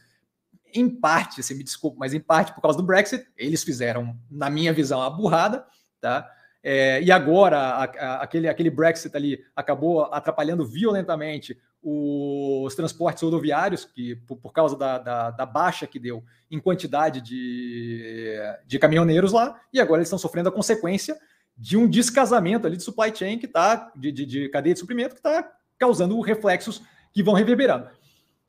em 0.73 0.89
parte, 0.89 1.43
se 1.43 1.53
me 1.53 1.63
desculpe, 1.63 1.97
mas 1.99 2.13
em 2.13 2.19
parte 2.19 2.53
por 2.53 2.61
causa 2.61 2.77
do 2.77 2.83
Brexit, 2.83 3.27
eles 3.37 3.63
fizeram, 3.63 4.17
na 4.29 4.49
minha 4.49 4.73
visão, 4.73 5.01
a 5.01 5.09
burrada, 5.09 5.65
tá? 5.99 6.29
É, 6.61 7.01
e 7.01 7.11
agora 7.11 7.57
a, 7.57 7.83
a, 7.83 8.23
aquele, 8.23 8.47
aquele 8.47 8.69
Brexit 8.69 9.15
ali 9.15 9.39
acabou 9.55 10.03
atrapalhando 10.05 10.65
violentamente 10.65 11.57
os 11.81 12.75
transportes 12.75 13.23
rodoviários, 13.23 13.85
que 13.85 14.15
por, 14.15 14.51
causa 14.51 14.75
da, 14.75 14.97
da, 14.97 15.31
da, 15.31 15.45
baixa 15.45 15.87
que 15.87 15.97
deu 15.97 16.23
em 16.51 16.59
quantidade 16.59 17.21
de, 17.21 18.35
de 18.65 18.77
caminhoneiros 18.77 19.31
lá, 19.31 19.59
e 19.71 19.79
agora 19.79 19.99
eles 19.99 20.07
estão 20.07 20.19
sofrendo 20.19 20.49
a 20.49 20.51
consequência 20.51 21.17
de 21.57 21.77
um 21.77 21.87
descasamento 21.87 22.67
ali 22.67 22.77
de 22.77 22.83
supply 22.83 23.15
chain 23.15 23.37
que 23.37 23.45
está, 23.45 23.91
de, 23.95 24.11
de, 24.11 24.25
de, 24.25 24.49
cadeia 24.49 24.73
de 24.73 24.79
suprimento, 24.79 25.15
que 25.15 25.19
está 25.19 25.51
causando 25.77 26.19
reflexos 26.21 26.81
que 27.13 27.23
vão 27.23 27.33
reverberando. 27.33 27.89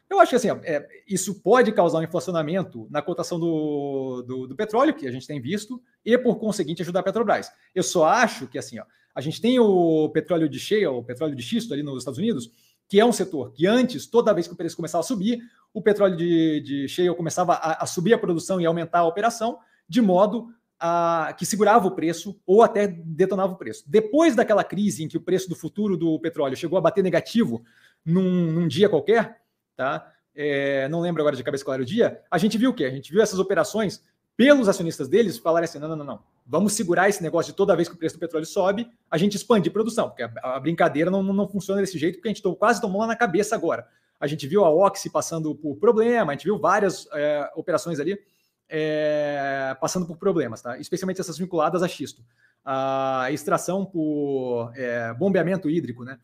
Eu 0.09 0.19
acho 0.19 0.31
que 0.31 0.37
assim, 0.37 0.49
é, 0.65 0.89
isso 1.07 1.41
pode 1.41 1.71
causar 1.71 1.99
um 1.99 2.03
inflacionamento 2.03 2.89
na 2.91 3.01
cotação 3.01 3.39
do, 3.39 4.23
do, 4.23 4.47
do, 4.49 4.57
petróleo, 4.57 4.93
que 4.93 5.07
a 5.07 5.13
gente 5.13 5.27
tem 5.27 5.41
visto, 5.41 5.81
e 6.05 6.19
por 6.19 6.37
conseguinte 6.41 6.83
ajudar 6.83 7.01
a 7.01 7.03
Petrobras. 7.05 7.51
Eu 7.73 7.85
só 7.85 8.07
acho 8.07 8.49
que 8.49 8.59
assim, 8.59 8.81
ó, 8.81 8.85
a 9.15 9.21
gente 9.21 9.41
tem 9.41 9.59
o 9.61 10.09
petróleo 10.09 10.49
de 10.49 10.59
shale, 10.59 10.87
o 10.87 11.03
petróleo 11.03 11.37
de 11.37 11.43
xisto 11.43 11.73
ali 11.73 11.83
nos 11.83 11.99
Estados 11.99 12.19
Unidos, 12.19 12.51
que 12.91 12.99
é 12.99 13.07
um 13.07 13.13
setor 13.13 13.53
que 13.53 13.69
antes, 13.69 14.09
toda 14.09 14.35
vez 14.35 14.49
que 14.49 14.53
o 14.53 14.57
preço 14.57 14.75
começava 14.75 15.01
a 15.01 15.07
subir, 15.07 15.39
o 15.73 15.81
petróleo 15.81 16.17
de, 16.17 16.87
de 16.89 17.15
começava 17.15 17.55
a, 17.55 17.85
a 17.85 17.87
subir 17.87 18.13
a 18.13 18.19
produção 18.19 18.61
e 18.61 18.67
aumentar 18.67 18.99
a 18.99 19.07
operação, 19.07 19.61
de 19.89 20.03
modo 20.03 20.49
a, 20.77 21.33
que 21.39 21.47
segurava 21.47 21.87
o 21.87 21.93
preço 21.93 22.41
ou 22.45 22.65
até 22.65 22.89
detonava 22.89 23.53
o 23.53 23.57
preço. 23.57 23.85
Depois 23.87 24.35
daquela 24.35 24.65
crise 24.65 25.05
em 25.05 25.09
que 25.09 25.17
o 25.17 25.21
preço 25.21 25.49
do 25.49 25.55
futuro 25.55 25.97
do 25.97 26.19
petróleo 26.19 26.57
chegou 26.57 26.77
a 26.77 26.81
bater 26.81 27.05
negativo 27.05 27.63
num, 28.05 28.51
num 28.51 28.67
dia 28.67 28.89
qualquer, 28.89 29.41
tá? 29.77 30.13
É, 30.35 30.89
não 30.89 31.01
lembro 31.01 31.23
agora 31.23 31.37
de 31.37 31.45
cabeça 31.45 31.65
qual 31.65 31.75
era 31.75 31.85
o 31.85 31.87
dia, 31.87 32.21
a 32.29 32.39
gente 32.39 32.59
viu 32.59 32.71
o 32.71 32.75
quê? 32.75 32.87
A 32.87 32.91
gente 32.91 33.13
viu 33.13 33.23
essas 33.23 33.39
operações 33.39 34.03
pelos 34.41 34.71
acionistas 34.71 35.07
deles 35.07 35.37
falarem 35.37 35.67
assim: 35.67 35.79
não, 35.79 35.89
não, 35.89 35.97
não, 35.97 36.05
não. 36.07 36.23
Vamos 36.47 36.73
segurar 36.73 37.11
esse 37.11 37.23
negócio 37.23 37.53
de 37.53 37.57
toda 37.59 37.77
vez 37.77 37.91
que 37.91 37.95
o 37.95 37.99
preço 37.99 38.17
do 38.17 38.19
petróleo 38.19 38.47
sobe, 38.47 38.91
a 39.11 39.19
gente 39.19 39.37
expandir 39.37 39.71
produção, 39.71 40.09
porque 40.09 40.23
a, 40.23 40.59
brincadeira 40.59 41.11
não, 41.11 41.23
não, 41.23 41.47
funciona 41.47 41.79
desse 41.79 41.99
jeito, 41.99 42.15
porque 42.15 42.29
a 42.29 42.33
gente 42.33 42.43
quase 42.57 42.81
tomou 42.81 43.03
lá 43.03 43.07
na 43.07 43.15
cabeça 43.15 43.55
agora. 43.55 43.87
A 44.19 44.27
gente 44.27 44.47
viu 44.47 44.65
a 44.65 44.71
Oxy 44.71 45.11
passando 45.11 45.55
por 45.55 45.77
problema, 45.77 46.33
a 46.33 46.35
gente 46.35 46.45
viu 46.45 46.59
várias 46.59 47.07
é, 47.13 47.51
operações 47.55 48.01
ali 48.01 48.19
é, 48.67 49.77
passando 49.79 50.07
por 50.07 50.17
problemas, 50.17 50.63
tá? 50.63 50.79
especialmente 50.79 51.21
essas 51.21 51.37
vinculadas 51.37 51.83
a 51.83 51.89
xisto. 51.89 52.25
A 52.65 53.29
extração 53.31 53.85
por 53.85 54.73
é, 54.75 55.13
bombeamento 55.13 55.69
hídrico. 55.69 56.03
Né? 56.03 56.19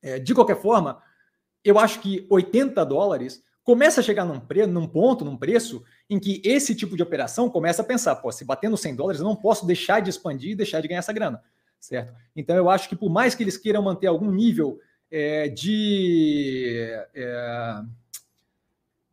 É, 0.00 0.18
de 0.18 0.34
qualquer 0.34 0.56
forma, 0.56 1.02
eu 1.62 1.78
acho 1.78 2.00
que 2.00 2.26
80 2.30 2.82
dólares 2.86 3.44
começa 3.66 4.00
a 4.00 4.04
chegar 4.04 4.24
num, 4.24 4.38
pre, 4.38 4.64
num 4.64 4.86
ponto, 4.86 5.24
num 5.24 5.36
preço, 5.36 5.82
em 6.08 6.20
que 6.20 6.40
esse 6.44 6.72
tipo 6.72 6.96
de 6.96 7.02
operação 7.02 7.50
começa 7.50 7.82
a 7.82 7.84
pensar, 7.84 8.14
pô, 8.14 8.30
se 8.30 8.44
batendo 8.44 8.76
100 8.76 8.94
dólares, 8.94 9.20
eu 9.20 9.26
não 9.26 9.34
posso 9.34 9.66
deixar 9.66 9.98
de 9.98 10.08
expandir 10.08 10.52
e 10.52 10.54
deixar 10.54 10.80
de 10.80 10.86
ganhar 10.86 11.00
essa 11.00 11.12
grana, 11.12 11.42
certo? 11.80 12.14
Então 12.36 12.54
eu 12.54 12.70
acho 12.70 12.88
que 12.88 12.94
por 12.94 13.10
mais 13.10 13.34
que 13.34 13.42
eles 13.42 13.56
queiram 13.56 13.82
manter 13.82 14.06
algum 14.06 14.30
nível 14.30 14.78
é, 15.10 15.48
de, 15.48 16.76
é, 17.12 17.82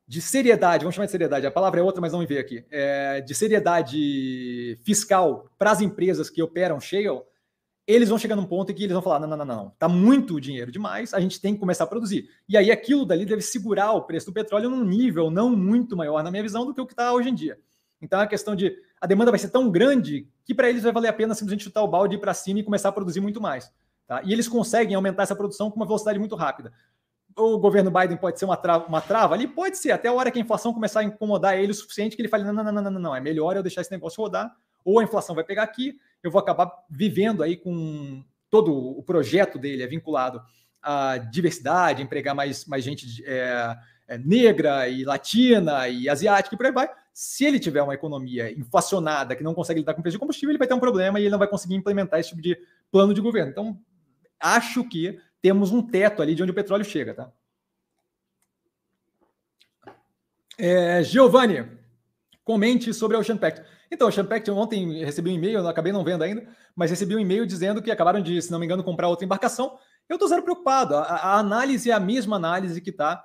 de 0.08 0.22
seriedade, 0.22 0.84
vamos 0.84 0.94
chamar 0.94 1.08
de 1.08 1.12
seriedade, 1.14 1.48
a 1.48 1.52
palavra 1.52 1.80
é 1.80 1.84
outra, 1.84 2.00
mas 2.00 2.14
não 2.14 2.20
me 2.20 2.28
veio 2.28 2.40
aqui, 2.40 2.64
é, 2.70 3.22
de 3.22 3.34
seriedade 3.34 4.78
fiscal 4.84 5.50
para 5.58 5.72
as 5.72 5.82
empresas 5.82 6.30
que 6.30 6.44
operam 6.44 6.80
shale, 6.80 7.24
eles 7.86 8.10
vão 8.10 8.18
chegar 8.18 8.36
num 8.36 8.46
ponto 8.46 8.72
em 8.72 8.76
que 8.76 8.84
eles 8.84 8.94
vão 8.94 9.02
falar: 9.02 9.20
não, 9.20 9.28
não, 9.28 9.38
não, 9.38 9.46
não, 9.46 9.70
tá 9.78 9.88
muito 9.88 10.40
dinheiro 10.40 10.72
demais, 10.72 11.14
a 11.14 11.20
gente 11.20 11.40
tem 11.40 11.54
que 11.54 11.60
começar 11.60 11.84
a 11.84 11.88
produzir. 11.88 12.30
E 12.48 12.58
aí 12.58 12.72
aquilo 12.72 13.06
dali 13.06 13.26
deve 13.26 13.42
segurar 13.42 13.92
o 13.92 14.04
preço 14.04 14.28
do 14.28 14.34
petróleo 14.34 14.70
num 14.70 14.84
nível 14.84 15.30
não 15.30 15.56
muito 15.56 15.96
maior, 15.96 16.24
na 16.24 16.32
minha 16.32 16.44
visão, 16.44 16.66
do 16.66 16.74
que 16.74 16.82
o 16.82 16.86
que 16.86 16.94
está 16.94 17.14
hoje 17.14 17.30
em 17.30 17.36
dia. 17.36 17.60
Então 18.02 18.20
é 18.20 18.24
a 18.24 18.28
questão 18.28 18.56
de 18.56 18.76
a 19.00 19.08
demanda 19.08 19.32
vai 19.32 19.40
ser 19.40 19.50
tão 19.50 19.70
grande 19.70 20.28
que 20.46 20.54
para 20.54 20.70
eles 20.70 20.84
vai 20.84 20.92
valer 20.92 21.08
a 21.08 21.14
pena 21.14 21.34
simplesmente 21.34 21.64
chutar 21.64 21.82
o 21.84 21.88
balde 21.88 22.18
para 22.18 22.34
cima 22.34 22.60
e 22.60 22.64
começar 22.64 22.90
a 22.90 22.92
produzir 22.92 23.22
muito 23.22 23.42
mais. 23.42 23.72
Tá? 24.08 24.22
E 24.24 24.34
eles 24.34 24.48
conseguem 24.48 24.96
aumentar 24.96 25.24
essa 25.24 25.36
produção 25.36 25.72
com 25.72 25.78
uma 25.78 25.86
velocidade 25.86 26.20
muito 26.20 26.36
rápida. 26.36 26.74
o 27.36 27.58
governo 27.58 27.90
Biden 27.90 28.18
pode 28.18 28.38
ser 28.38 28.46
uma 28.46 28.58
trava, 28.58 28.86
uma 28.86 29.02
trava 29.02 29.34
ali? 29.34 29.48
Pode 29.48 29.78
ser, 29.78 29.92
até 29.92 30.10
a 30.10 30.14
hora 30.14 30.30
que 30.30 30.38
a 30.38 30.42
inflação 30.42 30.74
começar 30.74 31.00
a 31.00 31.04
incomodar 31.04 31.58
ele 31.58 31.72
o 31.72 31.76
suficiente 31.76 32.16
que 32.16 32.22
ele 32.22 32.30
fale: 32.30 32.44
não, 32.44 32.54
não, 32.54 32.64
não, 32.64 32.72
não, 32.74 32.92
não, 32.92 33.00
não, 33.00 33.16
é 33.16 33.22
melhor 33.22 33.56
eu 33.56 33.64
deixar 33.64 33.82
esse 33.82 33.92
negócio 33.92 34.22
rodar, 34.22 34.54
ou 34.84 35.00
a 35.00 35.04
inflação 35.04 35.34
vai 35.34 35.44
pegar 35.44 35.64
aqui, 35.64 35.98
eu 36.24 36.32
vou 36.32 36.40
acabar 36.40 36.72
vivendo 36.90 37.44
aí 37.44 37.58
com 37.58 38.24
todo 38.50 38.74
o 38.74 39.04
projeto 39.04 39.60
dele 39.60 39.84
é 39.84 39.88
vinculado 39.88 40.42
à 40.82 41.18
diversidade, 41.18 42.02
empregar 42.02 42.34
mais, 42.34 42.66
mais 42.66 42.84
gente 42.84 43.24
é, 43.26 43.78
é, 44.08 44.18
negra 44.18 44.88
e 44.88 45.04
latina 45.04 45.88
e 45.90 46.08
asiática 46.08 46.56
e 46.56 46.58
por 46.58 46.66
aí 46.66 46.72
vai. 46.72 46.90
Se 47.14 47.46
ele 47.46 47.60
tiver 47.60 47.82
uma 47.82 47.94
economia 47.94 48.52
inflacionada 48.52 49.36
que 49.36 49.44
não 49.44 49.54
consegue 49.54 49.80
lidar 49.80 49.94
com 49.94 50.00
o 50.00 50.04
preço 50.04 50.16
de 50.16 50.20
combustível, 50.20 50.52
ele 50.52 50.58
vai 50.58 50.68
ter 50.68 50.74
um 50.74 50.80
problema 50.80 51.20
e 51.20 51.24
ele 51.24 51.32
não 51.32 51.40
vai 51.40 51.48
conseguir 51.48 51.76
implementar 51.76 52.20
esse 52.20 52.30
tipo 52.30 52.42
de 52.42 52.58
plano 52.92 53.14
de 53.14 53.22
governo. 53.22 53.52
Então, 53.52 53.80
acho 54.40 54.88
que 54.88 55.20
temos 55.42 55.72
um 55.72 55.82
teto 55.82 56.22
ali 56.22 56.34
de 56.36 56.42
onde 56.42 56.52
o 56.52 56.56
petróleo 56.56 56.86
chega, 56.86 57.14
tá? 57.14 57.32
É, 60.58 61.04
Giovanni, 61.04 61.66
comente 62.44 62.94
sobre 62.94 63.18
a 63.18 63.20
Ocean 63.20 63.38
Pact. 63.38 63.64
Então, 63.94 64.08
a 64.08 64.10
Ocean 64.10 64.26
Pact, 64.26 64.50
ontem 64.50 65.06
recebi 65.06 65.30
um 65.30 65.36
e-mail, 65.36 65.68
acabei 65.68 65.92
não 65.92 66.04
vendo 66.04 66.24
ainda, 66.24 66.48
mas 66.76 66.90
recebi 66.90 67.16
um 67.16 67.20
e-mail 67.20 67.46
dizendo 67.46 67.80
que 67.80 67.92
acabaram 67.92 68.22
de, 68.22 68.42
se 68.42 68.52
não 68.52 68.58
me 68.58 68.66
engano, 68.66 68.84
comprar 68.84 69.08
outra 69.08 69.24
embarcação. 69.24 69.78
Eu 70.10 70.16
estou 70.16 70.28
zero 70.28 70.42
preocupado. 70.42 70.96
A, 70.96 71.04
a, 71.04 71.38
análise 71.38 71.92
é 71.92 71.94
a 71.94 72.00
mesma 72.00 72.36
análise 72.36 72.82
que 72.82 72.90
está 72.90 73.24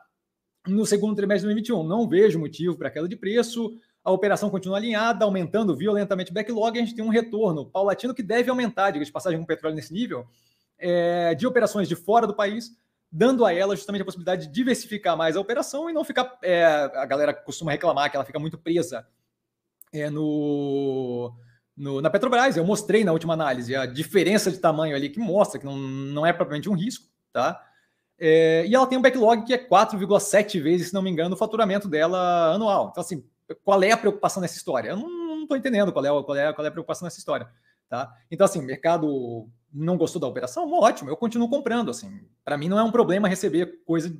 no 0.66 0.84
segundo 0.84 1.16
trimestre 1.16 1.48
de 1.48 1.54
2021. 1.54 1.82
Não 1.88 2.06
vejo 2.06 2.38
motivo 2.38 2.76
para 2.76 2.90
queda 2.90 3.08
de 3.08 3.16
preço. 3.16 3.72
A 4.04 4.12
operação 4.12 4.50
continua 4.50 4.76
alinhada, 4.76 5.24
aumentando 5.24 5.74
violentamente 5.74 6.30
o 6.30 6.34
backlog. 6.34 6.78
A 6.78 6.82
gente 6.82 6.94
tem 6.94 7.04
um 7.04 7.08
retorno 7.08 7.64
paulatino 7.64 8.14
que 8.14 8.22
deve 8.22 8.50
aumentar, 8.50 8.90
diga 8.90 9.04
de 9.04 9.10
passagem 9.10 9.38
com 9.38 9.44
o 9.44 9.48
petróleo 9.48 9.74
nesse 9.74 9.92
nível, 9.92 10.26
é, 10.78 11.34
de 11.34 11.46
operações 11.46 11.88
de 11.88 11.96
fora 11.96 12.26
do 12.26 12.36
país, 12.36 12.72
dando 13.10 13.46
a 13.46 13.54
ela 13.54 13.74
justamente 13.74 14.02
a 14.02 14.04
possibilidade 14.04 14.48
de 14.48 14.52
diversificar 14.52 15.16
mais 15.16 15.34
a 15.34 15.40
operação 15.40 15.88
e 15.88 15.94
não 15.94 16.04
ficar. 16.04 16.38
É, 16.42 16.62
a 16.66 17.06
galera 17.06 17.32
costuma 17.32 17.72
reclamar 17.72 18.10
que 18.10 18.16
ela 18.16 18.26
fica 18.26 18.38
muito 18.38 18.58
presa 18.58 19.06
é, 19.92 20.10
no, 20.10 21.32
no, 21.76 22.00
na 22.00 22.10
Petrobras. 22.10 22.56
Eu 22.56 22.64
mostrei 22.64 23.04
na 23.04 23.12
última 23.12 23.34
análise 23.34 23.74
a 23.74 23.86
diferença 23.86 24.50
de 24.50 24.58
tamanho 24.58 24.94
ali, 24.94 25.08
que 25.08 25.18
mostra 25.18 25.58
que 25.58 25.66
não, 25.66 25.76
não 25.76 26.26
é 26.26 26.32
propriamente 26.32 26.68
um 26.68 26.74
risco, 26.74 27.06
tá? 27.32 27.64
É, 28.18 28.66
e 28.66 28.74
ela 28.74 28.86
tem 28.86 28.98
um 28.98 29.02
backlog 29.02 29.44
que 29.44 29.54
é 29.54 29.58
4,7 29.58 30.60
vezes, 30.60 30.88
se 30.88 30.94
não 30.94 31.02
me 31.02 31.10
engano, 31.10 31.34
o 31.34 31.38
faturamento 31.38 31.88
dela 31.88 32.52
anual. 32.52 32.88
Então, 32.90 33.00
assim, 33.00 33.24
qual 33.64 33.82
é 33.82 33.92
a 33.92 33.96
preocupação 33.96 34.40
nessa 34.40 34.56
história? 34.56 34.90
Eu 34.90 34.96
não 34.96 35.42
estou 35.42 35.56
entendendo 35.56 35.92
qual 35.92 36.04
é, 36.04 36.08
qual, 36.08 36.36
é, 36.36 36.52
qual 36.52 36.64
é 36.64 36.68
a 36.68 36.72
preocupação 36.72 37.06
nessa 37.06 37.18
história. 37.18 37.48
Tá? 37.88 38.12
Então, 38.30 38.44
assim, 38.44 38.60
mercado 38.60 39.48
não 39.72 39.96
gostou 39.96 40.20
da 40.20 40.26
operação? 40.26 40.70
Ótimo, 40.72 41.10
eu 41.10 41.16
continuo 41.16 41.48
comprando. 41.48 41.90
Assim, 41.90 42.20
para 42.44 42.58
mim 42.58 42.68
não 42.68 42.78
é 42.78 42.82
um 42.82 42.90
problema 42.90 43.28
receber 43.28 43.82
coisa. 43.86 44.14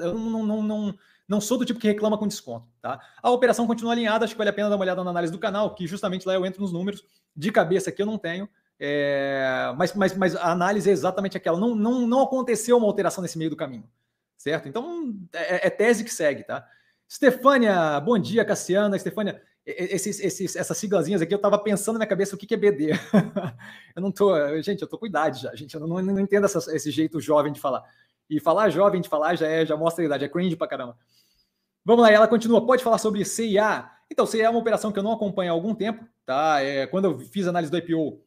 Eu 0.00 0.14
não, 0.14 0.46
não, 0.46 0.62
não, 0.62 0.94
não 1.30 1.40
sou 1.40 1.56
do 1.56 1.64
tipo 1.64 1.78
que 1.78 1.86
reclama 1.86 2.18
com 2.18 2.26
desconto. 2.26 2.66
Tá? 2.82 3.00
A 3.22 3.30
operação 3.30 3.64
continua 3.64 3.92
alinhada, 3.92 4.24
acho 4.24 4.34
que 4.34 4.38
vale 4.38 4.50
a 4.50 4.52
pena 4.52 4.68
dar 4.68 4.74
uma 4.74 4.82
olhada 4.82 5.04
na 5.04 5.10
análise 5.10 5.32
do 5.32 5.38
canal, 5.38 5.76
que 5.76 5.86
justamente 5.86 6.26
lá 6.26 6.34
eu 6.34 6.44
entro 6.44 6.60
nos 6.60 6.72
números. 6.72 7.04
De 7.36 7.52
cabeça 7.52 7.92
que 7.92 8.02
eu 8.02 8.06
não 8.06 8.18
tenho. 8.18 8.48
É, 8.78 9.72
mas, 9.78 9.94
mas, 9.94 10.16
mas 10.16 10.34
a 10.34 10.50
análise 10.50 10.90
é 10.90 10.92
exatamente 10.92 11.36
aquela. 11.36 11.58
Não, 11.58 11.76
não, 11.76 12.04
não 12.04 12.22
aconteceu 12.22 12.76
uma 12.76 12.86
alteração 12.88 13.22
nesse 13.22 13.38
meio 13.38 13.48
do 13.48 13.56
caminho. 13.56 13.88
Certo? 14.36 14.68
Então, 14.68 15.14
é, 15.32 15.68
é 15.68 15.70
tese 15.70 16.02
que 16.02 16.12
segue, 16.12 16.42
tá? 16.42 16.66
Stefânia, 17.08 18.00
bom 18.00 18.18
dia, 18.18 18.44
Cassiana. 18.44 18.98
Stefânia, 18.98 19.40
esses, 19.64 20.18
esses, 20.18 20.56
essas 20.56 20.76
siglazinhas 20.76 21.22
aqui, 21.22 21.32
eu 21.32 21.36
estava 21.36 21.58
pensando 21.58 21.94
na 21.94 22.00
minha 22.00 22.08
cabeça 22.08 22.34
o 22.34 22.38
que, 22.38 22.46
que 22.46 22.54
é 22.54 22.56
BD. 22.56 22.90
eu 23.94 24.02
não 24.02 24.10
tô, 24.10 24.34
gente, 24.62 24.82
eu 24.82 24.88
tô 24.88 24.98
com 24.98 25.06
idade 25.06 25.42
já, 25.42 25.54
gente, 25.54 25.74
eu 25.74 25.80
não, 25.80 26.02
não 26.02 26.18
entendo 26.18 26.46
essa, 26.46 26.74
esse 26.74 26.90
jeito 26.90 27.20
jovem 27.20 27.52
de 27.52 27.60
falar. 27.60 27.84
E 28.30 28.38
falar 28.38 28.70
jovem 28.70 29.00
de 29.00 29.08
falar 29.08 29.34
já 29.34 29.48
é, 29.48 29.66
já 29.66 29.76
mostra 29.76 30.04
a 30.04 30.06
idade, 30.06 30.24
é 30.24 30.28
cringe 30.28 30.54
pra 30.54 30.68
caramba. 30.68 30.96
Vamos 31.84 32.02
lá, 32.02 32.10
ela 32.10 32.28
continua. 32.28 32.64
Pode 32.64 32.82
falar 32.82 32.98
sobre 32.98 33.24
CIA? 33.24 33.90
Então, 34.10 34.26
CIA 34.26 34.46
é 34.46 34.50
uma 34.50 34.58
operação 34.58 34.92
que 34.92 34.98
eu 34.98 35.02
não 35.02 35.12
acompanho 35.12 35.50
há 35.50 35.54
algum 35.54 35.74
tempo, 35.74 36.04
tá? 36.26 36.62
É, 36.62 36.86
quando 36.86 37.06
eu 37.06 37.18
fiz 37.18 37.46
análise 37.46 37.70
do 37.70 37.78
IPO, 37.78 38.20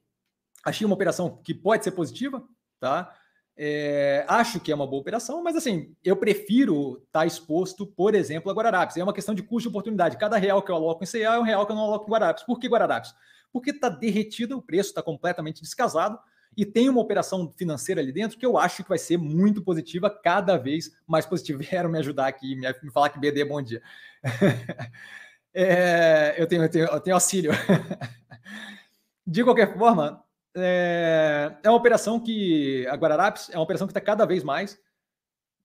achei 0.66 0.86
uma 0.86 0.96
operação 0.96 1.42
que 1.44 1.54
pode 1.54 1.84
ser 1.84 1.92
positiva, 1.92 2.44
tá? 2.80 3.14
É, 3.56 4.26
acho 4.28 4.60
que 4.60 4.72
é 4.72 4.76
uma 4.76 4.88
boa 4.88 5.02
operação, 5.02 5.44
mas 5.44 5.56
assim, 5.56 5.96
eu 6.04 6.16
prefiro 6.18 7.04
estar 7.06 7.20
tá 7.20 7.26
exposto, 7.26 7.86
por 7.86 8.16
exemplo, 8.16 8.50
a 8.50 8.54
Guararapes. 8.54 8.98
É 8.98 9.04
uma 9.04 9.14
questão 9.14 9.36
de 9.36 9.44
custo 9.44 9.64
de 9.64 9.68
oportunidade. 9.70 10.18
Cada 10.18 10.38
real 10.38 10.62
que 10.62 10.72
eu 10.72 10.76
aloco 10.76 11.04
em 11.04 11.08
CA 11.08 11.36
é 11.36 11.40
um 11.40 11.44
real 11.44 11.66
que 11.66 11.72
eu 11.72 11.76
não 11.76 11.84
aloco 11.84 12.08
em 12.08 12.12
Guararapes. 12.12 12.44
Por 12.44 12.60
que 12.60 12.68
Guararapes? 12.68 13.14
Porque 13.52 13.70
está 13.70 13.90
derretido, 13.90 14.58
o 14.58 14.62
preço 14.62 14.90
está 14.90 15.04
completamente 15.04 15.62
descasado 15.62 16.18
e 16.56 16.66
tem 16.66 16.90
uma 16.90 17.02
operação 17.02 17.52
financeira 17.56 18.02
ali 18.02 18.12
dentro 18.12 18.38
que 18.38 18.46
eu 18.46 18.58
acho 18.58 18.84
que 18.84 18.90
vai 18.90 18.98
ser 18.98 19.18
muito 19.18 19.62
positiva, 19.62 20.10
cada 20.10 20.58
vez 20.58 20.92
mais 21.08 21.26
positiva. 21.26 21.60
Vieram 21.64 21.90
me 21.90 22.00
ajudar 22.00 22.28
aqui, 22.28 22.56
me, 22.56 22.68
me 22.84 22.92
falar 22.92 23.10
que 23.10 23.20
BD 23.20 23.42
é 23.42 23.46
bom 23.46 23.62
dia. 23.62 23.82
é, 25.54 26.36
eu, 26.38 26.48
tenho, 26.48 26.64
eu, 26.64 26.70
tenho, 26.70 26.86
eu 26.86 27.00
tenho 27.00 27.16
auxílio. 27.16 27.52
De 29.26 29.44
qualquer 29.44 29.78
forma, 29.78 30.24
é, 30.56 31.56
é 31.64 31.70
uma 31.70 31.78
operação 31.78 32.20
que 32.20 32.86
a 32.88 32.96
Guararapes 32.96 33.50
é 33.50 33.58
uma 33.58 33.64
operação 33.64 33.88
que 33.88 33.92
está 33.92 34.02
cada 34.02 34.26
vez 34.26 34.44
mais 34.44 34.78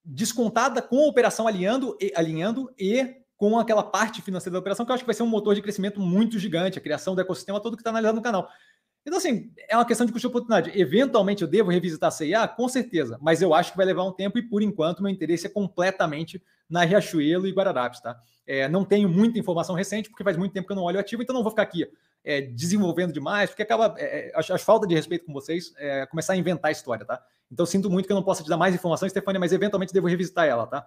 descontada 0.03 0.81
com 0.81 1.05
a 1.05 1.07
operação 1.07 1.47
alinhando 1.47 1.95
e, 1.99 2.11
alinhando 2.15 2.73
e 2.79 3.17
com 3.37 3.57
aquela 3.57 3.83
parte 3.83 4.21
financeira 4.21 4.53
da 4.53 4.59
operação, 4.59 4.85
que 4.85 4.91
eu 4.91 4.95
acho 4.95 5.03
que 5.03 5.07
vai 5.07 5.15
ser 5.15 5.23
um 5.23 5.27
motor 5.27 5.55
de 5.55 5.61
crescimento 5.61 5.99
muito 5.99 6.37
gigante, 6.37 6.77
a 6.77 6.81
criação 6.81 7.15
do 7.15 7.21
ecossistema 7.21 7.59
todo 7.61 7.77
que 7.77 7.81
está 7.81 7.89
analisado 7.89 8.17
no 8.17 8.21
canal. 8.21 8.49
Então, 9.05 9.17
assim, 9.17 9.51
é 9.67 9.75
uma 9.75 9.85
questão 9.85 10.05
de 10.05 10.11
custo 10.11 10.27
de 10.27 10.31
oportunidade. 10.31 10.79
Eventualmente 10.79 11.41
eu 11.41 11.47
devo 11.47 11.71
revisitar 11.71 12.09
a 12.09 12.11
CIA? 12.11 12.47
Com 12.47 12.67
certeza, 12.67 13.17
mas 13.21 13.41
eu 13.41 13.53
acho 13.53 13.71
que 13.71 13.77
vai 13.77 13.85
levar 13.85 14.03
um 14.03 14.11
tempo 14.11 14.37
e, 14.37 14.41
por 14.41 14.61
enquanto, 14.61 15.01
meu 15.01 15.11
interesse 15.11 15.47
é 15.47 15.49
completamente 15.49 16.41
na 16.69 16.83
Riachuelo 16.83 17.47
e 17.47 17.51
Guararapes, 17.51 17.99
tá? 17.99 18.19
É, 18.45 18.67
não 18.67 18.85
tenho 18.85 19.09
muita 19.09 19.39
informação 19.39 19.75
recente, 19.75 20.09
porque 20.09 20.23
faz 20.23 20.37
muito 20.37 20.53
tempo 20.53 20.67
que 20.67 20.71
eu 20.71 20.75
não 20.75 20.83
olho 20.83 20.99
ativo, 20.99 21.21
então 21.21 21.33
não 21.33 21.41
vou 21.41 21.51
ficar 21.51 21.63
aqui 21.63 21.87
é, 22.23 22.41
desenvolvendo 22.41 23.13
demais, 23.13 23.49
porque 23.49 23.63
acaba. 23.63 23.95
É, 23.97 24.29
é 24.29 24.31
acho, 24.35 24.53
acho, 24.53 24.65
falta 24.65 24.85
de 24.85 24.93
respeito 24.93 25.25
com 25.25 25.33
vocês 25.33 25.73
é, 25.77 26.05
começar 26.05 26.33
a 26.33 26.37
inventar 26.37 26.69
a 26.69 26.71
história, 26.71 27.05
tá? 27.05 27.21
Então 27.51 27.65
sinto 27.65 27.89
muito 27.89 28.05
que 28.05 28.11
eu 28.11 28.15
não 28.15 28.23
possa 28.23 28.43
te 28.43 28.49
dar 28.49 28.57
mais 28.57 28.75
informações, 28.75 29.11
Stefania, 29.11 29.39
mas 29.39 29.51
eventualmente 29.51 29.93
devo 29.93 30.07
revisitar 30.07 30.45
ela, 30.45 30.67
tá? 30.67 30.85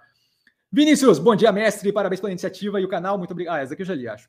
Vinícius, 0.71 1.19
bom 1.19 1.35
dia, 1.35 1.53
mestre, 1.53 1.93
parabéns 1.93 2.21
pela 2.21 2.31
iniciativa 2.33 2.81
e 2.81 2.85
o 2.85 2.89
canal, 2.89 3.19
muito 3.19 3.33
obrigado. 3.33 3.57
Ah, 3.57 3.61
essa 3.61 3.75
aqui 3.75 3.83
eu 3.83 3.87
já 3.87 3.95
li, 3.95 4.09
acho. 4.09 4.29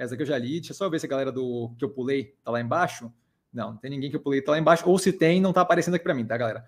Essa 0.00 0.14
aqui 0.14 0.22
eu 0.22 0.26
já 0.26 0.38
li, 0.38 0.52
deixa 0.52 0.72
eu 0.72 0.76
só 0.76 0.88
ver 0.88 0.98
se 0.98 1.04
a 1.04 1.08
galera 1.10 1.30
do 1.30 1.74
que 1.78 1.84
eu 1.84 1.90
pulei 1.90 2.34
tá 2.42 2.50
lá 2.50 2.58
embaixo. 2.58 3.12
Não, 3.52 3.72
não 3.72 3.76
tem 3.76 3.90
ninguém 3.90 4.08
que 4.08 4.16
eu 4.16 4.20
pulei 4.20 4.40
tá 4.40 4.52
lá 4.52 4.58
embaixo, 4.58 4.88
ou 4.88 4.98
se 4.98 5.12
tem, 5.12 5.42
não 5.42 5.52
tá 5.52 5.60
aparecendo 5.60 5.94
aqui 5.94 6.04
para 6.04 6.14
mim, 6.14 6.24
tá, 6.24 6.38
galera? 6.38 6.64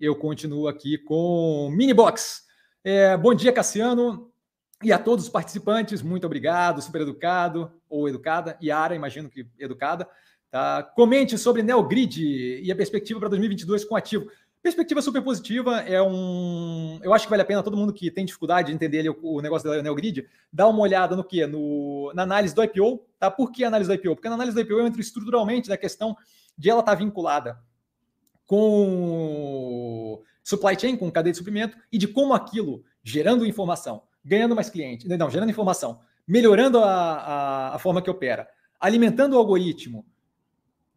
Eu 0.00 0.16
continuo 0.16 0.66
aqui 0.66 0.98
com 0.98 1.70
Minibox. 1.70 2.42
É, 2.82 3.16
bom 3.16 3.32
dia, 3.32 3.52
Cassiano. 3.52 4.28
E 4.82 4.92
a 4.92 4.98
todos 4.98 5.26
os 5.26 5.30
participantes, 5.30 6.02
muito 6.02 6.26
obrigado, 6.26 6.82
super 6.82 7.02
educado 7.02 7.70
ou 7.88 8.08
educada, 8.08 8.58
Yara, 8.60 8.96
imagino 8.96 9.30
que 9.30 9.46
educada. 9.56 10.08
Tá? 10.50 10.82
Comente 10.82 11.38
sobre 11.38 11.62
NeoGrid 11.62 12.60
e 12.60 12.72
a 12.72 12.76
perspectiva 12.76 13.20
para 13.20 13.28
2022 13.28 13.84
com 13.84 13.94
ativo. 13.94 14.28
Perspectiva 14.64 15.02
super 15.02 15.20
positiva, 15.20 15.80
é 15.80 16.00
um. 16.00 16.98
Eu 17.02 17.12
acho 17.12 17.26
que 17.26 17.30
vale 17.30 17.42
a 17.42 17.44
pena 17.44 17.62
todo 17.62 17.76
mundo 17.76 17.92
que 17.92 18.10
tem 18.10 18.24
dificuldade 18.24 18.68
de 18.68 18.74
entender 18.74 19.06
o, 19.22 19.42
negócio 19.42 19.68
da 19.68 19.82
NeoGrid, 19.82 20.26
dar 20.50 20.68
uma 20.68 20.80
olhada 20.80 21.14
no 21.14 21.22
que? 21.22 21.46
No, 21.46 22.10
na 22.14 22.22
análise 22.22 22.54
do 22.54 22.64
IPO. 22.64 23.06
Tá? 23.18 23.30
Por 23.30 23.52
que 23.52 23.62
análise 23.62 23.90
do 23.90 23.92
IPO? 23.92 24.14
Porque 24.14 24.28
na 24.30 24.36
análise 24.36 24.54
do 24.54 24.60
IPO 24.62 24.72
eu 24.72 24.86
entro 24.86 25.02
estruturalmente 25.02 25.68
na 25.68 25.76
questão 25.76 26.16
de 26.56 26.70
ela 26.70 26.80
estar 26.80 26.92
tá 26.92 26.98
vinculada 26.98 27.62
com 28.46 30.22
supply 30.42 30.80
chain, 30.80 30.96
com 30.96 31.12
cadeia 31.12 31.32
de 31.32 31.36
suprimento, 31.36 31.76
e 31.92 31.98
de 31.98 32.08
como 32.08 32.32
aquilo, 32.32 32.82
gerando 33.02 33.44
informação, 33.44 34.04
ganhando 34.24 34.54
mais 34.54 34.70
clientes, 34.70 35.06
não, 35.06 35.28
gerando 35.28 35.50
informação, 35.50 36.00
melhorando 36.26 36.78
a, 36.78 36.86
a, 36.86 37.74
a 37.74 37.78
forma 37.78 38.00
que 38.00 38.08
opera, 38.08 38.48
alimentando 38.80 39.36
o 39.36 39.38
algoritmo, 39.38 40.06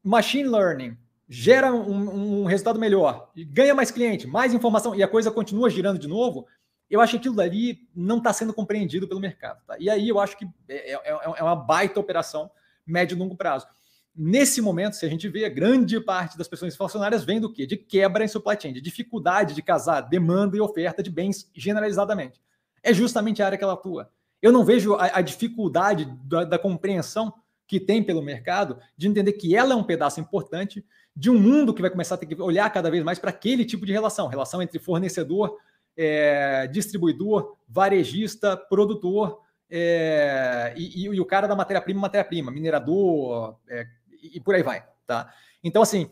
machine 0.02 0.48
learning, 0.48 0.98
gera 1.28 1.74
um, 1.74 2.42
um, 2.42 2.46
resultado 2.46 2.80
melhor, 2.80 3.32
ganha 3.50 3.76
mais 3.76 3.92
cliente, 3.92 4.26
mais 4.26 4.54
informação 4.54 4.96
e 4.96 5.04
a 5.04 5.08
coisa 5.08 5.30
continua 5.30 5.70
girando 5.70 6.00
de 6.00 6.08
novo, 6.08 6.48
eu 6.90 7.02
acho 7.02 7.12
que 7.12 7.18
aquilo 7.18 7.36
dali 7.36 7.88
não 7.94 8.18
está 8.18 8.32
sendo 8.32 8.54
compreendido 8.54 9.08
pelo 9.08 9.20
mercado. 9.20 9.62
Tá? 9.66 9.76
E 9.78 9.90
aí 9.90 10.08
eu 10.08 10.20
acho 10.20 10.38
que 10.38 10.46
é, 10.70 10.94
é, 10.94 11.02
é, 11.06 11.44
uma 11.44 11.56
baita 11.56 12.00
operação 12.00 12.50
médio 12.86 13.16
e 13.16 13.20
longo 13.20 13.36
prazo. 13.36 13.68
Nesse 14.16 14.62
momento, 14.62 14.96
se 14.96 15.06
a 15.06 15.10
gente 15.10 15.28
vê, 15.28 15.48
grande 15.50 16.00
parte 16.00 16.38
das 16.38 16.48
pessoas 16.48 16.74
inflacionárias 16.74 17.24
vem 17.24 17.42
do 17.42 17.52
quê? 17.52 17.68
De 17.68 17.76
quebra 17.76 18.24
em 18.24 18.28
supply 18.28 18.58
chain, 18.60 18.74
de 18.74 18.82
dificuldade 18.82 19.54
de 19.54 19.62
casar 19.62 20.02
demanda 20.02 20.56
e 20.56 20.62
oferta 20.62 21.04
de 21.04 21.12
bens 21.12 21.52
generalizadamente 21.54 22.42
é 22.88 22.94
justamente 22.94 23.42
a 23.42 23.46
área 23.46 23.58
que 23.58 23.64
ela 23.64 23.74
atua. 23.74 24.10
Eu 24.42 24.52
não 24.52 24.64
vejo 24.64 24.94
a, 24.96 25.18
a 25.18 25.22
dificuldade 25.22 26.06
da, 26.24 26.46
da, 26.46 26.60
compreensão 26.60 27.34
que 27.68 27.80
tem 27.80 28.02
pelo 28.02 28.22
mercado 28.22 28.80
de 28.96 29.08
entender 29.08 29.34
que 29.34 29.56
ela 29.56 29.74
é 29.74 29.76
um 29.76 29.84
pedaço 29.84 30.22
importante 30.22 30.86
de 31.18 31.32
um 31.32 31.40
mundo 31.40 31.74
que 31.74 31.82
vai 31.82 31.90
começar 31.90 32.14
a 32.14 32.18
ter 32.20 32.28
que 32.28 32.40
olhar 32.40 32.70
cada 32.70 32.92
vez 32.92 33.04
mais 33.04 33.18
para 33.18 33.32
aquele 33.32 33.66
tipo 33.66 33.88
de 33.88 33.92
relação, 33.92 34.28
relação 34.28 34.62
entre 34.62 34.78
fornecedor, 34.78 35.58
é, 35.98 36.68
distribuidor, 36.68 37.58
varejista, 37.68 38.56
produtor 38.56 39.42
é, 39.68 40.76
e, 40.78 41.06
e, 41.06 41.20
o 41.20 41.26
cara 41.26 41.48
da 41.48 41.56
matéria-prima, 41.56 42.02
matéria-prima, 42.02 42.52
minerador 42.52 43.58
é, 43.68 43.88
e, 44.22 44.40
por 44.40 44.54
aí 44.54 44.62
vai, 44.62 44.86
tá? 45.08 45.34
Então, 45.64 45.82
assim, 45.82 46.10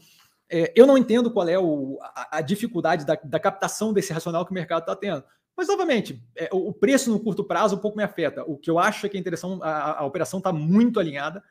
É, 0.48 0.72
eu 0.76 0.86
não 0.86 0.96
entendo 0.96 1.32
qual 1.32 1.50
é 1.50 1.58
o, 1.58 1.98
a, 2.02 2.38
a 2.38 2.42
dificuldade 2.42 3.04
da, 3.04 3.16
da, 3.24 3.40
captação 3.40 3.92
desse 3.92 4.14
racional 4.14 4.46
que 4.46 4.52
o 4.52 4.54
mercado 4.54 4.82
está 4.82 4.96
tendo. 4.96 5.24
Mas, 5.58 5.70
obviamente, 5.70 6.22
é, 6.36 6.48
o 6.52 6.72
preço 6.72 7.10
no 7.10 7.20
curto 7.20 7.44
prazo 7.44 7.76
um 7.76 7.80
pouco 7.80 7.98
me 7.98 8.04
afeta. 8.04 8.44
O 8.44 8.56
que 8.56 8.70
eu 8.70 8.78
acho 8.78 9.08
é 9.08 9.10
que 9.10 9.18
a, 9.18 9.68
a, 9.68 10.00
a 10.02 10.06
operação 10.06 10.38
está 10.38 10.54
muito 10.54 11.00
alinhada 11.00 11.42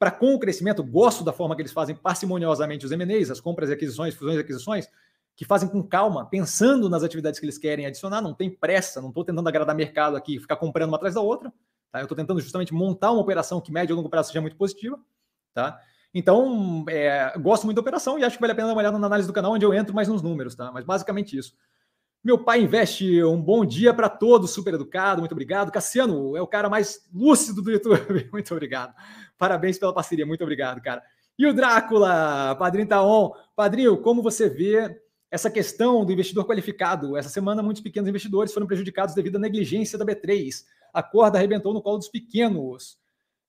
para 0.00 0.10
com 0.10 0.34
o 0.34 0.38
crescimento. 0.40 0.82
Gosto 0.82 1.22
da 1.22 1.30
forma 1.30 1.54
que 1.54 1.60
eles 1.60 1.72
fazem 1.72 1.94
parcimoniosamente 1.94 2.86
os 2.86 2.90
M&As, 2.90 3.30
as 3.30 3.38
compras 3.38 3.68
e 3.68 3.74
aquisições, 3.74 4.14
fusões 4.14 4.38
e 4.38 4.40
aquisições, 4.40 4.88
que 5.36 5.44
fazem 5.44 5.68
com 5.68 5.82
calma, 5.82 6.24
pensando 6.24 6.88
nas 6.88 7.02
atividades 7.02 7.38
que 7.38 7.44
eles 7.44 7.58
querem 7.58 7.84
adicionar. 7.84 8.22
Não 8.22 8.32
tem 8.32 8.48
pressa, 8.48 9.02
não 9.02 9.10
estou 9.10 9.22
tentando 9.26 9.46
agradar 9.46 9.76
mercado 9.76 10.16
aqui, 10.16 10.40
ficar 10.40 10.56
comprando 10.56 10.88
uma 10.88 10.96
atrás 10.96 11.14
da 11.14 11.20
outra. 11.20 11.52
Tá? 11.92 12.00
Eu 12.00 12.04
estou 12.04 12.16
tentando 12.16 12.40
justamente 12.40 12.72
montar 12.72 13.12
uma 13.12 13.20
operação 13.20 13.60
que 13.60 13.70
médio 13.70 13.92
e 13.92 13.96
longo 13.96 14.08
prazo 14.08 14.28
seja 14.28 14.40
muito 14.40 14.56
positiva. 14.56 14.98
Tá? 15.52 15.78
Então, 16.14 16.82
é, 16.88 17.38
gosto 17.38 17.64
muito 17.64 17.76
da 17.76 17.82
operação 17.82 18.18
e 18.18 18.24
acho 18.24 18.36
que 18.36 18.40
vale 18.40 18.52
a 18.52 18.56
pena 18.56 18.68
dar 18.68 18.74
uma 18.74 18.80
olhada 18.80 18.98
na 18.98 19.06
análise 19.06 19.28
do 19.28 19.34
canal, 19.34 19.52
onde 19.52 19.66
eu 19.66 19.74
entro 19.74 19.94
mais 19.94 20.08
nos 20.08 20.22
números, 20.22 20.54
tá? 20.54 20.72
Mas 20.72 20.84
basicamente 20.84 21.36
isso. 21.36 21.54
Meu 22.22 22.36
pai 22.36 22.60
investe 22.60 23.24
um 23.24 23.40
bom 23.40 23.64
dia 23.64 23.94
para 23.94 24.06
todos, 24.06 24.50
super 24.50 24.74
educado, 24.74 25.22
muito 25.22 25.32
obrigado. 25.32 25.72
Cassiano 25.72 26.36
é 26.36 26.42
o 26.42 26.46
cara 26.46 26.68
mais 26.68 27.08
lúcido 27.14 27.62
do 27.62 27.70
YouTube, 27.70 28.28
muito 28.30 28.52
obrigado. 28.52 28.94
Parabéns 29.38 29.78
pela 29.78 29.94
parceria, 29.94 30.26
muito 30.26 30.42
obrigado, 30.42 30.82
cara. 30.82 31.02
E 31.38 31.46
o 31.46 31.54
Drácula, 31.54 32.54
Padrinho 32.58 32.86
Taon. 32.86 33.30
Padrinho, 33.56 33.96
como 34.02 34.22
você 34.22 34.50
vê 34.50 35.00
essa 35.30 35.50
questão 35.50 36.04
do 36.04 36.12
investidor 36.12 36.44
qualificado? 36.44 37.16
Essa 37.16 37.30
semana, 37.30 37.62
muitos 37.62 37.82
pequenos 37.82 38.06
investidores 38.06 38.52
foram 38.52 38.66
prejudicados 38.66 39.14
devido 39.14 39.36
à 39.36 39.38
negligência 39.38 39.98
da 39.98 40.04
B3. 40.04 40.62
A 40.92 41.02
corda 41.02 41.38
arrebentou 41.38 41.72
no 41.72 41.80
colo 41.80 41.96
dos 41.96 42.08
pequenos. 42.08 42.98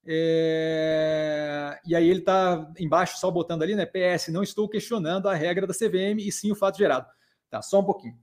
É... 0.05 1.77
E 1.85 1.93
aí 1.93 2.09
ele 2.09 2.19
está 2.19 2.71
embaixo 2.79 3.17
só 3.17 3.29
botando 3.29 3.63
ali, 3.63 3.75
né? 3.75 3.85
PS, 3.85 4.29
não 4.29 4.41
estou 4.41 4.69
questionando 4.69 5.27
a 5.27 5.35
regra 5.35 5.67
da 5.67 5.73
CVM 5.73 6.19
e 6.19 6.31
sim 6.31 6.53
o 6.53 6.55
fato 6.55 6.77
gerado. 6.77 7.07
Tá, 7.49 7.61
só 7.61 7.81
um 7.81 7.83
pouquinho. 7.83 8.17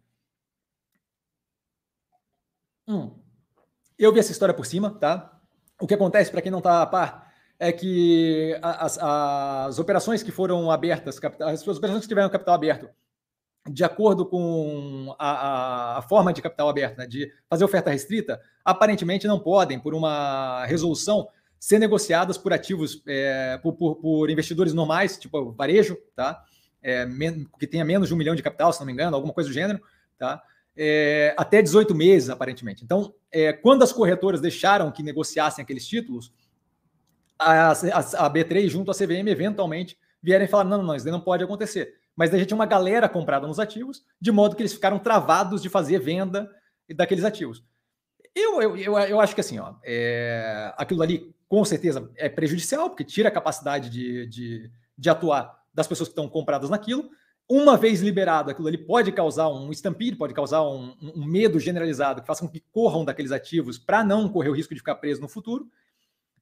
Hum. 2.89 3.11
Eu 3.99 4.13
vi 4.13 4.19
essa 4.19 4.33
história 4.33 4.55
por 4.55 4.65
cima, 4.65 4.91
tá? 4.99 5.39
O 5.81 5.87
que 5.87 5.95
acontece, 5.95 6.31
para 6.31 6.41
quem 6.41 6.51
não 6.51 6.59
está 6.59 6.81
a 6.81 6.87
par, 6.87 7.31
é 7.59 7.71
que 7.71 8.59
as, 8.63 8.99
as 8.99 9.79
operações 9.79 10.23
que 10.23 10.33
foram 10.33 10.71
abertas, 10.71 11.21
as 11.41 11.67
operações 11.69 12.03
que 12.03 12.09
tiveram 12.09 12.31
capital 12.31 12.55
aberto, 12.55 12.89
de 13.71 13.85
acordo 13.85 14.25
com 14.25 15.15
a, 15.19 15.99
a, 15.99 16.03
forma 16.03 16.33
de 16.33 16.41
capital 16.41 16.69
aberto, 16.69 16.97
né, 16.97 17.07
de 17.07 17.31
fazer 17.51 17.65
oferta 17.65 17.91
restrita, 17.91 18.41
aparentemente 18.65 19.27
não 19.27 19.39
podem, 19.39 19.79
por 19.79 19.95
uma 19.95 20.65
resolução, 20.65 21.29
ser 21.61 21.79
negociadas 21.79 22.39
por 22.39 22.53
ativos, 22.53 23.03
é, 23.07 23.59
por, 23.59 23.75
por, 23.75 23.97
por, 23.97 24.31
investidores 24.31 24.73
normais, 24.73 25.19
tipo 25.19 25.53
varejo, 25.53 25.99
tá? 26.15 26.43
É, 26.81 27.07
que 27.59 27.67
tenha 27.67 27.85
menos 27.85 28.09
de 28.09 28.15
um 28.15 28.17
milhão 28.17 28.37
de 28.37 28.43
capital, 28.43 28.73
se 28.73 28.79
não 28.79 28.87
me 28.87 28.93
engano, 28.93 29.17
alguma 29.17 29.35
coisa 29.35 29.51
do 29.51 29.53
gênero, 29.53 29.81
tá? 30.17 30.41
É, 30.81 31.35
até 31.37 31.61
18 31.61 31.93
meses, 31.93 32.31
aparentemente. 32.31 32.85
Então, 32.85 33.13
é, 33.33 33.53
quando 33.53 33.83
as 33.83 33.93
corretoras 33.93 34.41
deixaram 34.41 34.93
que 34.93 35.03
negociassem 35.03 35.63
aqueles 35.63 35.87
títulos, 35.87 36.33
a, 37.37 37.71
a, 37.71 37.73
a 37.73 38.31
B3 38.31 38.69
junto 38.69 38.91
à 38.91 38.95
CVM 38.95 39.27
eventualmente 39.27 39.99
vierem 40.23 40.47
falar: 40.47 40.65
não, 40.65 40.83
não, 40.83 40.95
isso 40.95 41.11
não 41.11 41.21
pode 41.21 41.43
acontecer. 41.43 41.95
Mas 42.15 42.31
daí 42.31 42.41
já 42.41 42.47
tinha 42.47 42.57
uma 42.57 42.67
galera 42.67 43.09
comprada 43.09 43.47
nos 43.47 43.59
ativos, 43.59 44.05
de 44.21 44.33
modo 44.33 44.57
que 44.57 44.63
eles 44.63 44.73
ficaram 44.73 44.99
travados 44.99 45.63
de 45.63 45.69
fazer 45.69 45.99
venda 46.01 46.51
daqueles 46.95 47.25
ativos. 47.25 47.65
Eu, 48.35 48.63
eu, 48.63 48.77
eu, 48.77 48.99
eu 48.99 49.21
acho 49.21 49.35
que 49.35 49.41
assim, 49.41 49.59
ó, 49.59 49.75
é, 49.85 50.73
aquilo 50.77 51.03
ali 51.03 51.35
com 51.49 51.65
certeza 51.65 52.11
é 52.17 52.29
prejudicial, 52.29 52.91
porque 52.91 53.05
tira 53.05 53.29
a 53.29 53.33
capacidade 53.33 53.89
de, 53.89 54.27
de, 54.27 54.71
de 54.97 55.11
atuar 55.11 55.59
das 55.73 55.87
pessoas 55.87 56.09
que 56.09 56.13
estão 56.13 56.29
compradas 56.29 56.71
naquilo. 56.71 57.09
Uma 57.49 57.79
vez 57.79 58.01
liberado, 58.03 58.51
aquilo 58.51 58.69
ali 58.69 58.77
pode 58.77 59.11
causar 59.11 59.49
um 59.49 59.71
estampede, 59.71 60.17
pode 60.17 60.35
causar 60.35 60.63
um, 60.63 60.95
um 61.01 61.25
medo 61.25 61.59
generalizado 61.59 62.21
que 62.21 62.27
faça 62.27 62.43
com 62.43 62.53
que 62.53 62.61
corram 62.71 63.07
daqueles 63.07 63.33
ativos 63.33 63.79
para 63.79 64.05
não 64.05 64.29
correr 64.29 64.51
o 64.51 64.55
risco 64.55 64.75
de 64.75 64.81
ficar 64.81 64.97
preso 64.97 65.23
no 65.23 65.29
futuro. 65.29 65.67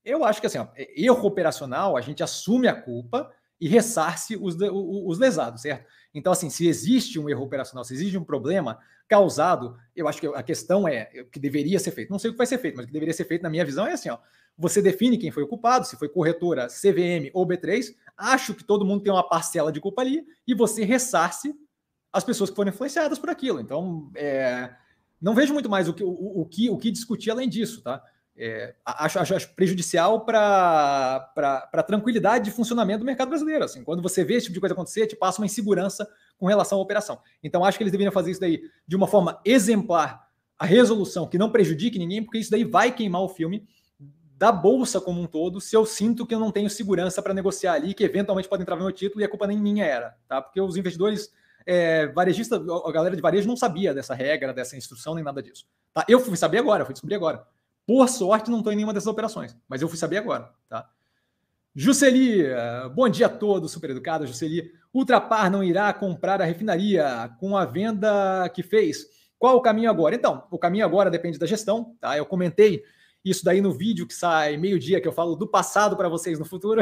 Eu 0.05 0.25
acho 0.25 0.41
que 0.41 0.49
assim, 0.49 0.59
ó, 0.59 0.67
erro 0.77 1.25
operacional, 1.27 1.97
a 1.97 2.01
gente 2.01 2.23
assume 2.25 2.67
a 2.67 2.75
culpa 2.75 3.33
e 3.61 3.69
ressarce 3.69 4.37
os, 4.37 4.57
os 4.61 5.19
lesados, 5.19 5.63
certo? 5.63 5.87
Então, 6.13 6.33
assim, 6.33 6.51
se 6.51 6.67
existe 6.67 7.19
um 7.19 7.29
erro 7.29 7.45
operacional, 7.45 7.85
se 7.85 7.95
existe 7.95 8.19
um 8.19 8.25
problema 8.25 8.79
causado, 9.09 9.77
eu 9.95 10.09
acho 10.09 10.21
que 10.21 10.27
a 10.27 10.43
questão 10.43 10.89
é 10.89 11.09
o 11.21 11.27
que 11.27 11.39
deveria 11.39 11.79
ser 11.79 11.93
feito. 11.93 12.11
Não 12.11 12.19
sei 12.19 12.31
o 12.31 12.33
que 12.33 12.39
vai 12.39 12.47
ser 12.47 12.59
feito, 12.59 12.77
mas 12.77 12.85
o 12.85 12.87
que 12.89 12.93
deveria 12.93 13.15
ser 13.15 13.25
feito, 13.25 13.43
na 13.43 13.51
minha 13.51 13.65
visão, 13.65 13.87
é 13.87 13.93
assim: 13.93 14.11
ó, 14.11 14.19
você 14.59 14.83
define 14.83 15.19
quem 15.19 15.31
foi 15.31 15.43
o 15.43 15.47
culpado, 15.47 15.87
se 15.87 15.97
foi 15.97 16.09
corretora, 16.09 16.67
CVM 16.67 17.31
ou 17.33 17.47
B3. 17.47 17.95
Acho 18.17 18.55
que 18.55 18.65
todo 18.65 18.85
mundo 18.85 19.03
tem 19.03 19.13
uma 19.13 19.29
parcela 19.29 19.71
de 19.71 19.81
culpa 19.81 20.03
ali 20.03 20.25
e 20.47 20.55
você 20.55 20.85
ressarce 20.85 21.55
as 22.13 22.25
pessoas 22.25 22.49
que 22.49 22.57
foram 22.57 22.71
influenciadas 22.71 23.19
por 23.19 23.29
aquilo. 23.29 23.61
Então, 23.61 24.11
é, 24.15 24.75
não 25.21 25.35
vejo 25.35 25.53
muito 25.53 25.69
mais 25.69 25.89
o 25.89 25.95
que, 25.95 26.03
o, 26.03 26.11
o, 26.11 26.47
que, 26.47 26.71
o 26.71 26.79
que 26.79 26.91
discutir 26.91 27.31
além 27.31 27.49
disso, 27.49 27.83
tá? 27.83 28.03
É, 28.39 28.75
acho, 28.85 29.19
acho, 29.19 29.35
acho, 29.35 29.55
prejudicial 29.55 30.25
para 30.25 31.33
a 31.73 31.83
tranquilidade 31.83 32.45
de 32.45 32.51
funcionamento 32.51 33.01
do 33.01 33.07
mercado 33.07 33.29
brasileiro. 33.29 33.65
Assim, 33.65 33.83
quando 33.83 34.03
você 34.03 34.25
vê 34.25 34.35
esse 34.35 34.47
tipo 34.47 34.55
de 34.55 34.61
coisa 34.61 34.75
acontecer, 34.75 35.07
te 35.07 35.17
passa 35.17 35.41
uma 35.41 35.47
insegurança 35.47 36.07
com 36.39 36.47
relação 36.47 36.79
à 36.79 36.83
operação. 36.83 37.19
Então, 37.43 37.65
acho 37.65 37.79
que 37.79 37.83
eles 37.83 37.93
deveriam 37.93 38.13
fazer 38.13 38.31
isso 38.31 38.41
daí 38.41 38.63
de 38.87 38.95
uma 38.95 39.07
forma 39.07 39.41
exemplar, 39.45 40.27
a 40.59 40.67
resolução 40.67 41.27
que 41.27 41.39
não 41.39 41.51
prejudique 41.51 41.99
ninguém, 41.99 42.23
porque 42.23 42.39
isso 42.39 42.51
daí 42.51 42.65
vai 42.65 42.93
queimar 42.95 43.23
o 43.23 43.29
filme 43.29 43.67
da 44.39 44.53
bolsa 44.53 45.01
como 45.01 45.21
um 45.21 45.27
todo, 45.27 45.61
se 45.63 45.75
eu 45.75 45.87
sinto 45.87 46.27
que 46.27 46.35
eu 46.35 46.39
não 46.39 46.53
tenho 46.53 46.69
segurança 46.69 47.23
para 47.23 47.33
negociar 47.33 47.73
ali, 47.73 47.95
que 47.95 48.05
eventualmente 48.05 48.49
pode 48.49 48.63
entrar 48.63 48.77
no 48.77 48.83
meu 48.83 48.93
título 48.93 49.23
e 49.23 49.25
a 49.25 49.29
culpa 49.29 49.47
nem 49.47 49.59
minha 49.59 49.85
era, 49.85 50.15
tá? 50.29 50.43
Porque 50.43 50.61
os 50.61 50.77
investidores 50.77 51.33
é, 51.65 52.07
varejistas, 52.09 52.61
a 52.61 52.93
galera 52.93 53.17
de 53.17 53.23
varejo 53.23 53.49
não 53.49 53.57
sabia 53.57 53.95
dessa 53.95 54.15
regra, 54.15 54.53
dessa 54.53 54.77
instrução, 54.77 55.15
nem 55.15 55.25
nada 55.25 55.43
disso. 55.43 55.67
Tá? 55.93 56.05
Eu 56.07 56.21
fui 56.21 56.37
saber 56.37 56.59
agora, 56.59 56.85
fui 56.85 56.93
descobrir 56.93 57.15
agora. 57.15 57.47
Por 57.87 58.07
sorte, 58.09 58.51
não 58.51 58.59
estou 58.59 58.73
em 58.73 58.77
nenhuma 58.77 58.93
dessas 58.93 59.07
operações, 59.07 59.57
mas 59.67 59.81
eu 59.81 59.89
fui 59.89 59.97
saber 59.97 60.19
agora, 60.19 60.51
tá? 60.69 60.87
Jusceli, 61.75 62.43
bom 62.95 63.09
dia 63.09 63.27
a 63.27 63.31
todos, 63.31 63.73
super 63.73 63.91
educado, 63.91 64.27
Jusceli. 64.27 64.71
Ultrapar 64.93 65.51
não 65.51 65.63
irá 65.63 65.93
comprar 65.93 66.41
a 66.41 66.45
refinaria 66.45 67.31
com 67.39 67.57
a 67.57 67.65
venda 67.65 68.49
que 68.51 68.63
fez. 68.63 69.07
Qual 69.39 69.57
o 69.57 69.61
caminho 69.61 69.91
agora? 69.91 70.15
Então, 70.15 70.47
o 70.51 70.59
caminho 70.59 70.85
agora 70.85 71.11
depende 71.11 71.39
da 71.39 71.47
gestão, 71.47 71.95
tá? 72.01 72.17
Eu 72.17 72.25
comentei 72.25 72.83
isso 73.31 73.45
daí 73.45 73.61
no 73.61 73.73
vídeo 73.73 74.07
que 74.07 74.15
sai 74.15 74.57
meio-dia, 74.57 75.01
que 75.01 75.09
eu 75.09 75.13
falo 75.13 75.35
do 75.35 75.47
passado 75.49 75.97
para 75.97 76.09
vocês 76.09 76.39
no 76.39 76.45
futuro, 76.45 76.81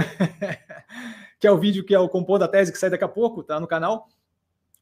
que 1.40 1.47
é 1.47 1.51
o 1.51 1.59
vídeo 1.59 1.84
que 1.84 1.95
é 1.95 1.99
o 1.99 2.09
compor 2.09 2.38
da 2.38 2.47
tese 2.47 2.70
que 2.70 2.78
sai 2.78 2.90
daqui 2.90 3.05
a 3.05 3.09
pouco, 3.09 3.42
tá? 3.42 3.59
No 3.59 3.66
canal. 3.66 4.09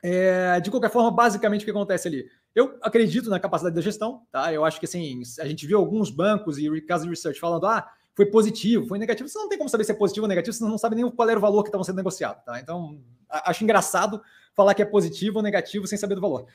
É, 0.03 0.59
de 0.59 0.69
qualquer 0.71 0.91
forma, 0.91 1.13
basicamente 1.13 1.63
o 1.63 1.65
que 1.65 1.71
acontece 1.71 2.09
ali? 2.09 2.27
Eu 2.55 2.77
acredito 2.83 3.31
na 3.31 3.39
capacidade 3.39 3.77
da 3.77 3.81
gestão, 3.81 4.23
tá? 4.33 4.53
Eu 4.53 4.65
acho 4.65 4.81
que 4.81 4.87
assim, 4.87 5.23
a 5.39 5.47
gente 5.47 5.65
viu 5.65 5.79
alguns 5.79 6.11
bancos 6.11 6.59
e 6.59 6.81
casos 6.81 7.05
de 7.05 7.11
research 7.11 7.39
falando, 7.39 7.67
ah, 7.67 7.89
foi 8.15 8.27
positivo, 8.27 8.87
foi 8.87 8.99
negativo. 8.99 9.29
Você 9.29 9.39
não 9.39 9.49
tem 9.49 9.57
como 9.57 9.71
saber 9.71 9.85
se 9.85 9.93
é 9.93 9.95
positivo 9.95 10.25
ou 10.25 10.29
negativo, 10.29 10.55
você 10.55 10.65
não 10.65 10.77
sabe 10.77 10.97
nem 10.97 11.09
qual 11.11 11.29
era 11.29 11.39
o 11.39 11.41
valor 11.41 11.63
que 11.63 11.69
estava 11.69 11.85
sendo 11.85 11.97
negociado, 11.97 12.43
tá? 12.45 12.59
Então, 12.59 13.01
acho 13.29 13.63
engraçado 13.63 14.21
falar 14.55 14.75
que 14.75 14.83
é 14.83 14.85
positivo 14.85 15.39
ou 15.39 15.43
negativo 15.43 15.87
sem 15.87 15.97
saber 15.97 16.17
do 16.17 16.21
valor. 16.21 16.47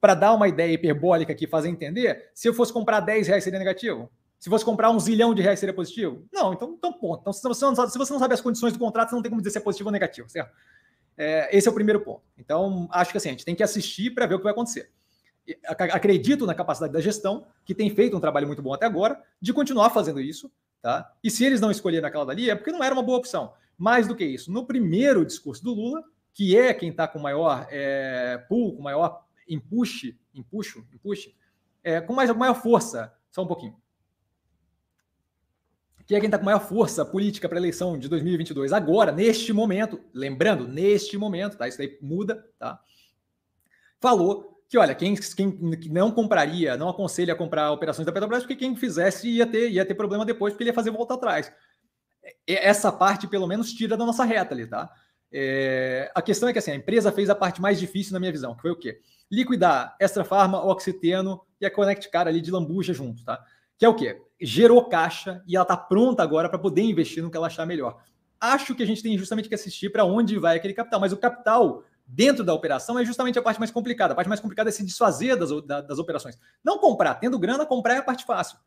Para 0.00 0.14
dar 0.14 0.34
uma 0.34 0.46
ideia 0.46 0.72
hiperbólica 0.72 1.32
aqui, 1.32 1.46
fazer 1.46 1.68
entender, 1.68 2.30
se 2.34 2.48
eu 2.48 2.54
fosse 2.54 2.72
comprar 2.72 3.00
10 3.00 3.28
reais 3.28 3.42
seria 3.42 3.58
negativo? 3.58 4.10
Se 4.40 4.50
fosse 4.50 4.64
comprar 4.64 4.90
um 4.90 4.98
zilhão 4.98 5.32
de 5.32 5.42
reais 5.42 5.60
seria 5.60 5.74
positivo? 5.74 6.26
Não, 6.32 6.52
então, 6.52 6.74
então 6.76 6.92
ponto. 6.92 7.20
Então, 7.20 7.32
se 7.32 7.42
você, 7.42 7.64
não 7.64 7.76
sabe, 7.76 7.92
se 7.92 7.98
você 7.98 8.12
não 8.12 8.18
sabe 8.18 8.34
as 8.34 8.40
condições 8.40 8.72
do 8.72 8.78
contrato, 8.78 9.10
você 9.10 9.14
não 9.14 9.22
tem 9.22 9.30
como 9.30 9.40
dizer 9.40 9.52
se 9.52 9.58
é 9.58 9.60
positivo 9.60 9.90
ou 9.90 9.92
negativo, 9.92 10.28
certo? 10.28 10.50
É, 11.16 11.56
esse 11.56 11.68
é 11.68 11.70
o 11.70 11.74
primeiro 11.74 12.00
ponto. 12.00 12.22
Então, 12.36 12.88
acho 12.90 13.12
que 13.12 13.18
assim, 13.18 13.28
a 13.28 13.32
gente 13.32 13.44
tem 13.44 13.54
que 13.54 13.62
assistir 13.62 14.10
para 14.10 14.26
ver 14.26 14.34
o 14.34 14.38
que 14.38 14.44
vai 14.44 14.52
acontecer 14.52 14.90
acredito 15.64 16.46
na 16.46 16.54
capacidade 16.54 16.92
da 16.92 17.00
gestão, 17.00 17.46
que 17.64 17.74
tem 17.74 17.90
feito 17.90 18.16
um 18.16 18.20
trabalho 18.20 18.46
muito 18.46 18.62
bom 18.62 18.72
até 18.72 18.86
agora, 18.86 19.20
de 19.40 19.52
continuar 19.52 19.90
fazendo 19.90 20.20
isso. 20.20 20.50
Tá? 20.82 21.12
E 21.22 21.30
se 21.30 21.44
eles 21.44 21.60
não 21.60 21.70
escolherem 21.70 22.06
aquela 22.06 22.24
dali, 22.24 22.48
é 22.48 22.54
porque 22.54 22.72
não 22.72 22.82
era 22.82 22.94
uma 22.94 23.02
boa 23.02 23.18
opção. 23.18 23.52
Mais 23.76 24.06
do 24.06 24.16
que 24.16 24.24
isso, 24.24 24.50
no 24.50 24.66
primeiro 24.66 25.24
discurso 25.24 25.62
do 25.62 25.74
Lula, 25.74 26.02
que 26.32 26.56
é 26.56 26.72
quem 26.72 26.90
está 26.90 27.08
com 27.08 27.18
maior 27.18 27.66
é, 27.70 28.38
pull, 28.48 28.76
com 28.76 28.82
maior 28.82 29.24
empuxe, 29.48 30.18
empuxo, 30.34 30.86
empuxe, 30.92 31.34
é, 31.82 32.00
com 32.00 32.12
mais, 32.12 32.30
maior 32.34 32.54
força, 32.54 33.12
só 33.30 33.42
um 33.42 33.46
pouquinho. 33.46 33.74
Que 36.10 36.16
é 36.16 36.18
quem 36.18 36.26
está 36.26 36.38
com 36.38 36.44
maior 36.44 36.58
força 36.58 37.04
política 37.04 37.48
para 37.48 37.56
a 37.56 37.60
eleição 37.60 37.96
de 37.96 38.08
2022, 38.08 38.72
agora, 38.72 39.12
neste 39.12 39.52
momento, 39.52 40.00
lembrando, 40.12 40.66
neste 40.66 41.16
momento, 41.16 41.56
tá? 41.56 41.68
Isso 41.68 41.78
daí 41.78 41.96
muda, 42.02 42.44
tá? 42.58 42.80
Falou 44.00 44.60
que, 44.68 44.76
olha, 44.76 44.92
quem, 44.92 45.14
quem 45.14 45.56
não 45.88 46.10
compraria, 46.10 46.76
não 46.76 46.88
aconselha 46.88 47.32
a 47.32 47.36
comprar 47.36 47.70
operações 47.70 48.06
da 48.06 48.10
Petrobras, 48.10 48.42
porque 48.42 48.56
quem 48.56 48.74
fizesse 48.74 49.28
ia 49.28 49.46
ter, 49.46 49.70
ia 49.70 49.86
ter 49.86 49.94
problema 49.94 50.24
depois, 50.24 50.52
porque 50.52 50.64
ele 50.64 50.70
ia 50.70 50.74
fazer 50.74 50.90
volta 50.90 51.14
atrás. 51.14 51.52
Essa 52.44 52.90
parte, 52.90 53.28
pelo 53.28 53.46
menos, 53.46 53.72
tira 53.72 53.96
da 53.96 54.04
nossa 54.04 54.24
reta 54.24 54.52
ali, 54.52 54.66
tá? 54.66 54.90
É, 55.30 56.10
a 56.12 56.20
questão 56.20 56.48
é 56.48 56.52
que 56.52 56.58
assim, 56.58 56.72
a 56.72 56.74
empresa 56.74 57.12
fez 57.12 57.30
a 57.30 57.36
parte 57.36 57.62
mais 57.62 57.78
difícil 57.78 58.14
na 58.14 58.18
minha 58.18 58.32
visão, 58.32 58.56
que 58.56 58.62
foi 58.62 58.72
o 58.72 58.76
quê? 58.76 58.98
Liquidar 59.30 59.94
Extra 60.00 60.24
Farma, 60.24 60.60
Oxiteno 60.60 61.40
e 61.60 61.66
a 61.66 61.70
Connect 61.70 62.10
Car 62.10 62.26
ali 62.26 62.40
de 62.40 62.50
lambuja 62.50 62.92
junto, 62.92 63.24
tá? 63.24 63.40
Que 63.78 63.84
é 63.84 63.88
o 63.88 63.94
quê? 63.94 64.20
Gerou 64.40 64.84
caixa 64.88 65.42
e 65.46 65.56
ela 65.56 65.64
tá 65.64 65.76
pronta 65.76 66.22
agora 66.22 66.48
para 66.48 66.58
poder 66.58 66.82
investir 66.82 67.22
no 67.22 67.30
que 67.30 67.36
ela 67.36 67.46
achar 67.46 67.66
melhor. 67.66 68.02
acho 68.40 68.74
que 68.74 68.82
a 68.82 68.86
gente 68.86 69.02
tem 69.02 69.16
justamente 69.18 69.48
que 69.48 69.54
assistir 69.54 69.90
para 69.90 70.04
onde 70.04 70.38
vai 70.38 70.56
aquele 70.56 70.72
capital, 70.72 70.98
mas 70.98 71.12
o 71.12 71.16
capital 71.16 71.84
dentro 72.06 72.42
da 72.42 72.52
operação 72.52 72.98
é 72.98 73.04
justamente 73.04 73.38
a 73.38 73.42
parte 73.42 73.58
mais 73.58 73.70
complicada. 73.70 74.12
A 74.12 74.16
parte 74.16 74.28
mais 74.28 74.40
complicada 74.40 74.68
é 74.68 74.72
se 74.72 74.84
desfazer 74.84 75.36
das, 75.36 75.50
das 75.62 75.98
operações. 75.98 76.38
Não 76.64 76.78
comprar, 76.78 77.14
tendo 77.14 77.38
grana, 77.38 77.64
comprar 77.66 77.94
é 77.94 77.98
a 77.98 78.02
parte 78.02 78.24
fácil. 78.24 78.58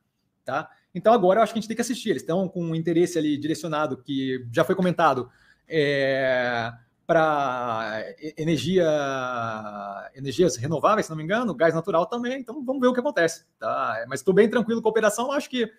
Tá? 0.45 0.69
Então 0.93 1.13
agora 1.13 1.39
eu 1.39 1.43
acho 1.43 1.53
que 1.53 1.59
a 1.59 1.61
gente 1.61 1.67
tem 1.67 1.75
que 1.75 1.81
assistir. 1.81 2.11
Eles 2.11 2.21
estão 2.21 2.47
com 2.47 2.63
um 2.63 2.75
interesse 2.75 3.17
ali 3.17 3.37
direcionado, 3.37 3.97
que 3.97 4.47
já 4.51 4.63
foi 4.63 4.75
comentado, 4.75 5.29
é, 5.67 6.71
para 7.05 8.01
energia, 8.37 8.87
energias 10.15 10.55
renováveis, 10.55 11.05
se 11.05 11.09
não 11.09 11.17
me 11.17 11.23
engano, 11.23 11.53
gás 11.53 11.73
natural 11.73 12.05
também. 12.05 12.39
Então 12.39 12.63
vamos 12.63 12.81
ver 12.81 12.87
o 12.87 12.93
que 12.93 12.99
acontece. 12.99 13.45
Tá? 13.59 14.05
Mas 14.07 14.21
estou 14.21 14.33
bem 14.33 14.49
tranquilo 14.49 14.81
com 14.81 14.87
a 14.87 14.91
operação. 14.91 15.31
Acho 15.31 15.49
que 15.49 15.69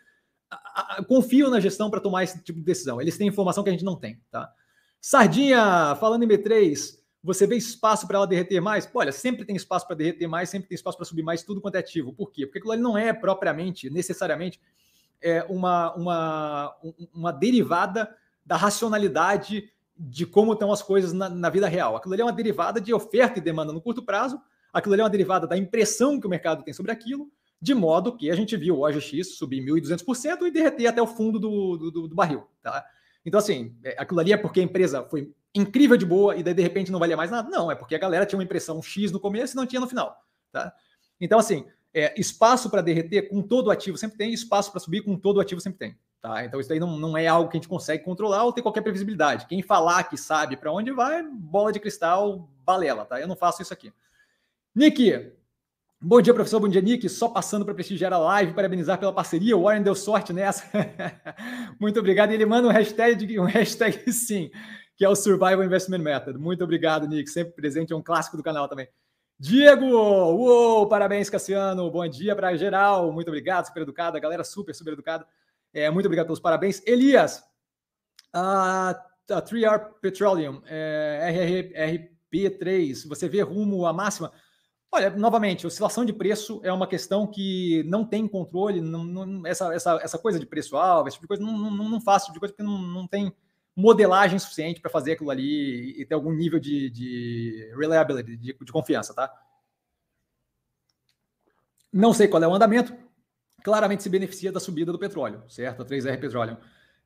a, 0.51 0.99
a, 0.99 1.05
confio 1.05 1.49
na 1.49 1.61
gestão 1.61 1.91
para 1.91 2.01
tomar 2.01 2.25
esse 2.25 2.43
tipo 2.43 2.59
de 2.59 2.65
decisão. 2.65 3.01
Eles 3.01 3.17
têm 3.17 3.29
informação 3.29 3.65
que 3.65 3.71
a 3.71 3.73
gente 3.73 3.85
não 3.85 3.97
tem. 3.97 4.21
Tá? 4.31 4.53
Sardinha, 5.01 5.97
falando 5.99 6.25
em 6.25 6.29
B3, 6.29 6.99
você 7.23 7.47
vê 7.47 7.57
espaço 7.57 8.07
para 8.07 8.19
ela 8.19 8.27
derreter 8.27 8.61
mais? 8.61 8.89
Olha, 8.93 9.11
sempre 9.11 9.47
tem 9.47 9.57
espaço 9.57 9.87
para 9.87 9.97
derreter 9.97 10.27
mais, 10.27 10.51
sempre 10.51 10.69
tem 10.69 10.77
espaço 10.77 10.99
para 10.99 11.07
subir 11.07 11.23
mais, 11.23 11.43
tudo 11.43 11.61
quanto 11.61 11.77
é 11.77 11.79
ativo. 11.79 12.13
Por 12.13 12.31
quê? 12.31 12.47
Porque 12.47 12.59
aquilo 12.59 12.73
ali 12.73 12.83
não 12.83 12.99
é 12.99 13.15
propriamente, 13.15 13.89
necessariamente, 13.89 14.61
é 15.23 15.43
uma, 15.45 15.95
uma, 15.95 16.77
uma 17.15 17.33
derivada 17.33 18.15
da 18.45 18.57
racionalidade 18.57 19.71
de 19.97 20.27
como 20.27 20.53
estão 20.53 20.73
as 20.73 20.83
coisas 20.83 21.13
na, 21.13 21.29
na, 21.29 21.49
vida 21.49 21.69
real. 21.69 21.97
Aquilo 21.97 22.15
ali 22.15 22.23
é 22.23 22.25
uma 22.25 22.33
derivada 22.33 22.81
de 22.81 22.93
oferta 22.93 23.39
e 23.39 23.43
demanda 23.43 23.73
no 23.73 23.81
curto 23.81 24.03
prazo, 24.03 24.41
aquilo 24.73 24.95
ali 24.95 25.03
é 25.03 25.05
uma 25.05 25.11
derivada 25.11 25.47
da 25.47 25.57
impressão 25.57 26.21
que 26.21 26.27
o 26.27 26.31
mercado 26.31 26.65
tem 26.65 26.75
sobre 26.75 26.91
aquilo, 26.91 27.31
de 27.61 27.75
modo 27.75 28.17
que 28.17 28.31
a 28.31 28.35
gente 28.35 28.57
viu 28.57 28.77
o 28.77 28.87
OGX 28.87 29.37
subir 29.37 29.65
1.200% 29.65 30.43
e 30.43 30.51
derreter 30.51 30.87
até 30.87 31.01
o 31.01 31.07
fundo 31.07 31.39
do, 31.39 31.77
do, 31.77 32.09
do 32.09 32.15
barril. 32.15 32.47
Tá? 32.63 32.85
Então, 33.25 33.39
assim, 33.39 33.75
é, 33.83 33.95
aquilo 33.99 34.21
ali 34.21 34.33
é 34.33 34.37
porque 34.37 34.61
a 34.61 34.65
empresa 34.65 35.03
foi 35.05 35.33
incrível 35.55 35.97
de 35.97 36.05
boa 36.05 36.37
e 36.37 36.43
daí 36.43 36.53
de 36.53 36.63
repente 36.63 36.91
não 36.91 36.99
valia 36.99 37.17
mais 37.17 37.31
nada? 37.31 37.49
Não, 37.49 37.71
é 37.71 37.75
porque 37.75 37.95
a 37.95 37.99
galera 37.99 38.27
tinha 38.27 38.39
uma 38.39 38.45
impressão 38.45 38.83
X 38.83 39.13
no 39.13 39.21
começo 39.21 39.55
e 39.55 39.57
não 39.57 39.67
tinha 39.67 39.81
no 39.81 39.89
final. 39.89 40.17
Tá? 40.51 40.75
Então, 41.21 41.39
assim, 41.39 41.65
é, 41.95 42.13
espaço 42.21 42.69
para 42.69 42.83
derreter 42.83 43.29
com 43.29 43.41
todo 43.41 43.71
ativo 43.71 43.97
sempre 43.97 44.19
tem, 44.19 44.33
espaço 44.33 44.73
para 44.73 44.81
subir 44.81 45.03
com 45.03 45.17
todo 45.17 45.41
ativo 45.41 45.61
sempre 45.61 45.79
tem. 45.79 45.99
Tá? 46.25 46.43
Então, 46.43 46.59
isso 46.59 46.73
aí 46.73 46.81
não, 46.81 46.97
não 46.99 47.19
é 47.19 47.27
algo 47.27 47.51
que 47.51 47.59
a 47.59 47.61
gente 47.61 47.69
consegue 47.69 48.03
controlar 48.03 48.45
ou 48.45 48.53
ter 48.53 48.63
qualquer 48.63 48.81
previsibilidade. 48.81 49.45
Quem 49.47 49.61
falar 49.61 50.05
que 50.05 50.17
sabe 50.17 50.57
para 50.57 50.73
onde 50.73 50.91
vai, 50.91 51.23
bola 51.23 51.71
de 51.71 51.79
cristal, 51.79 52.49
balela. 52.65 53.05
Tá? 53.05 53.21
Eu 53.21 53.29
não 53.29 53.37
faço 53.37 53.61
isso 53.61 53.75
aqui. 53.75 53.93
Nick, 54.75 55.33
Bom 56.01 56.21
dia, 56.21 56.35
professor. 56.35 56.61
Bom 56.61 56.69
dia, 56.69 56.83
Nick. 56.83 57.09
Só 57.09 57.29
passando 57.29 57.65
para 57.65 57.73
prestigiar 57.75 58.13
a 58.13 58.19
live, 58.19 58.53
parabenizar 58.53 58.99
pela 58.99 59.13
parceria. 59.13 59.57
O 59.57 59.63
Warren 59.63 59.83
deu 59.83 59.95
sorte 59.95 60.33
nessa. 60.33 60.65
Muito 61.81 61.99
obrigado. 61.99 62.31
E 62.31 62.35
ele 62.35 62.45
manda 62.45 62.69
um 62.69 62.71
hashtag, 62.71 63.39
um 63.39 63.45
hashtag 63.45 64.13
sim 64.13 64.51
que 64.97 65.05
é 65.05 65.09
o 65.09 65.15
Survival 65.15 65.65
Investment 65.65 65.99
Method. 65.99 66.39
Muito 66.39 66.63
obrigado, 66.63 67.07
Nick, 67.07 67.29
sempre 67.29 67.53
presente, 67.53 67.93
é 67.93 67.97
um 67.97 68.03
clássico 68.03 68.37
do 68.37 68.43
canal 68.43 68.69
também. 68.69 68.89
Diego, 69.39 69.87
uou, 69.87 70.89
parabéns, 70.89 71.29
Cassiano, 71.29 71.91
bom 71.91 72.07
dia 72.07 72.37
para 72.37 72.57
geral, 72.57 73.11
muito 73.11 73.29
obrigado, 73.29 73.67
super 73.67 73.83
educado, 73.83 74.17
a 74.17 74.21
galera 74.21 74.45
super, 74.45 74.73
super 74.73 74.93
educada, 74.93 75.27
é, 75.75 75.91
muito 75.91 76.07
obrigado 76.07 76.27
pelos 76.27 76.41
parabéns. 76.41 76.81
Elias, 76.87 77.43
a, 78.33 78.91
a 78.91 79.43
3R 79.43 79.95
Petroleum, 80.01 80.63
é, 80.67 82.09
RRP3, 82.33 83.09
você 83.09 83.29
vê 83.29 83.43
rumo 83.43 83.85
à 83.85 83.93
máxima? 83.93 84.33
Olha, 84.93 85.11
novamente, 85.11 85.67
oscilação 85.67 86.05
de 86.05 86.13
preço 86.13 86.61
é 86.63 86.73
uma 86.73 86.87
questão 86.87 87.27
que 87.27 87.83
não 87.85 88.05
tem 88.05 88.29
controle, 88.29 88.81
não, 88.81 89.03
não, 89.03 89.45
essa, 89.45 89.75
essa, 89.75 89.99
essa 90.01 90.19
coisa 90.19 90.39
de 90.39 90.47
preço-alvo, 90.47 91.09
esse 91.09 91.17
tipo 91.17 91.25
de 91.25 91.29
coisa, 91.29 91.43
não, 91.43 91.59
não, 91.59 91.89
não 91.89 92.01
faço 92.01 92.27
tipo 92.27 92.35
de 92.35 92.41
coisa 92.41 92.55
porque 92.55 92.63
não, 92.63 92.81
não 92.81 93.09
tem 93.09 93.35
modelagem 93.77 94.39
suficiente 94.39 94.81
para 94.81 94.91
fazer 94.91 95.13
aquilo 95.13 95.31
ali 95.31 96.01
e 96.01 96.07
ter 96.07 96.15
algum 96.15 96.33
nível 96.33 96.61
de, 96.61 96.91
de 96.91 97.75
reliability, 97.77 98.37
de, 98.37 98.53
de, 98.53 98.73
confiança, 98.73 99.13
tá? 99.13 99.33
Não 101.93 102.13
sei 102.13 102.29
qual 102.29 102.43
é 102.43 102.47
o 102.47 102.55
andamento, 102.55 102.95
claramente 103.65 104.03
se 104.03 104.11
beneficia 104.11 104.53
da 104.53 104.61
subida 104.61 104.93
do 104.93 104.99
petróleo, 104.99 105.43
certo? 105.49 105.83
A 105.83 105.87
3R 105.87 106.21
Petroleum. 106.21 106.57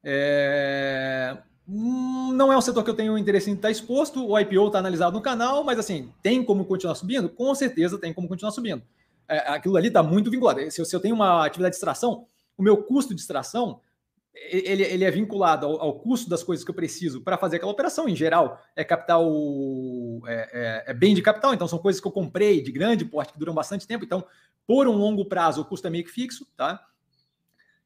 É... 0.02 1.38
Hum, 1.68 2.32
não 2.34 2.52
é 2.52 2.58
um 2.58 2.60
setor 2.60 2.82
que 2.82 2.90
eu 2.90 2.94
tenho 2.94 3.16
interesse 3.16 3.48
em 3.48 3.54
estar 3.54 3.70
exposto, 3.70 4.26
o 4.26 4.38
IPO 4.38 4.66
está 4.66 4.80
analisado 4.80 5.14
no 5.14 5.22
canal, 5.22 5.62
mas 5.62 5.78
assim, 5.78 6.12
tem 6.20 6.42
como 6.42 6.64
continuar 6.64 6.96
subindo? 6.96 7.28
Com 7.28 7.54
certeza 7.54 7.96
tem 7.96 8.12
como 8.12 8.26
continuar 8.26 8.50
subindo. 8.50 8.82
É, 9.28 9.38
aquilo 9.50 9.76
ali 9.76 9.86
está 9.86 10.02
muito 10.02 10.30
vinculado. 10.30 10.68
Se 10.70 10.80
eu, 10.80 10.84
se 10.84 10.96
eu 10.96 10.98
tenho 10.98 11.14
uma 11.14 11.46
atividade 11.46 11.74
de 11.74 11.76
extração, 11.76 12.26
o 12.56 12.62
meu 12.62 12.78
custo 12.78 13.14
de 13.14 13.20
extração 13.20 13.80
ele, 14.34 14.82
ele 14.82 15.04
é 15.04 15.10
vinculado 15.10 15.66
ao, 15.66 15.80
ao, 15.80 15.98
custo 15.98 16.30
das 16.30 16.42
coisas 16.42 16.64
que 16.64 16.70
eu 16.70 16.74
preciso 16.74 17.20
para 17.20 17.36
fazer 17.36 17.56
aquela 17.56 17.72
operação. 17.72 18.08
Em 18.08 18.16
geral, 18.16 18.60
é 18.74 18.84
capital, 18.84 19.26
é, 20.26 20.84
é, 20.86 20.90
é, 20.90 20.94
bem 20.94 21.14
de 21.14 21.22
capital, 21.22 21.52
então 21.52 21.68
são 21.68 21.78
coisas 21.78 22.00
que 22.00 22.06
eu 22.06 22.12
comprei 22.12 22.62
de 22.62 22.70
grande 22.70 23.04
porte 23.04 23.32
que 23.32 23.38
duram 23.38 23.54
bastante 23.54 23.86
tempo. 23.86 24.04
Então, 24.04 24.24
por 24.66 24.86
um 24.86 24.96
longo 24.96 25.24
prazo, 25.24 25.62
o 25.62 25.64
custo 25.64 25.86
é 25.86 25.90
meio 25.90 26.04
que 26.04 26.10
fixo, 26.10 26.46
tá? 26.56 26.84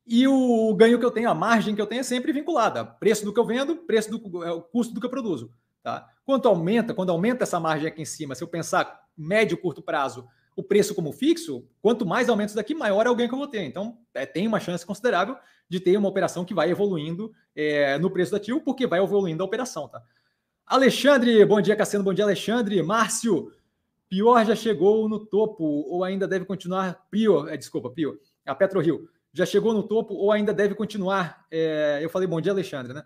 E 0.06 0.26
o 0.26 0.74
ganho 0.74 0.98
que 0.98 1.04
eu 1.04 1.10
tenho, 1.10 1.30
a 1.30 1.34
margem 1.34 1.74
que 1.74 1.80
eu 1.80 1.86
tenho 1.86 2.00
é 2.00 2.04
sempre 2.04 2.32
vinculada. 2.32 2.84
Preço 2.84 3.24
do 3.24 3.32
que 3.32 3.38
eu 3.38 3.46
vendo, 3.46 3.76
preço 3.76 4.10
do 4.10 4.44
é, 4.44 4.50
o 4.50 4.60
custo 4.60 4.92
do 4.92 5.00
que 5.00 5.06
eu 5.06 5.10
produzo. 5.10 5.52
Tá? 5.82 6.08
Quanto 6.24 6.48
aumenta, 6.48 6.94
quando 6.94 7.10
aumenta 7.10 7.44
essa 7.44 7.58
margem 7.58 7.88
aqui 7.88 8.02
em 8.02 8.04
cima, 8.04 8.34
se 8.34 8.42
eu 8.42 8.48
pensar 8.48 9.02
médio 9.16 9.56
curto 9.56 9.82
prazo, 9.82 10.28
o 10.54 10.62
preço 10.62 10.94
como 10.94 11.12
fixo, 11.12 11.66
quanto 11.80 12.04
mais 12.04 12.28
aumenta 12.28 12.48
isso 12.48 12.56
daqui, 12.56 12.74
maior 12.74 13.06
é 13.06 13.10
o 13.10 13.14
ganho 13.14 13.28
que 13.28 13.34
eu 13.34 13.38
vou 13.38 13.48
ter. 13.48 13.62
Então, 13.62 13.98
é, 14.14 14.26
tem 14.26 14.46
uma 14.46 14.60
chance 14.60 14.84
considerável 14.84 15.36
de 15.68 15.80
ter 15.80 15.96
uma 15.96 16.08
operação 16.08 16.44
que 16.44 16.54
vai 16.54 16.70
evoluindo 16.70 17.32
é, 17.56 17.98
no 17.98 18.10
preço 18.10 18.30
do 18.30 18.36
ativo, 18.36 18.60
porque 18.60 18.86
vai 18.86 19.00
evoluindo 19.00 19.42
a 19.42 19.46
operação, 19.46 19.88
tá? 19.88 20.02
Alexandre, 20.66 21.44
bom 21.44 21.60
dia, 21.60 21.76
Cassiano, 21.76 22.04
bom 22.04 22.14
dia, 22.14 22.24
Alexandre. 22.24 22.82
Márcio, 22.82 23.52
pior 24.08 24.44
já 24.44 24.54
chegou 24.54 25.08
no 25.08 25.18
topo 25.18 25.64
ou 25.64 26.04
ainda 26.04 26.28
deve 26.28 26.44
continuar? 26.44 27.06
Pio, 27.10 27.48
é, 27.48 27.56
desculpa, 27.56 27.90
Pio, 27.90 28.18
a 28.46 28.54
PetroRio, 28.54 29.08
já 29.32 29.46
chegou 29.46 29.72
no 29.72 29.82
topo 29.82 30.14
ou 30.14 30.30
ainda 30.30 30.52
deve 30.52 30.74
continuar? 30.74 31.46
É, 31.50 32.00
eu 32.02 32.10
falei 32.10 32.28
bom 32.28 32.40
dia, 32.40 32.52
Alexandre, 32.52 32.92
né? 32.92 33.02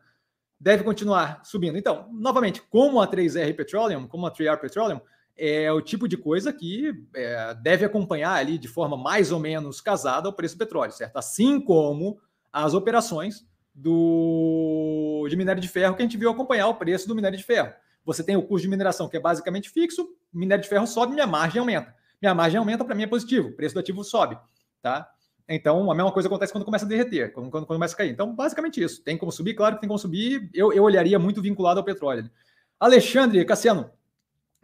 Deve 0.59 0.83
continuar 0.83 1.45
subindo. 1.45 1.79
Então, 1.79 2.09
novamente, 2.13 2.63
como 2.63 3.01
a 3.01 3.07
3R 3.07 3.55
Petroleum, 3.55 4.09
como 4.09 4.27
a 4.27 4.33
3R 4.33 4.59
Petroleum, 4.59 5.01
é 5.37 5.71
o 5.71 5.83
tipo 5.83 6.09
de 6.09 6.17
coisa 6.17 6.53
que 6.53 6.93
é, 7.15 7.55
deve 7.55 7.85
acompanhar 7.85 8.33
ali 8.33 8.57
de 8.57 8.69
forma 8.69 8.97
mais 8.97 9.31
ou 9.31 9.39
menos 9.39 9.81
casada 9.81 10.29
ao 10.29 10.33
preço 10.33 10.57
do 10.57 10.59
petróleo, 10.59 10.93
certo? 10.93 11.17
Assim 11.17 11.61
como 11.61 12.19
as 12.53 12.73
operações 12.73 13.47
do, 13.75 15.27
de 15.29 15.37
minério 15.37 15.61
de 15.61 15.69
ferro 15.69 15.95
que 15.95 16.03
a 16.03 16.05
gente 16.05 16.17
viu 16.17 16.31
acompanhar 16.31 16.69
o 16.69 16.75
preço 16.75 17.07
do 17.07 17.15
minério 17.15 17.37
de 17.37 17.45
ferro. 17.45 17.73
Você 18.05 18.25
tem 18.25 18.37
o 18.37 18.43
custo 18.43 18.63
de 18.63 18.69
mineração 18.69 19.09
que 19.09 19.17
é 19.17 19.21
basicamente 19.21 19.69
fixo, 19.69 20.09
minério 20.33 20.63
de 20.63 20.69
ferro 20.69 20.87
sobe, 20.87 21.13
minha 21.13 21.27
margem 21.27 21.61
aumenta. 21.61 21.95
Minha 22.23 22.35
margem 22.35 22.59
aumenta, 22.59 22.85
para 22.85 22.95
mim 22.95 23.03
é 23.03 23.07
positivo, 23.07 23.49
o 23.49 23.53
preço 23.53 23.75
do 23.75 23.81
ativo 23.81 24.03
sobe, 24.03 24.39
tá? 24.81 25.11
Então, 25.49 25.91
a 25.91 25.95
mesma 25.95 26.11
coisa 26.11 26.29
acontece 26.29 26.53
quando 26.53 26.65
começa 26.65 26.85
a 26.85 26.89
derreter, 26.89 27.33
quando, 27.33 27.51
quando 27.51 27.67
começa 27.67 27.95
a 27.95 27.99
cair. 27.99 28.11
Então, 28.11 28.35
basicamente 28.35 28.83
isso. 28.83 29.03
Tem 29.03 29.17
como 29.17 29.31
subir? 29.31 29.55
Claro 29.55 29.77
que 29.77 29.81
tem 29.81 29.87
como 29.87 29.99
subir. 29.99 30.51
Eu, 30.53 30.73
eu 30.73 30.83
olharia 30.83 31.19
muito 31.21 31.41
vinculado 31.41 31.79
ao 31.79 31.85
petróleo. 31.85 32.29
Alexandre, 32.81 33.45
Cassiano, 33.45 33.91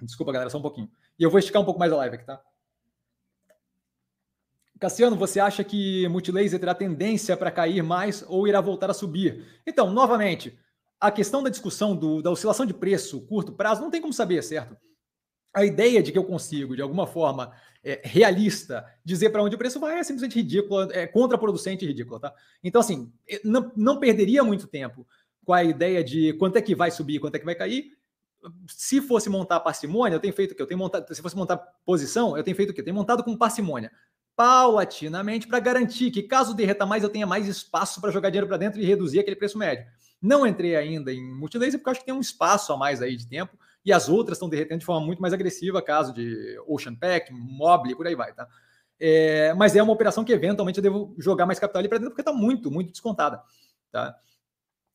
desculpa, 0.05 0.33
galera, 0.33 0.51
só 0.51 0.59
um 0.59 0.63
pouquinho. 0.63 0.91
E 1.19 1.23
eu 1.23 1.31
vou 1.31 1.39
esticar 1.39 1.61
um 1.63 1.65
pouco 1.65 1.81
mais 1.81 1.93
a 1.93 1.97
live 1.97 2.17
aqui, 2.17 2.25
tá? 2.25 2.43
Cassiano, 4.79 5.15
você 5.15 5.39
acha 5.39 5.63
que 5.63 6.09
multilaser 6.09 6.59
terá 6.59 6.75
tendência 6.75 7.37
para 7.37 7.53
cair 7.53 7.83
mais 7.83 8.25
ou 8.27 8.49
irá 8.49 8.61
voltar 8.61 8.91
a 8.91 8.95
subir? 8.95 9.63
Então, 9.65 9.93
novamente, 9.93 10.59
a 10.99 11.11
questão 11.11 11.41
da 11.43 11.51
discussão 11.51 11.95
do, 11.95 12.21
da 12.21 12.31
oscilação 12.31 12.67
de 12.67 12.75
preço, 12.75 13.21
curto 13.27 13.53
prazo, 13.53 13.81
não 13.81 13.91
tem 13.91 14.01
como 14.01 14.13
saber, 14.13 14.43
certo? 14.43 14.77
A 15.55 15.65
ideia 15.65 16.03
de 16.03 16.11
que 16.11 16.19
eu 16.19 16.25
consigo, 16.25 16.75
de 16.75 16.83
alguma 16.83 17.07
forma 17.07 17.53
é, 17.85 18.01
realista, 18.03 18.85
dizer 19.05 19.31
para 19.31 19.43
onde 19.43 19.55
o 19.55 19.59
preço 19.59 19.79
vai 19.79 19.99
é 19.99 20.03
simplesmente 20.03 20.35
ridícula, 20.35 20.89
é 20.93 21.07
contraproducente 21.07 21.85
e 21.85 21.89
ridícula, 21.89 22.19
tá? 22.19 22.35
Então, 22.65 22.81
assim, 22.81 23.13
não, 23.45 23.71
não 23.77 24.01
perderia 24.01 24.43
muito 24.43 24.67
tempo 24.67 25.07
com 25.45 25.53
a 25.53 25.63
ideia 25.63 26.03
de 26.03 26.33
quanto 26.35 26.57
é 26.57 26.63
que 26.63 26.75
vai 26.75 26.91
subir, 26.91 27.19
quanto 27.19 27.35
é 27.35 27.39
que 27.39 27.45
vai 27.45 27.55
cair. 27.55 27.97
Se 28.67 29.01
fosse 29.01 29.29
montar 29.29 29.61
parcimônia, 29.61 30.17
eu 30.17 30.21
tenho 30.21 30.35
feito 30.35 30.53
o 30.53 30.55
quê? 30.55 30.63
Eu 30.63 30.67
tenho 30.67 30.79
montado, 30.79 31.15
se 31.15 31.23
fosse 31.23 31.37
montar 31.37 31.57
posição, 31.85 32.37
eu 32.37 32.43
tenho 32.43 32.57
feito 32.57 32.71
o 32.71 32.75
quê? 32.75 32.81
Eu 32.81 32.85
tenho 32.85 32.97
montado 32.97 33.23
com 33.23 33.37
parcimônia 33.37 33.91
paulatinamente 34.35 35.47
para 35.47 35.61
garantir 35.61 36.11
que, 36.11 36.23
caso 36.23 36.55
derreta 36.55 36.87
mais, 36.87 37.03
eu 37.03 37.11
tenha 37.11 37.27
mais 37.27 37.47
espaço 37.47 38.01
para 38.01 38.11
jogar 38.11 38.31
dinheiro 38.31 38.47
para 38.47 38.57
dentro 38.57 38.81
e 38.81 38.85
reduzir 38.85 39.21
aquele 39.21 39.37
preço 39.37 39.59
médio. 39.59 39.87
Não 40.21 40.47
entrei 40.47 40.77
ainda 40.77 41.13
em 41.13 41.23
multilaser 41.35 41.79
porque 41.79 41.91
acho 41.91 42.01
que 42.01 42.07
tem 42.07 42.15
um 42.15 42.21
espaço 42.21 42.73
a 42.73 42.77
mais 42.77 43.03
aí 43.03 43.17
de 43.17 43.27
tempo 43.27 43.57
e 43.85 43.93
as 43.93 44.09
outras 44.09 44.37
estão 44.37 44.49
derretendo 44.49 44.81
de 44.81 44.87
forma 44.87 45.05
muito 45.05 45.21
mais 45.21 45.35
agressiva, 45.35 45.83
caso 45.83 46.13
de 46.13 46.59
Ocean 46.67 46.95
Pack, 46.95 47.33
Mobile, 47.33 47.97
por 47.97 48.07
aí 48.07 48.15
vai, 48.15 48.33
tá? 48.33 48.47
É, 48.99 49.53
mas 49.55 49.75
é 49.75 49.83
uma 49.83 49.93
operação 49.93 50.25
que 50.25 50.33
eventualmente 50.33 50.79
eu 50.79 50.83
devo 50.83 51.15
jogar 51.19 51.45
mais 51.45 51.59
capital 51.59 51.81
ali 51.81 51.89
para 51.89 51.99
dentro 51.99 52.13
porque 52.13 52.23
está 52.23 52.33
muito, 52.33 52.71
muito 52.71 52.93
descontada, 52.93 53.43
tá? 53.91 54.17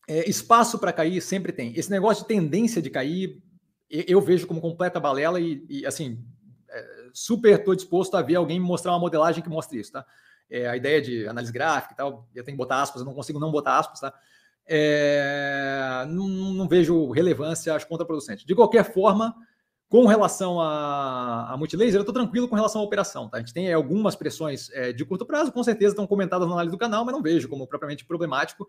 É, 0.08 0.30
espaço 0.30 0.80
para 0.80 0.94
cair 0.94 1.22
sempre 1.22 1.52
tem. 1.52 1.74
Esse 1.76 1.92
negócio 1.92 2.24
de 2.24 2.30
tendência 2.30 2.82
de 2.82 2.90
cair, 2.90 3.42
eu 3.90 4.22
vejo 4.22 4.48
como 4.48 4.62
completa 4.62 5.00
balela 5.00 5.40
e, 5.40 5.66
e 5.70 5.86
assim, 5.86 6.24
super 7.14 7.60
estou 7.60 7.76
disposto 7.76 8.16
a 8.16 8.22
ver 8.22 8.36
alguém 8.36 8.60
me 8.60 8.66
mostrar 8.66 8.92
uma 8.92 9.00
modelagem 9.00 9.44
que 9.44 9.50
mostre 9.50 9.80
isso, 9.80 9.92
tá? 9.92 10.06
É, 10.50 10.68
a 10.68 10.78
ideia 10.78 11.02
de 11.02 11.28
análise 11.28 11.52
gráfica 11.52 11.94
e 11.94 11.98
tal, 11.98 12.30
eu 12.34 12.44
tenho 12.44 12.56
que 12.56 12.64
botar 12.64 12.82
aspas, 12.82 13.02
eu 13.02 13.06
não 13.06 13.14
consigo 13.14 13.40
não 13.40 13.52
botar 13.52 13.80
aspas, 13.80 14.00
tá? 14.00 14.14
é, 14.68 16.06
não, 16.10 16.28
não, 16.28 16.68
vejo 16.68 17.10
relevância, 17.12 17.74
acho 17.74 17.88
contraproducente. 17.88 18.46
De 18.46 18.54
qualquer 18.54 18.84
forma, 18.84 19.34
com 19.88 20.06
relação 20.06 20.60
a, 20.60 21.54
a 21.54 21.58
multilaser, 21.58 21.96
eu 21.96 22.02
estou 22.02 22.14
tranquilo 22.14 22.48
com 22.48 22.56
relação 22.56 22.82
à 22.82 22.84
operação. 22.84 23.30
Tá? 23.30 23.38
A 23.38 23.40
gente 23.40 23.54
tem 23.54 23.72
algumas 23.72 24.16
pressões 24.16 24.70
é, 24.72 24.92
de 24.92 25.06
curto 25.06 25.26
prazo, 25.26 25.52
com 25.52 25.64
certeza 25.64 25.94
estão 25.94 26.06
comentadas 26.06 26.48
na 26.48 26.54
análise 26.54 26.76
do 26.76 26.78
canal, 26.78 27.06
mas 27.06 27.16
não 27.16 27.22
vejo 27.22 27.48
como 27.48 27.66
propriamente 27.66 28.06
problemático. 28.06 28.68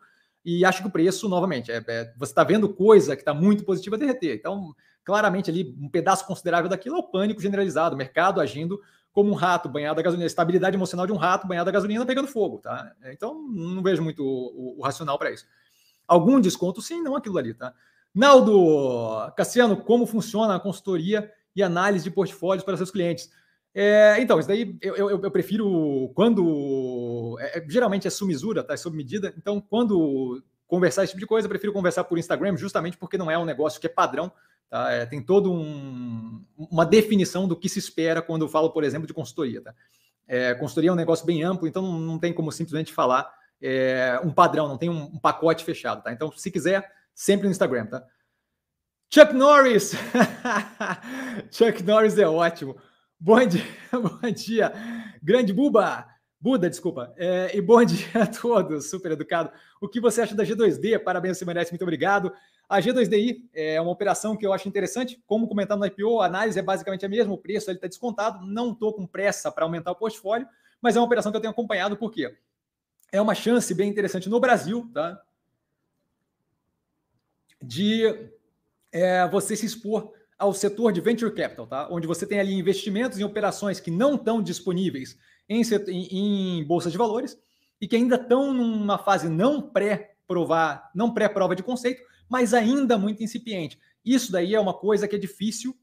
E 0.50 0.64
acho 0.64 0.80
que 0.80 0.88
o 0.88 0.90
preço, 0.90 1.28
novamente, 1.28 1.70
é, 1.70 1.84
é 1.86 2.14
você 2.16 2.32
está 2.32 2.42
vendo 2.42 2.70
coisa 2.70 3.14
que 3.14 3.20
está 3.20 3.34
muito 3.34 3.64
positiva 3.64 3.98
derreter. 3.98 4.34
Então, 4.34 4.74
claramente 5.04 5.50
ali, 5.50 5.76
um 5.78 5.90
pedaço 5.90 6.26
considerável 6.26 6.70
daquilo 6.70 6.96
é 6.96 6.98
o 6.98 7.02
pânico 7.02 7.42
generalizado, 7.42 7.94
o 7.94 7.98
mercado 7.98 8.40
agindo 8.40 8.80
como 9.12 9.30
um 9.30 9.34
rato 9.34 9.68
banhado 9.68 10.00
a 10.00 10.02
gasolina, 10.02 10.24
a 10.24 10.26
estabilidade 10.26 10.74
emocional 10.74 11.06
de 11.06 11.12
um 11.12 11.16
rato 11.16 11.46
banhado 11.46 11.68
a 11.68 11.72
gasolina 11.72 12.06
pegando 12.06 12.28
fogo. 12.28 12.60
Tá? 12.60 12.94
Então, 13.12 13.46
não 13.46 13.82
vejo 13.82 14.02
muito 14.02 14.24
o, 14.24 14.76
o, 14.76 14.78
o 14.78 14.82
racional 14.82 15.18
para 15.18 15.30
isso. 15.30 15.44
Algum 16.06 16.40
desconto, 16.40 16.80
sim, 16.80 17.02
não 17.02 17.14
aquilo 17.14 17.36
ali. 17.36 17.52
Tá? 17.52 17.74
Naldo, 18.14 19.30
Cassiano, 19.36 19.76
como 19.76 20.06
funciona 20.06 20.54
a 20.54 20.60
consultoria 20.60 21.30
e 21.54 21.62
análise 21.62 22.04
de 22.04 22.10
portfólios 22.10 22.64
para 22.64 22.78
seus 22.78 22.90
clientes? 22.90 23.30
É, 23.74 24.16
então, 24.20 24.38
isso 24.38 24.48
daí 24.48 24.76
eu, 24.80 24.96
eu, 24.96 25.22
eu 25.22 25.30
prefiro 25.30 26.10
quando. 26.14 27.36
É, 27.40 27.58
é, 27.58 27.66
geralmente 27.68 28.06
é 28.06 28.10
sumisura, 28.10 28.64
tá? 28.64 28.74
É 28.74 28.76
sob 28.76 28.96
medida. 28.96 29.32
Então, 29.36 29.60
quando 29.60 30.42
conversar 30.66 31.04
esse 31.04 31.12
tipo 31.12 31.20
de 31.20 31.26
coisa, 31.26 31.46
eu 31.46 31.50
prefiro 31.50 31.72
conversar 31.72 32.04
por 32.04 32.18
Instagram, 32.18 32.56
justamente 32.56 32.96
porque 32.96 33.16
não 33.16 33.30
é 33.30 33.38
um 33.38 33.44
negócio 33.44 33.80
que 33.80 33.86
é 33.86 33.90
padrão. 33.90 34.32
Tá? 34.68 34.90
É, 34.90 35.06
tem 35.06 35.22
toda 35.22 35.48
um, 35.48 36.44
uma 36.56 36.84
definição 36.84 37.48
do 37.48 37.56
que 37.56 37.68
se 37.68 37.78
espera 37.78 38.20
quando 38.20 38.42
eu 38.42 38.48
falo, 38.48 38.70
por 38.70 38.84
exemplo, 38.84 39.06
de 39.06 39.14
consultoria. 39.14 39.62
Tá? 39.62 39.74
É, 40.26 40.54
consultoria 40.54 40.90
é 40.90 40.92
um 40.92 40.96
negócio 40.96 41.24
bem 41.24 41.42
amplo, 41.42 41.66
então 41.66 41.82
não, 41.82 41.98
não 41.98 42.18
tem 42.18 42.32
como 42.32 42.52
simplesmente 42.52 42.92
falar 42.92 43.32
é, 43.60 44.20
um 44.22 44.30
padrão, 44.30 44.68
não 44.68 44.76
tem 44.76 44.90
um, 44.90 45.04
um, 45.04 45.18
pacote 45.18 45.64
fechado. 45.64 46.02
Tá? 46.02 46.12
Então, 46.12 46.30
se 46.32 46.50
quiser, 46.50 46.90
sempre 47.14 47.46
no 47.46 47.50
Instagram. 47.50 47.86
Tá? 47.86 48.04
Chuck 49.10 49.32
Norris! 49.32 49.94
Chuck 51.50 51.82
Norris 51.82 52.18
é 52.18 52.28
ótimo. 52.28 52.76
Bom 53.20 53.44
dia, 53.44 53.64
bom 53.90 54.30
dia, 54.30 54.72
grande 55.20 55.52
Buba, 55.52 56.06
Buda, 56.40 56.70
desculpa, 56.70 57.12
é, 57.16 57.50
e 57.52 57.60
bom 57.60 57.84
dia 57.84 58.22
a 58.22 58.26
todos, 58.28 58.88
super 58.88 59.10
educado. 59.10 59.50
O 59.80 59.88
que 59.88 60.00
você 60.00 60.20
acha 60.20 60.36
da 60.36 60.44
G2D? 60.44 61.02
Parabéns, 61.02 61.36
você 61.36 61.44
merece, 61.44 61.72
muito 61.72 61.82
obrigado. 61.82 62.32
A 62.68 62.78
G2DI 62.80 63.48
é 63.52 63.80
uma 63.80 63.90
operação 63.90 64.36
que 64.36 64.46
eu 64.46 64.52
acho 64.52 64.68
interessante, 64.68 65.20
como 65.26 65.48
comentado 65.48 65.80
no 65.80 65.86
IPO, 65.86 66.20
a 66.20 66.26
análise 66.26 66.60
é 66.60 66.62
basicamente 66.62 67.04
a 67.04 67.08
mesma, 67.08 67.34
o 67.34 67.38
preço 67.38 67.72
está 67.72 67.88
descontado, 67.88 68.46
não 68.46 68.70
estou 68.70 68.94
com 68.94 69.04
pressa 69.04 69.50
para 69.50 69.64
aumentar 69.64 69.90
o 69.90 69.96
portfólio, 69.96 70.46
mas 70.80 70.94
é 70.94 71.00
uma 71.00 71.06
operação 71.06 71.32
que 71.32 71.36
eu 71.36 71.40
tenho 71.40 71.50
acompanhado, 71.50 71.96
porque 71.96 72.32
é 73.10 73.20
uma 73.20 73.34
chance 73.34 73.74
bem 73.74 73.90
interessante 73.90 74.28
no 74.28 74.38
Brasil, 74.38 74.88
tá? 74.94 75.20
De 77.60 78.30
é, 78.92 79.26
você 79.26 79.56
se 79.56 79.66
expor 79.66 80.12
ao 80.38 80.54
setor 80.54 80.92
de 80.92 81.00
venture 81.00 81.34
capital, 81.34 81.66
tá? 81.66 81.88
onde 81.90 82.06
você 82.06 82.24
tem 82.26 82.38
ali 82.38 82.54
investimentos 82.54 83.18
em 83.18 83.24
operações 83.24 83.80
que 83.80 83.90
não 83.90 84.14
estão 84.14 84.40
disponíveis 84.40 85.18
em, 85.48 85.62
em, 85.88 86.60
em 86.60 86.64
bolsas 86.64 86.92
de 86.92 86.98
valores 86.98 87.36
e 87.80 87.88
que 87.88 87.96
ainda 87.96 88.16
estão 88.16 88.54
numa 88.54 88.98
fase 88.98 89.28
não 89.28 89.60
pré-provar, 89.60 90.90
não 90.94 91.12
pré-prova 91.12 91.56
de 91.56 91.62
conceito, 91.62 92.02
mas 92.28 92.54
ainda 92.54 92.96
muito 92.96 93.22
incipiente. 93.22 93.78
Isso 94.04 94.30
daí 94.30 94.54
é 94.54 94.60
uma 94.60 94.74
coisa 94.74 95.08
que 95.08 95.16
é 95.16 95.18
difícil 95.18 95.76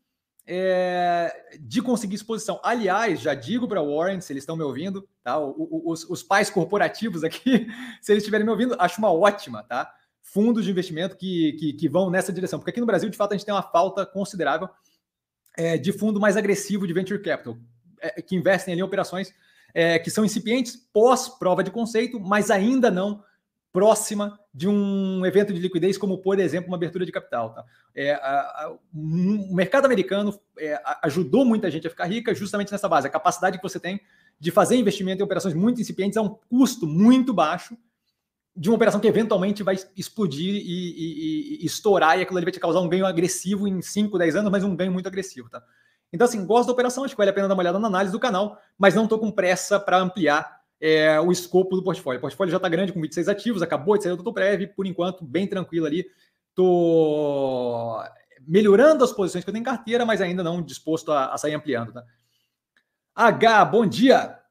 é, 0.48 1.58
de 1.60 1.82
conseguir 1.82 2.16
exposição. 2.16 2.60
Aliás, 2.64 3.20
já 3.20 3.34
digo 3.34 3.68
para 3.68 3.82
Warren, 3.82 4.22
se 4.22 4.32
eles 4.32 4.44
estão 4.44 4.56
me 4.56 4.64
ouvindo, 4.64 5.08
tá? 5.24 5.40
O, 5.40 5.52
o, 5.58 5.92
os, 5.92 6.08
os 6.10 6.24
pais 6.24 6.50
corporativos 6.50 7.24
aqui, 7.24 7.68
se 8.02 8.12
eles 8.12 8.24
estiverem 8.24 8.46
me 8.46 8.52
ouvindo, 8.52 8.76
acho 8.80 9.00
uma 9.00 9.12
ótima, 9.12 9.64
tá? 9.64 9.92
Fundos 10.36 10.66
de 10.66 10.72
investimento 10.72 11.16
que, 11.16 11.54
que, 11.54 11.72
que, 11.72 11.88
vão 11.88 12.10
nessa 12.10 12.34
direção. 12.34 12.60
Porque 12.60 12.72
aqui 12.72 12.82
no 12.82 12.86
Brasil, 12.86 13.10
de 13.10 13.16
fato, 13.16 13.32
a 13.32 13.38
gente 13.38 13.46
tem 13.46 13.56
uma 13.56 13.64
falta 13.64 14.06
considerável 14.06 14.68
é, 15.58 15.78
de 15.78 15.94
fundo 15.94 16.20
mais 16.20 16.36
agressivo 16.36 16.86
de 16.86 16.92
venture 16.92 17.22
capital, 17.22 17.58
é, 18.02 18.22
que 18.22 18.36
investem 18.36 18.74
ali 18.74 18.82
em 18.82 18.84
operações 18.84 19.34
é, 19.74 19.98
que 19.98 20.12
são 20.12 20.26
incipientes 20.26 20.76
pós-prova 20.92 21.64
de 21.64 21.72
conceito, 21.72 22.20
mas 22.20 22.52
ainda 22.52 22.92
não 22.92 23.24
próxima 23.72 24.38
de 24.54 24.68
um 24.68 25.26
evento 25.26 25.54
de 25.54 25.60
liquidez, 25.62 25.98
como, 25.98 26.18
por 26.18 26.38
exemplo, 26.38 26.68
uma 26.70 26.76
abertura 26.76 27.06
de 27.06 27.14
capital. 27.14 27.54
Tá? 27.54 27.64
É, 27.96 28.12
a, 28.16 28.20
a, 28.20 28.78
o 28.94 29.56
mercado 29.56 29.86
americano 29.86 30.38
é, 30.60 30.78
ajudou 31.04 31.46
muita 31.46 31.72
gente 31.72 31.88
a 31.88 31.90
ficar 31.90 32.08
rica 32.08 32.36
justamente 32.36 32.74
nessa 32.74 32.90
base, 32.90 33.08
a 33.08 33.10
capacidade 33.10 33.58
que 33.58 33.64
você 33.64 33.80
tem 33.80 34.02
de 34.38 34.52
fazer 34.52 34.76
investimento 34.76 35.22
em 35.22 35.26
operações 35.26 35.54
muito 35.54 35.80
incipientes 35.80 36.18
a 36.18 36.22
um 36.22 36.30
custo 36.50 36.86
muito 36.86 37.34
baixo, 37.34 37.78
de 38.56 38.70
uma 38.70 38.76
operação 38.76 39.00
que 39.00 39.08
eventualmente 39.08 39.64
vai 39.64 39.76
explodir 39.98 40.56
e, 40.56 40.60
e, 40.60 41.64
e, 41.64 41.66
estourar, 41.66 42.18
e 42.18 42.22
aquilo 42.22 42.38
ali 42.38 42.46
vai 42.46 42.54
te 42.54 42.60
causar 42.60 42.80
um 42.80 42.88
ganho 42.88 43.06
agressivo 43.06 43.68
em 43.68 43.82
5, 43.82 44.18
10 44.18 44.36
anos, 44.38 44.52
mas 44.52 44.64
um 44.64 44.76
ganho 44.76 44.92
muito 44.92 45.08
agressivo, 45.08 45.50
tá? 45.50 45.62
Então, 46.14 46.26
assim, 46.26 46.46
gosto 46.46 46.68
da 46.68 46.74
operação, 46.74 47.04
acho 47.04 47.14
que 47.14 47.18
vale 47.18 47.32
a 47.32 47.34
pena 47.34 47.48
dar 47.48 47.54
uma 47.54 47.62
olhada 47.62 47.78
na 47.78 47.88
análise 47.88 48.14
do 48.14 48.20
canal, 48.20 48.58
mas 48.78 48.96
não 48.96 49.04
estou 49.04 49.20
com 49.20 49.30
pressa 49.30 49.78
para 49.78 50.00
ampliar 50.00 50.62
é, 50.80 51.20
o 51.20 51.32
escopo 51.32 51.76
do 51.76 51.84
portfólio. 51.84 52.20
O 52.20 52.22
portfólio 52.22 52.52
já 52.52 52.58
está 52.58 52.70
grande, 52.70 52.94
com 52.94 53.02
26 53.02 53.28
ativos, 53.28 53.62
acabou 53.62 53.98
de 53.98 54.04
sair 54.04 54.12
do 54.12 54.18
Doutor 54.18 54.34
Prev, 54.34 54.68
por 54.68 54.86
enquanto, 54.86 55.26
bem 55.26 55.46
tranquilo 55.46 55.86
ali. 55.86 56.06
Estou 56.50 58.02
melhorando 58.48 59.04
as 59.04 59.12
posições 59.12 59.44
que 59.44 59.50
eu 59.50 59.54
tenho 59.54 59.62
em 59.64 59.66
carteira, 59.66 60.06
mas 60.06 60.22
ainda 60.22 60.42
não 60.42 60.62
disposto 60.62 61.12
a, 61.12 61.34
a 61.34 61.38
sair 61.38 61.54
ampliando, 61.54 61.92
tá? 61.92 62.04
H, 63.14 63.66
bom 63.66 63.86
dia! 63.86 64.45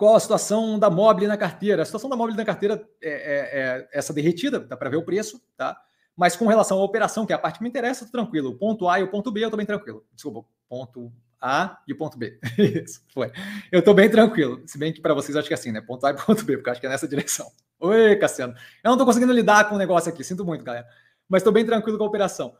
Qual 0.00 0.16
a 0.16 0.20
situação 0.20 0.78
da 0.78 0.88
mobile 0.88 1.26
na 1.26 1.36
carteira? 1.36 1.82
A 1.82 1.84
situação 1.84 2.08
da 2.08 2.16
mobile 2.16 2.34
na 2.34 2.42
carteira 2.42 2.82
é, 3.02 3.10
é, 3.10 3.60
é 3.60 3.88
essa 3.92 4.14
derretida, 4.14 4.58
dá 4.58 4.74
para 4.74 4.88
ver 4.88 4.96
o 4.96 5.04
preço, 5.04 5.38
tá? 5.58 5.78
Mas 6.16 6.34
com 6.34 6.46
relação 6.46 6.78
à 6.78 6.82
operação, 6.82 7.26
que 7.26 7.34
é 7.34 7.36
a 7.36 7.38
parte 7.38 7.58
que 7.58 7.62
me 7.62 7.68
interessa, 7.68 8.06
tô 8.06 8.12
tranquilo. 8.12 8.48
O 8.48 8.54
ponto 8.56 8.88
A 8.88 8.98
e 8.98 9.02
o 9.02 9.10
ponto 9.10 9.30
B, 9.30 9.44
eu 9.44 9.50
tô 9.50 9.58
bem 9.58 9.66
tranquilo. 9.66 10.02
Desculpa, 10.14 10.48
ponto 10.70 11.12
A 11.38 11.82
e 11.86 11.92
o 11.92 11.98
ponto 11.98 12.16
B. 12.16 12.40
Isso, 12.56 13.02
foi. 13.12 13.30
Eu 13.70 13.82
tô 13.84 13.92
bem 13.92 14.08
tranquilo. 14.08 14.62
Se 14.66 14.78
bem 14.78 14.90
que 14.90 15.02
para 15.02 15.12
vocês 15.12 15.36
acho 15.36 15.46
que 15.46 15.52
é 15.52 15.58
assim, 15.58 15.70
né? 15.70 15.82
Ponto 15.82 16.06
A 16.06 16.12
e 16.12 16.14
ponto 16.14 16.42
B, 16.46 16.56
porque 16.56 16.70
acho 16.70 16.80
que 16.80 16.86
é 16.86 16.90
nessa 16.90 17.06
direção. 17.06 17.46
Oi, 17.78 18.16
Cassiano. 18.16 18.54
Eu 18.82 18.92
não 18.92 18.96
tô 18.96 19.04
conseguindo 19.04 19.34
lidar 19.34 19.68
com 19.68 19.74
o 19.74 19.78
negócio 19.78 20.10
aqui, 20.10 20.24
sinto 20.24 20.46
muito, 20.46 20.64
galera. 20.64 20.86
Mas 21.28 21.42
tô 21.42 21.52
bem 21.52 21.66
tranquilo 21.66 21.98
com 21.98 22.04
a 22.04 22.08
operação. 22.08 22.54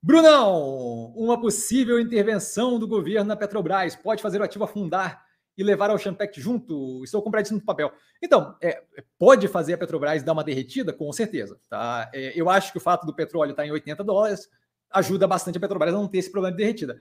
Brunão, 0.00 1.12
uma 1.16 1.40
possível 1.40 1.98
intervenção 1.98 2.78
do 2.78 2.86
governo 2.86 3.26
na 3.26 3.34
Petrobras 3.34 3.96
pode 3.96 4.22
fazer 4.22 4.40
o 4.40 4.44
ativo 4.44 4.62
afundar 4.62 5.23
e 5.56 5.62
levar 5.62 5.90
ao 5.90 5.98
Champect 5.98 6.40
junto? 6.40 7.02
Estou 7.04 7.22
comprando 7.22 7.46
isso 7.46 7.54
no 7.54 7.64
papel. 7.64 7.92
Então, 8.22 8.56
é, 8.60 8.82
pode 9.18 9.46
fazer 9.48 9.74
a 9.74 9.78
Petrobras 9.78 10.22
dar 10.22 10.32
uma 10.32 10.44
derretida? 10.44 10.92
Com 10.92 11.12
certeza. 11.12 11.58
Tá? 11.68 12.10
É, 12.12 12.32
eu 12.38 12.50
acho 12.50 12.72
que 12.72 12.78
o 12.78 12.80
fato 12.80 13.06
do 13.06 13.14
petróleo 13.14 13.50
estar 13.50 13.66
em 13.66 13.70
80 13.70 14.02
dólares 14.02 14.48
ajuda 14.90 15.26
bastante 15.26 15.58
a 15.58 15.60
Petrobras 15.60 15.94
a 15.94 15.98
não 15.98 16.08
ter 16.08 16.18
esse 16.18 16.30
problema 16.30 16.56
de 16.56 16.62
derretida. 16.62 16.98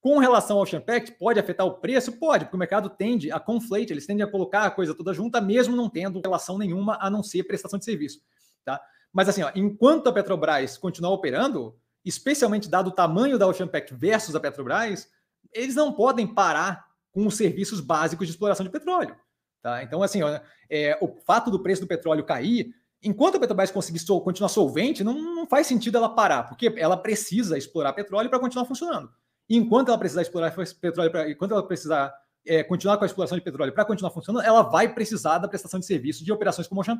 Com 0.00 0.18
relação 0.18 0.58
ao 0.58 0.66
Champect, 0.66 1.12
pode 1.12 1.40
afetar 1.40 1.66
o 1.66 1.80
preço? 1.80 2.12
Pode, 2.18 2.44
porque 2.44 2.56
o 2.56 2.58
mercado 2.58 2.90
tende 2.90 3.32
a 3.32 3.40
conflate, 3.40 3.90
eles 3.90 4.06
tendem 4.06 4.22
a 4.22 4.30
colocar 4.30 4.64
a 4.64 4.70
coisa 4.70 4.94
toda 4.94 5.14
junta, 5.14 5.40
mesmo 5.40 5.74
não 5.74 5.88
tendo 5.88 6.20
relação 6.20 6.58
nenhuma 6.58 6.98
a 7.00 7.08
não 7.08 7.22
ser 7.22 7.44
prestação 7.44 7.78
de 7.78 7.86
serviço. 7.86 8.20
Tá? 8.64 8.78
Mas 9.10 9.30
assim, 9.30 9.42
ó, 9.42 9.50
enquanto 9.54 10.08
a 10.08 10.12
Petrobras 10.12 10.76
continuar 10.76 11.12
operando, 11.12 11.74
especialmente 12.04 12.68
dado 12.68 12.88
o 12.88 12.92
tamanho 12.92 13.38
da 13.38 13.46
Ocean 13.46 13.66
Pact 13.66 13.94
versus 13.94 14.36
a 14.36 14.40
Petrobras, 14.40 15.08
eles 15.52 15.74
não 15.74 15.92
podem 15.92 16.26
parar 16.26 16.84
com 17.14 17.26
os 17.26 17.36
serviços 17.36 17.80
básicos 17.80 18.26
de 18.26 18.32
exploração 18.32 18.66
de 18.66 18.72
petróleo. 18.72 19.14
Tá? 19.62 19.82
Então, 19.84 20.02
assim, 20.02 20.20
ó, 20.20 20.40
é, 20.68 20.98
o 21.00 21.08
fato 21.24 21.50
do 21.50 21.62
preço 21.62 21.80
do 21.80 21.86
petróleo 21.86 22.24
cair, 22.24 22.74
enquanto 23.00 23.36
a 23.36 23.40
Petrobras 23.40 23.70
conseguir 23.70 24.00
sol, 24.00 24.20
continuar 24.20 24.48
solvente, 24.48 25.04
não, 25.04 25.14
não, 25.14 25.46
faz 25.46 25.68
sentido 25.68 25.96
ela 25.96 26.08
parar, 26.08 26.42
porque 26.42 26.74
ela 26.76 26.96
precisa 26.96 27.56
explorar 27.56 27.92
petróleo 27.92 28.28
para 28.28 28.40
continuar 28.40 28.66
funcionando. 28.66 29.08
E 29.48 29.56
enquanto 29.56 29.88
ela 29.88 29.98
precisar 29.98 30.22
explorar 30.22 30.54
petróleo, 30.80 31.10
pra, 31.10 31.30
enquanto 31.30 31.52
ela 31.52 31.66
precisar 31.66 32.12
é, 32.44 32.62
continuar 32.64 32.98
com 32.98 33.04
a 33.04 33.06
exploração 33.06 33.38
de 33.38 33.44
petróleo 33.44 33.72
para 33.72 33.84
continuar 33.84 34.10
funcionando, 34.10 34.44
ela 34.44 34.62
vai 34.62 34.92
precisar 34.92 35.38
da 35.38 35.48
prestação 35.48 35.78
de 35.78 35.86
serviços 35.86 36.24
de 36.24 36.32
operações 36.32 36.66
como 36.66 36.80
o 36.80 36.82
Ocean. 36.82 36.98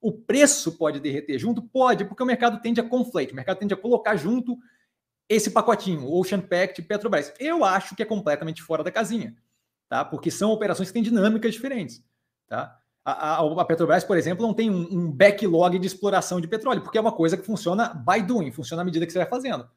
O 0.00 0.12
preço 0.12 0.76
pode 0.76 1.00
derreter 1.00 1.38
junto? 1.38 1.62
Pode, 1.62 2.04
porque 2.04 2.22
o 2.22 2.26
mercado 2.26 2.60
tende 2.60 2.80
a 2.80 2.84
conflate, 2.84 3.32
o 3.32 3.36
mercado 3.36 3.58
tende 3.58 3.72
a 3.72 3.76
colocar 3.76 4.16
junto 4.16 4.58
esse 5.28 5.50
pacotinho, 5.50 6.10
Ocean 6.12 6.40
Pact 6.40 6.82
Petrobras. 6.82 7.32
Eu 7.38 7.64
acho 7.64 7.94
que 7.96 8.02
é 8.02 8.06
completamente 8.06 8.62
fora 8.62 8.84
da 8.84 8.90
casinha, 8.90 9.34
tá? 9.88 10.04
Porque 10.04 10.30
são 10.30 10.50
operações 10.52 10.88
que 10.88 10.94
têm 10.94 11.02
dinâmicas 11.02 11.54
diferentes, 11.54 12.04
tá? 12.46 12.78
A, 13.04 13.36
a, 13.36 13.60
a 13.60 13.64
Petrobras, 13.64 14.02
por 14.02 14.16
exemplo, 14.16 14.44
não 14.44 14.52
tem 14.52 14.68
um, 14.68 14.88
um, 14.90 15.12
backlog 15.12 15.78
de 15.78 15.86
exploração 15.86 16.40
de 16.40 16.48
petróleo, 16.48 16.82
porque 16.82 16.98
é 16.98 17.00
uma 17.00 17.12
coisa 17.12 17.36
que 17.36 17.46
funciona 17.46 17.94
by 17.94 18.20
doing, 18.20 18.50
funciona 18.50 18.82
à 18.82 18.84
medida 18.84 19.06
que 19.06 19.12
você 19.12 19.18
vai 19.18 19.28
fazendo. 19.28 19.68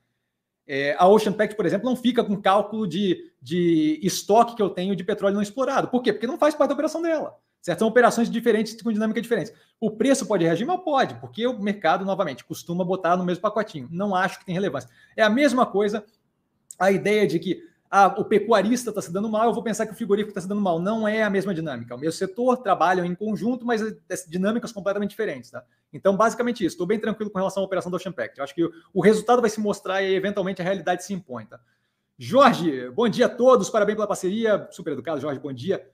É, 0.66 0.96
a 1.00 1.08
Ocean 1.08 1.34
Pact, 1.34 1.56
por 1.56 1.66
exemplo, 1.66 1.90
não 1.90 1.96
fica 1.96 2.24
com 2.24 2.40
cálculo 2.40 2.88
de, 2.88 3.32
de 3.42 4.00
estoque 4.04 4.56
que 4.56 4.62
eu 4.62 4.70
tenho 4.70 4.96
de 4.96 5.04
petróleo 5.04 5.36
não 5.36 5.42
explorado. 5.42 5.88
Por 5.88 6.02
quê? 6.02 6.14
Porque 6.14 6.28
não 6.28 6.38
faz 6.38 6.54
parte 6.56 6.70
da 6.70 6.74
operação 6.74 7.02
dela. 7.02 7.38
Certo? 7.62 7.80
São 7.80 7.88
operações 7.88 8.30
diferentes 8.30 8.82
com 8.82 8.92
dinâmica 8.92 9.22
diferente. 9.22 9.54
O 9.80 9.92
preço 9.92 10.26
pode 10.26 10.46
reagir, 10.46 10.66
mas 10.66 10.82
pode, 10.82 11.16
porque 11.16 11.46
o 11.46 11.60
mercado, 11.60 12.06
novamente, 12.06 12.46
costuma 12.46 12.86
botar 12.86 13.18
no 13.18 13.26
mesmo 13.26 13.42
pacotinho. 13.42 13.88
Não 13.92 14.16
acho 14.16 14.40
que 14.40 14.46
tem 14.46 14.56
relevância. 14.56 14.90
É 15.16 15.24
a 15.24 15.30
mesma 15.30 15.66
coisa 15.66 16.06
a 16.78 16.92
ideia 16.92 17.28
de 17.28 17.38
que 17.40 17.70
ah, 17.92 18.08
o 18.20 18.24
pecuarista 18.24 18.92
está 18.92 19.02
se 19.02 19.12
dando 19.12 19.28
mal, 19.28 19.48
eu 19.48 19.54
vou 19.54 19.64
pensar 19.64 19.88
que 19.88 19.94
o 19.94 19.96
frigorífico 19.96 20.30
está 20.30 20.42
se 20.42 20.48
dando 20.48 20.62
mal. 20.62 20.80
Não 20.80 21.08
é 21.08 21.24
a 21.24 21.30
mesma 21.30 21.54
dinâmica. 21.54 21.96
O 21.96 21.98
meu 21.98 22.12
setor 22.12 22.58
trabalham 22.58 23.04
em 23.04 23.16
conjunto, 23.16 23.66
mas 23.66 23.82
dinâmicas 24.28 24.72
completamente 24.72 25.10
diferentes. 25.10 25.50
Tá? 25.50 25.64
Então, 25.92 26.16
basicamente 26.16 26.64
isso. 26.64 26.76
Estou 26.76 26.86
bem 26.86 27.00
tranquilo 27.00 27.32
com 27.32 27.40
relação 27.40 27.64
à 27.64 27.66
operação 27.66 27.90
do 27.90 27.98
Ocean 27.98 28.12
Pact. 28.12 28.38
Eu 28.38 28.44
acho 28.44 28.54
que 28.54 28.64
o 28.94 29.02
resultado 29.02 29.42
vai 29.42 29.50
se 29.50 29.60
mostrar 29.60 30.04
e, 30.04 30.14
eventualmente, 30.14 30.62
a 30.62 30.66
realidade 30.66 31.04
se 31.04 31.14
impõe. 31.14 31.46
Tá? 31.46 31.60
Jorge, 32.18 32.90
bom 32.92 33.10
dia 33.10 33.26
a 33.26 33.30
todos. 33.30 33.72
Parabéns 33.72 33.96
pela 33.96 34.08
parceria. 34.08 34.68
Super 34.72 34.94
educado, 34.94 35.20
Jorge, 35.20 35.40
bom 35.40 35.52
dia. 35.52 35.90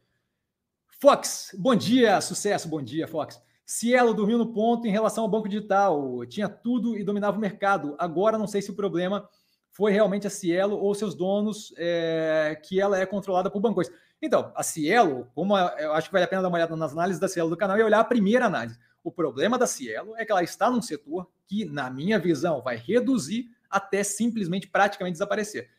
Fox, 0.99 1.53
bom 1.57 1.75
dia. 1.75 2.21
Sucesso, 2.21 2.69
bom 2.69 2.81
dia, 2.81 3.07
Fox. 3.07 3.41
Cielo 3.65 4.13
dormiu 4.13 4.37
no 4.37 4.53
ponto 4.53 4.87
em 4.87 4.91
relação 4.91 5.25
ao 5.25 5.29
banco 5.29 5.49
digital. 5.49 6.25
Tinha 6.25 6.47
tudo 6.47 6.97
e 6.97 7.03
dominava 7.03 7.37
o 7.37 7.39
mercado. 7.39 7.95
Agora 7.97 8.37
não 8.37 8.47
sei 8.47 8.61
se 8.61 8.71
o 8.71 8.75
problema 8.75 9.27
foi 9.71 9.91
realmente 9.91 10.25
a 10.25 10.29
Cielo 10.29 10.77
ou 10.77 10.95
seus 10.95 11.13
donos, 11.13 11.73
é, 11.77 12.57
que 12.63 12.79
ela 12.79 12.97
é 12.97 13.05
controlada 13.05 13.51
por 13.51 13.59
bancos. 13.59 13.91
Então, 14.21 14.53
a 14.55 14.63
Cielo, 14.63 15.27
como 15.35 15.57
eu 15.57 15.91
acho 15.93 16.07
que 16.07 16.13
vale 16.13 16.23
a 16.23 16.27
pena 16.29 16.41
dar 16.41 16.47
uma 16.47 16.57
olhada 16.57 16.75
nas 16.77 16.93
análises 16.93 17.19
da 17.19 17.27
Cielo 17.27 17.49
do 17.49 17.57
canal 17.57 17.77
e 17.77 17.83
olhar 17.83 17.99
a 17.99 18.05
primeira 18.05 18.45
análise. 18.45 18.79
O 19.03 19.11
problema 19.11 19.57
da 19.57 19.67
Cielo 19.67 20.15
é 20.15 20.23
que 20.23 20.31
ela 20.31 20.43
está 20.43 20.71
num 20.71 20.81
setor 20.81 21.29
que, 21.45 21.65
na 21.65 21.89
minha 21.89 22.17
visão, 22.17 22.61
vai 22.61 22.77
reduzir 22.77 23.49
até 23.69 24.01
simplesmente 24.01 24.67
praticamente 24.67 25.15
desaparecer. 25.15 25.69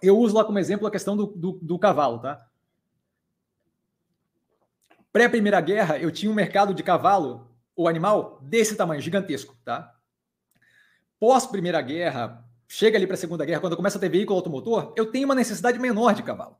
Eu 0.00 0.16
uso 0.16 0.36
lá 0.36 0.44
como 0.44 0.60
exemplo 0.60 0.86
a 0.86 0.90
questão 0.90 1.16
do, 1.16 1.26
do, 1.26 1.58
do 1.60 1.78
cavalo, 1.78 2.20
tá? 2.20 2.46
Pré-Primeira 5.12 5.60
Guerra, 5.60 5.98
eu 5.98 6.10
tinha 6.10 6.30
um 6.30 6.34
mercado 6.34 6.72
de 6.72 6.82
cavalo, 6.82 7.50
o 7.76 7.86
animal, 7.86 8.38
desse 8.42 8.74
tamanho, 8.74 9.00
gigantesco, 9.00 9.54
tá? 9.64 9.94
Pós-Primeira 11.20 11.80
Guerra, 11.82 12.44
chega 12.66 12.96
ali 12.96 13.06
para 13.06 13.14
a 13.14 13.18
Segunda 13.18 13.44
Guerra, 13.44 13.60
quando 13.60 13.76
começa 13.76 13.98
a 13.98 14.00
ter 14.00 14.08
veículo 14.08 14.38
automotor, 14.38 14.92
eu 14.96 15.06
tenho 15.06 15.26
uma 15.26 15.34
necessidade 15.34 15.78
menor 15.78 16.14
de 16.14 16.22
cavalo. 16.22 16.56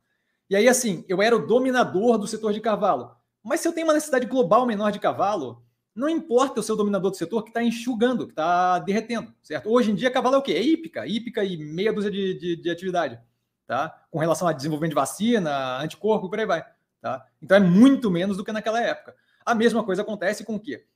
E 0.50 0.54
aí, 0.54 0.68
assim, 0.68 1.04
eu 1.08 1.22
era 1.22 1.34
o 1.34 1.46
dominador 1.46 2.18
do 2.18 2.26
setor 2.26 2.52
de 2.52 2.60
cavalo. 2.60 3.16
Mas 3.42 3.60
se 3.60 3.68
eu 3.68 3.72
tenho 3.72 3.86
uma 3.86 3.94
necessidade 3.94 4.26
global 4.26 4.66
menor 4.66 4.92
de 4.92 5.00
cavalo, 5.00 5.64
não 5.94 6.08
importa 6.08 6.60
o 6.60 6.62
seu 6.62 6.76
dominador 6.76 7.10
do 7.10 7.16
setor 7.16 7.42
que 7.42 7.50
está 7.50 7.62
enxugando, 7.62 8.26
que 8.26 8.32
está 8.32 8.78
derretendo, 8.78 9.32
certo? 9.42 9.70
Hoje 9.70 9.90
em 9.90 9.94
dia, 9.94 10.10
cavalo 10.10 10.36
é 10.36 10.38
o 10.38 10.42
quê? 10.42 10.52
É 10.52 10.62
hípica, 10.62 11.06
hípica 11.06 11.42
e 11.42 11.56
meia 11.56 11.92
dúzia 11.92 12.10
de, 12.10 12.34
de, 12.34 12.56
de 12.56 12.70
atividade, 12.70 13.18
tá? 13.66 14.04
Com 14.10 14.18
relação 14.18 14.46
a 14.46 14.52
desenvolvimento 14.52 14.90
de 14.90 14.96
vacina, 14.96 15.78
anticorpo, 15.82 16.28
por 16.28 16.38
aí 16.38 16.46
vai, 16.46 16.64
tá? 17.02 17.26
Então 17.42 17.56
é 17.56 17.60
muito 17.60 18.10
menos 18.10 18.38
do 18.38 18.44
que 18.44 18.52
naquela 18.52 18.80
época. 18.80 19.14
A 19.44 19.54
mesma 19.54 19.84
coisa 19.84 20.00
acontece 20.00 20.44
com 20.44 20.54
o 20.54 20.60
quê? 20.60 20.86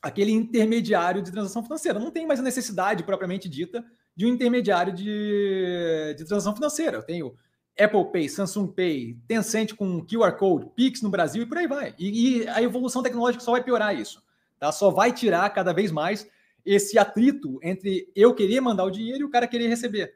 Aquele 0.00 0.30
intermediário 0.30 1.20
de 1.20 1.30
transação 1.30 1.62
financeira. 1.62 1.98
Não 1.98 2.10
tem 2.10 2.26
mais 2.26 2.40
a 2.40 2.42
necessidade 2.42 3.02
propriamente 3.02 3.48
dita 3.48 3.84
de 4.16 4.24
um 4.24 4.28
intermediário 4.28 4.94
de, 4.94 6.14
de 6.16 6.24
transação 6.24 6.54
financeira. 6.54 6.96
Eu 6.96 7.02
tenho 7.02 7.36
Apple 7.78 8.12
Pay, 8.12 8.28
Samsung 8.28 8.68
Pay, 8.68 9.18
Tencent 9.26 9.74
com 9.74 10.06
QR 10.06 10.32
Code, 10.38 10.70
Pix 10.74 11.02
no 11.02 11.10
Brasil 11.10 11.42
e 11.42 11.46
por 11.46 11.58
aí 11.58 11.66
vai. 11.66 11.94
E, 11.98 12.42
e, 12.42 12.48
a 12.48 12.62
evolução 12.62 13.02
tecnológica 13.02 13.42
só 13.42 13.52
vai 13.52 13.62
piorar 13.62 13.98
isso. 13.98 14.22
Tá? 14.58 14.70
Só 14.70 14.90
vai 14.90 15.12
tirar 15.12 15.50
cada 15.50 15.72
vez 15.72 15.90
mais 15.90 16.26
esse 16.64 16.98
atrito 16.98 17.58
entre 17.62 18.10
eu 18.14 18.34
querer 18.34 18.60
mandar 18.60 18.84
o 18.84 18.90
dinheiro 18.90 19.20
e 19.20 19.24
o 19.24 19.30
cara 19.30 19.48
querer 19.48 19.68
receber. 19.68 20.14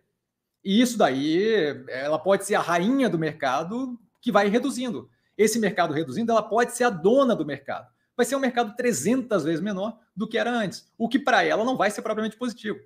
E 0.62 0.80
isso 0.80 0.96
daí, 0.96 1.84
ela 1.88 2.18
pode 2.18 2.44
ser 2.44 2.54
a 2.54 2.60
rainha 2.60 3.08
do 3.08 3.18
mercado 3.18 3.98
que 4.20 4.32
vai 4.32 4.48
reduzindo. 4.48 5.10
Esse 5.36 5.58
mercado 5.58 5.92
reduzindo, 5.92 6.32
ela 6.32 6.42
pode 6.42 6.76
ser 6.76 6.84
a 6.84 6.90
dona 6.90 7.34
do 7.34 7.44
mercado. 7.44 7.92
Vai 8.16 8.24
ser 8.24 8.36
um 8.36 8.40
mercado 8.40 8.76
300 8.76 9.42
vezes 9.44 9.60
menor 9.60 9.98
do 10.14 10.28
que 10.28 10.38
era 10.38 10.50
antes, 10.50 10.88
o 10.96 11.08
que 11.08 11.18
para 11.18 11.44
ela 11.44 11.64
não 11.64 11.76
vai 11.76 11.90
ser 11.90 12.02
propriamente 12.02 12.36
positivo. 12.36 12.78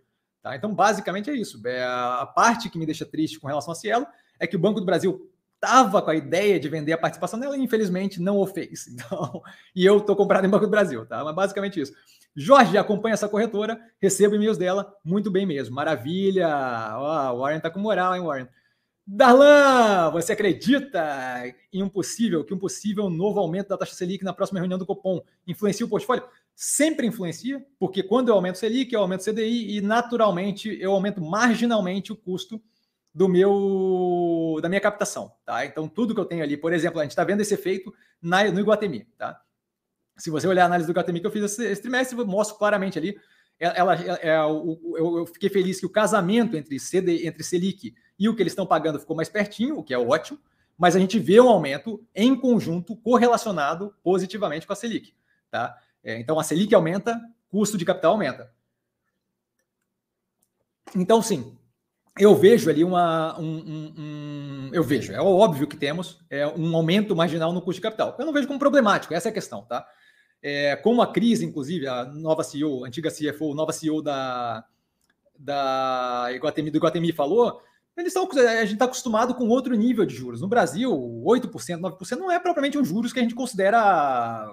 Tá? 0.43 0.57
Então, 0.57 0.75
basicamente 0.75 1.29
é 1.29 1.35
isso. 1.35 1.61
É 1.67 1.85
a 1.85 2.27
parte 2.27 2.71
que 2.71 2.79
me 2.79 2.87
deixa 2.87 3.05
triste 3.05 3.39
com 3.39 3.47
relação 3.47 3.73
a 3.73 3.75
Cielo 3.75 4.07
é 4.39 4.47
que 4.47 4.57
o 4.57 4.59
Banco 4.59 4.81
do 4.81 4.87
Brasil 4.87 5.31
estava 5.55 6.01
com 6.01 6.11
a 6.11 6.15
ideia 6.15 6.59
de 6.59 6.69
vender 6.69 6.93
a 6.93 6.99
participação 6.99 7.39
dela 7.39 7.57
e 7.57 7.61
infelizmente 7.61 8.21
não 8.21 8.39
o 8.39 8.47
fez. 8.47 8.87
Então, 8.99 9.43
e 9.75 9.85
eu 9.85 9.99
estou 9.99 10.17
comprado 10.17 10.47
em 10.47 10.51
Banco 10.51 10.67
do 10.67 10.71
Brasil, 10.71 11.05
tá? 11.05 11.23
Mas 11.25 11.35
basicamente 11.35 11.81
isso. 11.81 11.93
Jorge 12.35 12.79
acompanha 12.79 13.15
essa 13.15 13.29
corretora, 13.29 13.79
recebo 14.01 14.37
e-mails 14.37 14.57
dela, 14.57 14.95
muito 15.05 15.31
bem 15.31 15.45
mesmo. 15.45 15.75
Maravilha! 15.75 16.49
O 16.97 17.39
Warren 17.41 17.59
tá 17.59 17.71
com 17.71 17.81
moral, 17.81 18.15
hein, 18.15 18.23
Warren? 18.23 18.49
Darlan, 19.11 20.11
você 20.11 20.33
acredita 20.33 21.43
em 21.73 21.83
um 21.83 21.89
possível, 21.89 22.45
que 22.45 22.53
um 22.53 22.59
possível 22.59 23.09
novo 23.09 23.41
aumento 23.41 23.69
da 23.69 23.79
taxa 23.79 23.95
Selic 23.95 24.23
na 24.23 24.35
próxima 24.35 24.61
reunião 24.61 24.79
do 24.79 24.85
Copom 24.85 25.23
influencia 25.47 25.87
o 25.87 25.89
portfólio? 25.89 26.25
sempre 26.61 27.07
influencia, 27.07 27.65
porque 27.79 28.03
quando 28.03 28.31
eu 28.31 28.35
aumento 28.35 28.59
Selic, 28.59 28.93
eu 28.93 29.01
aumento 29.01 29.25
CDI 29.25 29.77
e 29.77 29.81
naturalmente 29.81 30.77
eu 30.81 30.91
aumento 30.91 31.21
marginalmente 31.21 32.13
o 32.13 32.17
custo 32.17 32.61
do 33.15 33.29
meu 33.29 34.59
da 34.61 34.69
minha 34.69 34.81
captação, 34.81 35.33
tá? 35.45 35.65
Então 35.65 35.87
tudo 35.87 36.13
que 36.13 36.21
eu 36.21 36.25
tenho 36.25 36.43
ali, 36.43 36.57
por 36.57 36.73
exemplo, 36.73 36.99
a 36.99 37.05
gente 37.05 37.13
está 37.13 37.23
vendo 37.23 37.43
esse 37.43 37.55
efeito 37.55 37.95
na, 38.21 38.51
no 38.51 38.59
Iguatemi, 38.59 39.07
tá? 39.17 39.41
Se 40.17 40.31
você 40.31 40.49
olhar 40.49 40.65
a 40.65 40.67
análise 40.67 40.89
do 40.89 40.91
Iguatemi 40.91 41.21
que 41.21 41.29
eu 41.29 41.31
fiz 41.31 41.45
esse, 41.45 41.81
trimestre, 41.81 42.19
eu 42.19 42.27
mostro 42.27 42.59
claramente 42.59 42.99
ali. 42.99 43.17
Ela, 43.61 43.75
ela 43.75 44.19
é, 44.21 44.37
eu, 44.39 45.17
eu, 45.19 45.27
fiquei 45.27 45.49
feliz 45.49 45.79
que 45.79 45.87
o 45.87 45.91
casamento 45.91 46.57
entre 46.57 46.81
CD, 46.81 47.25
entre 47.25 47.45
Selic 47.45 47.95
e 48.19 48.29
o 48.29 48.35
que 48.35 48.43
eles 48.43 48.53
estão 48.53 48.67
pagando 48.67 48.99
ficou 48.99 49.17
mais 49.17 49.29
pertinho, 49.29 49.79
o 49.79 49.83
que 49.83 49.95
é 49.95 49.99
ótimo, 49.99 50.39
mas 50.77 50.95
a 50.95 50.99
gente 50.99 51.19
vê 51.19 51.41
um 51.41 51.49
aumento 51.49 52.05
em 52.15 52.35
conjunto 52.35 52.97
correlacionado 52.97 53.95
positivamente 54.03 54.67
com 54.67 54.73
a 54.73 54.77
Selic, 54.77 55.15
tá? 55.51 55.79
É, 56.03 56.19
então 56.19 56.39
a 56.39 56.45
Selic 56.45 56.75
aumenta, 56.75 57.21
custo 57.49 57.77
de 57.77 57.85
capital 57.85 58.13
aumenta. 58.13 58.53
Então, 60.95 61.21
sim, 61.21 61.57
eu 62.19 62.35
vejo 62.35 62.69
ali 62.71 62.83
uma. 62.83 63.39
Um, 63.39 63.45
um, 63.45 63.95
um, 63.99 64.71
eu 64.73 64.83
vejo, 64.83 65.13
é 65.13 65.21
óbvio 65.21 65.67
que 65.67 65.77
temos 65.77 66.21
é, 66.31 66.47
um 66.47 66.75
aumento 66.75 67.15
marginal 67.15 67.53
no 67.53 67.61
custo 67.61 67.81
de 67.81 67.83
capital. 67.83 68.17
Eu 68.19 68.27
não 68.27 68.33
vejo 68.33 68.47
como 68.47 68.59
problemático, 68.59 69.15
essa 69.15 69.29
é 69.29 69.31
a 69.31 69.35
questão, 69.35 69.63
tá? 69.63 69.87
É, 70.43 70.77
como 70.77 71.03
a 71.03 71.13
crise, 71.13 71.45
inclusive, 71.45 71.87
a 71.87 72.05
nova 72.05 72.45
CEO, 72.45 72.85
antiga 72.85 73.11
CFO, 73.11 73.55
nova 73.55 73.73
CEO 73.73 74.01
da, 74.01 74.65
da 75.39 76.29
Iguatemi, 76.33 76.71
do 76.71 76.77
Iguatemi 76.77 77.13
falou, 77.13 77.61
eles 78.01 78.15
estão, 78.15 78.29
a 78.31 78.65
gente 78.65 78.75
está 78.75 78.85
acostumado 78.85 79.35
com 79.35 79.49
outro 79.49 79.75
nível 79.75 80.07
de 80.07 80.15
juros. 80.15 80.41
No 80.41 80.49
Brasil, 80.49 80.91
8%, 80.91 81.81
9% 81.81 82.17
não 82.17 82.31
é 82.31 82.39
propriamente 82.39 82.79
um 82.79 82.85
juros 82.85 83.13
que 83.13 83.19
a 83.19 83.23
gente 83.23 83.35
considera 83.35 84.49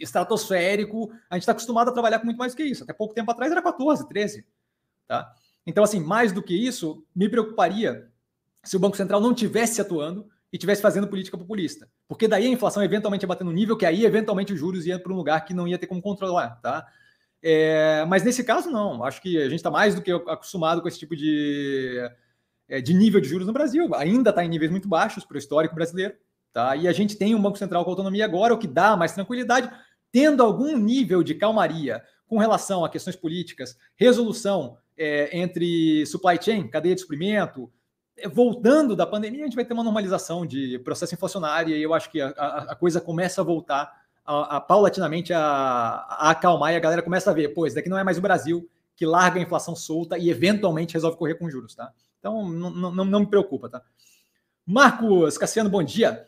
estratosférico. 0.00 1.10
A 1.28 1.34
gente 1.34 1.42
está 1.42 1.52
acostumado 1.52 1.88
a 1.88 1.92
trabalhar 1.92 2.18
com 2.18 2.26
muito 2.26 2.38
mais 2.38 2.54
que 2.54 2.62
isso. 2.62 2.84
Até 2.84 2.92
pouco 2.92 3.14
tempo 3.14 3.30
atrás 3.30 3.50
era 3.50 3.62
14, 3.62 4.08
13. 4.08 4.46
Tá? 5.06 5.32
Então, 5.66 5.82
assim, 5.82 6.00
mais 6.00 6.32
do 6.32 6.42
que 6.42 6.54
isso, 6.54 7.04
me 7.14 7.28
preocuparia 7.28 8.08
se 8.62 8.76
o 8.76 8.80
Banco 8.80 8.96
Central 8.96 9.20
não 9.20 9.34
tivesse 9.34 9.80
atuando 9.80 10.28
e 10.52 10.58
tivesse 10.58 10.80
fazendo 10.80 11.08
política 11.08 11.36
populista. 11.36 11.88
Porque 12.08 12.28
daí 12.28 12.46
a 12.46 12.50
inflação 12.50 12.82
eventualmente 12.82 13.24
ia 13.24 13.28
bater 13.28 13.44
no 13.44 13.52
nível 13.52 13.76
que 13.76 13.86
aí, 13.86 14.04
eventualmente, 14.04 14.52
os 14.52 14.58
juros 14.58 14.86
iam 14.86 14.98
para 14.98 15.12
um 15.12 15.16
lugar 15.16 15.44
que 15.44 15.54
não 15.54 15.66
ia 15.66 15.78
ter 15.78 15.86
como 15.86 16.00
controlar. 16.00 16.60
Tá? 16.60 16.86
É, 17.42 18.04
mas 18.08 18.22
nesse 18.22 18.44
caso, 18.44 18.70
não. 18.70 19.04
Acho 19.04 19.20
que 19.20 19.38
a 19.38 19.48
gente 19.48 19.56
está 19.56 19.70
mais 19.70 19.94
do 19.94 20.02
que 20.02 20.10
acostumado 20.10 20.80
com 20.80 20.88
esse 20.88 20.98
tipo 20.98 21.16
de, 21.16 22.00
de 22.82 22.94
nível 22.94 23.20
de 23.20 23.28
juros 23.28 23.46
no 23.46 23.52
Brasil. 23.52 23.94
Ainda 23.94 24.30
está 24.30 24.44
em 24.44 24.48
níveis 24.48 24.70
muito 24.70 24.88
baixos 24.88 25.24
para 25.24 25.36
o 25.36 25.38
histórico 25.38 25.74
brasileiro. 25.74 26.14
Tá? 26.52 26.74
E 26.74 26.88
a 26.88 26.92
gente 26.92 27.16
tem 27.16 27.34
um 27.34 27.42
Banco 27.42 27.58
Central 27.58 27.84
com 27.84 27.90
autonomia 27.90 28.24
agora, 28.24 28.54
o 28.54 28.58
que 28.58 28.66
dá 28.66 28.96
mais 28.96 29.12
tranquilidade, 29.12 29.70
tendo 30.10 30.42
algum 30.42 30.76
nível 30.78 31.22
de 31.22 31.34
calmaria 31.34 32.02
com 32.26 32.38
relação 32.38 32.84
a 32.84 32.88
questões 32.88 33.14
políticas, 33.14 33.76
resolução 33.94 34.78
é, 34.96 35.38
entre 35.38 36.06
supply 36.06 36.38
chain, 36.40 36.66
cadeia 36.66 36.94
de 36.94 37.02
suprimento, 37.02 37.70
é, 38.16 38.26
voltando 38.26 38.96
da 38.96 39.06
pandemia, 39.06 39.42
a 39.42 39.44
gente 39.44 39.54
vai 39.54 39.64
ter 39.64 39.74
uma 39.74 39.84
normalização 39.84 40.46
de 40.46 40.78
processo 40.78 41.14
inflacionário 41.14 41.76
e 41.76 41.82
eu 41.82 41.92
acho 41.92 42.10
que 42.10 42.20
a, 42.20 42.28
a, 42.30 42.72
a 42.72 42.74
coisa 42.74 43.00
começa 43.00 43.42
a 43.42 43.44
voltar 43.44 43.92
a, 44.24 44.56
a 44.56 44.60
paulatinamente 44.60 45.32
a, 45.34 46.06
acalmar 46.30 46.72
e 46.72 46.76
a 46.76 46.80
galera 46.80 47.02
começa 47.02 47.30
a 47.30 47.34
ver, 47.34 47.50
pois 47.50 47.74
daqui 47.74 47.88
não 47.88 47.98
é 47.98 48.02
mais 48.02 48.16
o 48.16 48.22
Brasil 48.22 48.68
que 48.96 49.04
larga 49.04 49.38
a 49.38 49.42
inflação 49.42 49.76
solta 49.76 50.16
e 50.16 50.30
eventualmente 50.30 50.94
resolve 50.94 51.18
correr 51.18 51.34
com 51.34 51.50
juros, 51.50 51.74
tá? 51.74 51.92
Então 52.26 52.48
não, 52.48 52.92
não, 52.92 53.04
não 53.04 53.20
me 53.20 53.26
preocupa, 53.26 53.68
tá? 53.68 53.82
Marcos 54.66 55.38
Cassiano, 55.38 55.70
bom 55.70 55.82
dia. 55.82 56.26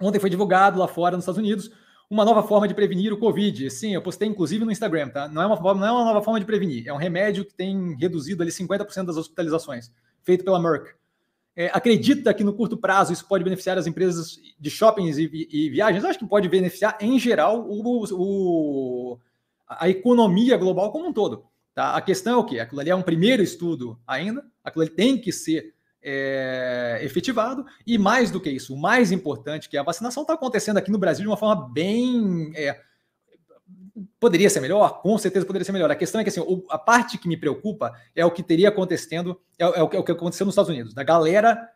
Ontem 0.00 0.18
foi 0.18 0.30
divulgado 0.30 0.78
lá 0.78 0.88
fora 0.88 1.14
nos 1.14 1.24
Estados 1.24 1.38
Unidos 1.38 1.70
uma 2.08 2.24
nova 2.24 2.42
forma 2.42 2.66
de 2.66 2.72
prevenir 2.72 3.12
o 3.12 3.18
Covid. 3.18 3.70
Sim, 3.70 3.92
eu 3.92 4.00
postei 4.00 4.26
inclusive 4.28 4.64
no 4.64 4.72
Instagram, 4.72 5.10
tá? 5.10 5.28
Não 5.28 5.42
é 5.42 5.46
uma, 5.46 5.74
não 5.74 5.86
é 5.86 5.92
uma 5.92 6.04
nova 6.04 6.22
forma 6.22 6.40
de 6.40 6.46
prevenir, 6.46 6.88
é 6.88 6.92
um 6.92 6.96
remédio 6.96 7.44
que 7.44 7.52
tem 7.52 7.94
reduzido 7.98 8.42
ali 8.42 8.50
50% 8.50 9.04
das 9.04 9.18
hospitalizações, 9.18 9.92
feito 10.24 10.42
pela 10.42 10.58
Merck. 10.58 10.94
É, 11.54 11.66
acredita 11.72 12.32
que 12.32 12.44
no 12.44 12.54
curto 12.54 12.76
prazo 12.76 13.12
isso 13.12 13.26
pode 13.26 13.44
beneficiar 13.44 13.76
as 13.76 13.86
empresas 13.86 14.38
de 14.58 14.70
shoppings 14.70 15.18
e, 15.18 15.48
e 15.50 15.68
viagens? 15.68 16.02
Eu 16.02 16.08
acho 16.08 16.18
que 16.18 16.26
pode 16.26 16.48
beneficiar, 16.48 16.96
em 16.98 17.18
geral, 17.18 17.66
o, 17.68 18.04
o, 18.12 19.18
a 19.68 19.86
economia 19.88 20.56
global 20.56 20.92
como 20.92 21.08
um 21.08 21.12
todo. 21.12 21.44
Tá? 21.76 21.94
A 21.94 22.00
questão 22.00 22.32
é 22.32 22.36
o 22.38 22.44
quê? 22.44 22.58
Aquilo 22.58 22.80
ali 22.80 22.88
é 22.88 22.96
um 22.96 23.02
primeiro 23.02 23.42
estudo 23.42 24.00
ainda, 24.06 24.42
aquilo 24.64 24.82
ali 24.82 24.90
tem 24.90 25.20
que 25.20 25.30
ser 25.30 25.74
é, 26.02 27.00
efetivado. 27.02 27.66
E 27.86 27.98
mais 27.98 28.30
do 28.30 28.40
que 28.40 28.48
isso, 28.48 28.72
o 28.72 28.78
mais 28.78 29.12
importante, 29.12 29.68
que 29.68 29.76
é 29.76 29.80
a 29.80 29.82
vacinação 29.82 30.22
está 30.22 30.32
acontecendo 30.32 30.78
aqui 30.78 30.90
no 30.90 30.96
Brasil 30.96 31.22
de 31.22 31.28
uma 31.28 31.36
forma 31.36 31.68
bem. 31.68 32.50
É, 32.56 32.80
poderia 34.18 34.48
ser 34.48 34.60
melhor? 34.60 35.02
Com 35.02 35.18
certeza 35.18 35.44
poderia 35.44 35.66
ser 35.66 35.72
melhor. 35.72 35.90
A 35.90 35.94
questão 35.94 36.18
é 36.18 36.24
que 36.24 36.30
assim, 36.30 36.40
a 36.70 36.78
parte 36.78 37.18
que 37.18 37.28
me 37.28 37.36
preocupa 37.36 37.92
é 38.14 38.24
o 38.24 38.30
que 38.30 38.42
teria 38.42 38.70
acontecendo, 38.70 39.38
é, 39.58 39.64
é, 39.64 39.82
o, 39.82 39.88
que, 39.90 39.96
é 39.98 40.00
o 40.00 40.04
que 40.04 40.12
aconteceu 40.12 40.46
nos 40.46 40.54
Estados 40.54 40.70
Unidos, 40.70 40.94
da 40.94 41.02
galera 41.02 41.68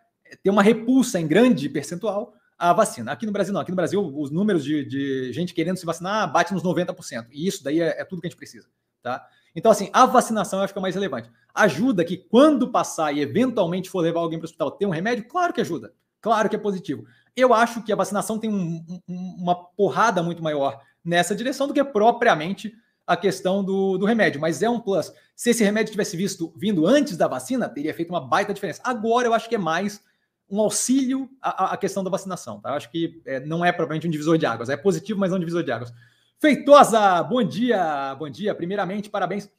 tem 0.42 0.50
uma 0.50 0.62
repulsa 0.62 1.20
em 1.20 1.26
grande 1.26 1.68
percentual 1.68 2.32
à 2.58 2.72
vacina. 2.72 3.12
Aqui 3.12 3.26
no 3.26 3.32
Brasil, 3.32 3.52
não. 3.52 3.60
Aqui 3.60 3.70
no 3.70 3.76
Brasil, 3.76 4.00
os 4.16 4.30
números 4.30 4.64
de, 4.64 4.82
de 4.82 5.30
gente 5.34 5.52
querendo 5.52 5.76
se 5.76 5.84
vacinar 5.84 6.32
bate 6.32 6.54
nos 6.54 6.62
90%. 6.62 7.26
E 7.30 7.46
isso 7.46 7.62
daí 7.62 7.82
é, 7.82 8.00
é 8.00 8.04
tudo 8.06 8.22
que 8.22 8.28
a 8.28 8.30
gente 8.30 8.38
precisa. 8.38 8.66
Tá? 9.02 9.26
Então, 9.54 9.70
assim, 9.72 9.90
a 9.92 10.06
vacinação 10.06 10.58
eu 10.58 10.64
acho 10.64 10.72
que 10.72 10.78
é 10.78 10.82
mais 10.82 10.94
relevante. 10.94 11.30
Ajuda 11.54 12.04
que 12.04 12.16
quando 12.16 12.70
passar 12.70 13.12
e 13.12 13.20
eventualmente 13.20 13.90
for 13.90 14.00
levar 14.00 14.20
alguém 14.20 14.38
para 14.38 14.44
o 14.44 14.48
hospital 14.48 14.70
ter 14.70 14.86
um 14.86 14.90
remédio, 14.90 15.26
claro 15.26 15.52
que 15.52 15.60
ajuda. 15.60 15.92
Claro 16.20 16.48
que 16.48 16.56
é 16.56 16.58
positivo. 16.58 17.04
Eu 17.34 17.54
acho 17.54 17.82
que 17.82 17.92
a 17.92 17.96
vacinação 17.96 18.38
tem 18.38 18.50
um, 18.50 18.84
um, 19.08 19.36
uma 19.38 19.54
porrada 19.54 20.22
muito 20.22 20.42
maior 20.42 20.80
nessa 21.04 21.34
direção 21.34 21.66
do 21.66 21.74
que 21.74 21.82
propriamente 21.82 22.74
a 23.06 23.16
questão 23.16 23.64
do, 23.64 23.98
do, 23.98 24.06
remédio, 24.06 24.40
mas 24.40 24.62
é 24.62 24.70
um 24.70 24.78
plus. 24.78 25.12
Se 25.34 25.50
esse 25.50 25.64
remédio 25.64 25.90
tivesse 25.90 26.16
visto 26.16 26.52
vindo 26.56 26.86
antes 26.86 27.16
da 27.16 27.26
vacina, 27.26 27.68
teria 27.68 27.92
feito 27.94 28.10
uma 28.10 28.20
baita 28.20 28.54
diferença. 28.54 28.80
Agora 28.84 29.26
eu 29.26 29.34
acho 29.34 29.48
que 29.48 29.54
é 29.54 29.58
mais 29.58 30.00
um 30.48 30.60
auxílio 30.60 31.28
à, 31.40 31.74
à 31.74 31.76
questão 31.76 32.04
da 32.04 32.10
vacinação. 32.10 32.60
Tá? 32.60 32.70
Eu 32.70 32.74
acho 32.74 32.90
que 32.90 33.20
é, 33.24 33.40
não 33.40 33.64
é 33.64 33.72
propriamente 33.72 34.06
um 34.06 34.10
divisor 34.10 34.36
de 34.36 34.46
águas. 34.46 34.68
É 34.68 34.76
positivo, 34.76 35.18
mas 35.18 35.30
não 35.30 35.38
um 35.38 35.40
divisor 35.40 35.62
de 35.62 35.72
águas. 35.72 35.92
Feitosa, 36.40 37.22
bom 37.22 37.42
dia, 37.42 38.14
bom 38.14 38.30
dia. 38.30 38.54
Primeiramente, 38.54 39.10
parabéns 39.10 39.50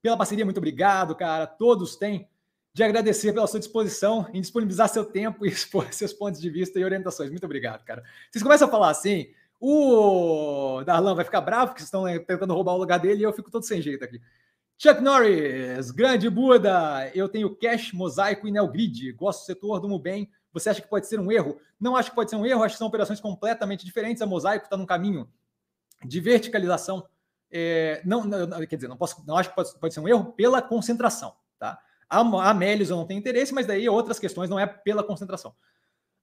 pela 0.00 0.16
parceria, 0.16 0.42
muito 0.42 0.56
obrigado, 0.56 1.14
cara. 1.14 1.46
Todos 1.46 1.96
têm 1.96 2.26
de 2.72 2.82
agradecer 2.82 3.34
pela 3.34 3.46
sua 3.46 3.60
disposição 3.60 4.26
em 4.32 4.40
disponibilizar 4.40 4.88
seu 4.88 5.04
tempo 5.04 5.44
e 5.44 5.50
expor 5.52 5.92
seus 5.92 6.14
pontos 6.14 6.40
de 6.40 6.48
vista 6.48 6.80
e 6.80 6.84
orientações. 6.84 7.28
Muito 7.28 7.44
obrigado, 7.44 7.84
cara. 7.84 8.02
Vocês 8.30 8.42
começam 8.42 8.66
a 8.66 8.70
falar 8.70 8.88
assim, 8.88 9.26
o 9.60 10.82
Darlan 10.86 11.14
vai 11.14 11.26
ficar 11.26 11.42
bravo 11.42 11.72
porque 11.72 11.82
vocês 11.82 11.88
estão 11.88 12.04
tentando 12.24 12.54
roubar 12.54 12.72
o 12.72 12.78
lugar 12.78 12.98
dele 12.98 13.20
e 13.20 13.24
eu 13.24 13.32
fico 13.34 13.50
todo 13.50 13.66
sem 13.66 13.82
jeito 13.82 14.02
aqui. 14.02 14.18
Chuck 14.78 15.02
Norris, 15.02 15.90
grande 15.90 16.30
Buda, 16.30 17.12
eu 17.14 17.28
tenho 17.28 17.54
Cash, 17.54 17.92
Mosaico 17.92 18.48
e 18.48 18.50
Neogrid, 18.50 19.12
gosto 19.12 19.40
do 19.40 19.44
setor, 19.44 19.78
durmo 19.78 19.98
bem. 19.98 20.30
Você 20.54 20.70
acha 20.70 20.80
que 20.80 20.88
pode 20.88 21.06
ser 21.06 21.20
um 21.20 21.30
erro? 21.30 21.60
Não 21.78 21.94
acho 21.94 22.08
que 22.08 22.16
pode 22.16 22.30
ser 22.30 22.36
um 22.36 22.46
erro, 22.46 22.62
acho 22.62 22.76
que 22.76 22.78
são 22.78 22.88
operações 22.88 23.20
completamente 23.20 23.84
diferentes. 23.84 24.22
A 24.22 24.26
Mosaico 24.26 24.64
está 24.64 24.76
num 24.78 24.86
caminho 24.86 25.28
de 26.04 26.20
verticalização. 26.20 27.06
É, 27.50 28.02
não, 28.04 28.24
não, 28.24 28.66
quer 28.66 28.76
dizer, 28.76 28.88
não, 28.88 28.96
posso, 28.96 29.24
não 29.26 29.36
acho 29.36 29.50
que 29.50 29.54
pode, 29.54 29.78
pode 29.78 29.94
ser 29.94 30.00
um 30.00 30.08
erro 30.08 30.32
pela 30.32 30.60
concentração. 30.60 31.34
Tá? 31.58 31.78
A, 32.08 32.20
a 32.20 32.50
Amélios 32.50 32.90
eu 32.90 32.96
não 32.96 33.06
tenho 33.06 33.18
interesse, 33.18 33.54
mas 33.54 33.66
daí 33.66 33.88
outras 33.88 34.18
questões 34.18 34.50
não 34.50 34.58
é 34.58 34.66
pela 34.66 35.02
concentração. 35.02 35.54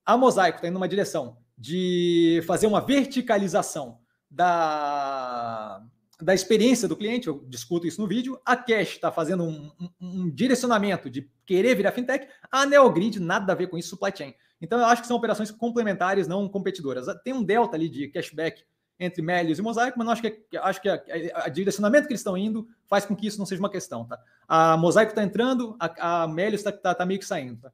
A 0.05 0.17
Mosaico 0.17 0.57
está 0.57 0.67
indo 0.67 0.73
numa 0.73 0.87
direção 0.87 1.37
de 1.57 2.41
fazer 2.47 2.67
uma 2.67 2.81
verticalização 2.81 3.99
da, 4.29 5.83
da 6.21 6.33
experiência 6.33 6.87
do 6.87 6.95
cliente, 6.95 7.27
eu 7.27 7.43
discuto 7.47 7.85
isso 7.85 8.01
no 8.01 8.07
vídeo. 8.07 8.39
A 8.45 8.55
Cash 8.55 8.93
está 8.93 9.11
fazendo 9.11 9.43
um, 9.43 9.71
um, 9.79 9.89
um, 9.99 10.29
direcionamento 10.29 11.09
de 11.09 11.29
querer 11.45 11.75
virar 11.75 11.91
fintech. 11.91 12.27
A 12.51 12.65
Neogrid, 12.65 13.19
nada 13.19 13.51
a 13.51 13.55
ver 13.55 13.67
com 13.67 13.77
isso, 13.77 13.89
supply 13.89 14.11
chain. 14.15 14.33
Então, 14.61 14.79
eu 14.79 14.85
acho 14.85 15.01
que 15.01 15.07
são 15.07 15.17
operações 15.17 15.49
complementares, 15.51 16.27
não 16.27 16.47
competidoras. 16.47 17.07
Tem 17.23 17.33
um 17.33 17.43
delta 17.43 17.75
ali 17.75 17.89
de 17.89 18.07
cashback 18.07 18.63
entre 19.01 19.19
Melios 19.19 19.57
e 19.57 19.63
Mosaico, 19.63 19.97
mas 19.97 20.05
não 20.05 20.13
acho 20.13 20.21
que, 20.21 20.57
acho 20.59 20.79
que 20.79 20.87
a, 20.87 21.01
a, 21.33 21.49
direcionamento 21.49 22.05
que 22.05 22.13
eles 22.13 22.19
estão 22.19 22.37
indo 22.37 22.69
faz 22.85 23.03
com 23.03 23.15
que 23.15 23.25
isso 23.25 23.39
não 23.39 23.47
seja 23.47 23.59
uma 23.59 23.69
questão. 23.69 24.05
Tá? 24.05 24.21
A 24.47 24.77
Mosaico 24.77 25.11
está 25.11 25.23
entrando, 25.23 25.75
a, 25.79 26.23
a 26.23 26.41
está 26.51 26.71
tá, 26.71 26.93
tá 26.93 27.03
meio 27.03 27.19
que 27.19 27.25
saindo. 27.25 27.59
Tá? 27.59 27.73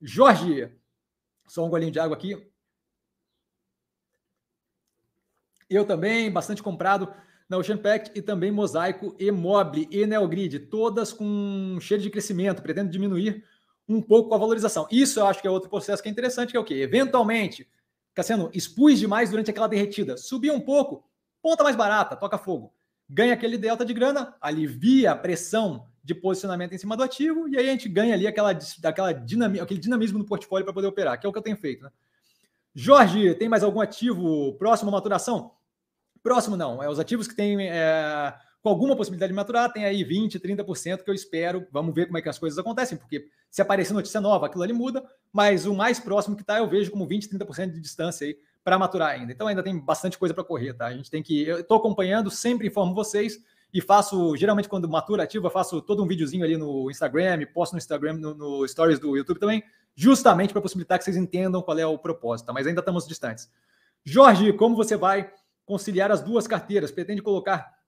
Jorge, 0.00 0.68
só 1.46 1.64
um 1.64 1.70
golinho 1.70 1.92
de 1.92 2.00
água 2.00 2.16
aqui. 2.16 2.44
Eu 5.70 5.84
também, 5.84 6.28
bastante 6.28 6.60
comprado 6.60 7.14
na 7.48 7.56
Ocean 7.56 7.78
Pact 7.78 8.10
e 8.18 8.20
também 8.20 8.50
Mosaico 8.50 9.14
e 9.20 9.30
Mobile 9.30 9.86
e 9.92 10.04
Neogrid, 10.04 10.58
todas 10.58 11.12
com 11.12 11.78
cheiro 11.80 12.02
de 12.02 12.10
crescimento, 12.10 12.62
pretendo 12.62 12.90
diminuir 12.90 13.44
um 13.88 14.02
pouco 14.02 14.34
a 14.34 14.38
valorização. 14.38 14.88
Isso 14.90 15.20
eu 15.20 15.26
acho 15.26 15.40
que 15.40 15.46
é 15.46 15.50
outro 15.50 15.70
processo 15.70 16.02
que 16.02 16.08
é 16.08 16.12
interessante, 16.12 16.50
que 16.50 16.56
é 16.56 16.60
o 16.60 16.64
quê? 16.64 16.74
Eventualmente, 16.74 17.68
Cassiano, 18.14 18.50
expus 18.52 18.98
demais 18.98 19.30
durante 19.30 19.50
aquela 19.50 19.66
derretida, 19.66 20.16
subiu 20.16 20.54
um 20.54 20.60
pouco, 20.60 21.04
ponta 21.40 21.64
mais 21.64 21.76
barata, 21.76 22.16
toca 22.16 22.38
fogo. 22.38 22.72
Ganha 23.08 23.34
aquele 23.34 23.56
delta 23.56 23.84
de 23.84 23.94
grana, 23.94 24.34
alivia 24.40 25.12
a 25.12 25.16
pressão 25.16 25.86
de 26.04 26.14
posicionamento 26.14 26.74
em 26.74 26.78
cima 26.78 26.96
do 26.96 27.02
ativo, 27.02 27.48
e 27.48 27.56
aí 27.56 27.68
a 27.68 27.72
gente 27.72 27.88
ganha 27.88 28.14
ali 28.14 28.26
aquela, 28.26 28.56
aquela 28.84 29.12
dinami, 29.12 29.60
aquele 29.60 29.80
dinamismo 29.80 30.18
no 30.18 30.26
portfólio 30.26 30.64
para 30.64 30.74
poder 30.74 30.88
operar, 30.88 31.18
que 31.18 31.26
é 31.26 31.28
o 31.28 31.32
que 31.32 31.38
eu 31.38 31.42
tenho 31.42 31.56
feito. 31.56 31.84
Né? 31.84 31.90
Jorge, 32.74 33.34
tem 33.34 33.48
mais 33.48 33.62
algum 33.62 33.80
ativo 33.80 34.54
próximo 34.54 34.90
à 34.90 34.92
maturação? 34.92 35.52
Próximo 36.22 36.56
não, 36.56 36.82
é 36.82 36.88
os 36.88 36.98
ativos 36.98 37.28
que 37.28 37.34
têm 37.34 37.68
é, 37.68 38.34
com 38.62 38.68
alguma 38.68 38.96
possibilidade 38.96 39.32
de 39.32 39.36
maturar, 39.36 39.72
tem 39.72 39.84
aí 39.84 40.04
20%, 40.04 40.40
30% 40.40 41.02
que 41.02 41.10
eu 41.10 41.14
espero. 41.14 41.66
Vamos 41.72 41.92
ver 41.92 42.06
como 42.06 42.16
é 42.16 42.22
que 42.22 42.28
as 42.28 42.38
coisas 42.38 42.58
acontecem, 42.58 42.96
porque 42.96 43.26
se 43.50 43.60
aparecer 43.60 43.92
notícia 43.92 44.20
nova, 44.20 44.46
aquilo 44.46 44.62
ali 44.62 44.72
muda, 44.72 45.04
mas 45.32 45.66
o 45.66 45.74
mais 45.74 45.98
próximo 45.98 46.36
que 46.36 46.42
está 46.42 46.58
eu 46.58 46.68
vejo 46.68 46.90
como 46.90 47.06
20%, 47.06 47.28
30% 47.28 47.72
de 47.72 47.80
distância 47.80 48.26
aí 48.26 48.36
para 48.62 48.78
maturar 48.78 49.10
ainda. 49.10 49.32
Então 49.32 49.48
ainda 49.48 49.64
tem 49.64 49.76
bastante 49.76 50.16
coisa 50.16 50.32
para 50.32 50.44
correr, 50.44 50.74
tá? 50.74 50.86
A 50.86 50.94
gente 50.94 51.10
tem 51.10 51.22
que. 51.22 51.42
Eu 51.42 51.60
estou 51.60 51.76
acompanhando, 51.76 52.30
sempre 52.30 52.68
informo 52.68 52.94
vocês 52.94 53.42
e 53.74 53.80
faço, 53.80 54.36
geralmente 54.36 54.68
quando 54.68 54.88
matura 54.88 55.24
ativo, 55.24 55.46
eu 55.46 55.50
faço 55.50 55.82
todo 55.82 56.02
um 56.04 56.06
videozinho 56.06 56.44
ali 56.44 56.56
no 56.56 56.88
Instagram, 56.88 57.44
posto 57.52 57.72
no 57.72 57.78
Instagram, 57.78 58.12
no, 58.14 58.34
no 58.34 58.68
Stories 58.68 59.00
do 59.00 59.16
YouTube 59.16 59.40
também, 59.40 59.64
justamente 59.94 60.52
para 60.52 60.62
possibilitar 60.62 60.98
que 60.98 61.04
vocês 61.04 61.16
entendam 61.16 61.62
qual 61.62 61.78
é 61.78 61.86
o 61.86 61.98
propósito, 61.98 62.46
tá? 62.46 62.52
mas 62.52 62.66
ainda 62.66 62.80
estamos 62.80 63.08
distantes. 63.08 63.50
Jorge, 64.04 64.52
como 64.52 64.76
você 64.76 64.96
vai 64.96 65.32
conciliar 65.64 66.12
as 66.12 66.20
duas 66.20 66.46
carteiras? 66.46 66.90
Pretende 66.92 67.22
colocar 67.22 67.81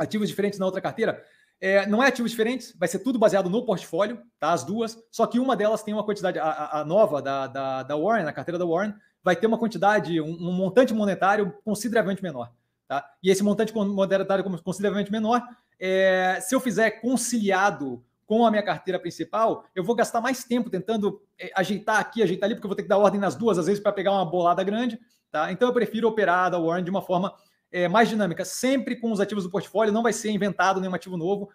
ativos 0.00 0.28
diferentes 0.28 0.58
na 0.58 0.66
outra 0.66 0.80
carteira. 0.80 1.22
É, 1.60 1.86
não 1.86 2.02
é 2.02 2.08
ativos 2.08 2.30
diferentes, 2.30 2.74
vai 2.78 2.88
ser 2.88 3.00
tudo 3.00 3.18
baseado 3.18 3.50
no 3.50 3.66
portfólio, 3.66 4.18
tá? 4.38 4.50
As 4.50 4.64
duas, 4.64 4.98
só 5.10 5.26
que 5.26 5.38
uma 5.38 5.54
delas 5.54 5.82
tem 5.82 5.92
uma 5.92 6.02
quantidade, 6.02 6.38
a, 6.38 6.80
a 6.80 6.84
nova 6.86 7.20
da, 7.20 7.46
da, 7.46 7.82
da, 7.82 7.96
Warren, 7.96 8.26
a 8.26 8.32
carteira 8.32 8.58
da 8.58 8.64
Warren, 8.64 8.94
vai 9.22 9.36
ter 9.36 9.46
uma 9.46 9.58
quantidade, 9.58 10.18
um, 10.22 10.30
um, 10.30 10.52
montante 10.52 10.94
monetário 10.94 11.54
consideravelmente 11.62 12.22
menor, 12.22 12.50
tá? 12.88 13.04
E 13.22 13.30
esse 13.30 13.42
montante 13.42 13.74
monetário 13.74 14.42
consideravelmente 14.64 15.12
menor, 15.12 15.46
é, 15.78 16.38
se 16.40 16.54
eu 16.54 16.60
fizer 16.60 16.92
conciliado 16.92 18.02
com 18.24 18.46
a 18.46 18.50
minha 18.50 18.62
carteira 18.62 18.98
principal, 18.98 19.66
eu 19.74 19.84
vou 19.84 19.94
gastar 19.94 20.22
mais 20.22 20.44
tempo 20.44 20.70
tentando 20.70 21.20
é, 21.38 21.50
ajeitar 21.54 22.00
aqui, 22.00 22.22
ajeitar 22.22 22.46
ali, 22.46 22.54
porque 22.54 22.64
eu 22.64 22.70
vou 22.70 22.76
ter 22.76 22.84
que 22.84 22.88
dar 22.88 22.96
ordem 22.96 23.20
nas 23.20 23.34
duas, 23.34 23.58
às 23.58 23.66
vezes, 23.66 23.82
para 23.82 23.92
pegar 23.92 24.12
uma 24.12 24.24
bolada 24.24 24.64
grande, 24.64 24.98
tá? 25.30 25.52
Então 25.52 25.68
eu 25.68 25.74
prefiro 25.74 26.08
operar 26.08 26.50
da 26.50 26.58
Warren 26.58 26.84
de 26.84 26.90
uma 26.90 27.02
forma 27.02 27.34
é, 27.72 27.88
mais 27.88 28.08
dinâmica, 28.08 28.44
sempre 28.44 28.96
com 28.96 29.12
os 29.12 29.20
ativos 29.20 29.44
do 29.44 29.50
portfólio, 29.50 29.92
não 29.92 30.02
vai 30.02 30.12
ser 30.12 30.30
inventado 30.30 30.80
nenhum 30.80 30.94
ativo 30.94 31.16
novo. 31.16 31.50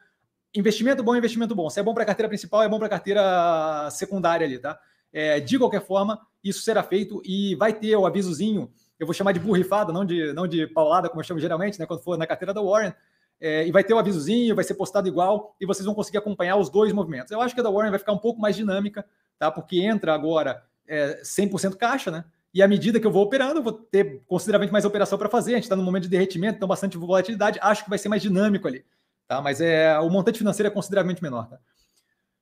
Investimento 0.54 1.04
bom, 1.04 1.16
investimento 1.16 1.54
bom. 1.54 1.70
Se 1.70 1.80
é 1.80 1.84
bom 1.84 1.94
para 1.94 2.04
a 2.04 2.06
carteira 2.06 2.30
principal, 2.30 2.64
é 2.64 2.70
bom 2.70 2.78
para 2.78 2.88
a 2.88 2.90
carteira 2.90 3.90
secundária 3.92 4.46
ali, 4.46 4.58
tá? 4.58 4.80
É, 5.12 5.40
de 5.40 5.58
qualquer 5.58 5.82
forma, 5.82 6.20
isso 6.44 6.62
será 6.62 6.84
feito 6.84 7.22
e 7.26 7.56
vai 7.56 7.74
ter 7.74 7.96
o 7.96 8.06
avisozinho, 8.06 8.72
eu 9.00 9.06
vou 9.06 9.14
chamar 9.14 9.32
de 9.32 9.40
burrifada, 9.40 9.92
não 9.92 10.06
de, 10.06 10.34
não 10.34 10.48
de 10.48 10.68
paulada, 10.68 11.10
como 11.10 11.20
eu 11.20 11.26
chamo 11.26 11.40
geralmente, 11.40 11.80
né? 11.80 11.86
Quando 11.86 12.02
for 12.02 12.18
na 12.18 12.28
carteira 12.28 12.54
da 12.54 12.62
Warren. 12.62 12.94
É, 13.40 13.68
e 13.68 13.72
vai 13.72 13.84
ter 13.84 13.94
o 13.94 13.98
avisozinho, 13.98 14.56
vai 14.56 14.64
ser 14.64 14.76
postado 14.76 15.10
igual, 15.10 15.56
e 15.60 15.66
vocês 15.66 15.86
vão 15.86 15.94
conseguir 15.94 16.18
acompanhar 16.18 16.56
os 16.56 16.70
dois 16.70 16.94
movimentos. 16.94 17.32
Eu 17.32 17.42
acho 17.42 17.54
que 17.54 17.60
a 17.60 17.64
da 17.64 17.70
Warren 17.70 17.90
vai 17.90 18.00
ficar 18.00 18.14
um 18.14 18.18
pouco 18.18 18.40
mais 18.40 18.56
dinâmica, 18.56 19.06
tá? 19.38 19.52
Porque 19.52 19.82
entra 19.82 20.14
agora 20.14 20.64
é, 20.88 21.22
100% 21.22 21.76
caixa, 21.76 22.10
né? 22.10 22.24
E 22.56 22.64
à 22.64 22.68
medida 22.70 23.02
que 23.02 23.06
eu 23.06 23.12
vou 23.12 23.24
operando, 23.24 23.60
eu 23.60 23.64
vou 23.64 23.74
ter 23.74 24.24
consideravelmente 24.26 24.72
mais 24.72 24.86
operação 24.86 25.18
para 25.18 25.28
fazer. 25.28 25.52
A 25.52 25.56
gente 25.56 25.66
está 25.66 25.76
no 25.76 25.84
momento 25.84 26.04
de 26.04 26.10
derretimento, 26.10 26.56
então 26.56 26.70
bastante 26.70 26.98
volatilidade. 26.98 27.60
Acho 27.62 27.84
que 27.84 27.90
vai 27.90 28.00
ser 28.00 28.08
mais 28.08 28.22
dinâmico 28.22 28.66
ali. 28.66 28.86
Tá? 29.28 29.42
Mas 29.42 29.60
é, 29.60 30.00
o 30.00 30.10
montante 30.10 30.38
financeiro 30.38 30.68
é 30.70 30.72
consideravelmente 30.72 31.22
menor. 31.22 31.50
Tá? 31.50 31.60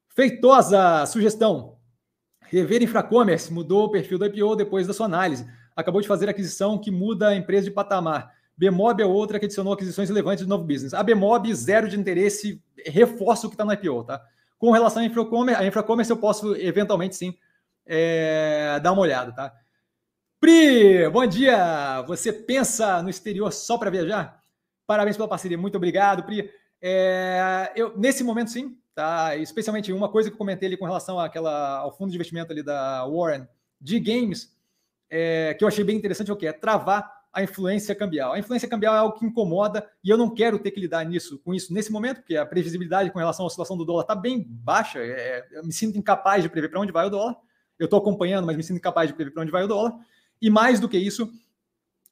Feitosa 0.10 1.04
sugestão. 1.08 1.80
Rever 2.42 2.84
Infracommerce 2.84 3.52
mudou 3.52 3.86
o 3.86 3.90
perfil 3.90 4.20
do 4.20 4.28
IPO 4.28 4.56
depois 4.56 4.86
da 4.86 4.94
sua 4.94 5.08
análise. 5.08 5.50
Acabou 5.76 6.00
de 6.00 6.08
fazer 6.08 6.30
aquisição 6.30 6.78
que 6.78 6.92
muda 6.92 7.30
a 7.30 7.36
empresa 7.36 7.66
de 7.66 7.72
patamar. 7.72 8.32
Bmob 8.56 9.02
é 9.02 9.06
outra 9.08 9.40
que 9.40 9.46
adicionou 9.46 9.74
aquisições 9.74 10.10
relevantes 10.10 10.44
de 10.44 10.50
novo 10.50 10.64
business. 10.64 10.94
A 10.94 11.02
Bmob, 11.02 11.52
zero 11.56 11.90
de 11.90 12.00
interesse, 12.00 12.62
reforça 12.86 13.48
o 13.48 13.50
que 13.50 13.56
está 13.56 13.66
no 13.66 13.74
IPO. 13.74 14.04
Tá? 14.04 14.22
Com 14.60 14.70
relação 14.70 15.02
à 15.02 15.06
Infracommerce, 15.06 15.60
a 15.60 15.66
Infracommerce 15.66 16.12
eu 16.12 16.18
posso 16.18 16.56
eventualmente 16.56 17.16
sim 17.16 17.36
é, 17.84 18.80
dar 18.80 18.92
uma 18.92 19.02
olhada. 19.02 19.32
Tá? 19.32 19.63
Pri, 20.44 21.08
bom 21.08 21.26
dia! 21.26 22.02
Você 22.02 22.34
pensa 22.34 23.02
no 23.02 23.10
exterior 23.10 23.50
só 23.54 23.78
para 23.78 23.90
viajar? 23.90 24.42
Parabéns 24.86 25.16
pela 25.16 25.26
parceria, 25.26 25.58
muito 25.58 25.78
obrigado, 25.78 26.22
Pri. 26.24 26.52
É, 26.82 27.72
eu, 27.78 27.98
nesse 27.98 28.26
momento, 28.26 28.52
sim, 28.52 28.78
tá? 28.94 29.38
Especialmente 29.38 29.94
uma 29.94 30.10
coisa 30.10 30.30
que 30.30 30.34
eu 30.34 30.38
comentei 30.38 30.68
ali 30.68 30.76
com 30.76 30.84
relação 30.84 31.18
àquela, 31.18 31.78
ao 31.78 31.96
fundo 31.96 32.10
de 32.10 32.18
investimento 32.18 32.52
ali 32.52 32.62
da 32.62 33.08
Warren 33.08 33.48
de 33.80 33.98
games, 34.02 34.54
é, 35.10 35.54
que 35.54 35.64
eu 35.64 35.68
achei 35.70 35.82
bem 35.82 35.96
interessante, 35.96 36.30
é 36.30 36.34
o 36.34 36.36
que? 36.36 36.46
É 36.46 36.52
travar 36.52 37.10
a 37.32 37.42
influência 37.42 37.96
cambial. 37.96 38.34
A 38.34 38.40
influência 38.40 38.68
cambial 38.68 38.96
é 38.96 38.98
algo 38.98 39.18
que 39.18 39.26
incomoda 39.26 39.90
e 40.04 40.10
eu 40.10 40.18
não 40.18 40.30
quero 40.30 40.60
ter 40.60 40.72
que 40.72 40.80
lidar 40.82 41.06
nisso, 41.06 41.40
com 41.40 41.54
isso 41.54 41.74
nesse 41.74 41.90
momento, 41.90 42.18
porque 42.18 42.36
a 42.36 42.46
previsibilidade 42.46 43.10
com 43.12 43.20
relação 43.20 43.46
à 43.46 43.48
oscilação 43.48 43.78
do 43.78 43.86
dólar 43.86 44.02
está 44.02 44.14
bem 44.14 44.46
baixa. 44.46 45.00
É, 45.00 45.48
eu 45.54 45.64
me 45.64 45.72
sinto 45.72 45.98
incapaz 45.98 46.44
de 46.44 46.50
prever 46.50 46.68
para 46.68 46.82
onde 46.82 46.92
vai 46.92 47.06
o 47.06 47.10
dólar. 47.10 47.38
Eu 47.80 47.86
estou 47.86 47.98
acompanhando, 47.98 48.46
mas 48.46 48.58
me 48.58 48.64
sinto 48.64 48.76
incapaz 48.76 49.08
de 49.08 49.14
prever 49.14 49.32
para 49.32 49.42
onde 49.42 49.52
vai 49.52 49.64
o 49.64 49.68
dólar. 49.70 49.98
E 50.44 50.50
mais 50.50 50.78
do 50.78 50.90
que 50.90 50.98
isso, 50.98 51.32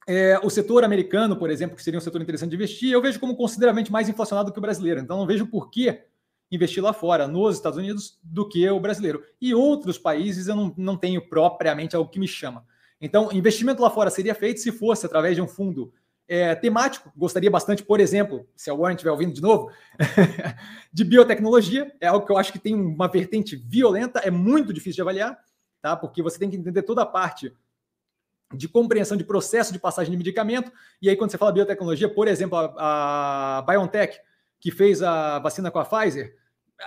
é, 0.08 0.40
o 0.42 0.48
setor 0.48 0.84
americano, 0.84 1.36
por 1.36 1.50
exemplo, 1.50 1.76
que 1.76 1.82
seria 1.82 1.98
um 1.98 2.00
setor 2.00 2.22
interessante 2.22 2.48
de 2.48 2.56
investir, 2.56 2.90
eu 2.90 3.02
vejo 3.02 3.20
como 3.20 3.36
consideravelmente 3.36 3.92
mais 3.92 4.08
inflacionado 4.08 4.48
do 4.48 4.54
que 4.54 4.58
o 4.58 4.62
brasileiro. 4.62 5.00
Então, 5.00 5.18
não 5.18 5.26
vejo 5.26 5.46
por 5.46 5.70
que 5.70 6.00
investir 6.50 6.82
lá 6.82 6.94
fora, 6.94 7.28
nos 7.28 7.56
Estados 7.56 7.78
Unidos, 7.78 8.18
do 8.22 8.48
que 8.48 8.66
o 8.70 8.80
brasileiro. 8.80 9.22
E 9.38 9.54
outros 9.54 9.98
países 9.98 10.48
eu 10.48 10.56
não, 10.56 10.74
não 10.78 10.96
tenho 10.96 11.28
propriamente 11.28 11.94
algo 11.94 12.10
que 12.10 12.18
me 12.18 12.26
chama. 12.26 12.64
Então, 12.98 13.30
investimento 13.32 13.82
lá 13.82 13.90
fora 13.90 14.08
seria 14.08 14.34
feito 14.34 14.60
se 14.60 14.72
fosse 14.72 15.04
através 15.04 15.36
de 15.36 15.42
um 15.42 15.46
fundo 15.46 15.92
é, 16.26 16.54
temático. 16.54 17.12
Gostaria 17.14 17.50
bastante, 17.50 17.82
por 17.82 18.00
exemplo, 18.00 18.48
se 18.56 18.70
a 18.70 18.74
Warren 18.74 18.94
estiver 18.94 19.10
ouvindo 19.10 19.34
de 19.34 19.42
novo, 19.42 19.70
de 20.90 21.04
biotecnologia. 21.04 21.92
É 22.00 22.06
algo 22.06 22.24
que 22.24 22.32
eu 22.32 22.38
acho 22.38 22.50
que 22.50 22.58
tem 22.58 22.74
uma 22.74 23.08
vertente 23.08 23.56
violenta, 23.56 24.20
é 24.20 24.30
muito 24.30 24.72
difícil 24.72 24.96
de 24.96 25.02
avaliar, 25.02 25.38
tá? 25.82 25.94
Porque 25.94 26.22
você 26.22 26.38
tem 26.38 26.48
que 26.48 26.56
entender 26.56 26.82
toda 26.82 27.02
a 27.02 27.06
parte 27.06 27.52
de 28.54 28.68
compreensão 28.68 29.16
de 29.16 29.24
processo 29.24 29.72
de 29.72 29.78
passagem 29.78 30.10
de 30.10 30.16
medicamento. 30.16 30.70
E 31.00 31.08
aí, 31.08 31.16
quando 31.16 31.30
você 31.30 31.38
fala 31.38 31.52
biotecnologia, 31.52 32.08
por 32.08 32.28
exemplo, 32.28 32.58
a, 32.58 33.58
a 33.58 33.62
BioNTech, 33.62 34.18
que 34.60 34.70
fez 34.70 35.02
a 35.02 35.38
vacina 35.38 35.70
com 35.70 35.78
a 35.78 35.84
Pfizer, 35.84 36.36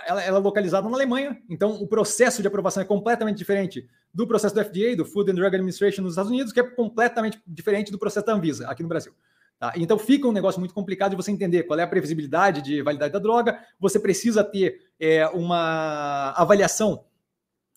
ela, 0.06 0.22
ela, 0.22 0.38
é 0.38 0.40
localizada 0.40 0.88
na 0.88 0.94
Alemanha, 0.94 1.40
então 1.48 1.72
o 1.80 1.86
processo 1.86 2.42
de 2.42 2.48
aprovação 2.48 2.82
é 2.82 2.86
completamente 2.86 3.38
diferente 3.38 3.88
do 4.12 4.26
processo 4.26 4.54
do 4.54 4.62
FDA, 4.62 4.94
do 4.96 5.04
Food 5.04 5.30
and 5.30 5.34
Drug 5.34 5.54
Administration 5.54 6.02
nos 6.02 6.12
Estados 6.12 6.30
Unidos, 6.30 6.52
que 6.52 6.60
é 6.60 6.62
completamente 6.62 7.40
diferente 7.46 7.90
do 7.90 7.98
processo 7.98 8.26
da 8.26 8.34
Anvisa 8.34 8.68
aqui 8.68 8.82
no 8.82 8.88
Brasil. 8.88 9.12
Tá? 9.58 9.72
Então 9.76 9.98
fica 9.98 10.28
um 10.28 10.32
negócio 10.32 10.60
muito 10.60 10.74
complicado 10.74 11.10
de 11.10 11.16
você 11.16 11.30
entender 11.30 11.62
qual 11.62 11.78
é 11.78 11.82
a 11.82 11.86
previsibilidade 11.86 12.60
de 12.60 12.82
validade 12.82 13.12
da 13.12 13.18
droga. 13.18 13.58
Você 13.80 13.98
precisa 13.98 14.44
ter 14.44 14.90
é, 15.00 15.26
uma 15.28 16.32
avaliação 16.32 17.04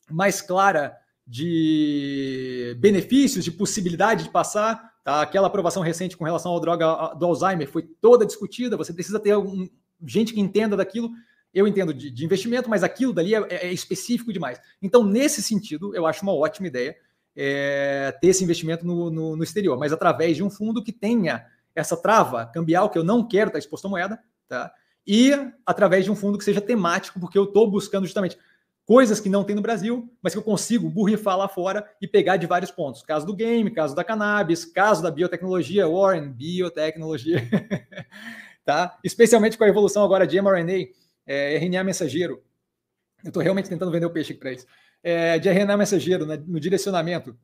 mais 0.10 0.41
clara 0.41 0.98
de 1.30 2.76
benefícios, 2.80 3.46
de 3.46 3.52
possibilidade 3.52 4.24
de 4.24 4.32
passar. 4.32 4.96
Tá? 5.04 5.22
Aquela 5.22 5.46
aprovação 5.46 5.84
recente 5.84 6.18
com 6.18 6.24
relação 6.24 6.58
à 6.58 6.60
droga 6.60 7.14
do 7.14 7.26
Alzheimer 7.28 7.70
foi 7.70 7.84
toda 7.84 8.26
discutida. 8.26 8.76
Você 8.76 8.92
precisa 8.92 9.20
ter 9.20 9.38
um, 9.38 9.70
gente 10.04 10.34
que 10.34 10.40
entenda 10.40 10.76
daquilo. 10.76 11.12
Eu 11.54 11.68
entendo 11.68 11.94
de, 11.94 12.10
de 12.10 12.26
investimento, 12.26 12.68
mas 12.68 12.84
aquilo 12.84 13.14
dali 13.14 13.36
é, 13.36 13.46
é, 13.50 13.72
específico 13.72 14.34
demais. 14.34 14.60
Então, 14.82 15.04
nesse 15.04 15.44
sentido, 15.44 15.96
eu 15.96 16.08
acho 16.08 16.24
uma 16.24 16.34
ótima 16.34 16.68
ideia 16.68 16.96
é, 17.36 18.12
ter 18.20 18.30
esse 18.30 18.44
investimento 18.44 18.86
no, 18.86 19.12
no, 19.12 19.36
no 19.36 19.44
exterior, 19.44 19.78
mas 19.78 19.94
através 19.94 20.36
de 20.36 20.44
um 20.44 20.50
fundo 20.50 20.84
que 20.84 20.92
tenha 20.92 21.46
essa 21.76 21.96
trava 21.96 22.48
cambial 22.48 22.90
que 22.90 22.98
eu 22.98 23.04
não 23.04 23.28
quero 23.28 23.50
estar 23.50 23.60
exposto 23.60 23.86
à 23.86 23.90
moeda, 23.90 24.20
tá? 24.48 24.72
E 25.06 25.32
através 25.66 26.06
de 26.06 26.12
um 26.12 26.16
fundo 26.16 26.38
que 26.38 26.44
seja 26.44 26.60
temático, 26.60 27.20
porque 27.20 27.38
eu 27.38 27.46
estou 27.46 27.70
buscando 27.70 28.06
justamente 28.06 28.38
coisas 28.90 29.20
que 29.20 29.30
não 29.30 29.44
tem 29.44 29.56
no 29.56 29.61
Brasil, 29.61 30.11
mas 30.20 30.34
que 30.34 30.40
eu 30.40 30.44
consigo 30.44 30.90
burrifar 30.90 31.38
lá 31.38 31.48
fora 31.48 31.88
e 32.02 32.07
pegar 32.07 32.38
de 32.38 32.48
vários 32.48 32.72
pontos. 32.72 33.03
Caso 33.03 33.24
do 33.24 33.36
game, 33.36 33.70
caso 33.70 33.94
da 33.94 34.03
cannabis, 34.03 34.66
caso 34.66 35.03
da 35.03 35.11
biotecnologia, 35.11 35.88
Warren, 35.88 36.32
biotecnologia, 36.32 37.48
tá? 38.66 38.98
Especialmente 39.03 39.60
com 39.60 39.64
a 39.64 39.68
evolução 39.68 40.03
agora 40.03 40.26
de 40.26 40.41
mRNA, 40.41 40.88
é, 41.28 41.56
RNA 41.57 41.84
mensageiro. 41.84 42.41
Eu 43.24 43.28
estou 43.28 43.44
realmente 43.44 43.70
tentando 43.70 43.91
vender 43.91 44.07
o 44.07 44.10
peixe 44.10 44.34
para 44.34 44.49
eles. 44.49 44.66
É, 45.03 45.38
de 45.38 45.48
RNA 45.48 45.78
mensageiro 45.78 46.26
né, 46.26 46.44
no 46.48 46.60
direcionamento 46.60 47.38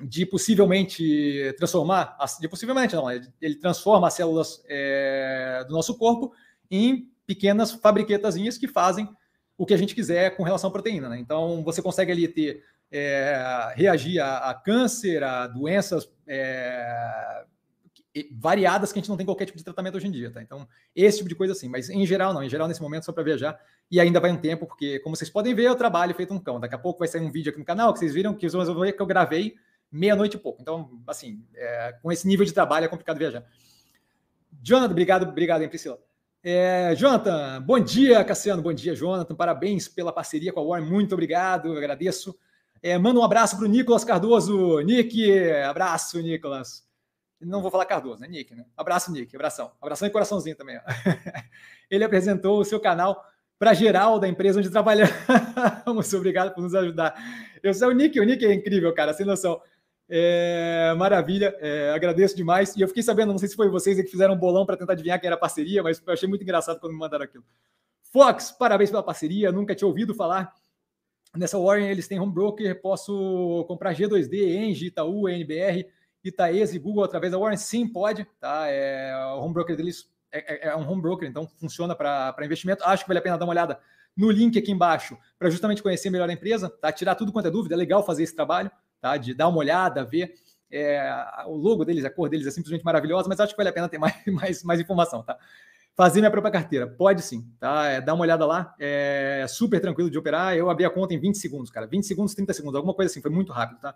de 0.00 0.24
possivelmente 0.24 1.52
transformar, 1.58 2.16
de 2.40 2.48
possivelmente 2.48 2.94
não, 2.94 3.10
ele 3.10 3.56
transforma 3.56 4.06
as 4.06 4.14
células 4.14 4.62
é, 4.68 5.64
do 5.66 5.74
nosso 5.74 5.98
corpo 5.98 6.32
em 6.70 7.10
pequenas 7.26 7.72
fabriquetazinhas 7.72 8.56
que 8.56 8.68
fazem 8.68 9.08
o 9.56 9.66
que 9.66 9.74
a 9.74 9.76
gente 9.76 9.94
quiser 9.94 10.36
com 10.36 10.42
relação 10.42 10.68
à 10.68 10.72
proteína. 10.72 11.08
Né? 11.08 11.18
Então, 11.18 11.62
você 11.62 11.80
consegue 11.80 12.12
ali 12.12 12.28
ter, 12.28 12.62
é, 12.90 13.72
reagir 13.74 14.20
a, 14.20 14.50
a, 14.50 14.54
câncer, 14.54 15.22
a 15.22 15.46
doenças 15.46 16.08
é, 16.26 17.44
variadas 18.32 18.92
que 18.92 18.98
a 18.98 19.02
gente 19.02 19.08
não 19.08 19.16
tem 19.16 19.26
qualquer 19.26 19.46
tipo 19.46 19.58
de 19.58 19.64
tratamento 19.64 19.96
hoje 19.96 20.06
em 20.06 20.10
dia. 20.10 20.30
Tá? 20.30 20.42
Então, 20.42 20.66
esse 20.94 21.18
tipo 21.18 21.28
de 21.28 21.34
coisa 21.34 21.52
assim. 21.52 21.68
Mas, 21.68 21.88
em 21.88 22.04
geral, 22.06 22.34
não. 22.34 22.42
Em 22.42 22.48
geral, 22.48 22.68
nesse 22.68 22.82
momento, 22.82 23.04
só 23.04 23.12
para 23.12 23.22
viajar. 23.22 23.58
E 23.90 24.00
ainda 24.00 24.20
vai 24.20 24.30
um 24.30 24.38
tempo, 24.38 24.66
porque, 24.66 24.98
como 25.00 25.14
vocês 25.14 25.30
podem 25.30 25.54
ver, 25.54 25.64
eu 25.64 25.74
trabalho 25.74 26.14
feito 26.14 26.32
um 26.32 26.38
cão. 26.38 26.58
Daqui 26.58 26.74
a 26.74 26.78
pouco 26.78 26.98
vai 26.98 27.08
sair 27.08 27.20
um 27.20 27.30
vídeo 27.30 27.50
aqui 27.50 27.58
no 27.58 27.64
canal 27.64 27.92
que 27.92 27.98
vocês 27.98 28.14
viram 28.14 28.34
que 28.34 28.46
que 28.48 29.02
eu 29.02 29.06
gravei 29.06 29.54
meia-noite 29.90 30.36
e 30.36 30.40
pouco. 30.40 30.62
Então, 30.62 30.90
assim, 31.06 31.44
é, 31.54 31.92
com 32.02 32.10
esse 32.10 32.26
nível 32.26 32.46
de 32.46 32.52
trabalho 32.52 32.86
é 32.86 32.88
complicado 32.88 33.18
viajar. 33.18 33.44
Jonathan, 34.62 34.92
obrigado, 34.92 35.28
obrigado, 35.28 35.62
hein, 35.62 35.68
Priscila. 35.68 35.98
É, 36.44 36.92
Jonathan, 36.96 37.62
bom 37.62 37.78
dia, 37.78 38.24
Cassiano, 38.24 38.60
bom 38.60 38.72
dia, 38.72 38.96
Jonathan, 38.96 39.32
parabéns 39.32 39.86
pela 39.86 40.12
parceria 40.12 40.52
com 40.52 40.58
a 40.58 40.64
Warren, 40.64 40.90
muito 40.90 41.12
obrigado, 41.12 41.72
agradeço. 41.72 42.36
É, 42.82 42.98
manda 42.98 43.20
um 43.20 43.22
abraço 43.22 43.56
para 43.56 43.64
o 43.64 43.68
Nicolas 43.68 44.02
Cardoso. 44.02 44.80
Nick, 44.80 45.24
abraço, 45.64 46.20
Nicolas. 46.20 46.84
Não 47.40 47.62
vou 47.62 47.70
falar 47.70 47.86
Cardoso, 47.86 48.20
né? 48.20 48.26
Nick, 48.26 48.56
né? 48.56 48.64
Abraço, 48.76 49.12
Nick, 49.12 49.36
abração. 49.36 49.70
Abração 49.80 50.08
e 50.08 50.10
coraçãozinho 50.10 50.56
também. 50.56 50.80
Ele 51.88 52.02
apresentou 52.02 52.58
o 52.58 52.64
seu 52.64 52.80
canal 52.80 53.24
para 53.56 53.72
geral 53.72 54.18
da 54.18 54.26
empresa 54.26 54.58
onde 54.58 54.68
trabalhamos. 54.68 55.14
Obrigado 56.12 56.52
por 56.52 56.60
nos 56.60 56.74
ajudar. 56.74 57.14
Eu 57.62 57.72
sou 57.72 57.90
o 57.90 57.92
Nick, 57.92 58.18
o 58.18 58.24
Nick 58.24 58.44
é 58.44 58.52
incrível, 58.52 58.92
cara, 58.92 59.14
sem 59.14 59.24
noção. 59.24 59.60
É, 60.14 60.92
maravilha, 60.98 61.56
é, 61.58 61.88
agradeço 61.88 62.36
demais. 62.36 62.76
E 62.76 62.82
eu 62.82 62.88
fiquei 62.88 63.02
sabendo, 63.02 63.32
não 63.32 63.38
sei 63.38 63.48
se 63.48 63.56
foi 63.56 63.70
vocês 63.70 63.96
que 63.96 64.10
fizeram 64.10 64.34
um 64.34 64.38
bolão 64.38 64.66
para 64.66 64.76
tentar 64.76 64.92
adivinhar 64.92 65.18
quem 65.18 65.26
era 65.26 65.36
a 65.36 65.38
parceria, 65.38 65.82
mas 65.82 66.02
eu 66.06 66.12
achei 66.12 66.28
muito 66.28 66.42
engraçado 66.42 66.78
quando 66.78 66.92
me 66.92 66.98
mandaram 66.98 67.24
aquilo. 67.24 67.42
Fox, 68.12 68.52
parabéns 68.52 68.90
pela 68.90 69.02
parceria. 69.02 69.50
Nunca 69.50 69.74
tinha 69.74 69.88
ouvido 69.88 70.14
falar. 70.14 70.52
Nessa 71.34 71.58
Warren 71.58 71.88
eles 71.88 72.06
têm 72.06 72.20
home 72.20 72.30
broker. 72.30 72.78
Posso 72.82 73.64
comprar 73.66 73.94
G2D, 73.94 74.54
Engie, 74.54 74.88
Itaú, 74.88 75.30
NBR, 75.30 75.88
Itaese, 76.22 76.78
Google 76.78 77.04
através 77.04 77.32
da 77.32 77.38
Warren? 77.38 77.56
Sim, 77.56 77.88
pode. 77.88 78.26
Tá? 78.38 78.66
É, 78.66 79.16
o 79.34 79.40
home 79.40 79.54
broker 79.54 79.74
deles 79.74 80.12
é, 80.30 80.68
é, 80.68 80.68
é 80.68 80.76
um 80.76 80.86
home 80.86 81.00
broker, 81.00 81.26
então 81.26 81.48
funciona 81.58 81.96
para 81.96 82.36
investimento. 82.44 82.84
Acho 82.84 83.04
que 83.04 83.08
vale 83.08 83.20
a 83.20 83.22
pena 83.22 83.38
dar 83.38 83.46
uma 83.46 83.52
olhada 83.52 83.80
no 84.14 84.30
link 84.30 84.58
aqui 84.58 84.70
embaixo 84.70 85.16
para 85.38 85.48
justamente 85.48 85.82
conhecer 85.82 86.10
melhor 86.10 86.28
a 86.28 86.32
empresa, 86.34 86.68
tá? 86.68 86.92
tirar 86.92 87.14
tudo 87.14 87.32
quanto 87.32 87.48
é 87.48 87.50
dúvida. 87.50 87.74
É 87.74 87.78
legal 87.78 88.04
fazer 88.04 88.24
esse 88.24 88.36
trabalho 88.36 88.70
tá? 89.02 89.16
De 89.16 89.34
dar 89.34 89.48
uma 89.48 89.58
olhada, 89.58 90.04
ver. 90.04 90.32
É, 90.70 91.04
o 91.46 91.54
logo 91.54 91.84
deles, 91.84 92.02
a 92.04 92.10
cor 92.10 92.30
deles 92.30 92.46
é 92.46 92.50
simplesmente 92.50 92.84
maravilhosa, 92.84 93.28
mas 93.28 93.38
acho 93.38 93.52
que 93.52 93.58
vale 93.58 93.68
a 93.68 93.72
pena 93.72 93.88
ter 93.88 93.98
mais, 94.00 94.14
mais, 94.26 94.62
mais 94.62 94.80
informação, 94.80 95.22
tá? 95.22 95.36
Fazer 95.94 96.20
minha 96.20 96.30
própria 96.30 96.50
carteira, 96.50 96.86
pode 96.86 97.20
sim, 97.20 97.46
tá? 97.60 97.86
É, 97.86 98.00
dá 98.00 98.14
uma 98.14 98.22
olhada 98.22 98.46
lá, 98.46 98.74
é 98.78 99.44
super 99.46 99.78
tranquilo 99.78 100.10
de 100.10 100.16
operar. 100.16 100.56
Eu 100.56 100.70
abri 100.70 100.86
a 100.86 100.90
conta 100.90 101.12
em 101.12 101.18
20 101.18 101.34
segundos, 101.36 101.70
cara, 101.70 101.86
20 101.86 102.06
segundos, 102.06 102.34
30 102.34 102.54
segundos, 102.54 102.76
alguma 102.76 102.94
coisa 102.94 103.10
assim, 103.10 103.20
foi 103.20 103.30
muito 103.30 103.52
rápido, 103.52 103.80
tá? 103.80 103.94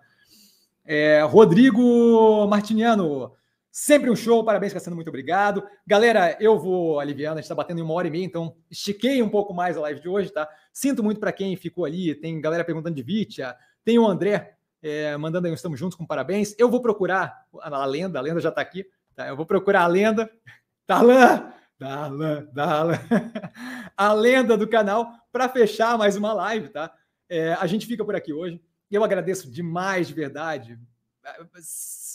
É, 0.84 1.22
Rodrigo 1.22 2.46
Martiniano, 2.46 3.32
sempre 3.72 4.10
um 4.10 4.16
show, 4.16 4.44
parabéns, 4.44 4.74
Cassiano, 4.74 4.94
muito 4.94 5.08
obrigado. 5.08 5.66
Galera, 5.86 6.36
eu 6.38 6.58
vou 6.58 7.00
aliviando, 7.00 7.34
a 7.34 7.36
gente 7.36 7.44
está 7.44 7.54
batendo 7.54 7.80
em 7.80 7.82
uma 7.82 7.94
hora 7.94 8.08
e 8.08 8.10
meia, 8.10 8.24
então 8.24 8.54
estiquei 8.70 9.22
um 9.22 9.28
pouco 9.30 9.54
mais 9.54 9.78
a 9.78 9.80
live 9.80 10.00
de 10.00 10.08
hoje, 10.08 10.30
tá? 10.30 10.46
Sinto 10.74 11.02
muito 11.02 11.18
para 11.18 11.32
quem 11.32 11.56
ficou 11.56 11.86
ali, 11.86 12.14
tem 12.14 12.38
galera 12.38 12.62
perguntando 12.62 12.94
de 12.94 13.02
Vitia, 13.02 13.56
tem 13.82 13.98
o 13.98 14.06
André 14.06 14.55
é, 14.86 15.16
mandando 15.16 15.48
aí, 15.48 15.52
estamos 15.52 15.80
juntos 15.80 15.96
com 15.96 16.06
parabéns. 16.06 16.54
Eu 16.56 16.70
vou 16.70 16.80
procurar 16.80 17.44
a, 17.60 17.68
a 17.68 17.84
lenda, 17.84 18.18
a 18.18 18.22
lenda 18.22 18.40
já 18.40 18.50
está 18.50 18.60
aqui, 18.60 18.86
tá? 19.14 19.26
Eu 19.26 19.36
vou 19.36 19.44
procurar 19.44 19.82
a 19.82 19.86
lenda. 19.86 20.30
Darlan, 20.86 21.52
Darlan, 21.76 22.48
Darlan. 22.52 22.98
a 23.96 24.12
lenda 24.12 24.56
do 24.56 24.68
canal 24.68 25.10
para 25.32 25.48
fechar 25.48 25.98
mais 25.98 26.16
uma 26.16 26.32
live, 26.32 26.68
tá? 26.68 26.92
É, 27.28 27.54
a 27.54 27.66
gente 27.66 27.86
fica 27.86 28.04
por 28.04 28.14
aqui 28.14 28.32
hoje. 28.32 28.62
Eu 28.88 29.02
agradeço 29.02 29.50
demais, 29.50 30.06
de 30.06 30.14
verdade. 30.14 30.78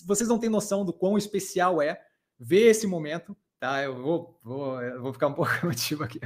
Vocês 0.05 0.29
não 0.29 0.39
têm 0.39 0.49
noção 0.49 0.85
do 0.85 0.93
quão 0.93 1.17
especial 1.17 1.81
é 1.81 2.01
ver 2.39 2.69
esse 2.69 2.87
momento, 2.87 3.35
tá? 3.59 3.83
Eu 3.83 4.01
vou, 4.01 4.39
vou, 4.41 4.81
eu 4.81 5.01
vou 5.01 5.11
ficar 5.11 5.27
um 5.27 5.33
pouco 5.35 5.51
emotivo 5.61 6.05
aqui. 6.05 6.21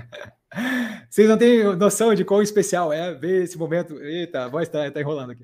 Vocês 1.10 1.28
não 1.28 1.40
têm 1.40 1.76
noção 1.76 2.14
de 2.14 2.24
quão 2.24 2.44
especial 2.44 2.94
é 2.94 3.16
ver 3.16 3.44
esse 3.44 3.58
momento. 3.58 4.00
Eita, 4.00 4.46
a 4.46 4.48
voz 4.48 4.68
está 4.68 4.92
tá 4.92 5.02
enrolando 5.02 5.32
aqui. 5.32 5.44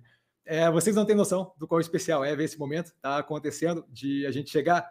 É, 0.52 0.70
vocês 0.70 0.94
não 0.94 1.06
têm 1.06 1.16
noção 1.16 1.54
do 1.58 1.66
qual 1.66 1.80
especial 1.80 2.26
é 2.26 2.36
ver 2.36 2.44
esse 2.44 2.60
momento, 2.60 2.92
tá 3.02 3.18
acontecendo, 3.18 3.86
de 3.88 4.26
a 4.26 4.32
gente 4.32 4.50
chegar. 4.50 4.86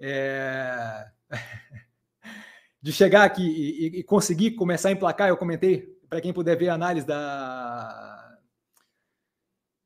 É... 0.00 1.06
de 2.80 2.90
chegar 2.94 3.24
aqui 3.24 3.42
e, 3.42 3.98
e, 3.98 4.02
conseguir 4.02 4.52
começar 4.52 4.88
a 4.88 4.92
emplacar, 4.92 5.28
eu 5.28 5.36
comentei, 5.36 5.98
para 6.08 6.18
quem 6.18 6.32
puder 6.32 6.56
ver 6.56 6.70
a 6.70 6.74
análise 6.74 7.06
da, 7.06 8.38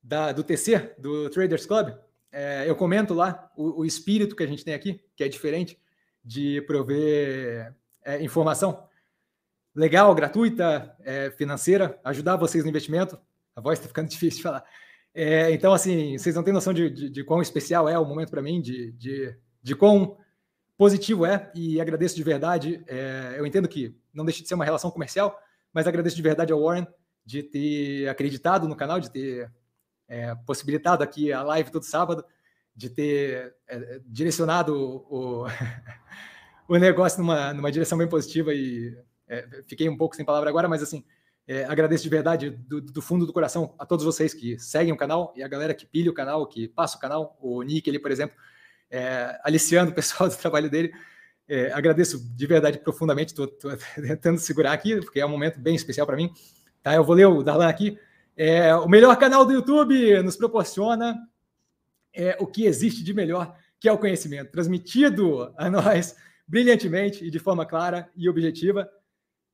da, 0.01 0.31
do 0.31 0.45
TC, 0.45 0.95
do 0.97 1.29
Traders 1.29 1.67
Club, 1.67 1.93
é, 2.31 2.71
eu 2.71 2.77
comento 2.77 3.13
lá 3.13 3.51
o, 3.57 3.81
o, 3.81 3.85
espírito 3.85 4.37
que 4.37 4.45
a 4.45 4.47
gente 4.47 4.65
tem 4.65 4.75
aqui, 4.75 5.05
que 5.17 5.25
é 5.25 5.29
diferente 5.29 5.77
de 6.25 6.63
prover 6.69 7.75
é, 8.05 8.23
informação 8.23 8.89
legal, 9.75 10.15
gratuita, 10.15 10.97
é, 11.01 11.33
financeira, 11.33 11.99
ajudar 12.05 12.37
vocês 12.37 12.63
no 12.63 12.71
investimento. 12.71 13.19
A 13.57 13.61
voz 13.61 13.77
está 13.77 13.89
ficando 13.89 14.07
difícil 14.09 14.37
de 14.37 14.43
falar. 14.45 14.65
É, 15.19 15.51
então, 15.51 15.73
assim, 15.73 16.19
vocês 16.19 16.35
não 16.35 16.43
têm 16.43 16.53
noção 16.53 16.75
de, 16.75 16.91
de, 16.91 17.09
de 17.09 17.25
quão 17.25 17.41
especial 17.41 17.89
é 17.89 17.99
o 17.99 18.05
momento 18.05 18.29
para 18.29 18.43
mim, 18.43 18.61
de, 18.61 18.93
de, 18.93 19.35
de 19.63 19.75
quão 19.75 20.19
positivo 20.77 21.25
é, 21.25 21.51
e 21.55 21.81
agradeço 21.81 22.15
de 22.15 22.23
verdade. 22.23 22.85
É, 22.87 23.37
eu 23.39 23.47
entendo 23.47 23.67
que 23.67 23.99
não 24.13 24.27
deixa 24.27 24.43
de 24.43 24.49
ser 24.49 24.55
uma 24.55 24.65
relação 24.67 24.91
comercial, 24.91 25.35
mas 25.73 25.87
agradeço 25.87 26.17
de 26.17 26.21
verdade 26.21 26.53
ao 26.53 26.63
Warren 26.63 26.87
de 27.25 27.43
ter 27.43 28.07
acreditado 28.11 28.69
no 28.69 28.77
canal, 28.77 29.01
de 29.01 29.11
ter 29.11 29.51
é, 30.07 30.35
possibilitado 30.47 31.03
aqui 31.03 31.33
a 31.33 31.43
live 31.43 31.71
todo 31.71 31.85
sábado, 31.85 32.23
de 32.75 32.91
ter 32.91 33.55
é, 33.67 34.03
direcionado 34.05 34.77
o, 35.09 35.47
o, 36.69 36.77
negócio 36.77 37.21
numa, 37.21 37.55
numa 37.55 37.73
direção 37.73 37.97
bem 37.97 38.07
positiva 38.07 38.53
e 38.53 38.95
é, 39.27 39.63
fiquei 39.67 39.89
um 39.89 39.97
pouco 39.97 40.15
sem 40.15 40.27
palavra 40.27 40.51
agora, 40.51 40.69
mas 40.69 40.83
assim, 40.83 41.03
é, 41.49 41.65
agradeço 41.65 42.03
de 42.03 42.09
verdade, 42.09 42.51
do, 42.51 42.81
do, 42.81 43.01
fundo 43.01 43.25
do 43.25 43.33
coração, 43.33 43.73
a 43.79 43.87
todos 43.87 44.05
vocês 44.05 44.35
que 44.35 44.59
seguem 44.59 44.93
o 44.93 44.97
canal 44.97 45.33
e 45.37 45.45
a 45.45 45.49
galera 45.49 45.73
que 45.75 45.87
pilha 45.87 46.11
o 46.11 46.15
canal, 46.15 46.45
que 46.47 46.67
passa 46.67 46.97
o 46.97 47.01
canal, 47.01 47.37
o 47.41 47.63
Nick 47.63 47.89
ali, 47.89 48.01
por 48.01 48.11
exemplo, 48.11 48.37
é, 48.91 49.39
aliciando 49.45 49.93
o 49.93 49.95
pessoal 49.95 50.29
do 50.31 50.37
trabalho 50.37 50.69
dele. 50.69 50.93
É, 51.49 51.71
agradeço 51.73 52.19
de 52.35 52.47
verdade 52.47 52.79
profundamente, 52.79 53.33
estou 53.33 53.47
tentando 53.95 54.39
segurar 54.39 54.73
aqui, 54.73 54.97
porque 54.97 55.21
é 55.21 55.27
um 55.27 55.29
momento 55.29 55.61
bem 55.61 55.77
especial 55.77 56.05
para 56.05 56.17
mim. 56.17 56.33
Tá, 56.83 56.95
eu 56.95 57.05
vou 57.05 57.15
ler 57.15 57.27
o 57.27 57.45
Darlan 57.45 57.69
aqui. 57.69 57.97
É, 58.37 58.75
o 58.75 58.89
melhor 58.89 59.17
canal 59.17 59.47
do 59.47 59.53
YouTube 59.53 60.23
nos 60.25 60.37
proporciona 60.37 61.17
é, 62.13 62.37
o 62.41 62.47
que 62.47 62.67
existe 62.67 63.05
de 63.05 63.15
melhor, 63.15 63.57
que 63.79 63.89
é 63.89 63.93
o 63.93 63.99
conhecimento, 63.99 64.51
transmitido 64.51 65.55
a 65.57 65.71
nós 65.71 66.17
brilhantemente 66.47 67.25
e 67.25 67.31
de 67.31 67.39
forma 67.39 67.65
clara 67.65 68.11
e 68.17 68.29
objetiva. 68.29 68.91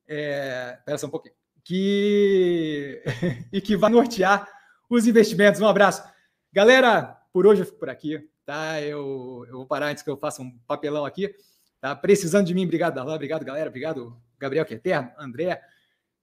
É, 0.07 0.75
espera 0.79 0.97
só 0.97 1.05
um 1.05 1.11
pouquinho. 1.11 1.42
Que, 1.63 3.01
e 3.51 3.61
que 3.61 3.75
vai 3.75 3.89
nortear 3.89 4.47
os 4.89 5.07
investimentos. 5.07 5.61
Um 5.61 5.67
abraço. 5.67 6.03
Galera, 6.51 7.17
por 7.31 7.47
hoje 7.47 7.61
eu 7.61 7.65
fico 7.65 7.79
por 7.79 7.89
aqui. 7.89 8.29
Tá? 8.45 8.81
Eu, 8.81 9.45
eu 9.47 9.57
vou 9.57 9.65
parar 9.65 9.87
antes 9.87 10.03
que 10.03 10.09
eu 10.09 10.17
faça 10.17 10.41
um 10.41 10.51
papelão 10.67 11.05
aqui. 11.05 11.33
Tá? 11.79 11.95
Precisando 11.95 12.47
de 12.47 12.53
mim, 12.53 12.63
obrigado, 12.63 12.95
Darlan. 12.95 13.15
Obrigado, 13.15 13.43
galera. 13.43 13.69
Obrigado, 13.69 14.15
Gabriel, 14.39 14.65
que 14.65 14.73
é 14.73 14.77
eterno. 14.77 15.11
André, 15.17 15.61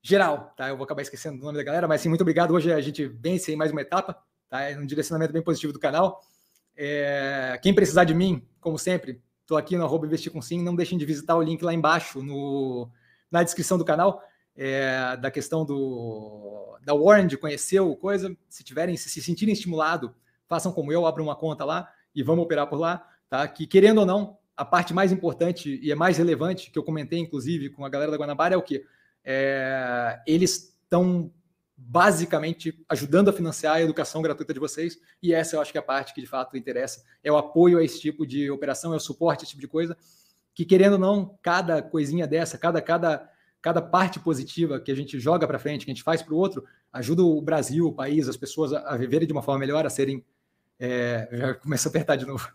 geral, 0.02 0.54
tá? 0.56 0.68
Eu 0.68 0.76
vou 0.76 0.84
acabar 0.84 1.02
esquecendo 1.02 1.40
o 1.40 1.44
nome 1.44 1.58
da 1.58 1.64
galera, 1.64 1.88
mas 1.88 2.00
sim, 2.00 2.08
muito 2.08 2.22
obrigado. 2.22 2.52
Hoje 2.52 2.72
a 2.72 2.80
gente 2.80 3.06
vence 3.06 3.54
mais 3.56 3.70
uma 3.70 3.80
etapa, 3.80 4.16
tá? 4.48 4.62
É 4.62 4.78
um 4.78 4.86
direcionamento 4.86 5.32
bem 5.32 5.42
positivo 5.42 5.72
do 5.72 5.78
canal. 5.78 6.22
É... 6.76 7.58
Quem 7.62 7.74
precisar 7.74 8.04
de 8.04 8.14
mim, 8.14 8.46
como 8.60 8.78
sempre, 8.78 9.22
estou 9.42 9.56
aqui 9.56 9.76
no 9.76 9.84
arroba 9.84 10.06
investir 10.06 10.32
com 10.32 10.40
sim. 10.40 10.62
Não 10.62 10.74
deixem 10.74 10.96
de 10.96 11.04
visitar 11.04 11.36
o 11.36 11.42
link 11.42 11.62
lá 11.62 11.74
embaixo 11.74 12.22
no, 12.22 12.88
na 13.30 13.42
descrição 13.42 13.76
do 13.76 13.84
canal. 13.84 14.22
É, 14.62 15.16
da 15.16 15.30
questão 15.30 15.64
do 15.64 16.76
da 16.82 16.94
Warren 16.94 17.26
de 17.26 17.38
conhecer 17.38 17.80
o 17.80 17.96
coisa, 17.96 18.36
se 18.46 18.62
tiverem 18.62 18.94
se, 18.94 19.08
se 19.08 19.22
sentirem 19.22 19.54
estimulado, 19.54 20.14
façam 20.46 20.70
como 20.70 20.92
eu, 20.92 21.06
abram 21.06 21.24
uma 21.24 21.34
conta 21.34 21.64
lá 21.64 21.90
e 22.14 22.22
vamos 22.22 22.44
operar 22.44 22.66
por 22.66 22.78
lá, 22.78 23.08
tá? 23.28 23.48
Que 23.48 23.66
querendo 23.66 23.98
ou 23.98 24.06
não, 24.06 24.36
a 24.54 24.64
parte 24.64 24.92
mais 24.92 25.12
importante 25.12 25.80
e 25.82 25.90
é 25.90 25.94
mais 25.94 26.18
relevante 26.18 26.70
que 26.70 26.78
eu 26.78 26.82
comentei 26.82 27.18
inclusive 27.18 27.70
com 27.70 27.86
a 27.86 27.88
galera 27.88 28.10
da 28.10 28.18
Guanabara 28.18 28.54
é 28.54 28.58
o 28.58 28.62
que 28.62 28.84
é, 29.24 30.20
eles 30.26 30.76
estão 30.82 31.32
basicamente 31.74 32.84
ajudando 32.88 33.30
a 33.30 33.32
financiar 33.32 33.76
a 33.76 33.82
educação 33.82 34.20
gratuita 34.20 34.52
de 34.52 34.60
vocês, 34.60 35.00
e 35.22 35.32
essa 35.32 35.56
eu 35.56 35.62
acho 35.62 35.72
que 35.72 35.78
é 35.78 35.80
a 35.80 35.84
parte 35.84 36.12
que 36.12 36.20
de 36.20 36.26
fato 36.26 36.56
interessa, 36.56 37.02
é 37.24 37.32
o 37.32 37.38
apoio 37.38 37.78
a 37.78 37.84
esse 37.84 37.98
tipo 37.98 38.26
de 38.26 38.50
operação, 38.50 38.92
é 38.92 38.96
o 38.96 39.00
suporte 39.00 39.40
a 39.40 39.42
esse 39.44 39.50
tipo 39.50 39.62
de 39.62 39.68
coisa, 39.68 39.96
que 40.54 40.64
querendo 40.66 40.94
ou 40.94 40.98
não, 40.98 41.38
cada 41.40 41.80
coisinha 41.80 42.26
dessa, 42.26 42.58
cada, 42.58 42.82
cada, 42.82 43.30
cada 43.62 43.82
parte 43.82 44.18
positiva 44.18 44.80
que 44.80 44.90
a 44.90 44.94
gente 44.94 45.18
joga 45.18 45.46
para 45.46 45.58
frente, 45.58 45.84
que 45.84 45.90
a 45.90 45.94
gente 45.94 46.02
faz 46.02 46.22
para 46.22 46.34
o 46.34 46.36
outro, 46.36 46.64
ajuda 46.92 47.22
o 47.22 47.40
Brasil, 47.40 47.86
o 47.86 47.92
país, 47.92 48.28
as 48.28 48.36
pessoas 48.36 48.72
a, 48.72 48.96
viverem 48.96 49.26
de 49.26 49.32
uma 49.32 49.42
forma 49.42 49.60
melhor, 49.60 49.86
a 49.86 49.90
serem. 49.90 50.24
É, 50.78 51.28
já 51.32 51.54
começa 51.54 51.88
a 51.88 51.90
apertar 51.90 52.16
de 52.16 52.26
novo. 52.26 52.50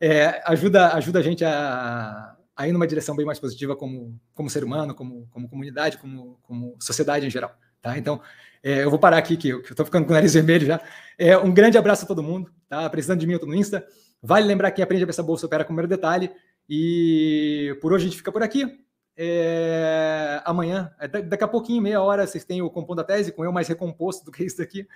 É, 0.00 0.42
ajuda, 0.46 0.94
ajuda 0.94 1.18
a 1.18 1.22
gente 1.22 1.44
a, 1.44 2.36
a 2.54 2.68
ir 2.68 2.72
numa 2.72 2.86
direção 2.86 3.14
bem 3.14 3.26
mais 3.26 3.38
positiva 3.38 3.76
como, 3.76 4.18
como 4.34 4.50
ser 4.50 4.64
humano, 4.64 4.94
como, 4.94 5.26
como 5.30 5.48
comunidade, 5.48 5.98
como, 5.98 6.38
como 6.42 6.76
sociedade 6.80 7.26
em 7.26 7.30
geral. 7.30 7.54
Tá? 7.82 7.96
Então, 7.96 8.20
é, 8.62 8.82
eu 8.82 8.90
vou 8.90 8.98
parar 8.98 9.18
aqui, 9.18 9.36
que 9.36 9.48
eu 9.48 9.60
estou 9.60 9.84
ficando 9.84 10.06
com 10.06 10.10
o 10.10 10.14
nariz 10.14 10.32
vermelho 10.34 10.66
já. 10.66 10.80
É, 11.18 11.36
um 11.36 11.52
grande 11.52 11.78
abraço 11.78 12.04
a 12.04 12.08
todo 12.08 12.22
mundo. 12.22 12.50
Tá? 12.68 12.88
Precisando 12.90 13.20
de 13.20 13.26
mim, 13.26 13.34
eu 13.34 13.36
estou 13.36 13.48
no 13.48 13.54
Insta. 13.54 13.86
Vale 14.22 14.46
lembrar 14.46 14.70
que 14.70 14.82
aprende 14.82 15.04
a 15.04 15.08
essa 15.08 15.22
bolsa 15.22 15.46
opera 15.46 15.64
com 15.64 15.72
o 15.72 15.76
primeiro 15.76 15.88
detalhe. 15.88 16.30
E 16.68 17.76
por 17.80 17.92
hoje 17.92 18.06
a 18.06 18.08
gente 18.08 18.16
fica 18.16 18.32
por 18.32 18.42
aqui. 18.42 18.85
É, 19.16 20.42
amanhã, 20.44 20.94
é, 20.98 21.08
daqui 21.08 21.42
a 21.42 21.48
pouquinho, 21.48 21.80
meia 21.82 22.02
hora, 22.02 22.26
vocês 22.26 22.44
têm 22.44 22.60
o 22.60 22.70
Compondo 22.70 23.00
a 23.00 23.04
Tese, 23.04 23.32
com 23.32 23.44
eu 23.44 23.52
mais 23.52 23.66
recomposto 23.66 24.24
do 24.24 24.30
que 24.30 24.44
isso 24.44 24.58
daqui. 24.58 24.86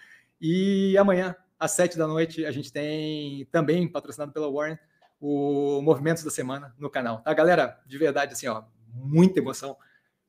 E 0.40 0.96
amanhã, 0.98 1.34
às 1.58 1.72
sete 1.72 1.96
da 1.96 2.06
noite, 2.06 2.44
a 2.44 2.50
gente 2.50 2.72
tem 2.72 3.46
também, 3.50 3.88
patrocinado 3.88 4.32
pela 4.32 4.50
Warren, 4.50 4.78
o 5.20 5.80
Movimentos 5.82 6.22
da 6.22 6.30
Semana 6.30 6.74
no 6.78 6.90
canal. 6.90 7.22
Tá, 7.22 7.32
galera? 7.32 7.78
De 7.86 7.98
verdade, 7.98 8.32
assim, 8.32 8.48
ó, 8.48 8.62
muita 8.92 9.38
emoção, 9.38 9.76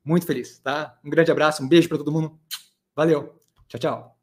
muito 0.03 0.25
feliz, 0.25 0.59
tá? 0.59 0.97
Um 1.03 1.09
grande 1.09 1.31
abraço, 1.31 1.63
um 1.63 1.67
beijo 1.67 1.87
para 1.87 1.97
todo 1.97 2.11
mundo. 2.11 2.39
Valeu. 2.95 3.39
Tchau, 3.67 3.79
tchau. 3.79 4.20